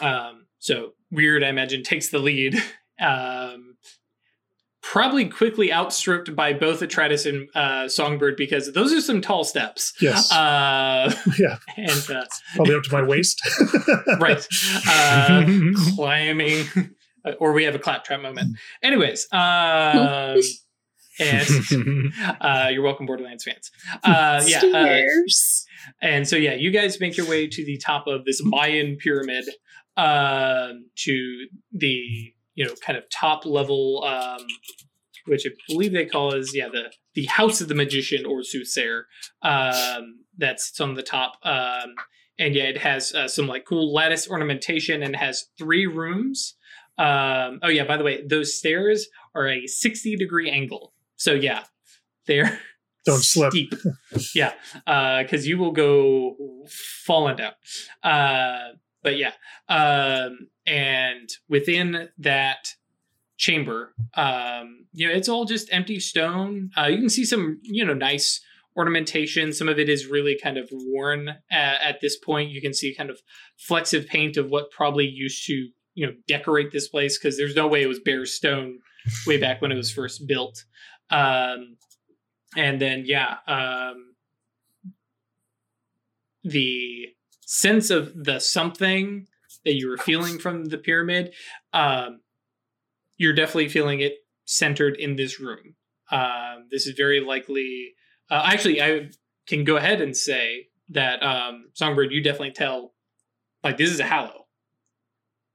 Um, 0.02 0.45
so 0.60 0.91
weird, 1.11 1.44
I 1.44 1.49
imagine, 1.49 1.84
takes 1.84 2.10
the 2.10 2.19
lead. 2.19 2.56
Um, 2.99 3.66
probably 4.91 5.27
quickly 5.27 5.72
outstripped 5.72 6.34
by 6.34 6.53
both 6.53 6.80
Atratus 6.80 7.26
and 7.27 7.49
uh, 7.53 7.89
Songbird 7.89 8.38
because 8.38 8.72
those 8.72 8.93
are 8.93 9.01
some 9.01 9.19
tall 9.19 9.43
steps. 9.43 9.93
Yes. 9.99 10.31
Uh, 10.31 11.14
yeah. 11.38 11.57
and 11.76 12.09
uh, 12.09 12.23
Probably 12.55 12.76
up 12.76 12.84
to 12.84 12.93
my 12.93 13.03
waist. 13.03 13.41
right, 14.19 14.47
uh, 14.88 15.45
climbing, 15.95 16.68
or 17.39 17.51
we 17.51 17.65
have 17.65 17.76
a 17.76 17.80
claptrap 17.80 18.22
moment. 18.22 18.57
Anyways, 18.81 19.27
um, 19.34 20.39
and 21.19 22.14
uh, 22.39 22.69
you're 22.72 22.81
welcome, 22.81 23.07
Borderlands 23.07 23.43
fans. 23.43 23.69
Uh, 24.05 24.41
yeah, 24.45 24.61
uh, 24.73 25.01
and 26.01 26.26
so 26.26 26.38
yeah, 26.38 26.53
you 26.53 26.72
guys 26.72 27.01
make 27.01 27.18
your 27.18 27.27
way 27.27 27.47
to 27.47 27.65
the 27.65 27.77
top 27.77 28.07
of 28.07 28.23
this 28.23 28.41
Mayan 28.41 28.95
pyramid, 28.95 29.49
um, 29.97 30.85
to 30.95 31.47
the 31.73 32.31
you 32.57 32.65
know 32.65 32.73
kind 32.85 32.97
of 32.97 33.09
top 33.09 33.45
level, 33.45 34.03
um, 34.03 34.45
which 35.27 35.45
I 35.47 35.51
believe 35.69 35.93
they 35.93 36.05
call 36.05 36.34
is 36.34 36.53
yeah 36.53 36.67
the 36.67 36.91
the 37.13 37.25
house 37.27 37.61
of 37.61 37.69
the 37.69 37.75
magician 37.75 38.25
or 38.25 38.43
soothsayer. 38.43 39.05
Um, 39.41 40.25
that 40.39 40.59
sits 40.59 40.81
on 40.81 40.93
the 40.95 41.01
top, 41.03 41.34
um, 41.43 41.95
and 42.38 42.53
yeah, 42.53 42.63
it 42.65 42.77
has 42.79 43.13
uh, 43.13 43.27
some 43.27 43.47
like 43.47 43.65
cool 43.65 43.93
lattice 43.93 44.29
ornamentation 44.29 45.01
and 45.01 45.15
has 45.15 45.45
three 45.57 45.85
rooms. 45.85 46.55
Um, 46.97 47.59
oh 47.63 47.69
yeah, 47.69 47.85
by 47.85 47.97
the 47.97 48.03
way, 48.03 48.25
those 48.25 48.53
stairs 48.57 49.07
are 49.35 49.47
a 49.47 49.67
sixty 49.67 50.15
degree 50.15 50.49
angle. 50.49 50.93
So 51.15 51.34
yeah, 51.34 51.63
they're 52.25 52.59
Don't 53.05 53.23
slip. 53.23 53.51
steep. 53.51 53.73
yeah, 54.35 54.53
uh 54.85 55.21
because 55.23 55.47
you 55.47 55.57
will 55.57 55.71
go 55.71 56.35
falling 57.05 57.38
down. 57.38 57.53
Uh, 58.03 58.73
but 59.03 59.15
yeah, 59.17 59.31
um, 59.69 60.49
and 60.68 61.30
within 61.48 62.10
that 62.19 62.73
chamber, 63.38 63.94
um, 64.15 64.85
you 64.91 65.07
know, 65.07 65.14
it's 65.14 65.30
all 65.30 65.45
just 65.45 65.72
empty 65.72 65.99
stone. 65.99 66.72
Uh, 66.77 66.88
you 66.88 66.98
can 66.98 67.10
see 67.10 67.23
some, 67.23 67.60
you 67.64 67.85
know, 67.85 67.94
nice 67.94 68.41
ornamentation. 68.76 69.53
Some 69.53 69.69
of 69.69 69.80
it 69.80 69.89
is 69.89 70.07
really 70.07 70.38
kind 70.41 70.57
of 70.57 70.69
worn 70.72 71.30
at, 71.49 71.81
at 71.81 72.02
this 72.02 72.18
point. 72.18 72.52
You 72.52 72.61
can 72.61 72.73
see 72.73 72.94
kind 72.94 73.10
of 73.10 73.22
flecks 73.57 73.94
of 73.94 74.06
paint 74.07 74.35
of 74.35 74.49
what 74.49 74.69
probably 74.69 75.06
used 75.06 75.45
to, 75.48 75.69
you 75.95 76.06
know, 76.06 76.14
decorate 76.27 76.72
this 76.72 76.89
place 76.89 77.18
because 77.18 77.38
there's 77.38 77.56
no 77.56 77.68
way 77.68 77.81
it 77.81 77.88
was 77.88 77.99
bare 77.99 78.26
stone 78.26 78.80
way 79.26 79.38
back 79.38 79.61
when 79.61 79.72
it 79.72 79.76
was 79.76 79.91
first 79.91 80.27
built. 80.27 80.65
Um, 81.10 81.77
and 82.56 82.81
then 82.81 83.03
yeah, 83.06 83.38
um, 83.48 84.15
the 86.44 87.07
sense 87.45 87.89
of 87.89 88.11
the 88.14 88.39
something 88.39 89.27
that 89.65 89.73
you 89.73 89.89
were 89.89 89.97
feeling 89.97 90.39
from 90.39 90.65
the 90.65 90.77
pyramid, 90.77 91.34
um, 91.73 92.21
you're 93.17 93.34
definitely 93.34 93.69
feeling 93.69 93.99
it 93.99 94.13
centered 94.45 94.95
in 94.97 95.15
this 95.15 95.39
room. 95.39 95.75
Um, 96.11 96.67
this 96.71 96.88
is 96.88 96.95
very 96.95 97.19
likely. 97.19 97.93
Uh, 98.29 98.43
actually, 98.45 98.81
I 98.81 99.09
can 99.47 99.63
go 99.63 99.77
ahead 99.77 100.01
and 100.01 100.15
say 100.15 100.67
that 100.89 101.21
um, 101.23 101.69
Songbird, 101.73 102.11
you 102.11 102.21
definitely 102.21 102.51
tell 102.51 102.93
like 103.63 103.77
this 103.77 103.91
is 103.91 103.99
a 103.99 104.05
hallow. 104.05 104.45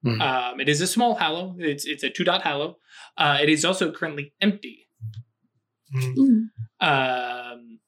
Mhm. 0.05 0.21
Um, 0.21 0.61
it 0.61 0.69
is 0.69 0.81
a 0.81 0.87
small 0.87 1.15
hallow. 1.15 1.55
It's 1.59 1.87
it's 1.87 2.03
a 2.03 2.11
two 2.11 2.25
dot 2.25 2.43
hallow. 2.43 2.79
Uh, 3.17 3.39
it 3.41 3.49
is 3.49 3.65
also 3.65 3.93
currently 3.93 4.35
empty. 4.41 4.89
Mm. 5.95 6.49
Um, 6.81 7.79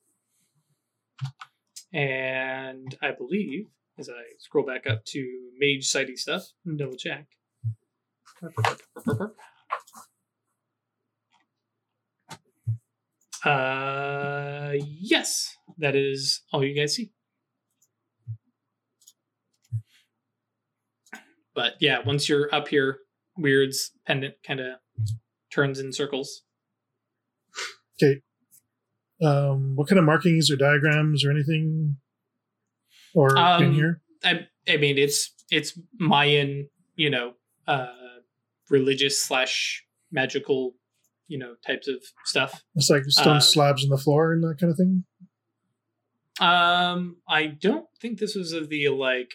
and 1.92 2.96
I 3.02 3.12
believe, 3.12 3.66
as 3.98 4.08
I 4.08 4.22
scroll 4.38 4.66
back 4.66 4.86
up 4.86 5.04
to 5.06 5.50
mage 5.58 5.90
sighty 5.90 6.16
stuff, 6.16 6.42
and 6.64 6.78
double 6.78 6.96
check. 6.96 7.26
Uh, 13.44 14.72
yes, 14.80 15.56
that 15.78 15.94
is 15.94 16.42
all 16.52 16.64
you 16.64 16.74
guys 16.74 16.94
see. 16.94 17.12
But 21.54 21.74
yeah, 21.80 21.98
once 22.04 22.28
you're 22.28 22.52
up 22.54 22.68
here, 22.68 22.98
Weird's 23.36 23.92
pendant 24.06 24.34
kind 24.46 24.60
of 24.60 24.76
turns 25.52 25.78
in 25.78 25.92
circles. 25.92 26.42
Okay. 28.02 28.22
Um, 29.22 29.76
what 29.76 29.88
kind 29.88 29.98
of 29.98 30.04
markings 30.04 30.50
or 30.50 30.56
diagrams 30.56 31.24
or 31.24 31.30
anything? 31.30 31.96
Or 33.14 33.30
in 33.30 33.38
Um, 33.38 33.74
here? 33.74 34.02
I 34.22 34.46
I 34.68 34.76
mean 34.76 34.98
it's 34.98 35.32
it's 35.50 35.78
Mayan, 35.98 36.68
you 36.96 37.10
know, 37.10 37.34
uh 37.66 37.88
religious 38.70 39.20
slash 39.22 39.84
magical, 40.10 40.74
you 41.28 41.38
know, 41.38 41.54
types 41.66 41.88
of 41.88 42.02
stuff. 42.24 42.62
It's 42.74 42.90
like 42.90 43.04
stone 43.06 43.36
uh, 43.36 43.40
slabs 43.40 43.84
on 43.84 43.90
the 43.90 43.98
floor 43.98 44.32
and 44.32 44.42
that 44.42 44.58
kind 44.58 44.70
of 44.70 44.76
thing. 44.76 45.04
Um 46.40 47.16
I 47.28 47.46
don't 47.46 47.86
think 48.00 48.18
this 48.18 48.34
was 48.34 48.52
of 48.52 48.68
the 48.68 48.88
like 48.88 49.34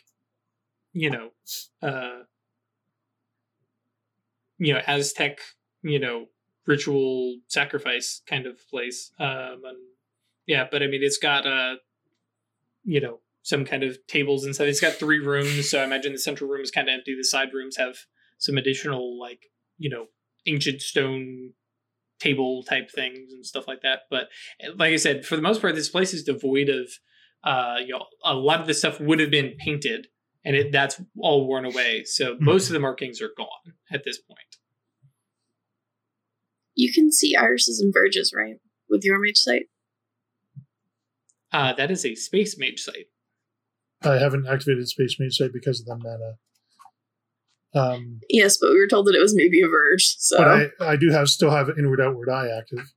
you 0.93 1.10
know, 1.10 1.31
uh 1.81 2.23
you 4.57 4.73
know, 4.73 4.81
Aztec, 4.85 5.39
you 5.84 5.99
know, 5.99 6.26
ritual 6.65 7.38
sacrifice 7.47 8.22
kind 8.27 8.45
of 8.45 8.68
place. 8.69 9.11
Um 9.19 9.61
and 9.65 9.77
yeah, 10.47 10.68
but 10.69 10.84
I 10.84 10.88
mean 10.88 11.01
it's 11.03 11.18
got 11.19 11.45
a, 11.45 11.77
you 12.84 12.99
know, 12.99 13.22
some 13.44 13.66
kind 13.66 13.84
of 13.84 13.98
tables 14.07 14.45
and 14.45 14.53
stuff. 14.53 14.68
It's 14.68 14.82
got 14.82 14.94
three 14.94 15.20
rooms, 15.20 15.70
so 15.70 15.82
I 15.82 15.84
imagine 15.84 16.11
the 16.11 16.20
central 16.20 16.49
room 16.49 16.61
is 16.61 16.72
kind 16.72 16.90
of 16.90 16.94
empty. 16.94 17.16
The 17.16 17.24
side 17.24 17.49
rooms 17.53 17.78
have 17.78 17.95
some 18.38 18.57
additional 18.57 19.20
like, 19.20 19.41
you 19.78 19.90
know, 19.90 20.06
ancient 20.45 20.82
stone 20.82 21.53
table 22.20 22.64
type 22.64 22.91
things 22.91 23.32
and 23.32 23.45
stuff 23.45 23.68
like 23.68 23.82
that. 23.82 24.02
But 24.10 24.28
like 24.76 24.94
I 24.94 24.98
said, 24.98 25.26
for 25.26 25.36
the 25.36 25.41
most 25.41 25.61
part, 25.61 25.76
this 25.76 25.90
place 25.90 26.14
is 26.14 26.24
devoid 26.24 26.70
of 26.70 26.90
uh 27.41 27.78
you 27.80 27.94
know 27.94 28.06
a 28.26 28.34
lot 28.34 28.60
of 28.60 28.68
the 28.68 28.74
stuff 28.74 28.99
would 28.99 29.22
have 29.22 29.32
been 29.32 29.53
painted 29.57 30.07
and 30.44 30.57
it 30.57 30.72
that's 30.72 31.02
all 31.18 31.48
worn 31.48 31.66
away. 31.66 32.03
So 32.06 32.36
most 32.40 32.68
of 32.68 32.74
the 32.74 32.80
markings 32.80 33.22
are 33.22 33.32
gone 33.38 33.76
at 33.91 34.03
this 34.03 34.20
point. 34.20 34.57
You 36.76 36.91
can 36.94 37.11
see 37.11 37.36
irises 37.36 37.80
and 37.80 37.94
verges, 37.94 38.34
right? 38.36 38.56
With 38.90 39.03
your 39.03 39.20
mage 39.20 39.38
sight. 39.38 39.64
Uh 41.52 41.74
that 41.74 41.91
is 41.91 42.06
a 42.06 42.16
space 42.16 42.57
mage 42.60 42.82
sight. 42.82 43.06
I 44.04 44.16
haven't 44.18 44.48
activated 44.48 44.88
Space 44.88 45.18
Mage 45.20 45.36
Sight 45.38 45.52
because 45.54 45.80
of 45.82 45.86
the 45.86 45.96
mana. 45.98 46.36
Um, 47.76 48.20
Yes, 48.30 48.58
but 48.60 48.70
we 48.72 48.80
were 48.80 48.88
told 48.88 49.06
that 49.08 49.16
it 49.16 49.22
was 49.22 49.36
maybe 49.36 49.62
a 49.62 49.68
verge. 49.68 50.16
So 50.18 50.38
but 50.38 50.48
I, 50.48 50.92
I 50.94 50.96
do 50.96 51.10
have 51.12 51.28
still 51.30 51.52
have 51.52 51.70
Inward 51.78 52.02
Outward 52.02 52.30
Eye 52.30 52.48
active, 52.58 52.94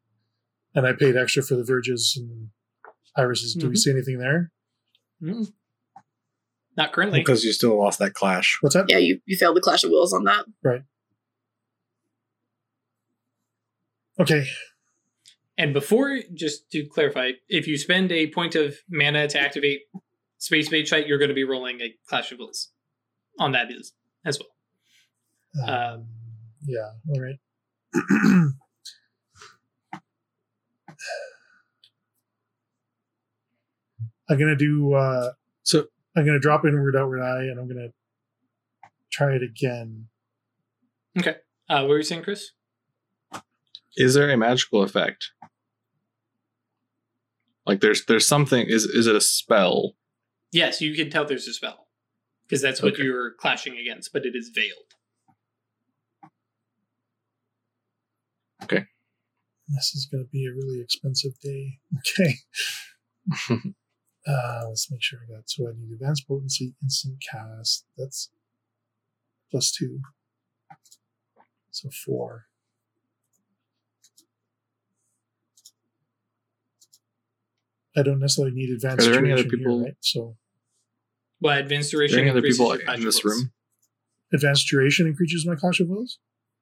and 0.74 0.87
I 0.87 0.93
paid 0.93 1.16
extra 1.16 1.43
for 1.43 1.57
the 1.57 1.65
verges 1.65 2.15
and 2.16 2.49
irises. 3.16 3.55
Do 3.55 3.69
we 3.69 3.74
Mhm. 3.74 3.79
see 3.79 3.91
anything 3.91 4.19
there? 4.19 4.51
Mm. 5.23 5.53
Not 6.77 6.93
currently. 6.93 7.20
Because 7.20 7.45
you 7.45 7.53
still 7.53 7.79
lost 7.79 7.99
that 7.99 8.15
clash. 8.15 8.57
What's 8.62 8.74
that? 8.74 8.87
Yeah, 8.89 8.97
you, 8.99 9.20
you 9.27 9.37
failed 9.37 9.57
the 9.57 9.61
Clash 9.61 9.85
of 9.85 9.91
Wills 9.91 10.15
on 10.15 10.24
that. 10.24 10.47
Right. 10.62 10.81
Okay. 14.19 14.45
And 15.59 15.74
before, 15.74 16.19
just 16.35 16.70
to 16.70 16.87
clarify, 16.87 17.33
if 17.49 17.66
you 17.66 17.77
spend 17.77 18.11
a 18.11 18.29
point 18.29 18.55
of 18.55 18.77
mana 18.89 19.29
to 19.29 19.39
activate 19.39 19.81
Space 20.43 20.73
Mage 20.73 20.89
Sight, 20.89 21.06
you're 21.06 21.19
going 21.19 21.28
to 21.28 21.36
be 21.36 21.44
rolling 21.44 21.81
a 21.81 21.94
Clash 22.09 22.32
of 22.32 22.40
Wills 22.40 22.73
on 23.39 23.52
that 23.52 23.70
is 23.70 23.93
as 24.27 24.40
well. 24.40 25.69
Um, 25.69 26.06
yeah. 26.66 26.90
All 27.09 27.20
right. 27.20 27.36
I'm 34.28 34.39
gonna 34.39 34.56
do. 34.56 34.94
uh 34.94 35.32
So 35.62 35.85
I'm 36.16 36.24
gonna 36.27 36.40
drop 36.40 36.64
inward, 36.64 36.97
outward 36.97 37.20
eye, 37.20 37.43
and 37.44 37.60
I'm 37.60 37.69
gonna 37.69 37.90
try 39.12 39.35
it 39.35 39.43
again. 39.43 40.09
Okay. 41.19 41.36
Uh, 41.69 41.81
what 41.82 41.89
were 41.90 41.98
you 41.98 42.02
saying, 42.02 42.23
Chris? 42.24 42.51
is 43.97 44.14
there 44.14 44.28
a 44.31 44.36
magical 44.36 44.82
effect? 44.82 45.31
Like 47.64 47.81
there's 47.81 48.06
there's 48.06 48.27
something 48.27 48.66
is 48.66 48.85
is 48.85 49.06
it 49.06 49.14
a 49.14 49.20
spell? 49.20 49.93
Yes, 50.53 50.81
you 50.81 50.95
can 50.95 51.11
tell 51.11 51.24
there's 51.24 51.49
a 51.49 51.55
spell 51.55 51.89
because 52.45 52.61
that's 52.61 52.83
what 52.83 52.93
Okay. 52.95 53.05
you're 53.05 53.33
clashing 53.35 53.79
against, 53.79 54.12
but 54.12 54.27
it 54.27 54.37
is 54.37 54.51
veiled. 54.51 54.95
Okay. 58.62 58.85
This 59.69 59.95
is 59.95 60.07
gonna 60.07 60.24
be 60.24 60.47
a 60.47 60.53
really 60.53 60.81
expensive 60.81 61.39
day. 61.41 61.79
Okay. 63.49 63.65
Uh, 64.27 64.65
let's 64.69 64.91
make 64.91 65.03
sure 65.03 65.20
I 65.29 65.33
got. 65.33 65.49
So 65.49 65.69
I 65.69 65.73
need 65.77 65.93
advanced 65.93 66.27
potency, 66.29 66.74
instant 66.83 67.20
cast. 67.31 67.87
That's 67.97 68.31
plus 69.51 69.70
two. 69.73 70.01
So 71.70 71.89
four. 71.91 72.47
I 77.97 78.03
don't 78.03 78.20
necessarily 78.20 78.55
need 78.55 78.70
advanced 78.70 79.07
Are 79.07 79.11
there 79.11 79.20
any 79.20 79.33
other 79.33 79.45
people- 79.45 79.79
here, 79.79 79.85
right? 79.87 79.97
So 80.01 80.37
Well, 81.43 81.59
advanced 81.59 81.90
duration. 81.90 82.20
any 82.20 82.31
other 82.31 82.40
people 82.43 82.73
in 82.73 83.01
this 83.02 83.24
room? 83.24 83.52
advanced 84.32 84.66
duration 84.70 85.06
increases 85.06 85.47
my 85.47 85.55
clash 85.56 85.78
of 85.81 85.89
wills. 85.89 86.19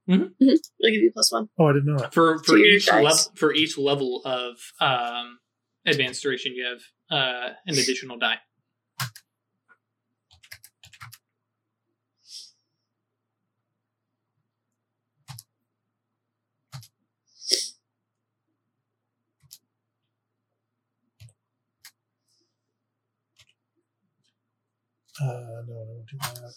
It'll 0.09 0.29
give 0.41 0.59
you 0.81 1.13
plus 1.15 1.31
one. 1.31 1.49
Oh, 1.59 1.67
I 1.67 1.73
didn't 1.75 1.87
know 1.87 1.99
that. 1.99 2.13
for 2.13 2.39
for 2.39 2.57
To 2.57 2.59
your 2.59 2.77
each 2.77 2.91
level 2.91 3.17
for 3.37 3.55
each 3.55 3.79
level 3.79 4.23
of 4.25 4.57
um, 4.81 5.39
advanced 5.87 6.23
duration, 6.23 6.55
you 6.57 6.65
have 6.65 6.81
uh, 7.11 7.53
an 7.67 7.75
additional 7.79 8.19
die. 8.19 8.39
Uh, 25.23 25.63
no, 25.67 25.75
I 25.75 25.85
won't 25.87 26.09
do 26.09 26.17
that. 26.19 26.55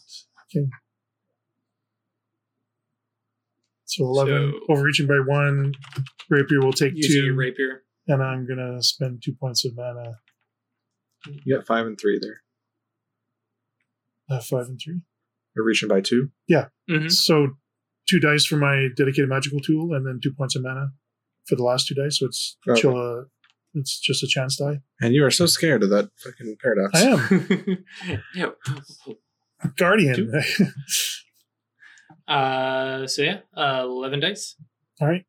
Okay. 0.56 0.68
So 3.85 4.06
eleven, 4.06 4.52
So- 4.68 4.73
overreaching 4.73 5.07
by 5.07 5.19
one. 5.26 5.73
Rapier 6.30 6.60
will 6.61 6.73
take 6.73 6.94
Using 6.95 7.11
two, 7.22 7.26
your 7.27 7.35
rapier. 7.35 7.84
and 8.07 8.23
I'm 8.23 8.48
gonna 8.48 8.81
spend 8.81 9.22
two 9.23 9.34
points 9.40 9.65
of 9.65 9.76
mana. 9.76 10.19
You 11.45 11.56
got 11.57 11.68
five 11.68 11.85
and 11.85 11.99
three 11.99 12.19
there. 12.22 12.41
Uh, 14.30 14.41
five 14.41 14.68
and 14.68 14.80
three. 14.84 15.02
We're 15.56 15.64
reaching 15.65 15.90
by 15.90 16.02
two. 16.02 16.31
hmm 16.88 17.07
So 17.10 17.57
two 18.10 18.19
dice 18.19 18.45
for 18.45 18.57
my 18.57 18.88
dedicated 18.95 19.30
magical 19.30 19.60
tool, 19.60 19.94
and 19.94 20.06
then 20.07 20.19
two 20.23 20.34
points 20.34 20.56
of 20.56 20.64
mana 20.64 20.88
for 21.45 21.56
the 21.56 21.64
last 21.64 21.88
two 21.88 21.95
dice. 21.95 22.19
So 22.19 22.26
it's 22.26 22.57
Okay. 22.68 22.81
chill. 22.81 23.26
It's 23.74 24.00
just 24.00 24.24
a 24.24 24.28
chance 24.28 24.58
die. 24.58 24.82
And 25.02 25.14
you 25.14 25.26
are 25.26 25.32
so 25.32 25.45
scared 25.45 25.84
of 25.84 25.90
that 25.90 26.10
fucking 26.18 26.58
paradox. 26.62 26.91
I 26.94 27.08
am 27.08 27.86
yeah. 28.36 28.50
guardian. 29.78 30.32
Uh, 32.26 33.06
so 33.06 33.22
yeah, 33.22 33.40
uh, 33.58 33.82
eleven 33.84 34.22
dice. 34.22 34.56
All 35.02 35.10
right. 35.10 35.26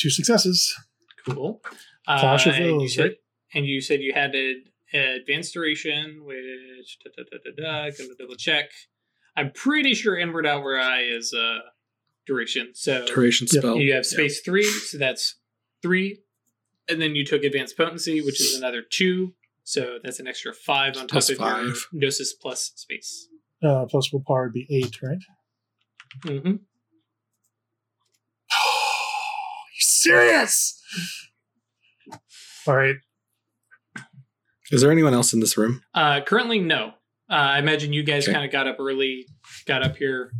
Two 0.00 0.10
successes. 0.10 0.74
Cool. 1.24 1.60
Clash 2.04 2.48
uh, 2.48 2.50
of 2.50 2.56
and 2.56 2.80
you 2.80 2.88
said, 2.88 3.02
right? 3.02 3.16
And 3.54 3.66
you 3.66 3.80
said 3.80 4.00
you 4.00 4.12
had 4.12 4.34
an 4.34 4.64
advanced 4.92 5.54
duration, 5.54 6.24
which 6.24 6.98
da, 7.04 7.10
da, 7.16 7.22
da, 7.30 7.38
da, 7.44 7.90
da, 7.90 7.96
gonna 7.96 8.14
double 8.18 8.34
check. 8.34 8.70
I'm 9.36 9.52
pretty 9.52 9.94
sure 9.94 10.18
inward 10.18 10.46
outward 10.46 10.80
eye 10.80 11.02
is 11.02 11.32
uh 11.32 11.58
duration. 12.26 12.70
So 12.74 13.04
Duration 13.06 13.46
spell. 13.48 13.76
you 13.76 13.92
have 13.94 14.06
space 14.06 14.40
three, 14.40 14.64
so 14.64 14.98
that's 14.98 15.36
three, 15.82 16.20
and 16.88 17.00
then 17.00 17.14
you 17.16 17.24
took 17.24 17.42
advanced 17.44 17.76
potency, 17.76 18.20
which 18.20 18.40
is 18.40 18.54
another 18.56 18.82
two. 18.88 19.34
So 19.64 19.98
that's 20.02 20.18
an 20.20 20.26
extra 20.26 20.52
five 20.52 20.96
on 20.96 21.02
top 21.02 21.10
Plus 21.10 21.30
of 21.30 21.38
your 21.38 21.48
five. 21.48 21.86
gnosis 21.92 22.32
plus 22.34 22.72
space. 22.76 23.28
Uh, 23.62 23.86
plus 23.88 24.12
willpower 24.12 24.44
would 24.44 24.52
be 24.52 24.66
eight, 24.70 25.00
right? 25.02 25.18
Mm-hmm. 26.24 26.50
you 26.50 26.56
serious? 29.80 30.80
All 32.66 32.76
right. 32.76 32.96
Is 34.70 34.80
there 34.80 34.90
anyone 34.90 35.14
else 35.14 35.32
in 35.32 35.40
this 35.40 35.56
room? 35.58 35.82
Uh, 35.94 36.20
currently, 36.22 36.58
no. 36.58 36.88
Uh, 37.30 37.34
I 37.34 37.58
imagine 37.58 37.92
you 37.92 38.02
guys 38.02 38.24
Okay. 38.24 38.32
kind 38.32 38.44
of 38.44 38.50
got 38.50 38.66
up 38.66 38.76
early, 38.78 39.26
got 39.66 39.82
up 39.82 39.96
here. 39.96 40.32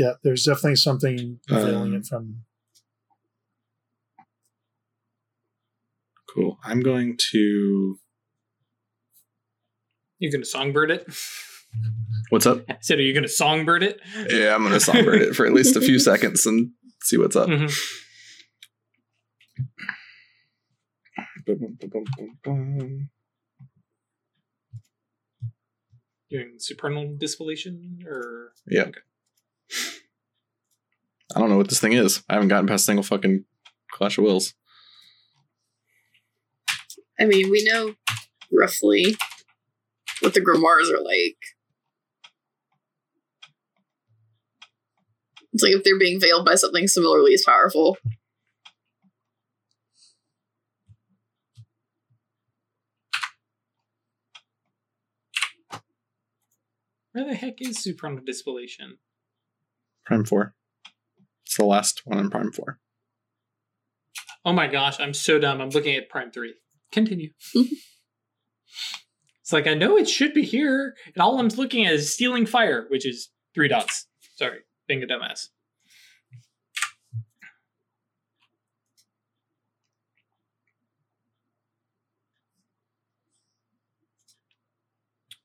Yeah, 0.00 0.12
there's 0.24 0.44
definitely 0.44 0.76
something 0.76 1.40
veiling 1.46 1.92
Um, 1.92 1.94
it 1.94 2.06
from. 2.06 2.36
Cool. 6.34 6.58
I'm 6.64 6.80
going 6.80 7.18
to. 7.32 7.98
You're 10.18 10.32
gonna 10.32 10.46
songbird 10.46 10.90
it. 10.90 11.06
What's 12.30 12.46
up? 12.46 12.64
I 12.70 12.78
said, 12.80 12.98
are 12.98 13.02
you 13.02 13.12
gonna 13.12 13.28
songbird 13.28 13.82
it? 13.82 14.00
Yeah, 14.30 14.54
I'm 14.54 14.62
gonna 14.62 14.80
songbird 14.80 15.20
it 15.20 15.36
for 15.36 15.44
at 15.44 15.52
least 15.52 15.76
a 15.76 15.82
few 15.82 15.98
seconds 16.10 16.46
and 16.46 16.70
see 17.02 17.18
what's 17.18 17.36
up. 17.36 17.50
Mhm. 17.50 17.70
Doing 26.30 26.54
supernal 26.58 27.16
dispellation 27.16 27.98
or 28.06 28.52
Yeah. 28.66 28.82
Okay. 28.82 29.00
I 31.34 31.38
don't 31.38 31.48
know 31.48 31.56
what 31.56 31.68
this 31.68 31.80
thing 31.80 31.92
is. 31.92 32.22
I 32.28 32.34
haven't 32.34 32.48
gotten 32.48 32.66
past 32.66 32.82
a 32.82 32.86
single 32.86 33.02
fucking 33.02 33.44
Clash 33.90 34.18
of 34.18 34.24
Wills. 34.24 34.54
I 37.18 37.26
mean, 37.26 37.50
we 37.50 37.64
know 37.64 37.94
roughly 38.52 39.16
what 40.20 40.34
the 40.34 40.40
grimoires 40.40 40.90
are 40.90 41.02
like. 41.02 41.36
It's 45.52 45.62
like 45.62 45.72
if 45.72 45.84
they're 45.84 45.98
being 45.98 46.20
veiled 46.20 46.46
by 46.46 46.54
something 46.54 46.86
similarly 46.86 47.34
as 47.34 47.44
powerful. 47.44 47.96
where 57.12 57.24
the 57.24 57.34
heck 57.34 57.60
is 57.60 57.82
supernal 57.82 58.22
dispellation? 58.24 58.98
Prime 60.04 60.24
4. 60.24 60.54
It's 61.44 61.56
the 61.56 61.64
last 61.64 62.02
one 62.04 62.18
in 62.18 62.30
Prime 62.30 62.52
4. 62.52 62.78
Oh 64.44 64.52
my 64.52 64.66
gosh, 64.66 64.98
I'm 65.00 65.14
so 65.14 65.38
dumb. 65.38 65.60
I'm 65.60 65.70
looking 65.70 65.96
at 65.96 66.08
Prime 66.08 66.30
3. 66.30 66.54
Continue. 66.92 67.30
it's 67.54 69.52
like 69.52 69.66
I 69.66 69.74
know 69.74 69.96
it 69.96 70.08
should 70.08 70.34
be 70.34 70.44
here, 70.44 70.94
and 71.06 71.20
all 71.20 71.38
I'm 71.38 71.48
looking 71.48 71.86
at 71.86 71.92
is 71.92 72.12
stealing 72.12 72.46
fire, 72.46 72.86
which 72.88 73.06
is 73.06 73.30
three 73.54 73.68
dots. 73.68 74.06
Sorry, 74.36 74.60
being 74.88 75.02
a 75.02 75.06
dumbass. 75.06 75.48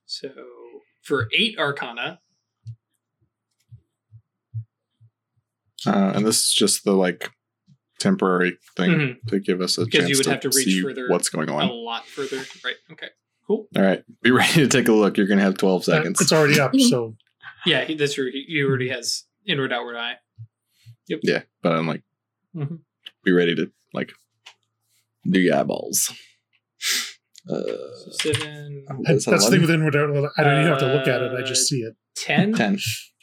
So 0.06 0.30
for 1.02 1.28
eight 1.34 1.60
arcana, 1.60 2.22
Uh, 5.88 6.14
and 6.16 6.26
this 6.26 6.40
is 6.42 6.54
just 6.54 6.84
the 6.84 6.94
like 6.94 7.30
temporary 8.00 8.58
thing 8.76 8.92
Mhm. 8.92 9.28
to 9.28 9.40
give 9.40 9.62
us 9.62 9.78
a 9.78 9.86
Because 9.86 10.00
chance 10.00 10.10
you 10.10 10.18
would 10.18 10.24
to, 10.26 10.30
have 10.32 10.40
to 10.42 10.50
reach 10.50 10.66
see 10.66 10.82
further 10.82 11.08
what's 11.10 11.30
going 11.30 11.50
on 11.50 11.64
a 11.70 11.72
lot 11.72 12.06
further. 12.08 12.38
Right. 12.64 12.76
Okay. 12.92 13.10
Cool. 13.48 13.68
All 13.76 13.82
right, 13.84 14.04
be 14.24 14.32
ready 14.32 14.54
to 14.54 14.68
take 14.68 14.88
a 14.88 14.92
look. 14.92 15.18
You're 15.18 15.28
gonna 15.28 15.42
have 15.42 15.58
12 15.58 15.82
Uh, 15.82 15.86
seconds. 15.86 16.20
It's 16.22 16.32
already 16.34 16.60
up, 16.60 16.76
so 16.76 17.16
Yeah, 17.66 17.84
he, 17.86 17.96
that's 17.96 18.14
true. 18.16 18.30
He, 18.32 18.46
he 18.48 18.64
already 18.64 18.90
has 18.90 19.24
inward 19.48 19.72
outward 19.72 19.96
eye. 19.98 20.16
Yep 21.08 21.20
yeah, 21.24 21.42
but 21.62 21.74
I'm 21.74 21.88
like, 21.88 22.04
Mhm. 22.56 22.80
be 23.24 23.32
ready 23.32 23.56
to 23.56 23.72
like 23.94 24.12
do 25.30 25.40
your 25.40 25.56
eyeballs. 25.56 26.12
Uh, 27.48 27.62
So 28.18 28.32
seven, 28.34 28.86
that's 29.04 29.26
That's 29.26 29.26
the 29.26 29.32
11? 29.32 29.52
thing 29.52 29.62
with 29.62 29.70
inward 29.70 29.96
outward. 29.96 30.30
I 30.38 30.44
don't 30.44 30.60
even 30.62 30.68
have 30.72 30.80
to 30.80 30.88
look 30.94 31.08
at 31.08 31.22
it. 31.22 31.32
I 31.32 31.42
Uh, 31.42 31.46
just 31.46 31.68
see 31.70 31.82
it. 31.82 31.96
ten. 32.16 32.54
ten. 32.54 32.80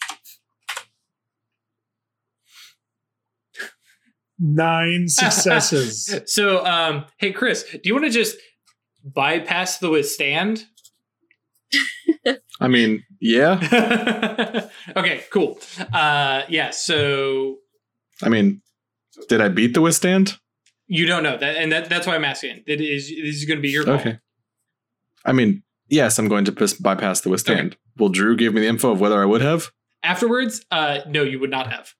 Nine 4.45 5.07
successes. 5.09 6.21
So, 6.27 6.65
um, 6.67 7.05
hey 7.19 7.33
Chris, 7.33 7.65
do 7.71 7.81
you 7.85 7.95
want 7.95 8.07
to 8.07 8.11
just 8.11 8.37
bypass 9.05 9.79
the 9.79 9.89
withstand? 9.89 10.65
I 12.61 12.69
mean, 12.69 13.05
yeah. 13.21 14.69
okay, 14.97 15.23
cool. 15.31 15.59
Uh, 15.93 16.43
yeah. 16.49 16.71
So 16.71 17.59
I 18.23 18.29
mean, 18.29 18.63
did 19.29 19.41
I 19.41 19.49
beat 19.49 19.75
the 19.75 19.81
withstand? 19.81 20.39
you 20.93 21.07
don't 21.07 21.23
know 21.23 21.39
that, 21.39 21.57
and 21.57 21.73
that, 21.73 21.89
that's 21.89 22.07
why 22.07 22.15
I'm 22.15 22.25
asking. 22.25 22.65
It 22.67 22.83
is 22.83 23.09
this 23.09 23.37
is 23.37 23.45
going 23.47 23.57
to 23.57 23.63
be 23.63 23.71
your 23.71 23.85
call. 23.85 23.95
Okay. 23.95 24.19
I 25.25 25.33
mean, 25.33 25.63
yes, 25.89 26.19
I'm 26.19 26.29
going 26.29 26.45
to 26.45 26.53
pis- 26.53 26.75
bypass 26.75 27.23
the 27.23 27.31
withstand. 27.31 27.79
Will 27.97 28.11
Drew 28.11 28.37
give 28.37 28.53
me 28.53 28.61
the 28.61 28.67
info 28.67 28.91
of 28.91 29.01
whether 29.01 29.21
I 29.21 29.25
would 29.25 29.41
have? 29.41 29.71
Afterwards, 30.03 30.65
uh, 30.71 30.99
no, 31.07 31.23
you 31.23 31.39
would 31.39 31.51
not 31.51 31.73
have. 31.73 31.95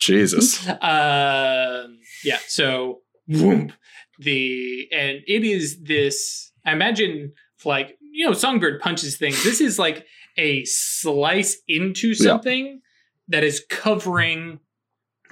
Jesus. 0.00 0.66
Um, 0.68 1.98
yeah. 2.24 2.38
So, 2.46 3.00
whoomp, 3.30 3.72
the 4.18 4.88
and 4.92 5.18
it 5.26 5.44
is 5.44 5.82
this. 5.82 6.52
I 6.64 6.72
imagine 6.72 7.32
like 7.64 7.96
you 8.12 8.26
know, 8.26 8.32
Songbird 8.32 8.80
punches 8.80 9.16
things. 9.16 9.42
This 9.44 9.60
is 9.60 9.78
like 9.78 10.04
a 10.36 10.64
slice 10.64 11.56
into 11.68 12.14
something 12.14 12.80
that 13.28 13.44
is 13.44 13.64
covering, 13.68 14.58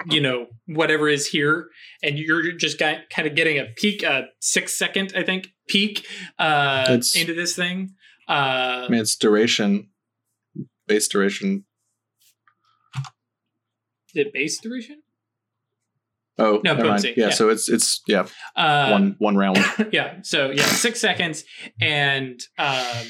you 0.09 0.21
know, 0.21 0.47
whatever 0.65 1.09
is 1.09 1.27
here, 1.27 1.67
and 2.01 2.17
you're 2.17 2.51
just 2.53 2.79
got, 2.79 3.09
kind 3.09 3.27
of 3.27 3.35
getting 3.35 3.57
a 3.57 3.65
peek, 3.75 4.03
a 4.03 4.27
six 4.39 4.75
second, 4.75 5.13
I 5.15 5.23
think, 5.23 5.47
peek 5.67 6.05
uh, 6.37 6.83
It's- 6.85 7.15
into 7.15 7.33
this 7.33 7.55
thing. 7.55 7.95
Uh, 8.27 8.85
I 8.85 8.89
mean, 8.89 9.01
it's 9.01 9.15
duration, 9.15 9.89
base 10.87 11.07
duration. 11.07 11.65
Is 14.15 14.25
it 14.27 14.33
base 14.33 14.59
duration? 14.59 15.01
Oh, 16.37 16.61
No, 16.63 16.73
never 16.73 16.87
mind. 16.89 17.01
potency, 17.03 17.13
Yeah, 17.19 17.27
yeah. 17.27 17.33
so 17.33 17.49
it's 17.49 17.67
it's 17.69 18.01
yeah 18.07 18.25
Uh, 18.55 18.89
one 18.91 19.15
one 19.19 19.35
round. 19.35 19.57
yeah. 19.91 20.19
So 20.23 20.51
yeah, 20.51 20.63
six 20.63 20.99
seconds, 21.01 21.43
and 21.81 22.39
um, 22.57 23.05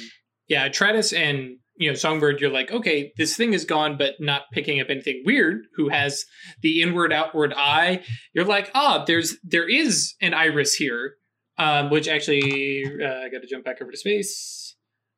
yeah, 0.48 0.68
Atratus 0.68 1.16
and 1.16 1.58
you 1.76 1.90
know 1.90 1.96
Songbird, 1.96 2.42
you're 2.42 2.50
like, 2.50 2.72
okay, 2.72 3.14
this 3.18 3.38
thing 3.38 3.54
is 3.54 3.66
gone, 3.66 3.98
but 3.98 4.16
not 4.20 4.44
picking 4.52 4.82
up 4.82 4.88
anything 4.90 5.22
weird. 5.26 5.62
Who 5.76 5.90
has 5.90 6.26
the 6.62 6.82
inward 6.82 7.14
outward 7.14 7.54
eye? 7.56 8.04
You're 8.34 8.46
like, 8.46 8.72
ah, 8.74 9.04
there's 9.06 9.38
there 9.44 9.70
is 9.70 10.16
an 10.22 10.34
iris 10.34 10.74
here, 10.74 11.14
um, 11.60 11.92
which 11.92 12.08
actually 12.08 12.84
uh, 12.86 13.26
I 13.26 13.30
got 13.30 13.42
to 13.44 13.48
jump 13.48 13.64
back 13.64 13.80
over 13.80 13.92
to 13.92 13.98
space 13.98 14.76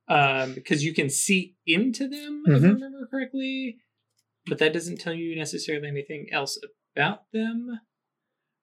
um, 0.09 0.53
because 0.53 0.83
you 0.83 0.93
can 0.93 1.09
see 1.09 1.55
into 1.65 2.09
them 2.09 2.43
if 2.45 2.55
I 2.55 2.59
Mhm. 2.59 2.73
remember 2.73 3.07
correctly, 3.09 3.77
but 4.47 4.59
that 4.59 4.73
doesn't 4.73 4.99
tell 4.99 5.13
you 5.13 5.35
necessarily 5.35 5.87
anything 5.87 6.27
else 6.31 6.59
about 6.95 7.23
them. 7.31 7.79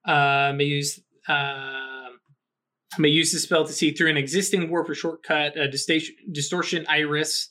Uh, 0.05 0.53
may 0.55 0.65
use 0.65 1.01
um, 1.29 2.19
may 2.99 3.09
use 3.09 3.33
the 3.33 3.39
spell 3.39 3.67
to 3.67 3.73
see 3.73 3.91
through 3.91 4.09
an 4.09 4.17
existing 4.17 4.71
warp 4.71 4.89
or 4.89 4.95
shortcut, 4.95 5.57
a 5.59 5.69
distortion, 5.69 6.15
distortion 6.33 6.87
iris, 6.89 7.51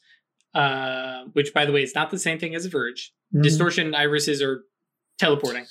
uh, 0.55 1.25
which, 1.33 1.53
by 1.53 1.65
the 1.65 1.71
way, 1.71 1.83
is 1.83 1.93
not 1.93 2.09
the 2.09 2.17
same 2.17 2.39
thing 2.39 2.55
as 2.55 2.65
a 2.65 2.69
verge. 2.69 3.13
Mhm. 3.35 3.43
Distortion 3.43 3.93
irises 3.93 4.41
are 4.41 4.63
teleporting. 5.19 5.65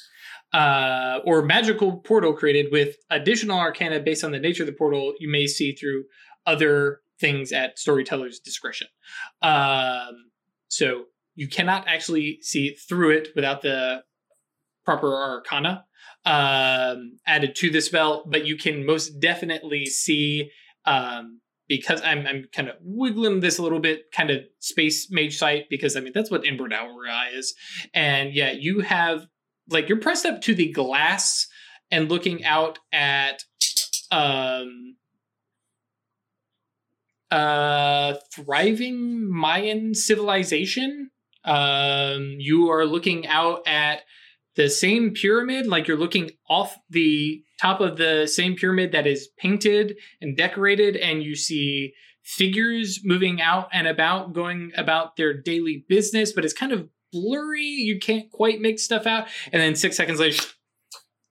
Uh, 0.53 1.21
or 1.25 1.43
magical 1.43 1.97
portal 1.99 2.33
created 2.33 2.71
with 2.71 2.97
additional 3.11 3.59
arcana 3.59 3.99
based 3.99 4.23
on 4.23 4.31
the 4.31 4.39
nature 4.39 4.63
of 4.63 4.69
the 4.69 4.73
portal 4.73 5.15
you 5.19 5.29
may 5.29 5.47
see 5.47 5.73
through 5.73 6.05
other 6.47 7.01
things 7.19 7.51
at 7.53 7.79
storyteller's 7.79 8.39
discretion. 8.39 8.87
Um, 9.43 10.31
so 10.69 11.07
you 11.37 11.49
cannot 11.49 11.87
actually 11.87 12.39
see 12.43 12.75
through 12.75 13.11
it 13.11 13.29
without 13.37 13.63
the 13.63 14.03
proper 14.85 15.15
arcana 15.15 15.85
um, 16.27 17.19
added 17.27 17.55
to 17.57 17.71
the 17.71 17.81
spell, 17.81 18.25
but 18.27 18.45
you 18.45 18.57
can 18.57 18.85
most 18.85 19.21
definitely 19.21 19.87
see 19.87 20.51
um, 20.85 21.41
because 21.69 22.03
I'm 22.03 22.27
I'm 22.27 22.45
kind 22.53 22.69
of 22.69 22.77
wiggling 22.81 23.41
this 23.41 23.59
a 23.59 23.63
little 23.63 23.79
bit, 23.79 24.11
kind 24.13 24.31
of 24.31 24.41
space 24.59 25.09
mage 25.11 25.37
sight 25.39 25.67
because 25.71 25.97
I 25.97 26.01
mean 26.01 26.13
that's 26.15 26.31
what 26.31 26.45
inward 26.45 26.73
outward 26.73 27.09
eye 27.09 27.31
is, 27.33 27.55
and 27.95 28.35
yeah, 28.35 28.51
you 28.51 28.81
have 28.81 29.27
like 29.71 29.89
you're 29.89 30.01
pressed 30.01 30.27
up 30.27 30.41
to 30.43 30.55
the 30.55 30.71
glass 30.73 31.47
and 31.91 32.09
looking 32.09 32.45
out 32.45 32.81
at 32.93 33.43
um 34.11 34.97
uh 37.31 38.15
thriving 38.33 39.31
Mayan 39.31 39.95
civilization. 39.95 41.11
Um, 41.47 42.37
you 42.39 42.71
are 42.71 42.85
looking 42.85 43.27
out 43.27 43.67
at 43.67 44.03
the 44.57 44.69
same 44.69 45.13
pyramid, 45.13 45.67
like 45.67 45.87
you're 45.87 45.99
looking 45.99 46.31
off 46.49 46.77
the 46.91 47.43
top 47.61 47.81
of 47.81 47.97
the 47.97 48.27
same 48.27 48.57
pyramid 48.57 48.93
that 48.93 49.07
is 49.07 49.29
painted 49.39 49.97
and 50.21 50.37
decorated, 50.37 50.97
and 50.97 51.23
you 51.23 51.37
see 51.37 51.93
figures 52.25 53.01
moving 53.05 53.41
out 53.41 53.69
and 53.73 53.87
about, 53.87 54.33
going 54.33 54.73
about 54.77 55.17
their 55.17 55.33
daily 55.33 55.85
business, 55.89 56.33
but 56.33 56.45
it's 56.45 56.55
kind 56.55 56.73
of 56.73 56.89
blurry. 57.13 57.63
You 57.63 57.99
can't 57.99 58.31
quite 58.31 58.61
make 58.61 58.79
stuff 58.79 59.07
out. 59.07 59.29
And 59.53 59.63
then 59.63 59.77
six 59.77 59.97
seconds 59.97 60.19
later, 60.19 60.43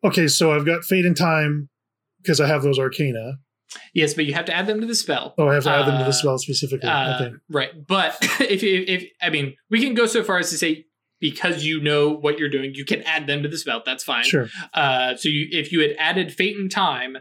Okay, 0.05 0.27
so 0.27 0.51
I've 0.51 0.67
got 0.67 0.83
Fate 0.83 1.05
and 1.05 1.17
Time 1.17 1.67
because 2.21 2.39
I 2.39 2.47
have 2.47 2.61
those 2.61 2.77
Arcana. 2.77 3.39
Yes, 3.93 4.13
but 4.13 4.25
you 4.25 4.33
have 4.33 4.45
to 4.45 4.53
add 4.53 4.67
them 4.67 4.81
to 4.81 4.87
the 4.87 4.95
spell. 4.95 5.33
Oh, 5.37 5.47
I 5.47 5.55
have 5.55 5.63
to 5.63 5.69
add 5.69 5.87
them 5.87 5.97
to 5.97 6.03
Uh, 6.03 6.07
the 6.07 6.13
spell 6.13 6.37
specifically. 6.37 6.89
Uh, 6.89 7.15
okay. 7.15 7.35
Right. 7.49 7.87
But 7.87 8.17
if, 8.39 8.63
you 8.63 8.83
if, 8.87 9.05
I 9.21 9.29
mean, 9.29 9.55
we 9.69 9.81
can 9.81 9.93
go 9.93 10.05
so 10.05 10.23
far 10.23 10.37
as 10.37 10.49
to 10.51 10.57
say, 10.57 10.85
because 11.19 11.63
you 11.65 11.81
know 11.81 12.09
what 12.11 12.37
you're 12.37 12.49
doing, 12.49 12.73
you 12.75 12.85
can 12.85 13.01
add 13.03 13.25
them 13.27 13.41
to 13.43 13.49
the 13.49 13.57
spell. 13.57 13.81
That's 13.85 14.03
fine. 14.03 14.25
Sure. 14.25 14.49
Uh, 14.73 15.15
so 15.15 15.29
you, 15.29 15.47
if 15.51 15.71
you 15.71 15.79
had 15.81 15.95
added 15.97 16.33
fate 16.33 16.57
and 16.57 16.69
time, 16.69 17.17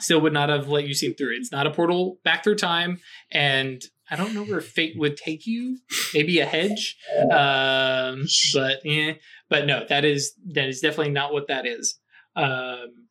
still 0.00 0.20
would 0.20 0.32
not 0.32 0.48
have 0.48 0.68
let 0.68 0.86
you 0.86 0.94
see 0.94 1.12
through. 1.12 1.34
It's 1.36 1.50
not 1.50 1.66
a 1.66 1.70
portal 1.70 2.18
back 2.24 2.44
through 2.44 2.56
time, 2.56 3.00
and 3.30 3.82
I 4.10 4.16
don't 4.16 4.34
know 4.34 4.44
where 4.44 4.60
fate 4.60 4.94
would 4.98 5.16
take 5.16 5.46
you. 5.46 5.78
Maybe 6.14 6.38
a 6.40 6.46
hedge, 6.46 6.96
um, 7.32 8.26
but 8.54 8.84
yeah, 8.84 9.14
but 9.48 9.66
no, 9.66 9.84
that 9.88 10.04
is 10.04 10.34
that 10.52 10.68
is 10.68 10.80
definitely 10.80 11.12
not 11.12 11.32
what 11.32 11.48
that 11.48 11.66
is. 11.66 11.98
Um, 12.36 13.08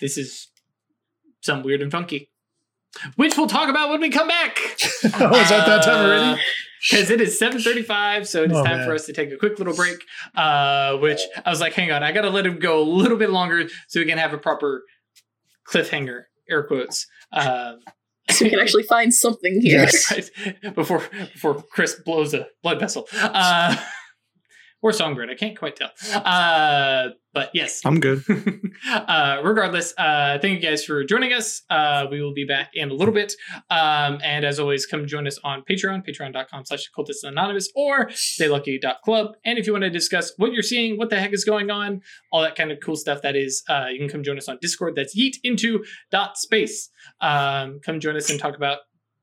this 0.00 0.18
is 0.18 0.48
some 1.40 1.62
weird 1.62 1.82
and 1.82 1.90
funky, 1.92 2.30
which 3.16 3.36
we'll 3.36 3.46
talk 3.46 3.68
about 3.68 3.90
when 3.90 4.00
we 4.00 4.10
come 4.10 4.28
back. 4.28 4.58
oh, 4.60 5.40
is 5.40 5.48
that 5.50 5.66
that 5.66 5.82
time 5.84 6.04
already? 6.06 6.40
Because 6.90 7.10
it 7.10 7.20
is 7.20 7.38
7:35, 7.40 8.26
so 8.26 8.44
it 8.44 8.52
is 8.52 8.56
Oh, 8.56 8.64
time 8.64 8.78
man. 8.78 8.86
for 8.86 8.94
us 8.94 9.04
to 9.06 9.12
take 9.12 9.32
a 9.32 9.36
quick 9.36 9.58
little 9.58 9.74
break. 9.74 9.98
Uh, 10.36 10.96
which 10.98 11.20
I 11.44 11.50
was 11.50 11.60
like, 11.60 11.72
hang 11.74 11.90
on, 11.90 12.02
I 12.02 12.12
gotta 12.12 12.30
let 12.30 12.46
him 12.46 12.58
go 12.58 12.80
a 12.80 12.84
little 12.84 13.16
bit 13.18 13.30
longer 13.30 13.68
so 13.88 13.98
we 14.00 14.06
can 14.06 14.18
have 14.18 14.32
a 14.32 14.38
proper 14.38 14.84
cliffhanger, 15.68 16.22
air 16.48 16.62
quotes. 16.64 17.06
Um, 17.32 17.80
So 18.30 18.44
we 18.44 18.50
can 18.50 18.58
actually 18.60 18.82
find 18.82 19.12
something 19.14 19.58
here. 19.62 19.84
Yes. 19.84 20.30
right, 20.62 20.74
before 20.74 21.02
before 21.32 21.62
Chris 21.72 21.94
blows 22.04 22.34
a 22.34 22.46
blood 22.62 22.78
vessel. 22.78 23.08
Uh, 23.14 23.74
or 24.82 24.92
Songbird, 24.92 25.30
I 25.30 25.34
can't 25.34 25.58
quite 25.58 25.76
tell. 25.76 25.90
Uh, 26.14 27.08
but 27.34 27.50
yes, 27.52 27.82
I'm 27.84 28.00
good. 28.00 28.24
uh, 28.90 29.40
regardless, 29.44 29.92
uh, 29.98 30.38
thank 30.40 30.62
you 30.62 30.68
guys 30.68 30.84
for 30.84 31.04
joining 31.04 31.32
us. 31.32 31.62
Uh, 31.68 32.06
we 32.10 32.22
will 32.22 32.32
be 32.32 32.44
back 32.44 32.70
in 32.74 32.90
a 32.90 32.94
little 32.94 33.14
bit. 33.14 33.34
Um, 33.70 34.18
and 34.24 34.44
as 34.44 34.58
always, 34.58 34.86
come 34.86 35.06
join 35.06 35.26
us 35.26 35.38
on 35.44 35.62
Patreon, 35.68 36.04
patreon.com 36.06 36.64
slash 36.64 36.88
occultist 36.88 37.24
anonymous 37.24 37.68
or 37.74 38.06
staylucky.club. 38.08 39.34
And 39.44 39.58
if 39.58 39.66
you 39.66 39.72
want 39.72 39.84
to 39.84 39.90
discuss 39.90 40.32
what 40.36 40.52
you're 40.52 40.62
seeing, 40.62 40.96
what 40.96 41.10
the 41.10 41.20
heck 41.20 41.32
is 41.32 41.44
going 41.44 41.70
on, 41.70 42.00
all 42.32 42.42
that 42.42 42.56
kind 42.56 42.72
of 42.72 42.78
cool 42.82 42.96
stuff, 42.96 43.22
that 43.22 43.36
is, 43.36 43.62
uh, 43.68 43.86
you 43.90 43.98
can 43.98 44.08
come 44.08 44.22
join 44.22 44.38
us 44.38 44.48
on 44.48 44.58
Discord. 44.60 44.94
That's 44.96 45.16
yeet 45.16 45.36
into 45.44 45.84
dot 46.10 46.38
space. 46.38 46.90
Um, 47.20 47.80
come 47.84 48.00
join 48.00 48.16
us 48.16 48.30
and 48.30 48.40
talk 48.40 48.56
about 48.56 48.78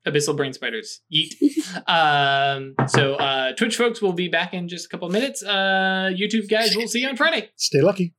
abyssal 0.06 0.36
brain 0.36 0.52
spiders. 0.52 1.00
Yeet. 1.12 1.34
um, 1.88 2.74
so 2.88 3.14
uh, 3.14 3.52
Twitch 3.52 3.76
folks 3.76 4.00
will 4.00 4.12
be 4.12 4.28
back 4.28 4.54
in 4.54 4.68
just 4.68 4.86
a 4.86 4.88
couple 4.88 5.06
of 5.06 5.12
minutes. 5.12 5.42
Uh, 5.42 6.10
YouTube 6.14 6.48
guys, 6.48 6.74
we'll 6.76 6.88
see 6.88 7.00
you 7.00 7.08
on 7.08 7.16
Friday. 7.16 7.50
Stay 7.56 7.80
lucky. 7.80 8.14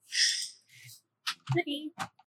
Bye. 1.55 2.05